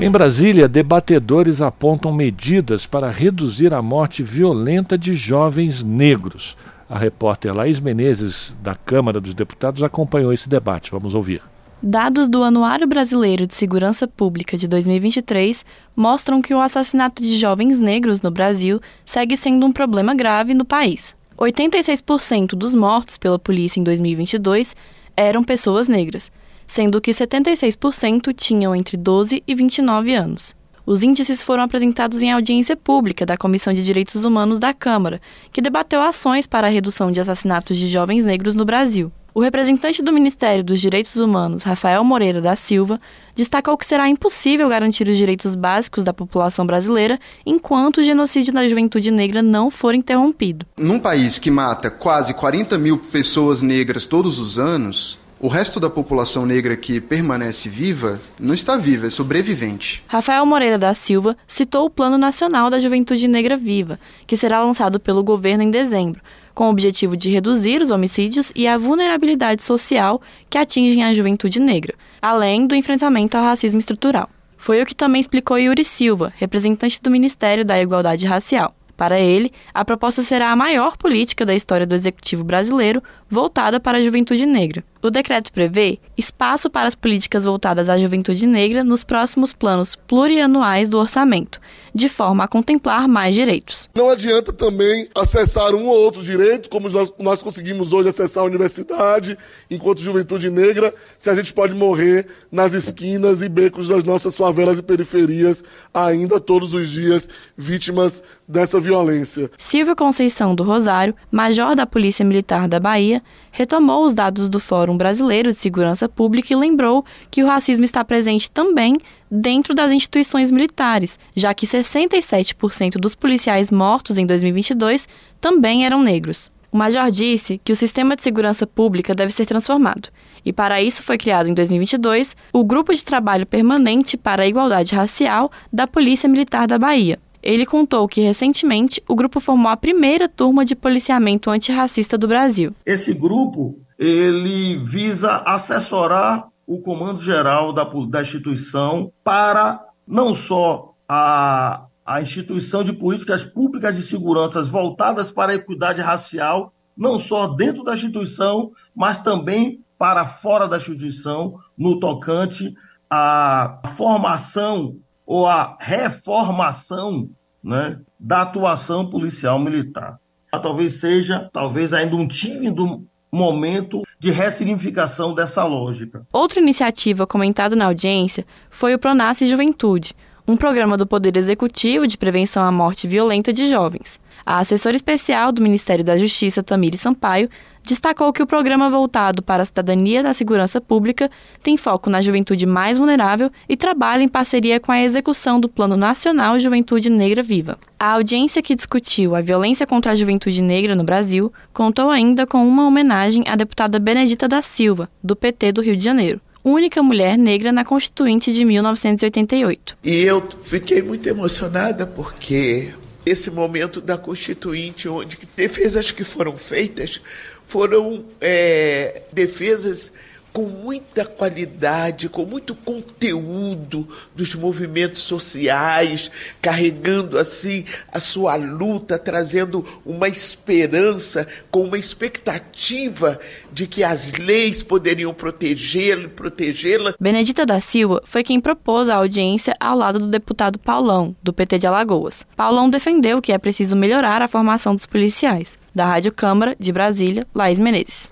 Em 0.00 0.10
Brasília, 0.10 0.68
debatedores 0.68 1.62
apontam 1.62 2.12
medidas 2.12 2.84
para 2.84 3.12
reduzir 3.12 3.72
a 3.72 3.80
morte 3.80 4.24
violenta 4.24 4.98
de 4.98 5.14
jovens 5.14 5.84
negros. 5.84 6.56
A 6.90 6.98
repórter 6.98 7.54
Laís 7.54 7.78
Menezes, 7.78 8.56
da 8.60 8.74
Câmara 8.74 9.20
dos 9.20 9.34
Deputados, 9.34 9.84
acompanhou 9.84 10.32
esse 10.32 10.48
debate. 10.48 10.90
Vamos 10.90 11.14
ouvir. 11.14 11.40
Dados 11.80 12.28
do 12.28 12.42
Anuário 12.42 12.88
Brasileiro 12.88 13.46
de 13.46 13.54
Segurança 13.54 14.08
Pública 14.08 14.56
de 14.56 14.66
2023 14.66 15.64
mostram 15.94 16.42
que 16.42 16.52
o 16.52 16.60
assassinato 16.60 17.22
de 17.22 17.38
jovens 17.38 17.78
negros 17.78 18.20
no 18.20 18.32
Brasil 18.32 18.80
segue 19.06 19.36
sendo 19.36 19.64
um 19.64 19.72
problema 19.72 20.12
grave 20.12 20.54
no 20.54 20.64
país. 20.64 21.14
86% 21.38 22.56
dos 22.56 22.74
mortos 22.74 23.16
pela 23.16 23.38
polícia 23.38 23.78
em 23.78 23.84
2022 23.84 24.74
eram 25.16 25.44
pessoas 25.44 25.86
negras, 25.86 26.32
sendo 26.66 27.00
que 27.00 27.10
76% 27.10 28.34
tinham 28.34 28.74
entre 28.74 28.96
12 28.96 29.42
e 29.46 29.54
29 29.54 30.14
anos. 30.14 30.54
Os 30.86 31.02
índices 31.02 31.42
foram 31.42 31.62
apresentados 31.62 32.22
em 32.22 32.30
audiência 32.30 32.76
pública 32.76 33.24
da 33.24 33.38
Comissão 33.38 33.72
de 33.72 33.82
Direitos 33.82 34.24
Humanos 34.24 34.60
da 34.60 34.74
Câmara, 34.74 35.20
que 35.50 35.62
debateu 35.62 36.02
ações 36.02 36.46
para 36.46 36.66
a 36.66 36.70
redução 36.70 37.10
de 37.10 37.20
assassinatos 37.20 37.78
de 37.78 37.88
jovens 37.88 38.26
negros 38.26 38.54
no 38.54 38.66
Brasil. 38.66 39.10
O 39.34 39.40
representante 39.40 40.00
do 40.00 40.12
Ministério 40.12 40.62
dos 40.62 40.80
Direitos 40.80 41.16
Humanos, 41.16 41.64
Rafael 41.64 42.04
Moreira 42.04 42.40
da 42.40 42.54
Silva, 42.54 43.00
destacou 43.34 43.76
que 43.76 43.84
será 43.84 44.08
impossível 44.08 44.68
garantir 44.68 45.08
os 45.08 45.18
direitos 45.18 45.56
básicos 45.56 46.04
da 46.04 46.14
população 46.14 46.64
brasileira 46.64 47.18
enquanto 47.44 47.98
o 47.98 48.02
genocídio 48.02 48.52
da 48.52 48.64
juventude 48.68 49.10
negra 49.10 49.42
não 49.42 49.72
for 49.72 49.92
interrompido. 49.92 50.64
Num 50.76 51.00
país 51.00 51.36
que 51.36 51.50
mata 51.50 51.90
quase 51.90 52.32
40 52.32 52.78
mil 52.78 52.96
pessoas 52.96 53.60
negras 53.60 54.06
todos 54.06 54.38
os 54.38 54.56
anos, 54.56 55.18
o 55.44 55.48
resto 55.48 55.78
da 55.78 55.90
população 55.90 56.46
negra 56.46 56.74
que 56.74 57.02
permanece 57.02 57.68
viva 57.68 58.18
não 58.40 58.54
está 58.54 58.78
viva, 58.78 59.08
é 59.08 59.10
sobrevivente. 59.10 60.02
Rafael 60.08 60.46
Moreira 60.46 60.78
da 60.78 60.94
Silva 60.94 61.36
citou 61.46 61.84
o 61.84 61.90
Plano 61.90 62.16
Nacional 62.16 62.70
da 62.70 62.80
Juventude 62.80 63.28
Negra 63.28 63.54
Viva, 63.54 64.00
que 64.26 64.38
será 64.38 64.64
lançado 64.64 64.98
pelo 64.98 65.22
governo 65.22 65.62
em 65.62 65.70
dezembro, 65.70 66.22
com 66.54 66.64
o 66.64 66.70
objetivo 66.70 67.14
de 67.14 67.30
reduzir 67.30 67.82
os 67.82 67.90
homicídios 67.90 68.52
e 68.56 68.66
a 68.66 68.78
vulnerabilidade 68.78 69.62
social 69.62 70.22
que 70.48 70.56
atingem 70.56 71.04
a 71.04 71.12
juventude 71.12 71.60
negra, 71.60 71.92
além 72.22 72.66
do 72.66 72.74
enfrentamento 72.74 73.36
ao 73.36 73.44
racismo 73.44 73.78
estrutural. 73.78 74.30
Foi 74.56 74.80
o 74.80 74.86
que 74.86 74.94
também 74.94 75.20
explicou 75.20 75.58
Yuri 75.58 75.84
Silva, 75.84 76.32
representante 76.36 77.02
do 77.02 77.10
Ministério 77.10 77.66
da 77.66 77.78
Igualdade 77.78 78.24
Racial. 78.24 78.74
Para 78.96 79.18
ele, 79.18 79.52
a 79.74 79.84
proposta 79.84 80.22
será 80.22 80.52
a 80.52 80.56
maior 80.56 80.96
política 80.96 81.44
da 81.44 81.54
história 81.54 81.86
do 81.86 81.94
executivo 81.94 82.44
brasileiro 82.44 83.02
voltada 83.28 83.80
para 83.80 83.98
a 83.98 84.02
juventude 84.02 84.46
negra. 84.46 84.82
O 85.04 85.10
decreto 85.10 85.52
prevê 85.52 85.98
espaço 86.16 86.70
para 86.70 86.88
as 86.88 86.94
políticas 86.94 87.44
voltadas 87.44 87.90
à 87.90 87.98
juventude 87.98 88.46
negra 88.46 88.82
nos 88.82 89.04
próximos 89.04 89.52
planos 89.52 89.94
plurianuais 89.94 90.88
do 90.88 90.96
orçamento, 90.96 91.60
de 91.94 92.08
forma 92.08 92.44
a 92.44 92.48
contemplar 92.48 93.06
mais 93.06 93.34
direitos. 93.34 93.90
Não 93.94 94.08
adianta 94.08 94.50
também 94.50 95.06
acessar 95.14 95.74
um 95.74 95.88
ou 95.88 95.94
outro 95.94 96.22
direito, 96.22 96.70
como 96.70 96.88
nós, 96.88 97.12
nós 97.18 97.42
conseguimos 97.42 97.92
hoje 97.92 98.08
acessar 98.08 98.44
a 98.44 98.46
universidade 98.46 99.36
enquanto 99.70 100.00
juventude 100.00 100.48
negra, 100.48 100.94
se 101.18 101.28
a 101.28 101.34
gente 101.34 101.52
pode 101.52 101.74
morrer 101.74 102.26
nas 102.50 102.72
esquinas 102.72 103.42
e 103.42 103.48
becos 103.50 103.86
das 103.86 104.04
nossas 104.04 104.34
favelas 104.34 104.78
e 104.78 104.82
periferias, 104.82 105.62
ainda 105.92 106.40
todos 106.40 106.72
os 106.72 106.88
dias 106.88 107.28
vítimas 107.54 108.22
dessa 108.48 108.80
violência. 108.80 109.50
Silvio 109.58 109.94
Conceição 109.94 110.54
do 110.54 110.62
Rosário, 110.62 111.14
major 111.30 111.76
da 111.76 111.84
Polícia 111.84 112.24
Militar 112.24 112.66
da 112.66 112.80
Bahia, 112.80 113.22
retomou 113.50 114.04
os 114.04 114.14
dados 114.14 114.48
do 114.48 114.58
Fórum 114.58 114.93
Brasileiro 114.96 115.52
de 115.52 115.58
Segurança 115.58 116.08
Pública 116.08 116.52
e 116.52 116.56
lembrou 116.56 117.04
que 117.30 117.42
o 117.42 117.46
racismo 117.46 117.84
está 117.84 118.04
presente 118.04 118.50
também 118.50 118.96
dentro 119.30 119.74
das 119.74 119.92
instituições 119.92 120.50
militares, 120.50 121.18
já 121.34 121.52
que 121.52 121.66
67% 121.66 122.92
dos 122.92 123.14
policiais 123.14 123.70
mortos 123.70 124.18
em 124.18 124.26
2022 124.26 125.08
também 125.40 125.84
eram 125.84 126.02
negros. 126.02 126.50
O 126.70 126.76
major 126.76 127.10
disse 127.10 127.60
que 127.62 127.72
o 127.72 127.76
sistema 127.76 128.16
de 128.16 128.22
segurança 128.22 128.66
pública 128.66 129.14
deve 129.14 129.32
ser 129.32 129.46
transformado, 129.46 130.08
e 130.44 130.52
para 130.52 130.82
isso 130.82 131.02
foi 131.02 131.16
criado 131.16 131.48
em 131.48 131.54
2022 131.54 132.36
o 132.52 132.64
Grupo 132.64 132.92
de 132.92 133.04
Trabalho 133.04 133.46
Permanente 133.46 134.16
para 134.16 134.42
a 134.42 134.46
Igualdade 134.46 134.94
Racial 134.94 135.50
da 135.72 135.86
Polícia 135.86 136.28
Militar 136.28 136.66
da 136.66 136.78
Bahia, 136.78 137.18
ele 137.44 137.66
contou 137.66 138.08
que 138.08 138.22
recentemente 138.22 139.02
o 139.06 139.14
grupo 139.14 139.38
formou 139.38 139.70
a 139.70 139.76
primeira 139.76 140.26
turma 140.26 140.64
de 140.64 140.74
policiamento 140.74 141.50
antirracista 141.50 142.16
do 142.16 142.26
Brasil. 142.26 142.72
Esse 142.86 143.12
grupo 143.12 143.83
ele 143.98 144.78
visa 144.78 145.36
assessorar 145.46 146.48
o 146.66 146.80
comando 146.80 147.20
geral 147.20 147.72
da, 147.72 147.84
da 148.08 148.22
instituição 148.22 149.12
para 149.22 149.84
não 150.06 150.34
só 150.34 150.94
a, 151.08 151.86
a 152.04 152.22
instituição 152.22 152.82
de 152.82 152.92
políticas 152.92 153.44
públicas 153.44 153.94
de 153.94 154.02
segurança 154.02 154.62
voltadas 154.62 155.30
para 155.30 155.52
a 155.52 155.54
equidade 155.56 156.00
racial, 156.00 156.72
não 156.96 157.18
só 157.18 157.48
dentro 157.48 157.84
da 157.84 157.94
instituição, 157.94 158.72
mas 158.94 159.18
também 159.18 159.80
para 159.98 160.26
fora 160.26 160.66
da 160.66 160.76
instituição, 160.76 161.54
no 161.76 161.98
tocante 161.98 162.74
à 163.08 163.80
formação 163.96 164.96
ou 165.26 165.46
a 165.46 165.76
reformação 165.80 167.30
né, 167.62 168.00
da 168.18 168.42
atuação 168.42 169.08
policial 169.08 169.58
militar. 169.58 170.18
Talvez 170.50 171.00
seja, 171.00 171.48
talvez 171.52 171.92
ainda 171.92 172.14
um 172.14 172.28
tímido 172.28 173.06
momento 173.34 174.02
de 174.18 174.30
ressignificação 174.30 175.34
dessa 175.34 175.64
lógica. 175.64 176.24
Outra 176.32 176.60
iniciativa 176.60 177.26
comentada 177.26 177.74
na 177.74 177.86
audiência 177.86 178.46
foi 178.70 178.94
o 178.94 178.98
Pronace 178.98 179.46
Juventude, 179.46 180.14
um 180.46 180.56
programa 180.56 180.96
do 180.96 181.06
Poder 181.06 181.36
Executivo 181.36 182.06
de 182.06 182.16
prevenção 182.16 182.62
à 182.62 182.70
morte 182.70 183.08
violenta 183.08 183.52
de 183.52 183.68
jovens. 183.68 184.20
A 184.46 184.58
assessora 184.58 184.94
especial 184.94 185.50
do 185.50 185.62
Ministério 185.62 186.04
da 186.04 186.18
Justiça, 186.18 186.62
Tamiri 186.62 186.98
Sampaio, 186.98 187.48
destacou 187.82 188.32
que 188.32 188.42
o 188.42 188.46
programa 188.46 188.90
voltado 188.90 189.42
para 189.42 189.62
a 189.62 189.66
cidadania 189.66 190.22
da 190.22 190.32
segurança 190.32 190.80
pública 190.80 191.30
tem 191.62 191.76
foco 191.76 192.10
na 192.10 192.20
juventude 192.20 192.66
mais 192.66 192.98
vulnerável 192.98 193.50
e 193.68 193.76
trabalha 193.76 194.22
em 194.22 194.28
parceria 194.28 194.80
com 194.80 194.90
a 194.90 195.02
execução 195.02 195.60
do 195.60 195.68
Plano 195.68 195.96
Nacional 195.96 196.58
Juventude 196.58 197.10
Negra 197.10 197.42
Viva. 197.42 197.78
A 197.98 198.12
audiência 198.12 198.62
que 198.62 198.74
discutiu 198.74 199.34
a 199.34 199.40
violência 199.40 199.86
contra 199.86 200.12
a 200.12 200.14
juventude 200.14 200.62
negra 200.62 200.94
no 200.94 201.04
Brasil 201.04 201.52
contou 201.72 202.10
ainda 202.10 202.46
com 202.46 202.66
uma 202.66 202.86
homenagem 202.86 203.44
à 203.46 203.56
deputada 203.56 203.98
Benedita 203.98 204.48
da 204.48 204.60
Silva, 204.62 205.08
do 205.22 205.36
PT 205.36 205.72
do 205.72 205.82
Rio 205.82 205.96
de 205.96 206.04
Janeiro 206.04 206.40
única 206.64 207.02
mulher 207.02 207.36
negra 207.36 207.70
na 207.70 207.84
Constituinte 207.84 208.50
de 208.50 208.64
1988. 208.64 209.98
E 210.02 210.22
eu 210.22 210.42
fiquei 210.62 211.02
muito 211.02 211.28
emocionada 211.28 212.06
porque 212.06 212.90
esse 213.24 213.50
momento 213.50 214.00
da 214.00 214.18
Constituinte, 214.18 215.08
onde 215.08 215.38
defesas 215.56 216.10
que 216.10 216.24
foram 216.24 216.56
feitas 216.56 217.20
foram 217.66 218.24
é, 218.40 219.22
defesas 219.32 220.12
com 220.54 220.66
muita 220.68 221.26
qualidade, 221.26 222.28
com 222.28 222.46
muito 222.46 222.76
conteúdo 222.76 224.08
dos 224.36 224.54
movimentos 224.54 225.22
sociais, 225.22 226.30
carregando 226.62 227.36
assim 227.36 227.84
a 228.12 228.20
sua 228.20 228.54
luta, 228.54 229.18
trazendo 229.18 229.84
uma 230.06 230.28
esperança, 230.28 231.48
com 231.72 231.82
uma 231.82 231.98
expectativa 231.98 233.40
de 233.72 233.88
que 233.88 234.04
as 234.04 234.34
leis 234.34 234.80
poderiam 234.80 235.34
protegê-lo 235.34 236.26
e 236.26 236.28
protegê-la. 236.28 237.14
Benedita 237.18 237.66
da 237.66 237.80
Silva 237.80 238.22
foi 238.24 238.44
quem 238.44 238.60
propôs 238.60 239.10
a 239.10 239.16
audiência 239.16 239.74
ao 239.80 239.98
lado 239.98 240.20
do 240.20 240.28
deputado 240.28 240.78
Paulão, 240.78 241.34
do 241.42 241.52
PT 241.52 241.78
de 241.78 241.88
Alagoas. 241.88 242.46
Paulão 242.56 242.88
defendeu 242.88 243.42
que 243.42 243.50
é 243.50 243.58
preciso 243.58 243.96
melhorar 243.96 244.40
a 244.40 244.46
formação 244.46 244.94
dos 244.94 245.04
policiais. 245.04 245.76
Da 245.92 246.06
Rádio 246.06 246.32
Câmara 246.32 246.76
de 246.78 246.92
Brasília, 246.92 247.44
Laís 247.52 247.78
Menezes. 247.80 248.30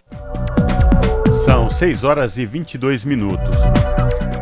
São 1.45 1.69
6 1.69 2.05
horas 2.05 2.39
e 2.39 2.47
22 2.47 3.05
minutos. 3.05 3.57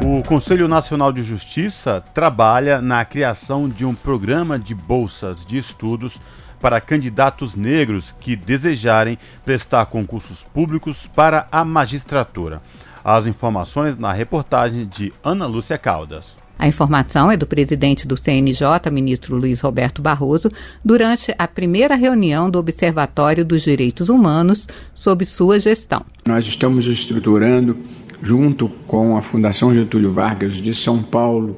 O 0.05 0.23
Conselho 0.23 0.69
Nacional 0.69 1.11
de 1.11 1.23
Justiça 1.23 2.05
trabalha 2.13 2.83
na 2.83 3.03
criação 3.07 3.71
de 3.71 3.87
um 3.87 3.95
programa 3.95 4.59
de 4.59 4.75
bolsas 4.75 5.47
de 5.47 5.57
estudos 5.57 6.21
para 6.61 6.79
candidatos 6.79 7.55
negros 7.55 8.15
que 8.21 8.37
desejarem 8.37 9.19
prestar 9.43 9.87
concursos 9.87 10.45
públicos 10.45 11.07
para 11.07 11.49
a 11.51 11.65
magistratura. 11.65 12.61
As 13.03 13.27
informações 13.27 13.97
na 13.97 14.13
reportagem 14.13 14.87
de 14.87 15.11
Ana 15.25 15.47
Lúcia 15.47 15.79
Caldas. 15.79 16.37
A 16.61 16.69
informação 16.69 17.31
é 17.31 17.39
do 17.39 17.47
presidente 17.47 18.07
do 18.07 18.19
CNJ, 18.19 18.91
ministro 18.93 19.35
Luiz 19.35 19.63
Roberto 19.63 20.03
Barroso, 20.03 20.53
durante 20.85 21.35
a 21.39 21.49
primeira 21.49 21.95
reunião 21.95 22.51
do 22.51 22.59
Observatório 22.59 23.47
dos 23.47 23.63
Direitos 23.63 24.11
Humanos 24.11 24.69
sob 24.95 25.25
sua 25.25 25.59
gestão. 25.59 26.05
Nós 26.31 26.47
estamos 26.47 26.87
estruturando, 26.87 27.77
junto 28.23 28.69
com 28.87 29.17
a 29.17 29.21
Fundação 29.21 29.75
Getúlio 29.75 30.13
Vargas 30.13 30.53
de 30.55 30.73
São 30.73 31.03
Paulo, 31.03 31.57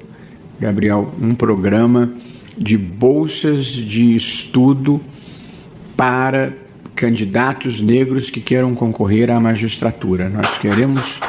Gabriel, 0.58 1.12
um 1.20 1.34
programa 1.34 2.10
de 2.56 2.78
bolsas 2.78 3.66
de 3.66 4.16
estudo 4.16 4.98
para 5.94 6.54
candidatos 6.96 7.82
negros 7.82 8.30
que 8.30 8.40
queiram 8.40 8.74
concorrer 8.74 9.30
à 9.30 9.38
magistratura. 9.38 10.30
Nós 10.30 10.56
queremos 10.56 11.20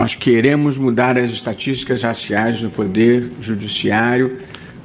Nós 0.00 0.16
queremos 0.16 0.76
mudar 0.76 1.16
as 1.16 1.30
estatísticas 1.30 2.02
raciais 2.02 2.60
do 2.60 2.68
Poder 2.68 3.30
Judiciário. 3.40 4.38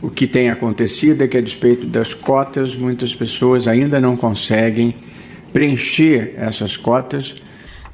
O 0.03 0.09
que 0.11 0.27
tem 0.27 0.51
acontecido 0.51 1.23
é 1.23 1.27
que, 1.27 1.37
a 1.37 1.41
despeito 1.41 1.87
das 1.87 2.13
cotas, 2.13 2.75
muitas 2.75 3.15
pessoas 3.15 3.67
ainda 3.67 3.99
não 3.99 4.15
conseguem 4.15 4.93
preencher 5.51 6.33
essas 6.37 6.77
cotas. 6.77 7.35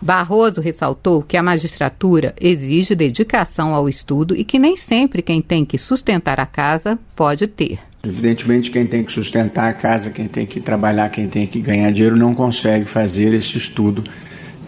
Barroso 0.02 0.62
ressaltou 0.62 1.24
que 1.24 1.36
a 1.36 1.44
magistratura 1.44 2.36
exige 2.40 2.94
dedicação 2.94 3.74
ao 3.74 3.90
estudo 3.90 4.36
e 4.36 4.44
que 4.44 4.60
nem 4.60 4.78
sempre 4.78 5.22
quem 5.22 5.42
tem 5.42 5.66
que 5.66 5.78
sustentar 5.78 6.40
a 6.40 6.46
casa 6.46 7.00
pode 7.16 7.48
ter. 7.48 7.80
Evidentemente, 8.04 8.70
quem 8.70 8.86
tem 8.86 9.04
que 9.04 9.12
sustentar 9.12 9.70
a 9.70 9.74
casa, 9.74 10.12
quem 10.12 10.28
tem 10.28 10.46
que 10.46 10.60
trabalhar, 10.60 11.10
quem 11.10 11.28
tem 11.28 11.48
que 11.48 11.60
ganhar 11.60 11.92
dinheiro, 11.92 12.16
não 12.16 12.34
consegue 12.34 12.86
fazer 12.86 13.34
esse 13.34 13.58
estudo 13.58 14.04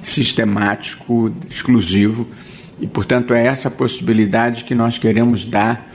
sistemático, 0.01 1.31
exclusivo. 1.49 2.27
E, 2.81 2.87
portanto, 2.87 3.33
é 3.33 3.45
essa 3.45 3.69
possibilidade 3.69 4.63
que 4.63 4.73
nós 4.73 4.97
queremos 4.97 5.45
dar 5.45 5.88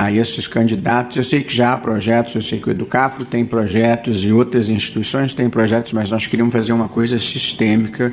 a 0.00 0.10
esses 0.10 0.48
candidatos. 0.48 1.18
Eu 1.18 1.22
sei 1.22 1.44
que 1.44 1.54
já 1.54 1.74
há 1.74 1.76
projetos, 1.76 2.34
eu 2.34 2.40
sei 2.40 2.58
que 2.58 2.68
o 2.68 2.70
Educafro 2.70 3.22
tem 3.22 3.44
projetos 3.44 4.24
e 4.24 4.32
outras 4.32 4.70
instituições 4.70 5.34
têm 5.34 5.50
projetos, 5.50 5.92
mas 5.92 6.10
nós 6.10 6.26
queríamos 6.26 6.54
fazer 6.54 6.72
uma 6.72 6.88
coisa 6.88 7.18
sistêmica 7.18 8.10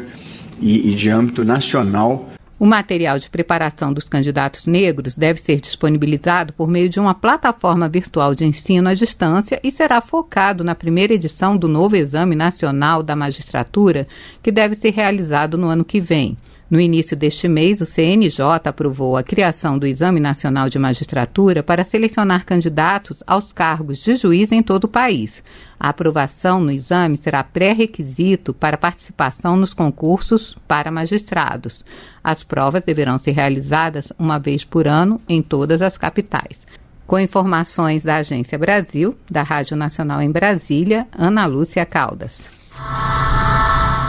e, 0.59 0.91
e 0.91 0.95
de 0.95 1.09
âmbito 1.09 1.45
nacional 1.45 2.29
o 2.59 2.65
material 2.65 3.19
de 3.19 3.29
preparação 3.29 3.93
dos 3.93 4.05
candidatos 4.05 4.65
negros 4.65 5.13
deve 5.13 5.39
ser 5.39 5.61
disponibilizado 5.61 6.53
por 6.53 6.67
meio 6.67 6.89
de 6.89 6.99
uma 6.99 7.13
plataforma 7.13 7.87
virtual 7.87 8.33
de 8.33 8.45
ensino 8.45 8.89
à 8.89 8.95
distância 8.95 9.59
e 9.63 9.71
será 9.71 10.01
focado 10.01 10.63
na 10.63 10.73
primeira 10.73 11.13
edição 11.13 11.55
do 11.55 11.67
novo 11.67 11.95
Exame 11.95 12.35
Nacional 12.35 13.03
da 13.03 13.15
Magistratura, 13.15 14.07
que 14.41 14.51
deve 14.51 14.73
ser 14.73 14.89
realizado 14.89 15.55
no 15.55 15.67
ano 15.67 15.85
que 15.85 16.01
vem. 16.01 16.35
No 16.69 16.81
início 16.81 17.15
deste 17.15 17.47
mês, 17.47 17.79
o 17.79 17.85
CNJ 17.85 18.43
aprovou 18.65 19.15
a 19.15 19.23
criação 19.23 19.79
do 19.79 19.87
Exame 19.87 20.19
Nacional 20.19 20.69
de 20.69 20.77
Magistratura 20.77 21.63
para 21.63 21.85
selecionar 21.85 22.45
candidatos 22.45 23.23
aos 23.25 23.53
cargos 23.53 23.99
de 23.99 24.17
juiz 24.17 24.51
em 24.51 24.61
todo 24.61 24.83
o 24.83 24.89
país. 24.89 25.41
A 25.79 25.89
aprovação 25.89 26.59
no 26.59 26.69
exame 26.69 27.15
será 27.15 27.41
pré-requisito 27.41 28.53
para 28.53 28.77
participação 28.77 29.55
nos 29.55 29.73
concursos 29.73 30.57
para 30.67 30.91
magistrados. 30.91 31.85
As 32.21 32.43
provas 32.43 32.83
deverão 32.85 33.17
ser 33.17 33.31
realizadas 33.31 34.11
uma 34.19 34.37
vez 34.37 34.65
por 34.65 34.87
ano 34.87 35.21
em 35.29 35.41
todas 35.41 35.81
as 35.81 35.97
capitais. 35.97 36.67
Com 37.05 37.17
informações 37.17 38.03
da 38.03 38.17
Agência 38.17 38.57
Brasil, 38.57 39.17
da 39.31 39.41
Rádio 39.41 39.77
Nacional 39.77 40.21
em 40.21 40.29
Brasília, 40.29 41.07
Ana 41.17 41.45
Lúcia 41.45 41.85
Caldas. 41.85 42.41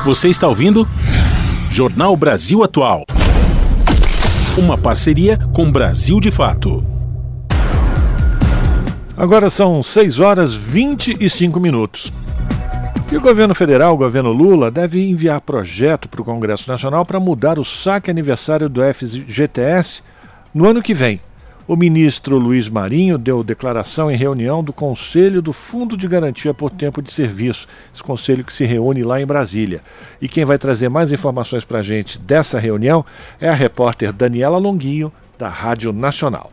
Você 0.05 0.28
está 0.28 0.48
ouvindo? 0.48 0.89
Jornal 1.78 2.16
Brasil 2.16 2.64
Atual. 2.64 3.05
Uma 4.59 4.76
parceria 4.76 5.38
com 5.55 5.70
Brasil 5.70 6.18
de 6.18 6.28
Fato. 6.28 6.84
Agora 9.16 9.48
são 9.48 9.80
6 9.80 10.18
horas 10.18 10.52
25 10.52 11.60
minutos. 11.60 12.12
E 13.12 13.16
o 13.16 13.20
governo 13.20 13.55
federal, 13.55 13.94
o 13.94 13.96
governo 13.96 14.32
Lula, 14.32 14.72
deve 14.72 15.09
enviar 15.09 15.40
projeto 15.40 16.09
para 16.09 16.20
o 16.20 16.24
Congresso 16.24 16.68
Nacional 16.68 17.06
para 17.06 17.20
mudar 17.20 17.60
o 17.60 17.64
saque 17.64 18.10
aniversário 18.10 18.68
do 18.68 18.80
FGTS 18.82 20.02
no 20.52 20.68
ano 20.68 20.82
que 20.82 20.92
vem. 20.92 21.20
O 21.68 21.76
ministro 21.76 22.38
Luiz 22.38 22.66
Marinho 22.66 23.18
deu 23.18 23.44
declaração 23.44 24.10
em 24.10 24.16
reunião 24.16 24.64
do 24.64 24.72
Conselho 24.72 25.42
do 25.42 25.52
Fundo 25.52 25.98
de 25.98 26.08
Garantia 26.08 26.54
por 26.54 26.70
Tempo 26.70 27.02
de 27.02 27.12
Serviço, 27.12 27.68
esse 27.92 28.02
conselho 28.02 28.42
que 28.42 28.54
se 28.54 28.64
reúne 28.64 29.04
lá 29.04 29.20
em 29.20 29.26
Brasília. 29.26 29.82
E 30.18 30.26
quem 30.28 30.46
vai 30.46 30.56
trazer 30.56 30.88
mais 30.88 31.12
informações 31.12 31.66
para 31.66 31.80
a 31.80 31.82
gente 31.82 32.18
dessa 32.18 32.58
reunião 32.58 33.04
é 33.38 33.50
a 33.50 33.54
repórter 33.54 34.14
Daniela 34.14 34.56
Longuinho, 34.56 35.12
da 35.38 35.50
Rádio 35.50 35.92
Nacional. 35.92 36.50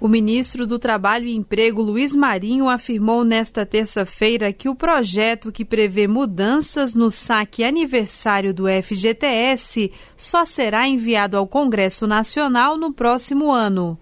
O 0.00 0.08
ministro 0.08 0.66
do 0.66 0.76
Trabalho 0.76 1.26
e 1.26 1.36
Emprego, 1.36 1.80
Luiz 1.80 2.16
Marinho, 2.16 2.68
afirmou 2.68 3.22
nesta 3.22 3.64
terça-feira 3.64 4.52
que 4.52 4.68
o 4.68 4.74
projeto 4.74 5.52
que 5.52 5.64
prevê 5.64 6.08
mudanças 6.08 6.96
no 6.96 7.12
saque 7.12 7.62
aniversário 7.62 8.52
do 8.52 8.64
FGTS 8.66 9.92
só 10.16 10.44
será 10.44 10.88
enviado 10.88 11.36
ao 11.36 11.46
Congresso 11.46 12.08
Nacional 12.08 12.76
no 12.76 12.92
próximo 12.92 13.52
ano. 13.52 13.96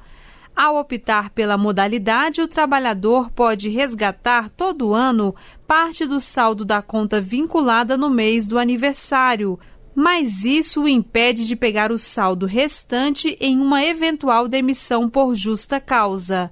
Ao 0.56 0.78
optar 0.78 1.28
pela 1.28 1.58
modalidade, 1.58 2.40
o 2.40 2.48
trabalhador 2.48 3.30
pode 3.30 3.68
resgatar 3.68 4.48
todo 4.48 4.94
ano 4.94 5.34
parte 5.66 6.06
do 6.06 6.18
saldo 6.18 6.64
da 6.64 6.80
conta 6.80 7.20
vinculada 7.20 7.94
no 7.94 8.08
mês 8.08 8.46
do 8.46 8.58
aniversário, 8.58 9.58
mas 9.94 10.46
isso 10.46 10.84
o 10.84 10.88
impede 10.88 11.46
de 11.46 11.54
pegar 11.54 11.92
o 11.92 11.98
saldo 11.98 12.46
restante 12.46 13.36
em 13.38 13.60
uma 13.60 13.84
eventual 13.84 14.48
demissão 14.48 15.10
por 15.10 15.34
justa 15.34 15.78
causa. 15.78 16.50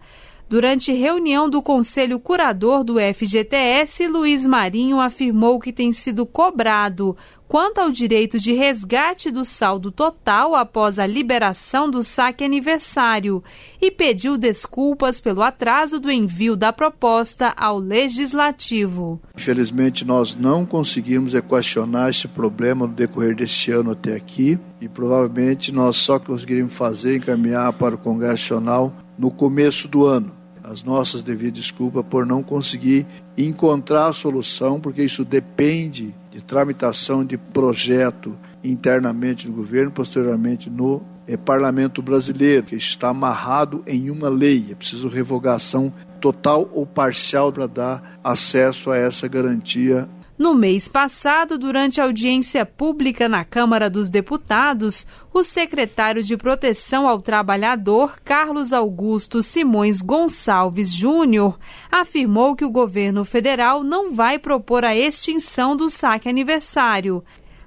Durante 0.49 0.93
reunião 0.93 1.49
do 1.49 1.62
Conselho 1.62 2.21
Curador 2.21 2.85
do 2.85 2.97
FGTS, 3.01 4.07
Luiz 4.07 4.45
Marinho 4.45 5.01
afirmou 5.01 5.59
que 5.59 5.73
tem 5.73 5.91
sido 5.91 6.27
cobrado 6.27 7.16
quanto 7.49 7.79
ao 7.79 7.91
direito 7.91 8.39
de 8.39 8.53
resgate 8.53 9.31
do 9.31 9.45
saldo 9.45 9.91
total 9.91 10.55
após 10.55 10.99
a 10.99 11.07
liberação 11.07 11.89
do 11.89 12.03
saque 12.03 12.45
aniversário 12.45 13.43
e 13.81 13.91
pediu 13.91 14.37
desculpas 14.37 15.21
pelo 15.21 15.43
atraso 15.43 15.99
do 15.99 16.11
envio 16.11 16.57
da 16.57 16.73
proposta 16.73 17.55
ao 17.57 17.79
Legislativo. 17.79 19.21
Infelizmente, 19.37 20.05
nós 20.05 20.35
não 20.35 20.66
conseguimos 20.66 21.33
equacionar 21.33 22.11
esse 22.11 22.29
problema 22.29 22.87
no 22.87 22.93
decorrer 22.93 23.35
deste 23.35 23.71
ano 23.71 23.93
até 23.93 24.15
aqui 24.15 24.59
e 24.81 24.89
provavelmente 24.89 25.73
nós 25.73 25.97
só 25.97 26.19
conseguiremos 26.19 26.75
fazer 26.75 27.16
encaminhar 27.16 27.73
para 27.73 27.95
o 27.95 27.99
Congresso 27.99 28.55
Nacional 28.55 29.03
no 29.19 29.31
começo 29.31 29.89
do 29.89 30.07
ano 30.07 30.32
as 30.65 30.82
nossas 30.82 31.23
devidas 31.23 31.61
desculpas 31.61 32.05
por 32.09 32.24
não 32.24 32.43
conseguir 32.43 33.07
encontrar 33.36 34.07
a 34.07 34.12
solução, 34.15 34.81
porque 34.81 35.03
isso 35.03 35.23
depende 35.23 36.15
de 36.32 36.43
tramitação 36.43 37.23
de 37.23 37.36
projeto 37.36 38.35
internamente 38.65 39.47
no 39.47 39.55
governo, 39.55 39.91
posteriormente 39.91 40.70
no 40.70 41.03
é, 41.27 41.36
parlamento 41.36 42.01
brasileiro, 42.01 42.65
que 42.65 42.77
está 42.77 43.11
amarrado 43.11 43.82
em 43.86 44.09
uma 44.09 44.31
lei. 44.31 44.69
É 44.70 44.74
preciso 44.74 45.07
revogação 45.07 45.93
total 46.19 46.70
ou 46.73 46.86
parcial 46.86 47.53
para 47.53 47.66
dar 47.66 48.19
acesso 48.24 48.91
a 48.91 48.97
essa 48.97 49.28
garantia 49.28 50.09
no 50.36 50.52
mês 50.52 50.89
passado, 50.89 51.56
durante 51.56 52.01
audiência 52.01 52.66
pública 52.66 53.28
na 53.28 53.44
Câmara 53.44 53.89
dos 53.89 54.11
Deputados, 54.11 55.06
o 55.32 55.44
secretário 55.44 56.24
de 56.24 56.36
Proteção 56.36 57.06
ao 57.06 57.20
Trabalhador, 57.20 58.19
Carlos 58.24 58.73
Augusto 58.73 59.40
Simões 59.43 60.02
Gonçalves 60.02 60.93
Júnior, 60.93 61.56
afirmou 61.89 62.56
que 62.56 62.65
o 62.65 62.70
governo 62.70 63.24
federal 63.24 63.85
não 63.85 64.11
vai 64.11 64.36
propor 64.36 64.85
a 64.85 64.97
extinção 64.97 65.77
do 65.77 65.89
saque 65.89 66.28
aniversário. 66.28 67.23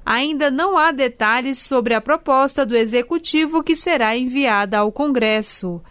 Ainda 0.06 0.52
não 0.52 0.78
há 0.78 0.92
detalhes 0.92 1.60
sobre 1.60 1.94
a 1.94 2.02
proposta 2.02 2.66
do 2.66 2.76
executivo 2.76 3.64
que 3.64 3.78
será 3.78 4.18
enviada 4.18 4.80
ao 4.80 4.92
Congresso. 4.92 5.82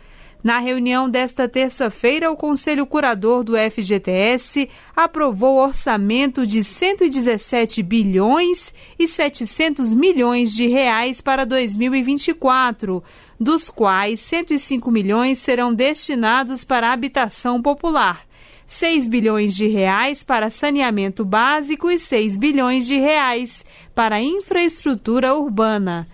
Na 0.46 0.60
reunião 0.60 1.10
desta 1.10 1.48
terça-feira, 1.48 2.30
o 2.30 2.36
Conselho 2.36 2.86
Curador 2.86 3.42
do 3.42 3.54
FGTS 3.56 4.68
aprovou 4.94 5.56
orçamento 5.56 6.46
de 6.46 6.62
117 6.62 7.82
bilhões 7.82 8.72
e 8.96 9.08
700 9.08 9.92
milhões 9.92 10.54
de 10.54 10.68
reais 10.68 11.20
para 11.20 11.44
2024, 11.44 13.02
dos 13.40 13.68
quais 13.68 14.20
105 14.20 14.88
milhões 14.88 15.38
serão 15.38 15.74
destinados 15.74 16.62
para 16.62 16.92
habitação 16.92 17.60
popular. 17.60 18.24
6 18.68 19.08
bilhões 19.08 19.56
de 19.56 19.66
reais 19.66 20.22
para 20.22 20.48
saneamento 20.48 21.24
básico 21.24 21.90
e 21.90 21.98
6 21.98 22.36
bilhões 22.36 22.86
de 22.86 22.96
reais 22.96 23.64
para 23.96 24.22
infraestrutura 24.22 25.34
urbana. 25.34 26.06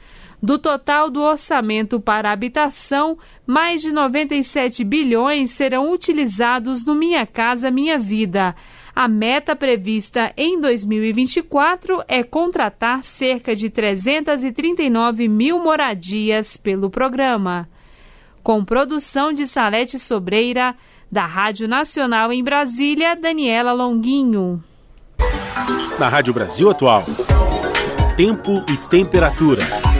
Do 0.42 0.58
total 0.58 1.08
do 1.08 1.22
orçamento 1.22 2.00
para 2.00 2.32
habitação, 2.32 3.16
mais 3.46 3.80
de 3.80 3.92
97 3.92 4.82
bilhões 4.82 5.52
serão 5.52 5.92
utilizados 5.92 6.84
no 6.84 6.96
Minha 6.96 7.24
Casa 7.24 7.70
Minha 7.70 7.96
Vida. 7.96 8.56
A 8.92 9.06
meta 9.06 9.54
prevista 9.54 10.32
em 10.36 10.60
2024 10.60 12.02
é 12.08 12.24
contratar 12.24 13.04
cerca 13.04 13.54
de 13.54 13.70
339 13.70 15.28
mil 15.28 15.62
moradias 15.62 16.56
pelo 16.56 16.90
programa. 16.90 17.68
Com 18.42 18.64
produção 18.64 19.32
de 19.32 19.46
Salete 19.46 19.96
Sobreira, 19.96 20.74
da 21.10 21.24
Rádio 21.24 21.68
Nacional 21.68 22.32
em 22.32 22.42
Brasília, 22.42 23.14
Daniela 23.14 23.72
Longuinho. 23.72 24.62
Na 26.00 26.08
Rádio 26.08 26.34
Brasil 26.34 26.68
Atual, 26.68 27.04
tempo 28.16 28.52
e 28.68 28.76
temperatura. 28.88 29.91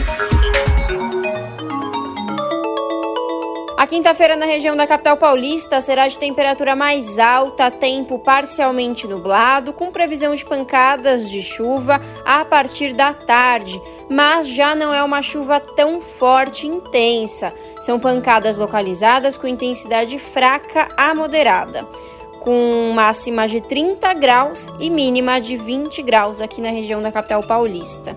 A 3.83 3.87
quinta-feira 3.87 4.37
na 4.37 4.45
região 4.45 4.77
da 4.77 4.87
capital 4.87 5.17
paulista 5.17 5.81
será 5.81 6.07
de 6.07 6.17
temperatura 6.17 6.73
mais 6.73 7.19
alta, 7.19 7.69
tempo 7.69 8.17
parcialmente 8.17 9.05
nublado, 9.05 9.73
com 9.73 9.91
previsão 9.91 10.33
de 10.33 10.45
pancadas 10.45 11.29
de 11.29 11.43
chuva 11.43 11.99
a 12.23 12.45
partir 12.45 12.93
da 12.93 13.13
tarde, 13.13 13.81
mas 14.09 14.47
já 14.47 14.73
não 14.73 14.93
é 14.93 15.03
uma 15.03 15.21
chuva 15.21 15.59
tão 15.59 15.99
forte 15.99 16.65
e 16.65 16.69
intensa. 16.69 17.51
São 17.81 17.99
pancadas 17.99 18.55
localizadas 18.55 19.35
com 19.35 19.47
intensidade 19.47 20.17
fraca 20.17 20.87
a 20.95 21.13
moderada, 21.13 21.85
com 22.39 22.89
máxima 22.95 23.49
de 23.49 23.59
30 23.59 24.13
graus 24.13 24.71
e 24.79 24.89
mínima 24.89 25.41
de 25.41 25.57
20 25.57 26.01
graus 26.03 26.39
aqui 26.39 26.61
na 26.61 26.69
região 26.69 27.01
da 27.01 27.11
capital 27.11 27.43
paulista. 27.43 28.15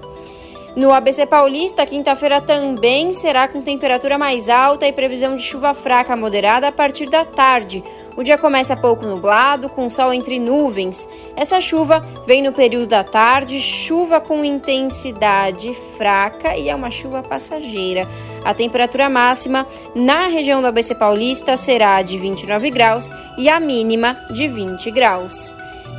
No 0.77 0.93
ABC 0.93 1.25
Paulista, 1.25 1.87
quinta-feira 1.87 2.39
também 2.39 3.11
será 3.11 3.49
com 3.49 3.63
temperatura 3.63 4.19
mais 4.19 4.51
alta 4.51 4.87
e 4.87 4.93
previsão 4.93 5.35
de 5.35 5.43
chuva 5.43 5.73
fraca 5.73 6.15
moderada 6.15 6.69
a 6.69 6.73
partir 6.73 7.09
da 7.09 7.25
tarde. 7.25 7.83
O 8.15 8.23
dia 8.23 8.37
começa 8.37 8.77
pouco 8.77 9.07
nublado, 9.07 9.71
com 9.71 9.89
sol 9.89 10.13
entre 10.13 10.39
nuvens. 10.39 11.09
Essa 11.35 11.63
chuva 11.63 12.03
vem 12.27 12.43
no 12.43 12.53
período 12.53 12.89
da 12.89 13.03
tarde, 13.03 13.59
chuva 13.59 14.21
com 14.21 14.45
intensidade 14.45 15.73
fraca 15.97 16.55
e 16.55 16.69
é 16.69 16.75
uma 16.75 16.91
chuva 16.91 17.23
passageira. 17.23 18.07
A 18.45 18.53
temperatura 18.53 19.09
máxima 19.09 19.67
na 19.95 20.27
região 20.27 20.61
do 20.61 20.69
ABC 20.69 20.95
Paulista 20.95 21.57
será 21.57 22.03
de 22.03 22.19
29 22.19 22.71
graus 22.71 23.11
e 23.39 23.49
a 23.49 23.59
mínima 23.59 24.15
de 24.31 24.47
20 24.47 24.91
graus. 24.91 25.55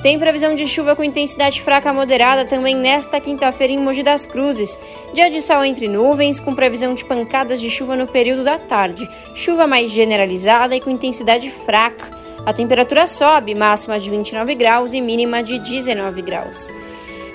Tem 0.07 0.17
previsão 0.17 0.55
de 0.55 0.65
chuva 0.65 0.95
com 0.95 1.03
intensidade 1.03 1.61
fraca 1.61 1.89
a 1.89 1.93
moderada 1.93 2.45
também 2.45 2.73
nesta 2.73 3.19
quinta-feira 3.19 3.73
em 3.73 3.77
Mogi 3.77 4.03
das 4.03 4.25
Cruzes. 4.25 4.79
Dia 5.13 5.29
de 5.29 5.41
sol 5.41 5.65
entre 5.65 5.89
nuvens, 5.89 6.39
com 6.39 6.55
previsão 6.55 6.95
de 6.95 7.03
pancadas 7.03 7.59
de 7.59 7.69
chuva 7.69 7.93
no 7.93 8.07
período 8.07 8.41
da 8.41 8.57
tarde. 8.57 9.05
Chuva 9.35 9.67
mais 9.67 9.91
generalizada 9.91 10.73
e 10.73 10.79
com 10.79 10.89
intensidade 10.89 11.51
fraca. 11.51 12.09
A 12.45 12.53
temperatura 12.53 13.05
sobe, 13.05 13.53
máxima 13.53 13.99
de 13.99 14.09
29 14.09 14.55
graus 14.55 14.93
e 14.93 15.01
mínima 15.01 15.43
de 15.43 15.59
19 15.59 16.21
graus. 16.21 16.71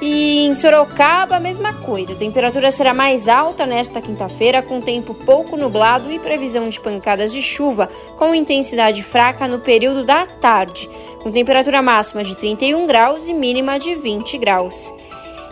E 0.02 0.40
em 0.44 0.54
Sorocaba, 0.54 1.36
a 1.36 1.40
mesma 1.40 1.72
coisa. 1.72 2.12
A 2.12 2.16
temperatura 2.16 2.70
será 2.70 2.92
mais 2.92 3.28
alta 3.28 3.64
nesta 3.64 4.02
quinta-feira, 4.02 4.60
com 4.60 4.80
tempo 4.80 5.14
pouco 5.14 5.56
nublado 5.56 6.10
e 6.12 6.18
previsão 6.18 6.68
de 6.68 6.78
pancadas 6.80 7.32
de 7.32 7.40
chuva, 7.40 7.88
com 8.18 8.34
intensidade 8.34 9.02
fraca 9.02 9.48
no 9.48 9.60
período 9.60 10.04
da 10.04 10.26
tarde 10.26 10.90
com 11.22 11.30
temperatura 11.30 11.80
máxima 11.80 12.24
de 12.24 12.34
31 12.34 12.86
graus 12.86 13.28
e 13.28 13.32
mínima 13.32 13.78
de 13.78 13.94
20 13.94 14.36
graus. 14.38 14.92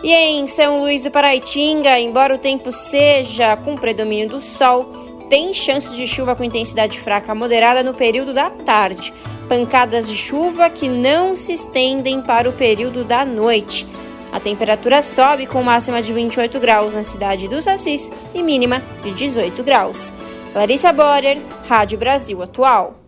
E 0.02 0.12
em 0.12 0.46
São 0.46 0.80
Luís 0.80 1.04
do 1.04 1.10
Paraitinga, 1.10 1.98
embora 2.00 2.34
o 2.34 2.38
tempo 2.38 2.72
seja 2.72 3.56
com 3.56 3.76
predomínio 3.76 4.28
do 4.28 4.40
sol, 4.40 4.84
tem 5.28 5.52
chance 5.52 5.94
de 5.94 6.06
chuva 6.06 6.34
com 6.34 6.42
intensidade 6.42 6.98
fraca 6.98 7.34
moderada 7.34 7.84
no 7.84 7.94
período 7.94 8.34
da 8.34 8.50
tarde. 8.50 9.12
Pancadas 9.48 10.08
de 10.08 10.16
chuva 10.16 10.68
que 10.70 10.88
não 10.88 11.36
se 11.36 11.52
estendem 11.52 12.20
para 12.20 12.48
o 12.48 12.52
período 12.52 13.04
da 13.04 13.24
noite. 13.24 13.86
A 14.32 14.38
temperatura 14.38 15.02
sobe 15.02 15.46
com 15.46 15.62
máxima 15.62 16.00
de 16.00 16.12
28 16.12 16.60
graus 16.60 16.94
na 16.94 17.02
cidade 17.02 17.48
dos 17.48 17.66
Assis 17.66 18.10
e 18.34 18.42
mínima 18.42 18.82
de 19.02 19.12
18 19.12 19.62
graus. 19.62 20.12
Larissa 20.54 20.92
Borer, 20.92 21.38
Rádio 21.66 21.98
Brasil 21.98 22.42
Atual. 22.42 22.99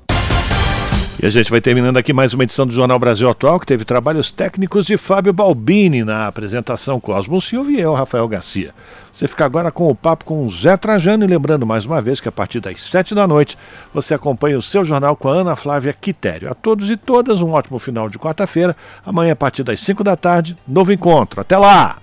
E 1.22 1.26
a 1.26 1.30
gente 1.30 1.52
vai 1.52 1.60
terminando 1.60 1.96
aqui 1.98 2.12
mais 2.12 2.34
uma 2.34 2.42
edição 2.42 2.66
do 2.66 2.72
Jornal 2.72 2.98
Brasil 2.98 3.30
Atual, 3.30 3.60
que 3.60 3.66
teve 3.66 3.84
trabalhos 3.84 4.32
técnicos 4.32 4.84
de 4.84 4.96
Fábio 4.96 5.32
Balbini 5.32 6.02
na 6.02 6.26
apresentação 6.26 6.98
Cosmo 6.98 7.40
Silva 7.40 7.70
e 7.70 7.78
eu, 7.78 7.94
Rafael 7.94 8.26
Garcia. 8.26 8.74
Você 9.12 9.28
fica 9.28 9.44
agora 9.44 9.70
com 9.70 9.88
o 9.88 9.94
papo 9.94 10.24
com 10.24 10.44
o 10.44 10.50
Zé 10.50 10.76
Trajano 10.76 11.22
e 11.22 11.28
lembrando 11.28 11.64
mais 11.64 11.86
uma 11.86 12.00
vez 12.00 12.18
que 12.18 12.28
a 12.28 12.32
partir 12.32 12.58
das 12.58 12.80
sete 12.80 13.14
da 13.14 13.24
noite 13.24 13.56
você 13.94 14.14
acompanha 14.14 14.58
o 14.58 14.62
seu 14.62 14.84
jornal 14.84 15.14
com 15.14 15.28
a 15.28 15.34
Ana 15.34 15.54
Flávia 15.54 15.92
Quitério. 15.92 16.50
A 16.50 16.54
todos 16.54 16.90
e 16.90 16.96
todas 16.96 17.40
um 17.40 17.52
ótimo 17.52 17.78
final 17.78 18.08
de 18.08 18.18
quarta-feira. 18.18 18.76
Amanhã 19.06 19.34
a 19.34 19.36
partir 19.36 19.62
das 19.62 19.78
cinco 19.78 20.02
da 20.02 20.16
tarde, 20.16 20.58
novo 20.66 20.92
encontro. 20.92 21.40
Até 21.40 21.56
lá! 21.56 21.98